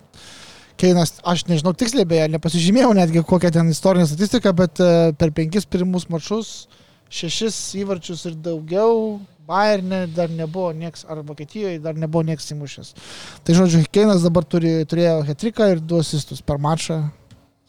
Keinas, 0.79 1.19
aš 1.21 1.43
nežinau 1.45 1.75
tiksliai, 1.77 2.07
beje, 2.09 2.29
nepasižymėjau 2.33 2.95
netgi 2.97 3.21
kokią 3.29 3.51
ten 3.53 3.69
istorinę 3.69 4.07
statistiką, 4.09 4.55
bet 4.57 4.81
e, 4.81 5.11
per 5.19 5.29
penkis 5.35 5.67
pirmus 5.69 6.07
mačius, 6.09 6.65
šešis 7.13 7.59
įvarčius 7.83 8.25
ir 8.31 8.39
daugiau, 8.41 9.19
Bayernė 9.43 10.05
dar 10.15 10.31
nebuvo 10.31 10.69
nieks, 10.73 11.03
ar 11.05 11.19
Vokietijoje 11.27 11.81
dar 11.83 11.97
nebuvo 11.99 12.23
nieks 12.23 12.47
įmušęs. 12.55 12.93
Tai 13.43 13.55
žodžiu, 13.57 13.83
Keinas 13.91 14.23
dabar 14.23 14.47
turi, 14.47 14.71
turėjo 14.89 15.17
hetriką 15.27 15.67
ir 15.73 15.83
du 15.83 15.99
asistus 15.99 16.41
per 16.41 16.61
mačą. 16.63 17.01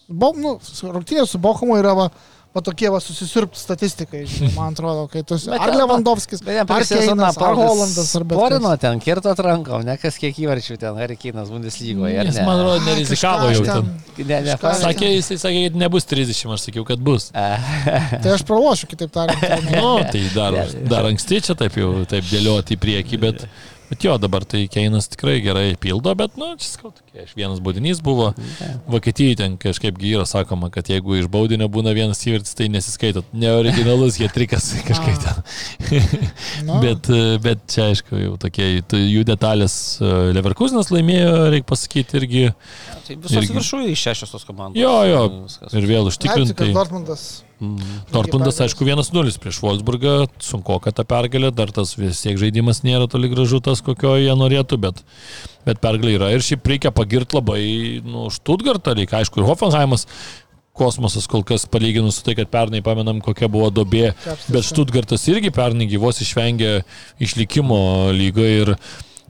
Bo, 0.09 0.31
nu, 0.39 0.55
rungtynės 0.95 1.35
su 1.35 1.41
Bochumu 1.43 1.81
yra 1.81 1.97
va, 1.99 2.09
va 2.55 2.63
tokie 2.63 2.91
va 2.93 3.01
susisirpti 3.03 3.59
statistikai, 3.59 4.23
žinai, 4.31 4.53
man 4.59 4.75
atrodo, 4.77 5.09
kai 5.11 5.25
tu 5.27 5.35
esi. 5.39 5.51
Ar 5.55 5.73
Lewandowskis, 5.75 6.43
ar 6.47 6.85
Keinas, 6.87 7.39
ar 7.43 7.59
Hollandas, 7.59 8.13
ar 8.15 8.27
bet. 8.31 8.39
Porino 8.39 8.75
ten 8.81 9.03
kirto 9.03 9.33
atranko, 9.35 9.81
ne 9.87 9.97
kas 10.01 10.19
kiek 10.23 10.39
įvarčių 10.45 10.79
ten, 10.79 11.01
ar 11.07 11.15
Keinas 11.19 11.51
Bundeslygoje. 11.51 12.15
Jis, 12.31 12.39
man 12.47 12.63
atrodo, 12.63 12.79
nerizikavo 12.87 13.51
jau 13.57 13.67
ten. 13.67 13.91
Ne, 14.23 14.41
ne, 14.47 14.55
sakė, 14.55 15.11
jisai 15.17 15.41
sakė, 15.43 15.67
kad 15.67 15.79
nebus 15.83 16.07
30, 16.07 16.55
aš 16.55 16.69
sakiau, 16.69 16.87
kad 16.87 17.03
bus. 17.03 17.33
tai 18.23 18.35
aš 18.37 18.47
pralošiu, 18.47 18.91
kitaip 18.95 19.11
tariant. 19.15 19.43
nu, 19.75 19.97
tai 20.15 20.23
dar, 20.37 20.61
dar 20.87 21.11
anksti 21.11 21.43
čia 21.49 21.59
taip 21.59 21.75
jau, 21.81 21.97
taip 22.11 22.27
dėlioti 22.31 22.79
į 22.79 22.83
priekį, 22.87 23.23
bet... 23.27 23.49
Bet 23.91 24.05
jo, 24.05 24.15
dabar 24.19 24.45
tai 24.49 24.65
Keinas 24.73 25.11
tikrai 25.13 25.37
gerai 25.45 25.75
pildo, 25.81 26.15
bet, 26.17 26.39
nu, 26.41 26.55
čia 26.61 26.71
skau, 26.71 26.91
tokie, 26.95 27.27
vienas 27.37 27.61
baudinys 27.65 28.01
buvo. 28.05 28.31
Vokietijai 28.91 29.37
ten 29.39 29.59
kažkaip 29.61 29.99
gyra 30.01 30.25
sakoma, 30.29 30.71
kad 30.73 30.89
jeigu 30.89 31.19
iš 31.19 31.29
baudinio 31.33 31.69
būna 31.73 31.93
vienas 31.97 32.23
įvertis, 32.25 32.57
tai 32.57 32.71
nesiskaito. 32.73 33.25
Neoriginalus 33.37 34.17
hetrikas 34.23 34.71
kažkaip 34.89 35.21
ten. 35.21 35.45
no. 36.69 36.81
bet, 36.85 37.13
bet 37.45 37.65
čia, 37.69 37.91
aišku, 37.93 38.17
jau 38.23 38.35
tokie, 38.41 38.71
jų 38.81 39.27
detalės 39.29 39.77
e, 40.01 40.13
Leverkusenas 40.35 40.93
laimėjo, 40.95 41.33
reikia 41.53 41.69
pasakyti 41.75 42.23
irgi. 42.23 42.45
Tai 43.05 43.19
visos 43.21 43.41
irgi... 43.43 43.59
viršūjų 43.59 43.93
iš 43.93 44.07
šešios 44.09 44.33
tos 44.33 44.49
komandos. 44.49 44.81
Jo, 44.81 44.95
jo. 45.11 45.25
Ir 45.77 45.91
vėl 45.91 46.09
užtikrinti. 46.09 46.73
Dortmundas. 46.73 47.45
Mhm. 47.65 48.05
Dortmundas, 48.13 48.61
aišku, 48.65 48.87
1-0 48.87 49.39
prieš 49.43 49.61
Wolfsburgą, 49.65 50.15
sunku, 50.43 50.77
kad 50.85 50.97
ta 50.99 51.07
pergalė, 51.09 51.51
dar 51.55 51.73
tas 51.75 51.97
vis 51.99 52.23
tiek 52.25 52.39
žaidimas 52.41 52.85
nėra 52.87 53.09
toli 53.11 53.31
gražu 53.33 53.63
tas, 53.65 53.83
kokio 53.85 54.15
jie 54.21 54.35
norėtų, 54.39 54.79
bet, 54.85 55.03
bet 55.67 55.83
pergalė 55.83 56.19
yra 56.19 56.33
ir 56.35 56.45
šiaip 56.45 56.67
reikia 56.75 56.95
pagirti 56.95 57.41
labai, 57.41 57.61
nu, 58.05 58.29
Stuttgartą, 58.35 58.97
reikia, 58.99 59.23
aišku, 59.23 59.41
ir 59.41 59.49
Hoffenheimas 59.49 60.09
kosmosas 60.75 61.29
kol 61.31 61.45
kas 61.47 61.69
palyginus 61.71 62.19
su 62.19 62.27
tai, 62.27 62.35
kad 62.39 62.51
pernai 62.51 62.83
pamenam, 62.85 63.23
kokia 63.23 63.49
buvo 63.51 63.71
dobė, 63.71 64.11
bet 64.51 64.67
Stuttgartas 64.67 65.27
irgi 65.31 65.55
pernai 65.55 65.87
gyvos 65.91 66.19
išvengė 66.25 66.77
išlikimo 67.23 68.13
lygoje 68.15 68.63
ir 68.65 68.77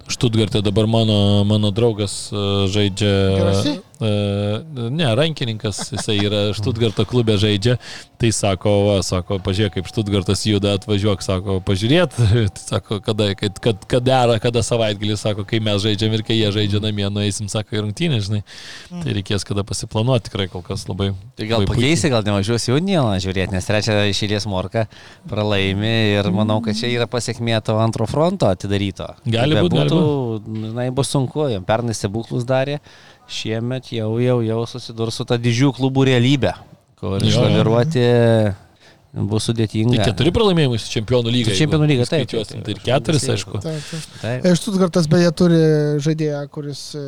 Štutgarte 0.05 0.61
dabar 0.61 0.85
mano, 0.85 1.44
mano 1.48 1.70
draugas 1.73 2.28
e, 2.28 2.36
žaidžia. 2.69 3.12
Gerasi? 3.39 3.70
E, 4.01 4.91
ne, 4.91 5.15
rankininkas, 5.15 5.79
jisai 5.93 6.16
yra 6.27 6.41
Štutgarto 6.57 7.05
klube 7.07 7.37
žaidžia. 7.39 7.77
Tai 8.19 8.31
sako, 8.35 8.73
va, 8.89 8.97
sako, 9.07 9.39
pažiūrėk, 9.45 9.77
kaip 9.77 9.91
Štutgartas 9.91 10.43
juda, 10.49 10.75
atvažiuok, 10.79 11.23
sako, 11.23 11.59
pažiūrėt. 11.66 12.16
Tai 12.19 12.45
sako, 12.59 12.99
kada, 13.05 13.31
kad, 13.39 13.61
kad, 13.62 13.87
kad 13.91 14.07
dera, 14.07 14.39
kada 14.43 14.65
savaitgalį, 14.66 15.19
sako, 15.21 15.45
kai 15.47 15.61
mes 15.62 15.83
žaidžiam 15.85 16.16
ir 16.16 16.25
kai 16.27 16.39
jie 16.41 16.51
žaidžia 16.57 16.83
namie, 16.83 17.07
nueisim, 17.12 17.51
sako, 17.53 17.79
į 17.79 17.85
rungtynę, 17.85 18.19
žinai. 18.25 18.43
Mm. 18.91 19.05
Tai 19.05 19.16
reikės 19.21 19.47
kada 19.47 19.66
pasiplanuoti, 19.66 20.27
tikrai 20.29 20.49
kol 20.51 20.65
kas 20.66 20.89
labai. 20.91 21.12
Tai 21.39 21.49
gal 21.51 21.62
labai 21.62 21.71
pakeisi, 21.75 22.11
gal 22.12 22.27
nevažiuosi 22.27 22.73
jau 22.73 22.81
Nielą 22.83 23.15
žiūrėti, 23.23 23.55
nes 23.55 23.69
trečią 23.69 24.01
išėlės 24.11 24.49
morką 24.51 24.87
pralaimi 25.31 25.95
ir 26.19 26.31
manau, 26.35 26.59
kad 26.65 26.77
čia 26.79 26.91
yra 26.91 27.07
pasiekmė 27.11 27.61
to 27.65 27.79
antro 27.83 28.09
fronto 28.11 28.51
atidaryto. 28.51 29.12
Gali 29.29 29.59
būti 29.59 29.79
būtų, 29.79 30.01
na, 30.75 30.89
bus 30.95 31.12
sunku, 31.15 31.47
jam 31.53 31.65
pernai 31.66 31.95
stebuklus 31.97 32.47
darė, 32.49 32.81
šiemet 33.30 33.92
jau, 33.94 34.10
jau, 34.20 34.38
jau 34.44 34.60
susidurs 34.68 35.16
su 35.18 35.26
ta 35.28 35.38
didžiųjų 35.40 35.74
klubų 35.78 36.06
realybė, 36.10 36.52
kur 37.01 37.22
išlaviruoti 37.24 38.05
bus 39.14 39.46
sudėtinga. 39.48 39.98
Tai 39.98 40.06
keturi 40.10 40.32
pralaimėjimai 40.34 40.78
su 40.82 40.90
čempionų 40.90 41.32
lyga. 41.34 41.52
Su 41.52 41.60
čempionų 41.62 41.88
lyga, 41.90 42.06
taip. 42.10 42.26
taip, 42.30 42.48
taip. 42.51 42.64
Tai 42.66 42.74
ir 42.74 42.80
keturis, 42.82 43.26
aišku. 43.34 43.60
Taip, 43.62 43.90
taip. 43.90 44.16
taip. 44.22 44.48
Štutgartas 44.59 45.06
beje 45.10 45.30
turi 45.38 45.60
žaidėją, 46.02 46.40
kuris 46.55 46.82
e, 46.98 47.05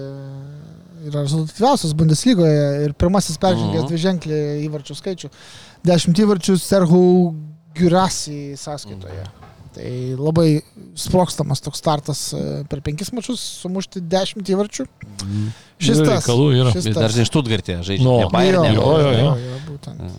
yra 1.09 1.24
rezultatyviausias 1.24 1.97
Bundeslygoje 1.98 2.68
ir 2.84 2.94
pirmasis 2.98 3.40
peržengęs 3.43 3.80
uh 3.80 3.82
-huh. 3.82 3.90
dvi 3.90 4.05
ženklį 4.05 4.38
įvarčių 4.68 4.98
skaičių. 5.01 5.32
Dešimt 5.86 6.22
įvarčių 6.22 6.59
Serhu 6.62 7.02
Giurasi 7.74 8.55
sąskaitoje. 8.56 9.26
Uh 9.26 9.26
-huh. 9.26 9.45
Tai 9.77 9.90
labai 10.16 10.62
sprokstamas 10.97 11.61
toks 11.61 11.82
startas 11.82 12.20
e, 12.32 12.43
per 12.70 12.81
penkis 12.85 13.11
mačius, 13.12 13.43
sumušti 13.61 14.01
dešimt 14.09 14.48
įvarčių. 14.55 14.86
Mm. 15.27 15.51
Šis 15.77 16.01
tas. 16.01 16.09
Reikalų 16.15 16.47
yra. 16.57 16.73
Šis 16.73 16.89
dar 16.97 17.12
ne 17.12 17.27
Štutgartė 17.28 17.77
žaidžia. 17.85 18.07
No. 18.07 18.16
Bayern, 18.32 18.65
jo, 18.73 18.86
jo, 19.03 19.12
jo, 19.12 19.35
jo. 19.43 19.59
Būtent. 19.66 20.16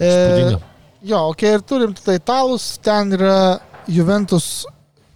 E, 0.00 0.56
jo, 1.10 1.20
ok, 1.34 1.44
ir 1.58 1.66
turim 1.68 1.92
tada 1.98 2.16
italus, 2.16 2.70
ten 2.80 3.12
yra 3.18 3.36
Juventus, 3.92 4.64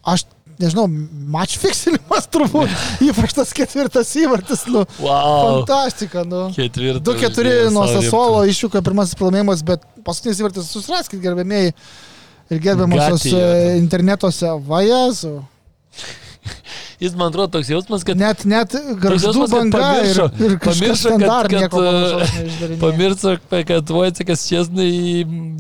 aš 0.04 0.26
nežinau, 0.60 0.84
match 1.32 1.56
fixinimas 1.62 2.28
turbūt, 2.32 2.76
ypač 3.08 3.34
tas 3.40 3.56
ketvirtas 3.56 4.12
įvartis, 4.20 4.66
nu, 4.68 4.84
wow. 5.00 5.62
fantastika, 5.62 6.28
nu. 6.28 6.46
Ketvirtas. 6.54 7.02
2-4 7.08 7.72
nuo 7.74 7.88
Sasolo 7.90 8.44
iššūko 8.52 8.84
pirmasis 8.84 9.18
pralaimėjimas, 9.18 9.64
bet 9.66 9.84
paskutinis 10.06 10.44
įvartis 10.44 10.70
susiraskit, 10.76 11.22
gerbėmėjai 11.24 11.72
ir 12.50 12.62
gerbiamosios 12.62 13.26
e, 13.30 13.78
internetuose 13.78 14.56
vajazu. 14.66 15.38
jis 17.02 17.14
man 17.18 17.30
atrodo 17.32 17.50
toks 17.56 17.70
jausmas, 17.70 18.04
kad... 18.06 18.18
Net, 18.18 18.44
net 18.48 18.74
garždų 19.02 19.46
banga 19.50 19.80
pamiršo, 19.80 20.26
ir, 20.38 20.54
ir 20.54 20.56
pamiršo, 20.62 21.14
kad, 21.18 21.66
kad, 21.74 22.78
pamiršo, 22.82 23.34
kad 23.68 23.92
Vojcekas 23.96 24.44
Česnai 24.46 24.88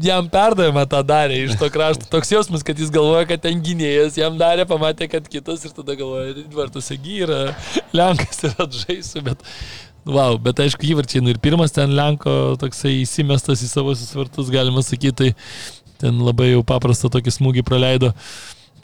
jam 0.06 0.30
perdavimą 0.32 0.86
tą 0.90 1.02
darė 1.06 1.42
iš 1.46 1.56
to 1.60 1.70
krašto. 1.74 2.06
Toks 2.12 2.30
jausmas, 2.34 2.66
kad 2.66 2.78
jis 2.78 2.92
galvoja, 2.94 3.26
kad 3.32 3.42
ten 3.42 3.62
gynėjas 3.64 4.18
jam 4.20 4.38
darė, 4.40 4.68
pamatė, 4.70 5.10
kad 5.10 5.26
kitas 5.30 5.66
ir 5.66 5.74
tada 5.74 5.98
galvoja, 5.98 6.46
VartusEgyra, 6.54 7.44
Lenkas 7.98 8.44
ir 8.46 8.58
atžaisiu, 8.62 9.24
bet... 9.32 9.48
Wow, 10.02 10.34
bet 10.42 10.58
aišku, 10.58 10.82
įvarčiai, 10.82 11.20
nu 11.22 11.30
ir 11.30 11.38
pirmas 11.38 11.70
ten 11.70 11.92
Lenko 11.94 12.56
toksai 12.58 12.96
įsimestas 13.04 13.60
į 13.62 13.68
savo 13.70 13.92
susvartus, 13.94 14.50
galima 14.50 14.82
sakyti, 14.82 15.12
tai 15.14 15.81
ten 16.02 16.18
labai 16.26 16.52
jau 16.52 16.66
paprastą 16.66 17.10
tokį 17.12 17.34
smūgį 17.38 17.64
praleido. 17.66 18.12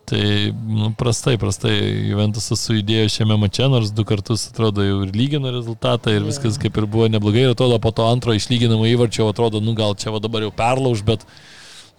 Tai 0.09 0.55
nu, 0.55 0.89
prastai, 0.97 1.35
prastai 1.37 1.75
Juventusas 2.09 2.63
sujudėjo 2.65 3.11
šiame 3.13 3.37
mače, 3.43 3.67
nors 3.69 3.91
du 3.93 4.07
kartus 4.09 4.47
atrodo 4.49 4.87
jau 4.87 5.03
ir 5.05 5.13
lygino 5.13 5.53
rezultatą 5.53 6.15
ir 6.17 6.25
viskas 6.25 6.57
kaip 6.63 6.79
ir 6.81 6.87
buvo 6.89 7.11
neblogai. 7.13 7.45
Ir 7.45 7.53
atrodo 7.53 7.77
po 7.83 7.93
to 7.93 8.07
antro 8.09 8.33
išlyginamo 8.33 8.89
įvarčio 8.89 9.29
atrodo, 9.29 9.61
nu 9.61 9.77
gal 9.77 9.93
čia 10.01 10.15
va 10.15 10.23
dabar 10.25 10.47
jau 10.47 10.55
perlauž, 10.63 11.05
bet, 11.05 11.27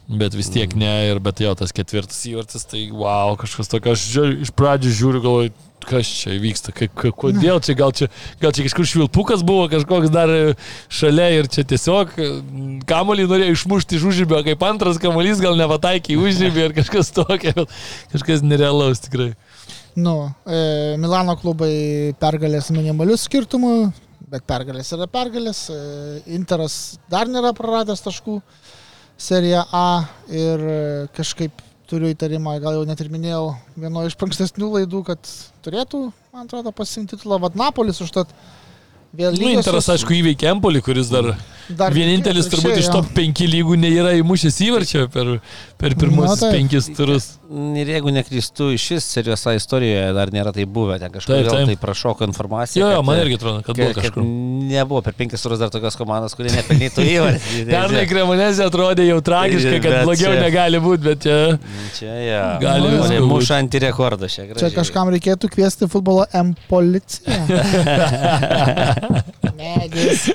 bet 0.09 0.33
vis 0.33 0.49
tiek 0.49 0.73
ne. 0.77 0.91
Ir 1.11 1.21
bet 1.23 1.41
jo, 1.43 1.53
tas 1.57 1.73
ketvirtas 1.75 2.19
įvartis, 2.29 2.65
tai 2.69 2.87
wow, 2.89 3.35
kažkas 3.39 3.69
tokio, 3.71 3.93
aš 3.93 4.05
iš 4.47 4.53
pradžių 4.57 4.93
žiūriu, 4.97 5.21
galvoju, 5.25 5.53
kas 5.89 6.09
čia 6.21 6.35
vyksta, 6.41 6.73
ka, 6.75 6.89
ka, 6.91 7.11
kodėl 7.15 7.61
čia 7.63 7.75
gal, 7.77 7.93
čia, 7.95 8.09
gal 8.41 8.53
čia 8.55 8.65
kažkur 8.67 8.87
švilpukas 8.89 9.45
buvo, 9.47 9.67
kažkoks 9.71 10.11
dar 10.13 10.31
šalia 10.91 11.29
ir 11.37 11.49
čia 11.51 11.63
tiesiog 11.67 12.11
kamolį 12.89 13.27
norėjo 13.29 13.55
išmušti 13.55 13.97
iš 13.97 14.09
užžybio, 14.11 14.41
kaip 14.49 14.65
antras 14.67 14.99
kamolys 15.01 15.41
gal 15.43 15.57
nepataikė 15.59 16.15
į 16.15 16.19
užžybį 16.25 16.65
ir 16.65 16.75
kažkas 16.81 17.13
tokio, 17.15 17.65
kažkas 18.13 18.43
nerealaus 18.45 19.05
tikrai. 19.05 19.31
Nu, 19.99 20.29
e, 20.45 20.97
Milano 21.01 21.35
klubai 21.39 22.13
pergalės 22.21 22.69
minimalius 22.71 23.25
skirtumų, 23.27 23.73
bet 24.29 24.45
pergalės 24.47 24.91
yra 24.95 25.09
pergalės. 25.11 25.65
E, 25.73 25.79
Interas 26.37 26.99
dar 27.11 27.31
nėra 27.31 27.55
praradęs 27.57 28.05
taškų 28.05 28.37
serija 29.19 29.65
A 29.71 30.05
ir 30.31 30.63
e, 30.63 31.07
kažkaip 31.15 31.65
turiu 31.89 32.11
įtarimą, 32.13 32.55
gal 32.63 32.77
jau 32.77 32.85
net 32.87 33.01
ir 33.03 33.09
minėjau 33.11 33.51
vienoje 33.75 34.13
iš 34.13 34.17
ankstesnių 34.27 34.71
laidų, 34.77 35.03
kad 35.11 35.33
turėtų, 35.65 36.05
man 36.33 36.47
atrodo, 36.47 36.73
pasimti 36.75 37.17
titulą 37.17 37.41
Vadnapolis 37.43 38.01
užtat. 38.05 38.31
Vėl 39.09 39.33
nu, 39.41 39.47
Interas, 39.57 39.87
aišku, 39.89 40.13
įveikė 40.19 40.51
Empolį, 40.51 40.83
kuris 40.85 41.07
dar, 41.09 41.31
dar 41.73 41.95
vienintelis 41.95 42.45
turbūt 42.51 42.75
iš 42.77 42.91
top 42.93 43.07
5 43.15 43.41
lygų 43.49 43.77
nėra 43.81 44.11
įmušęs 44.19 44.59
įvarčio 44.67 45.07
per, 45.09 45.31
per 45.81 45.95
pirmuosius 45.97 46.43
no, 46.45 46.51
5 46.53 46.89
turus. 46.93 47.25
Ir 47.49 47.89
jeigu 47.89 48.13
neklystu, 48.13 48.67
šis 48.77 49.07
serijos 49.09 49.47
istorijoje 49.49 50.11
dar 50.13 50.29
nėra 50.29 50.53
tai 50.53 50.67
buvę, 50.69 50.99
ten 51.01 51.09
kažkur 51.09 51.33
taip, 51.33 51.47
taip. 51.49 51.71
tai 51.71 51.77
prašoko 51.81 52.27
informacija. 52.29 52.83
Jo, 52.83 52.91
jo, 52.93 52.99
man 53.07 53.17
irgi 53.23 53.39
atrodo, 53.39 53.63
kad, 53.65 53.71
kad 53.71 53.79
buvo 53.81 53.95
kažkur. 53.97 54.27
Nebuvo 54.69 55.01
per 55.07 55.17
5 55.17 55.33
turus 55.41 55.63
dar 55.63 55.73
tokios 55.73 55.97
komandos, 55.97 56.37
kurie 56.37 56.53
nepelnytų 56.53 57.07
įvartį. 57.15 57.63
Pernai 57.71 58.05
Kremonėse 58.13 58.69
atrodė 58.69 59.09
jau 59.09 59.17
tragiškai, 59.25 59.81
kad 59.81 59.95
bet 59.95 60.05
blogiau 60.05 60.35
čia, 60.35 60.43
negali 60.45 60.83
būti, 60.85 61.01
bet 61.09 61.25
čia... 61.25 61.39
Čia, 61.97 62.13
ja. 62.27 62.45
Gali 62.61 62.93
būti. 62.93 63.17
Muša 63.33 63.57
antirekordą 63.63 64.29
šią 64.29 64.51
gražiai. 64.51 64.69
Čia 64.69 64.71
kažkam 64.77 65.09
reikėtų 65.17 65.49
kviesti 65.57 65.89
futbolo 65.89 66.29
M 66.37 66.53
policiją. 66.69 67.41
Medis. 69.59 70.27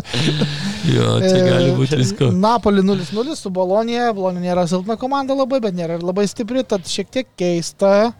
jo, 0.94 1.06
čia 1.22 1.40
gali 1.44 1.72
būti 1.76 2.00
visko. 2.00 2.30
Napoli 2.34 2.84
0-0 2.86 3.36
su 3.38 3.52
Bolonija. 3.54 4.10
Bolonija 4.16 4.50
nėra 4.50 4.66
silpna 4.70 4.98
komanda 5.00 5.36
labai, 5.36 5.62
bet 5.64 5.76
nėra 5.76 5.98
ir 5.98 6.06
labai 6.06 6.26
stipri, 6.30 6.64
tad 6.66 6.88
šiek 6.88 7.10
tiek 7.12 7.34
keista. 7.38 8.12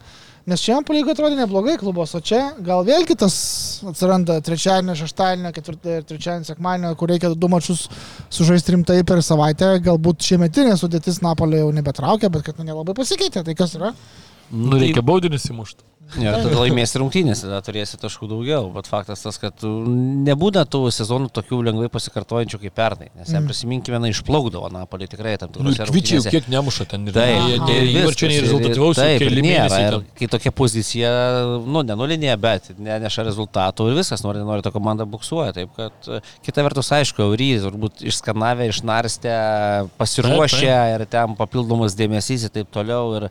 Nes 0.49 0.57
šiandien 0.57 0.85
palygo 0.87 1.13
atrodė 1.13 1.37
neblogai 1.37 1.75
klubos, 1.77 2.15
o 2.17 2.19
čia 2.25 2.39
gal 2.65 2.81
vėl 2.85 3.05
kitas 3.05 3.35
atsiranda 3.91 4.39
ketvirtadienio 4.41 6.01
ir 6.01 6.07
trečiadienio, 6.09 6.47
sekmadienio, 6.47 6.95
kur 6.97 7.13
reikia 7.13 7.29
du 7.37 7.49
mačius 7.51 7.85
sužaisti 8.33 8.73
rimtai 8.73 8.97
per 9.05 9.21
savaitę. 9.25 9.75
Galbūt 9.85 10.25
šiemetinė 10.25 10.73
sudėtis 10.81 11.21
Napolė 11.21 11.61
jau 11.61 11.69
nebetraukia, 11.77 12.33
bet 12.33 12.47
kad 12.49 12.57
nu, 12.57 12.65
nelabai 12.71 12.97
pasikeitė. 12.97 13.45
Tai 13.45 13.57
kas 13.59 13.77
yra? 13.77 13.93
Nu, 14.49 14.81
reikia 14.81 15.05
baudinius 15.05 15.45
įmušti. 15.53 15.85
Ir 16.19 16.35
tada 16.35 16.57
laimėsi 16.57 16.99
rungtynės, 16.99 17.43
tada 17.45 17.61
turėsi 17.63 17.99
taškų 18.01 18.27
daugiau, 18.31 18.67
bet 18.75 18.89
faktas 18.91 19.21
tas, 19.23 19.37
kad 19.39 19.63
nebūna 19.63 20.65
tų 20.67 20.81
sezonų 20.91 21.29
tokių 21.31 21.61
lengvai 21.69 21.87
pasikartojančių 21.93 22.59
kaip 22.65 22.75
pernai, 22.75 23.07
nes 23.15 23.31
mm. 23.31 23.47
prisiminkime, 23.47 23.99
na, 24.01 24.09
išplaukdavo 24.11 24.67
Napolį 24.73 25.07
tikrai 25.11 25.37
tam 25.39 25.53
tikrus. 25.53 25.79
Nu, 25.79 25.87
Kvičiai 25.91 26.19
jau 26.19 26.33
kiek 26.35 26.49
nemuša 26.51 26.87
ten 26.91 27.07
ir 27.07 27.15
įvarčiai 27.15 28.31
nei 28.31 28.41
rezultatyvaus. 28.43 28.99
Taip, 28.99 29.23
ir 29.23 29.37
nėra. 29.45 29.79
Ir 29.85 29.97
kai 30.19 30.29
tokia 30.31 30.53
pozicija, 30.55 31.13
nu, 31.63 31.85
nenulinė, 31.87 32.33
bet 32.41 32.71
neneša 32.75 33.25
rezultatų 33.29 33.87
ir 33.91 33.99
viskas, 34.01 34.25
nori, 34.25 34.43
nori 34.47 34.65
tą 34.65 34.73
komandą 34.75 35.07
buksuoja. 35.09 35.55
Taip, 35.55 35.71
kad 35.77 36.11
kita 36.43 36.67
vertus, 36.67 36.91
aišku, 36.97 37.23
Eurys, 37.29 37.63
turbūt 37.63 38.03
išskanavę, 38.11 38.67
išnarstę, 38.73 39.37
pasiruošę 39.99 40.59
taip, 40.59 40.75
taip. 40.75 40.95
ir 40.97 41.07
ten 41.15 41.39
papildomas 41.39 41.95
dėmesys 41.99 42.47
ir 42.47 42.55
taip 42.59 42.71
toliau 42.73 43.15
ir 43.19 43.29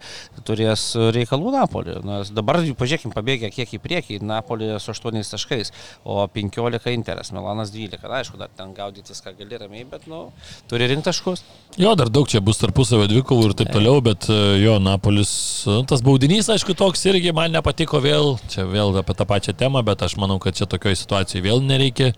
turės 0.49 0.91
reikalų 0.97 1.55
Napolį. 1.59 2.01
Nes 2.07 2.33
dabar 2.35 2.61
pažiūrėkim, 2.79 3.15
pabėgę 3.15 3.51
kiek 3.55 3.75
į 3.77 3.81
priekį, 3.83 4.19
Napolį 4.27 4.73
su 4.83 4.93
8 4.93 5.21
taškais, 5.33 5.73
o 6.05 6.21
15 6.35 6.95
Interas, 6.95 7.33
Milanas 7.35 7.73
12. 7.75 8.03
Na, 8.11 8.21
aišku, 8.21 8.39
dar 8.41 8.51
ten 8.57 8.75
gaudytis, 8.77 9.23
ką 9.25 9.35
gali 9.39 9.61
ramiai, 9.61 9.87
bet, 9.89 10.07
nu, 10.11 10.29
turi 10.71 10.91
rinkti 10.91 11.09
taškus. 11.11 11.45
Jo, 11.81 11.95
dar 11.99 12.11
daug 12.13 12.29
čia 12.31 12.43
bus 12.45 12.61
tarpusavio 12.61 13.09
dvikovų 13.11 13.51
ir 13.51 13.57
taip 13.63 13.73
toliau, 13.75 14.03
bet 14.05 14.29
e, 14.33 14.39
jo, 14.65 14.79
Napolis, 14.83 15.33
e, 15.67 15.81
tas 15.91 16.05
baudinys, 16.07 16.51
aišku, 16.53 16.77
toks 16.79 17.07
irgi 17.11 17.35
man 17.37 17.55
nepatiko 17.55 18.03
vėl, 18.05 18.35
čia 18.53 18.67
vėl 18.69 18.97
apie 19.03 19.17
tą 19.19 19.29
pačią 19.31 19.57
temą, 19.59 19.85
bet 19.87 20.03
aš 20.07 20.19
manau, 20.21 20.41
kad 20.43 20.59
čia 20.59 20.69
tokioje 20.71 21.03
situacijoje 21.03 21.47
vėl 21.47 21.63
nereikia 21.65 22.15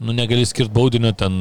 nu 0.00 0.12
negali 0.16 0.46
skirti 0.48 0.72
baudinio, 0.72 1.12
ten 1.12 1.34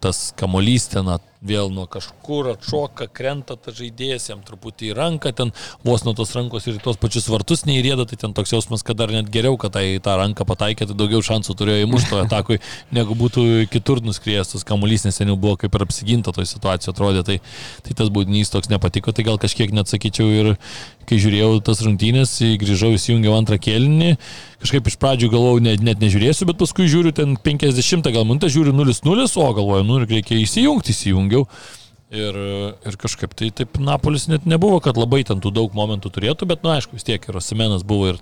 tas 0.00 0.30
kamolys 0.40 0.88
ten 0.88 1.08
vėl 1.46 1.70
nuo 1.72 1.86
kažkur 1.90 2.52
atšoka, 2.54 3.08
krenta 3.14 3.56
tas 3.60 3.76
žaidėjas, 3.78 4.28
jam 4.30 4.42
truputį 4.46 4.90
į 4.90 4.96
ranką, 4.98 5.32
ten 5.36 5.52
vos 5.86 6.04
nuo 6.06 6.14
tos 6.18 6.34
rankos 6.36 6.66
ir 6.68 6.80
tos 6.82 6.98
pačius 7.00 7.28
vartus 7.32 7.64
neįrėda, 7.68 8.08
tai 8.08 8.18
ten 8.20 8.34
toks 8.36 8.54
jausmas, 8.54 8.84
kad 8.86 8.98
dar 8.98 9.12
net 9.14 9.30
geriau, 9.32 9.58
kad 9.60 9.76
tai 9.76 9.84
tą 10.02 10.16
ranką 10.20 10.46
pataikė, 10.48 10.88
tai 10.90 10.98
daugiau 10.98 11.22
šansų 11.24 11.56
turėjo 11.58 11.86
įmušto 11.86 12.20
atakui, 12.24 12.60
negu 12.96 13.16
būtų 13.18 13.66
kitur 13.72 14.02
nuskrėjęs 14.04 14.54
tas 14.54 14.66
kamuolys, 14.66 15.06
nes 15.06 15.20
ten 15.20 15.32
jau 15.32 15.38
buvo 15.40 15.56
kaip 15.60 15.74
ir 15.74 15.86
apsiginta 15.86 16.34
toj 16.36 16.48
situacijoje 16.50 16.94
atrodė, 16.94 17.24
tai, 17.26 17.40
tai 17.86 17.96
tas 17.98 18.12
baudinys 18.12 18.52
toks 18.52 18.72
nepatiko, 18.72 19.14
tai 19.16 19.26
gal 19.26 19.40
kažkiek 19.42 19.74
net 19.74 19.90
sakyčiau 19.92 20.32
ir 20.34 20.54
kai 21.06 21.20
žiūrėjau 21.22 21.60
tas 21.66 21.80
rungtynės, 21.86 22.34
grįžau 22.60 22.92
įsijungiau 22.96 23.36
antrą 23.36 23.58
kėlinį, 23.62 24.16
kažkaip 24.62 24.88
iš 24.90 24.96
pradžių 25.02 25.30
galvojau, 25.30 25.62
net, 25.62 25.82
net 25.84 26.02
nežiūrėsiu, 26.02 26.48
bet 26.48 26.58
paskui 26.58 26.88
žiūriu 26.90 27.12
ten 27.14 27.36
50 27.38 28.10
gal 28.14 28.26
minutę, 28.26 28.50
žiūriu 28.52 28.74
0-0, 28.74 29.26
o 29.38 29.48
galvoju, 29.60 29.86
nu 29.86 30.00
reikia 30.02 30.38
įsijungti, 30.40 30.96
įsijungiau. 31.36 31.48
Ir, 32.06 32.36
ir 32.86 32.96
kažkaip 33.02 33.32
tai 33.34 33.48
taip 33.50 33.80
Napolis 33.82 34.28
net 34.30 34.44
nebuvo, 34.46 34.78
kad 34.78 34.94
labai 34.94 35.24
ten 35.26 35.40
tų 35.42 35.50
daug 35.50 35.72
momentų 35.74 36.12
turėtų, 36.14 36.46
bet, 36.46 36.60
na, 36.62 36.68
nu, 36.68 36.74
aišku, 36.78 36.94
vis 36.94 37.02
tiek 37.02 37.18
ir 37.18 37.38
Osimenas 37.40 37.82
buvo 37.82 38.12
ir, 38.12 38.20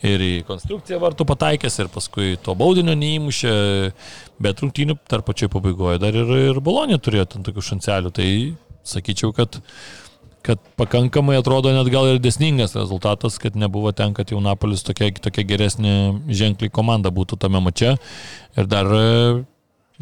ir 0.00 0.22
į 0.24 0.30
konstrukciją 0.48 0.96
vartų 1.02 1.26
pataikęs, 1.28 1.76
ir 1.76 1.90
paskui 1.92 2.38
to 2.40 2.54
baudinio 2.56 2.94
neįmušė, 2.96 3.52
bet 4.40 4.62
rungtynių 4.64 4.96
tarp 5.12 5.28
pačioj 5.28 5.50
pabaigoje 5.52 6.00
dar 6.00 6.16
ir, 6.16 6.32
ir 6.48 6.62
Bolonė 6.64 6.96
turėjo 7.04 7.26
ten 7.34 7.44
tokių 7.44 7.66
šancelių. 7.68 8.14
Tai 8.16 8.30
sakyčiau, 8.96 9.36
kad 9.36 9.60
kad 10.48 10.62
pakankamai 10.80 11.36
atrodo 11.36 11.68
net 11.74 11.90
gal 11.92 12.06
ir 12.08 12.22
desningas 12.24 12.72
rezultatas, 12.78 13.36
kad 13.42 13.58
nebuvo 13.58 13.92
ten, 13.92 14.14
kad 14.16 14.30
jau 14.32 14.40
Napolis 14.40 14.86
tokia, 14.86 15.10
tokia 15.12 15.44
geresnė 15.44 15.92
ženkliai 16.32 16.72
komanda 16.72 17.12
būtų 17.12 17.36
tame 17.42 17.60
mače. 17.60 17.98
Ir 18.56 18.70
dar 18.70 18.88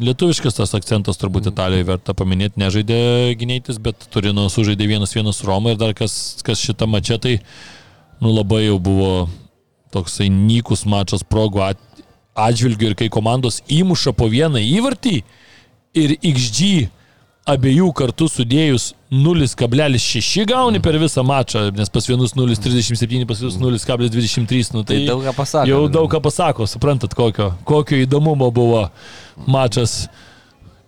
lietuviškas 0.01 0.59
tas 0.59 0.75
akcentas 0.77 1.17
turbūt 1.17 1.49
Italijoje 1.51 1.87
verta 1.87 2.13
paminėti, 2.17 2.59
nežaidė 2.61 2.99
gynėtis, 3.39 3.79
bet 3.81 4.07
Turino 4.13 4.45
sužaidė 4.51 4.89
1-1 4.93 5.33
su 5.33 5.47
Roma 5.47 5.73
ir 5.73 5.81
dar 5.81 5.95
kas, 5.97 6.37
kas 6.45 6.61
šitą 6.61 6.87
mačą 6.89 7.17
tai 7.21 7.37
nu, 8.21 8.31
labai 8.31 8.67
jau 8.67 8.77
buvo 8.81 9.11
toksai 9.93 10.29
nykus 10.33 10.85
mačas 10.89 11.25
progų 11.25 11.63
atžvilgių 12.37 12.91
ir 12.91 12.97
kai 12.99 13.09
komandos 13.13 13.63
įmuša 13.71 14.13
po 14.17 14.29
vieną 14.29 14.61
įvartį 14.61 15.17
ir 15.97 16.13
XG 16.21 16.89
abiejų 17.47 17.91
kartų 17.95 18.27
sudėjus 18.31 18.91
0,6 19.13 20.45
gauni 20.49 20.81
per 20.83 20.97
visą 20.99 21.23
mačą, 21.27 21.67
nes 21.75 21.91
pas 21.93 22.09
vienus 22.09 22.35
0,37, 22.35 23.23
pas 23.29 23.39
vienus 23.43 23.57
0,23. 23.61 24.73
Nu, 24.75 24.83
tai, 24.83 24.99
tai 24.99 25.07
daug 25.07 25.23
ką 25.23 25.33
pasako. 25.37 25.71
Jau 25.71 25.81
daug 25.91 26.11
ką 26.11 26.21
pasako, 26.27 26.67
suprantat, 26.67 27.15
kokio, 27.17 27.53
kokio 27.67 28.01
įdomumo 28.03 28.51
buvo 28.53 28.87
mačas. 29.47 30.05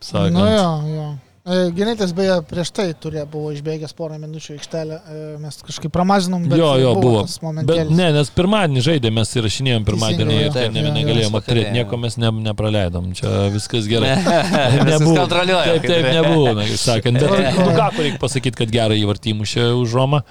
Sakant. 0.03 0.35
Nu, 0.35 0.45
jo, 0.47 0.69
jo. 0.95 1.09
E, 1.49 1.57
Genėtis 1.73 2.11
beje 2.13 2.35
prieš 2.45 2.69
tai 2.77 2.85
turėjo, 2.93 3.23
buvo 3.31 3.49
išbėgęs 3.55 3.95
porą 3.97 4.19
minučių 4.21 4.53
aikštelę, 4.57 4.99
e, 4.99 5.21
mes 5.41 5.57
kažkaip 5.65 5.93
pramažinom, 5.95 6.45
bet 6.51 6.61
jo, 6.61 6.69
jo, 6.77 6.91
buvo. 6.99 7.23
buvo. 7.25 7.63
Bet, 7.65 7.89
ne, 7.89 8.11
nes 8.13 8.29
pirmadienį 8.35 8.83
žaidėme, 8.85 9.17
mes 9.17 9.33
įrašinėjom 9.41 9.87
pirmadienį 9.87 10.37
ir 10.43 10.53
tai 10.53 10.67
ne, 10.75 10.85
negalėjom 10.99 11.39
aptarėti, 11.39 11.73
nieko 11.73 11.97
mes 12.01 12.19
ne, 12.21 12.31
nepraleidom, 12.51 13.09
čia 13.17 13.49
viskas 13.55 13.89
gerai. 13.89 14.13
nebuvo. 14.91 15.25
Taip, 15.25 15.89
taip, 15.89 16.09
nebuvo, 16.19 16.53
sakant, 16.77 17.17
bet 17.17 17.61
nu 17.65 17.73
ką, 17.73 17.91
reikia 17.97 18.21
pasakyti, 18.21 18.61
kad 18.61 18.73
gerą 18.73 18.99
įvartį 19.01 19.39
mušė 19.41 19.71
už 19.81 19.97
Romą. 19.97 20.21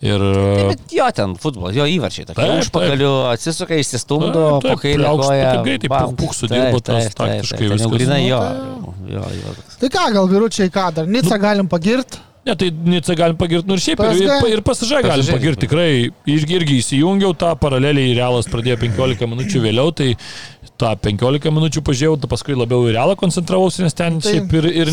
Ir... 0.00 0.22
Taip, 0.22 0.68
bet 0.70 0.92
jo 0.94 1.06
ten 1.10 1.32
futbolas, 1.42 1.74
jo 1.74 1.82
įvarčiai. 1.90 2.26
Tokie 2.28 2.38
Taip, 2.44 2.60
užpakaliu 2.62 3.08
atsisuka, 3.32 3.74
įsistumdo, 3.82 4.30
Taip, 4.30 4.62
taip, 4.62 4.70
po 4.70 4.82
kairę 4.84 5.08
koją. 5.18 5.48
taip 5.50 5.64
greitai 5.66 5.88
bam. 5.90 6.12
puk- 6.12 6.20
puk 6.22 6.36
sudirbo 6.38 6.78
Taip, 6.78 6.84
tas 6.86 7.08
taip, 7.08 7.14
taip, 7.18 7.32
taktiškai 7.42 7.70
viskas. 7.72 7.92
grynai 7.96 8.20
Nu, 8.22 8.28
jo. 8.28 8.38
tai- 8.38 8.76
Jo, 9.08 9.22
jo. 9.32 9.52
Tai 9.80 9.88
ką, 9.88 10.02
gal 10.12 10.26
vyručiai 10.28 10.70
ką, 10.70 10.86
dar 10.94 11.06
Nica 11.06 11.34
Nu- 11.34 11.40
galim 11.42 11.66
pagirti? 11.68 12.18
Ne, 12.48 12.54
tai 12.56 12.68
Nica 12.72 13.12
galim 13.12 13.36
pagirti, 13.36 13.68
nu 13.68 13.76
ir 13.76 13.82
šiaip, 13.84 14.00
ir, 14.00 14.14
PSG. 14.14 14.36
ir, 14.48 14.52
ir 14.56 14.62
pasižai 14.64 15.02
galim 15.04 15.26
pagirti, 15.28 15.66
tikrai, 15.66 15.88
irgi, 16.32 16.54
irgi 16.56 16.78
įsijungiau 16.80 17.34
tą 17.36 17.50
paraleliai, 17.60 18.14
realas 18.16 18.48
pradėjo 18.48 18.78
15 18.80 19.28
minučių 19.28 19.60
vėliau, 19.66 19.92
tai 19.92 20.14
tą 20.80 20.94
15 21.04 21.52
minučių 21.52 21.82
pažiūrėjau, 21.84 22.16
tai 22.22 22.30
paskui 22.32 22.56
labiau 22.56 22.88
į 22.88 22.96
realą 22.96 23.18
koncentravausi, 23.20 23.84
nes 23.84 23.96
ten 23.98 24.16
Tai 24.24 24.32
šiaip 24.32 24.56
ir, 24.62 24.70
ir, 24.84 24.92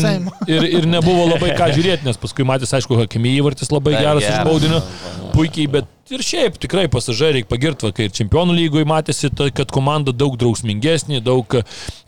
ir, 0.50 0.68
ir 0.82 0.88
nebuvo 0.90 1.30
labai 1.30 1.54
ką 1.56 1.70
žiūrėti, 1.72 2.04
nes 2.08 2.20
paskui 2.20 2.44
matys, 2.48 2.76
aišku, 2.76 3.00
Hakimi 3.00 3.32
įvartis 3.40 3.72
labai 3.72 3.96
geras 3.96 4.28
iš 4.28 4.42
baudinio, 4.44 4.82
puikiai, 5.32 5.70
bet 5.78 5.95
ir 6.14 6.22
šiaip 6.22 6.58
tikrai 6.62 6.86
pasižai 6.92 7.32
reikia 7.36 7.50
pagirti, 7.50 7.90
kai 7.96 8.06
ir 8.08 8.14
čempionų 8.14 8.54
lygoje 8.56 8.86
matėsi, 8.88 9.30
tai, 9.34 9.48
kad 9.54 9.72
komanda 9.74 10.14
daug 10.14 10.36
drausmingesnė, 10.40 11.20
daug, 11.24 11.58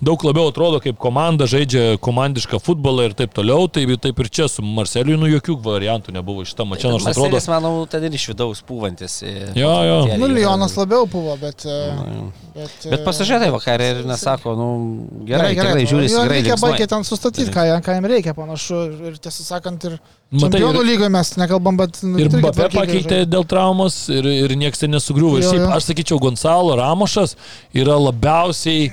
daug 0.05 0.25
labiau 0.27 0.53
atrodo 0.53 0.81
kaip 0.85 0.99
komanda, 1.03 1.49
žaidžia 1.51 1.99
komandišką 2.05 2.61
futbolą 2.63 3.09
ir 3.09 3.17
taip 3.19 3.35
toliau, 3.37 3.67
tai 3.73 3.87
taip 3.97 4.23
ir 4.25 4.31
čia 4.31 4.49
su 4.53 4.63
Marceliu, 4.63 5.19
nu 5.21 5.31
jokių 5.31 5.59
variantų 5.65 6.15
nebuvo 6.19 6.47
iš 6.47 6.55
tam 6.59 6.71
mačia, 6.75 6.93
nors 6.93 7.07
atrodo. 7.07 7.35
Marselis, 7.35 7.51
manau, 7.53 7.75
ten 7.91 8.07
ir 8.09 8.19
iš 8.19 8.29
vidaus 8.33 8.63
pūvantis. 8.69 9.21
e, 9.27 9.35
Jo, 9.59 9.73
jo. 9.89 9.99
Nu. 10.21 10.31
Lionas 10.39 10.77
labiau 10.79 11.07
buvo, 11.11 11.37
bet... 11.41 11.67
e, 11.67 11.79
Nu, 11.99 12.31
Bet, 12.59 12.87
Bet 12.91 13.05
pasižiūrėtai 13.07 13.53
vakarė 13.55 13.85
ir 13.93 13.99
nesako, 14.09 14.55
nu, 14.59 14.69
gerai, 15.29 15.53
gerai, 15.55 15.69
gerai 15.77 15.85
žiūri, 15.87 16.09
gerai. 16.11 16.31
reikia 16.33 16.55
linksmai. 16.57 16.71
baigti 16.73 16.89
ten 16.91 17.05
sustatyti, 17.07 17.53
ką, 17.55 17.67
ką 17.87 17.95
jam 17.95 18.09
reikia, 18.11 18.35
panašu. 18.35 18.81
Ir 19.13 19.19
tiesą 19.23 19.47
sakant, 19.47 19.85
ir 19.87 19.95
čempionų 20.29 20.85
lygoje 20.85 21.11
mes 21.13 21.33
nekalbam, 21.41 21.79
bet... 21.81 22.03
nu, 22.05 22.21
Ir 22.21 22.31
tvarkingai 22.33 22.71
pakeitė 22.75 23.23
dėl 23.29 23.47
traumos 23.49 23.97
ir, 24.13 24.29
ir 24.29 24.55
niekas 24.61 24.85
ten 24.85 24.93
nesugriuvo. 24.93 25.41
Ir 25.41 25.49
šiaip 25.49 25.65
jo. 25.65 25.73
aš 25.77 25.91
sakyčiau, 25.91 26.21
Gonzalo 26.23 26.77
Ramošas 26.79 27.37
yra 27.77 27.97
labiausiai 27.97 28.91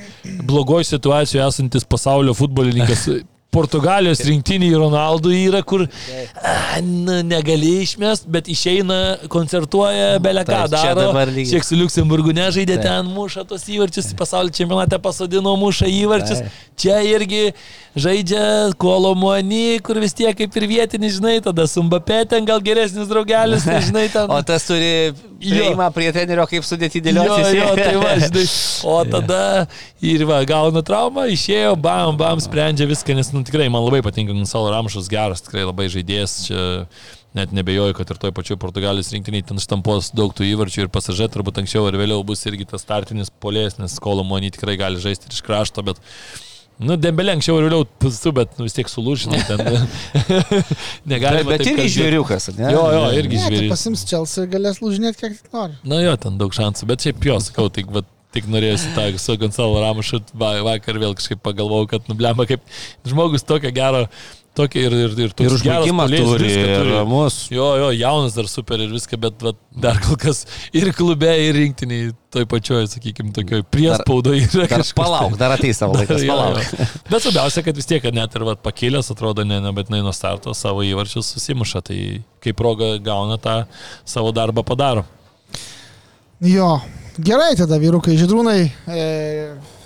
blogoje 0.48 0.91
situacijoje 0.94 1.48
esantis 1.48 1.88
pasaulio 1.88 2.36
futbolininkas. 2.38 3.07
Portugalijos 3.56 4.20
rinktiniai 4.28 4.76
Ronaldo 4.76 5.32
yra, 5.32 5.62
kur 5.64 5.86
a, 5.86 6.82
nu, 6.84 7.22
negali 7.24 7.70
išmest, 7.86 8.28
bet 8.32 8.49
išeina, 8.52 8.98
koncertuoja, 9.32 10.18
belia 10.24 10.44
ką 10.44 10.66
Taip, 10.66 10.76
čia 10.82 10.91
daro. 10.98 11.24
Šiek 11.52 11.64
su 11.64 11.80
Luxemburgu 11.80 12.36
nežaidė 12.36 12.76
Taip. 12.76 12.90
ten, 12.90 13.14
muša 13.16 13.45
tos 13.48 13.64
įvarčius, 13.72 14.12
pasaulio 14.20 14.52
čempionate 14.56 14.99
pasodino, 14.99 15.56
muša 15.62 15.88
įvarčius. 16.02 16.44
Taip. 16.44 16.62
Čia 16.84 16.99
irgi 17.07 17.45
žaidžia 17.96 18.74
Kolomoni, 18.82 19.80
kur 19.86 20.00
vis 20.04 20.14
tiek 20.16 20.36
kaip 20.38 20.56
ir 20.60 20.66
vietinis, 20.68 21.16
žinai, 21.18 21.38
tada 21.44 21.66
su 21.72 21.84
Mbappé 21.86 22.22
ten 22.32 22.48
gal 22.48 22.60
geresnis 22.64 23.08
draugelis, 23.12 23.64
tai 23.68 23.80
žinai, 23.86 24.06
ten. 24.16 24.28
O 24.32 24.40
tas 24.46 24.68
turi 24.68 25.14
prieimą 25.40 25.88
prie 25.96 26.12
trenerio, 26.16 26.46
kaip 26.50 26.66
sudėti 26.68 27.00
Jo, 27.02 27.08
dėlioti. 27.10 27.58
jo, 27.60 27.70
tai 27.80 27.96
va, 28.02 28.14
žinai. 28.26 28.46
O 28.92 28.98
tada 29.10 29.42
ir 30.04 30.26
va, 30.28 30.42
gauna 30.48 30.84
traumą, 30.86 31.28
išėjo, 31.32 31.76
bam, 31.80 32.18
bam, 32.20 32.42
sprendžia 32.44 32.88
viską, 32.90 33.16
nes, 33.18 33.32
nu, 33.36 33.44
tikrai 33.48 33.70
man 33.72 33.86
labai 33.88 34.04
patinka 34.06 34.36
Gonzalo 34.36 34.74
Ramšas, 34.76 35.08
geras, 35.12 35.44
tikrai 35.46 35.68
labai 35.68 35.88
žaidėjas. 35.94 36.40
Čia 36.50 36.64
net 37.36 37.52
nebejoju, 37.52 37.92
kad 37.98 38.08
ir 38.14 38.20
toj 38.22 38.32
pačioj 38.32 38.56
Portugalijos 38.62 39.10
rinktiniai 39.12 39.44
ten 39.44 39.60
štampos 39.60 40.14
daug 40.16 40.32
tų 40.32 40.46
įvarčių 40.54 40.86
ir 40.86 40.92
pasažė 40.94 41.28
turbūt 41.34 41.58
anksčiau 41.60 41.84
ar 41.90 41.98
vėliau 42.00 42.22
bus 42.24 42.46
irgi 42.48 42.64
tas 42.70 42.86
startinis 42.86 43.28
polės, 43.44 43.76
nes 43.76 43.98
Kolomoni 44.00 44.54
tikrai 44.56 44.78
gali 44.80 45.02
žaisti 45.04 45.28
ir 45.28 45.36
iš 45.36 45.42
krašto, 45.44 45.84
bet 45.84 46.00
Nu, 46.84 46.98
dembelė 47.00 47.38
anksčiau 47.38 47.62
ir 47.62 47.70
vėliau 47.70 47.86
pustu, 48.04 48.34
bet 48.36 48.58
nu, 48.60 48.66
vis 48.68 48.76
tiek 48.76 48.90
sulūžinai 48.92 49.40
ten. 49.48 49.62
Negalima. 51.12 51.54
Bet 51.54 51.64
taip 51.64 51.78
irgi 51.78 51.94
žvėriukas, 51.94 52.50
ne? 52.58 52.68
Jo, 52.76 52.84
jo, 52.92 53.06
irgi 53.16 53.40
Ne, 53.40 53.52
tai 53.54 53.70
pasims 53.72 54.04
Chelsea 54.10 54.44
ir 54.44 54.52
galės 54.58 54.82
lūžinėti 54.84 55.22
kiek 55.22 55.38
tik 55.40 55.56
nori. 55.56 55.78
Na 55.88 56.02
jo, 56.04 56.18
ten 56.20 56.40
daug 56.42 56.56
šansų, 56.56 56.90
bet 56.92 57.06
šiaip 57.08 57.30
jo, 57.30 57.38
sakau, 57.46 57.70
tik, 57.72 57.88
va, 57.96 58.04
tik 58.36 58.50
norėjusi 58.52 58.92
tą 58.98 59.08
su 59.22 59.38
Gonzalo 59.40 59.80
Ramušu, 59.86 60.20
va, 60.36 60.52
vakar 60.68 61.00
vėl 61.00 61.16
kažkaip 61.16 61.40
pagalvojau, 61.46 61.88
kad 61.96 62.12
nublema 62.12 62.48
kaip 62.50 62.66
žmogus 63.08 63.48
tokio 63.48 63.72
gero, 63.76 64.10
tokio 64.56 64.82
ir, 64.88 64.94
ir, 65.06 65.14
ir, 65.26 65.32
Ir 65.45 65.53
užbaigimą 65.56 66.06
turi, 66.11 66.49
ir 66.52 66.86
ramus. 66.94 67.38
Jo, 67.53 67.68
jo, 67.82 67.90
jaunas 67.95 68.36
dar 68.38 68.48
super 68.52 68.80
ir 68.84 68.91
viską, 68.94 69.19
bet 69.22 69.44
va, 69.44 69.52
dar 69.84 69.99
kol 70.03 70.15
kas 70.22 70.44
ir 70.76 70.90
klube, 70.95 71.30
ir 71.45 71.56
rinktiniai 71.60 72.14
toj 72.36 72.48
pačioj, 72.52 72.88
sakykime, 72.91 73.32
tokioj 73.36 73.64
priespaudoje 73.72 74.41
yra 74.49 74.65
Dar 74.65 74.72
kažkas. 74.77 74.94
palauk, 74.98 75.36
dar 75.40 75.53
ateis 75.56 75.80
savo 75.80 75.95
laikas, 75.99 76.23
Jo, 76.27 76.34
palauk. 76.36 76.64
jo. 76.64 76.88
Bet 77.11 77.23
svarbiausia, 77.27 77.64
kad 77.68 77.80
vis 77.80 77.88
tiek, 77.91 78.02
kad 78.03 78.15
net 78.15 78.36
ir 78.36 78.44
vat, 78.48 78.60
pakilęs, 78.65 79.11
atrodo, 79.14 79.45
ne, 79.48 79.61
nebūtinai 79.64 80.02
nuo 80.03 80.11
starto 80.15 80.52
savo 80.57 80.84
įvarčius 80.84 81.34
susimuša, 81.36 81.84
tai 81.91 81.99
kaip 82.44 82.57
proga 82.60 82.95
gauna 83.03 83.38
tą 83.40 83.61
savo 84.07 84.32
darbą 84.36 84.64
padaro. 84.68 85.06
Jo, 86.44 86.73
gerai 87.23 87.53
tada 87.56 87.77
vyrukai, 87.80 88.18
žydrūnai, 88.19 88.60
e, 88.91 89.03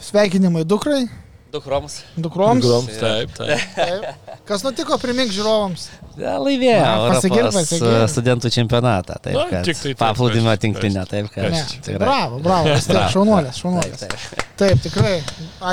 sveikinimai 0.10 0.64
dukrai, 0.66 1.04
Dukroms. 1.50 2.04
dukroms. 2.18 2.62
Groms, 2.66 2.98
taip, 3.02 3.32
taip. 3.38 3.62
Taip. 3.76 4.36
Kas 4.46 4.62
nutiko, 4.66 4.98
primink 5.02 5.32
žiūrovams. 5.34 5.88
Ja, 6.20 6.36
laimėjo 6.38 7.08
e, 7.16 7.94
studentų 8.12 8.52
čempionatą. 8.54 9.16
Taip, 9.24 9.34
Na, 9.38 9.46
kad 9.50 9.66
tik 9.66 9.80
tai 9.80 9.94
taip, 9.96 10.20
kas- 10.20 10.62
tinklinę, 10.62 11.06
taip, 11.10 11.30
kad 11.34 11.50
Ne, 11.56 11.64
tikrai. 11.72 11.98
bravo, 12.04 12.40
bravo, 12.44 12.76
Bravo. 12.76 13.10
šaunuolės, 13.16 13.62
šaunuolės. 13.64 14.04
Taip, 14.04 14.14
taip. 14.30 14.46
Taip, 14.62 14.84
tikrai. 14.86 15.16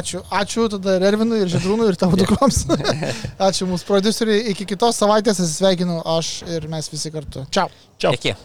Ačiū, 0.00 0.22
ačiū 0.40 0.68
tada 0.76 0.96
ir 0.96 1.06
Ervinui, 1.10 1.42
ir 1.44 1.52
Židrūnui, 1.52 1.90
ir 1.92 1.98
tavo 2.00 2.16
dukroms. 2.20 2.62
ačiū 3.50 3.68
mūsų 3.68 3.88
produceriai. 3.92 4.46
Iki 4.54 4.68
kitos 4.72 4.96
savaitės 5.02 5.42
atsisveikinu 5.44 6.00
aš 6.16 6.38
ir 6.56 6.68
mes 6.72 6.88
visi 6.92 7.12
kartu. 7.12 7.44
Čiau. 7.52 7.68
Čiau. 7.98 8.14
Iki. 8.16 8.36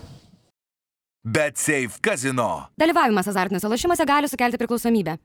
Bet 1.24 1.60
Safe 1.62 2.02
Casino. 2.02 2.50
Dalyvavimas 2.82 3.28
azartiniuose 3.30 3.70
lošimuose 3.70 4.08
gali 4.10 4.28
sukelti 4.32 4.58
priklausomybę. 4.58 5.20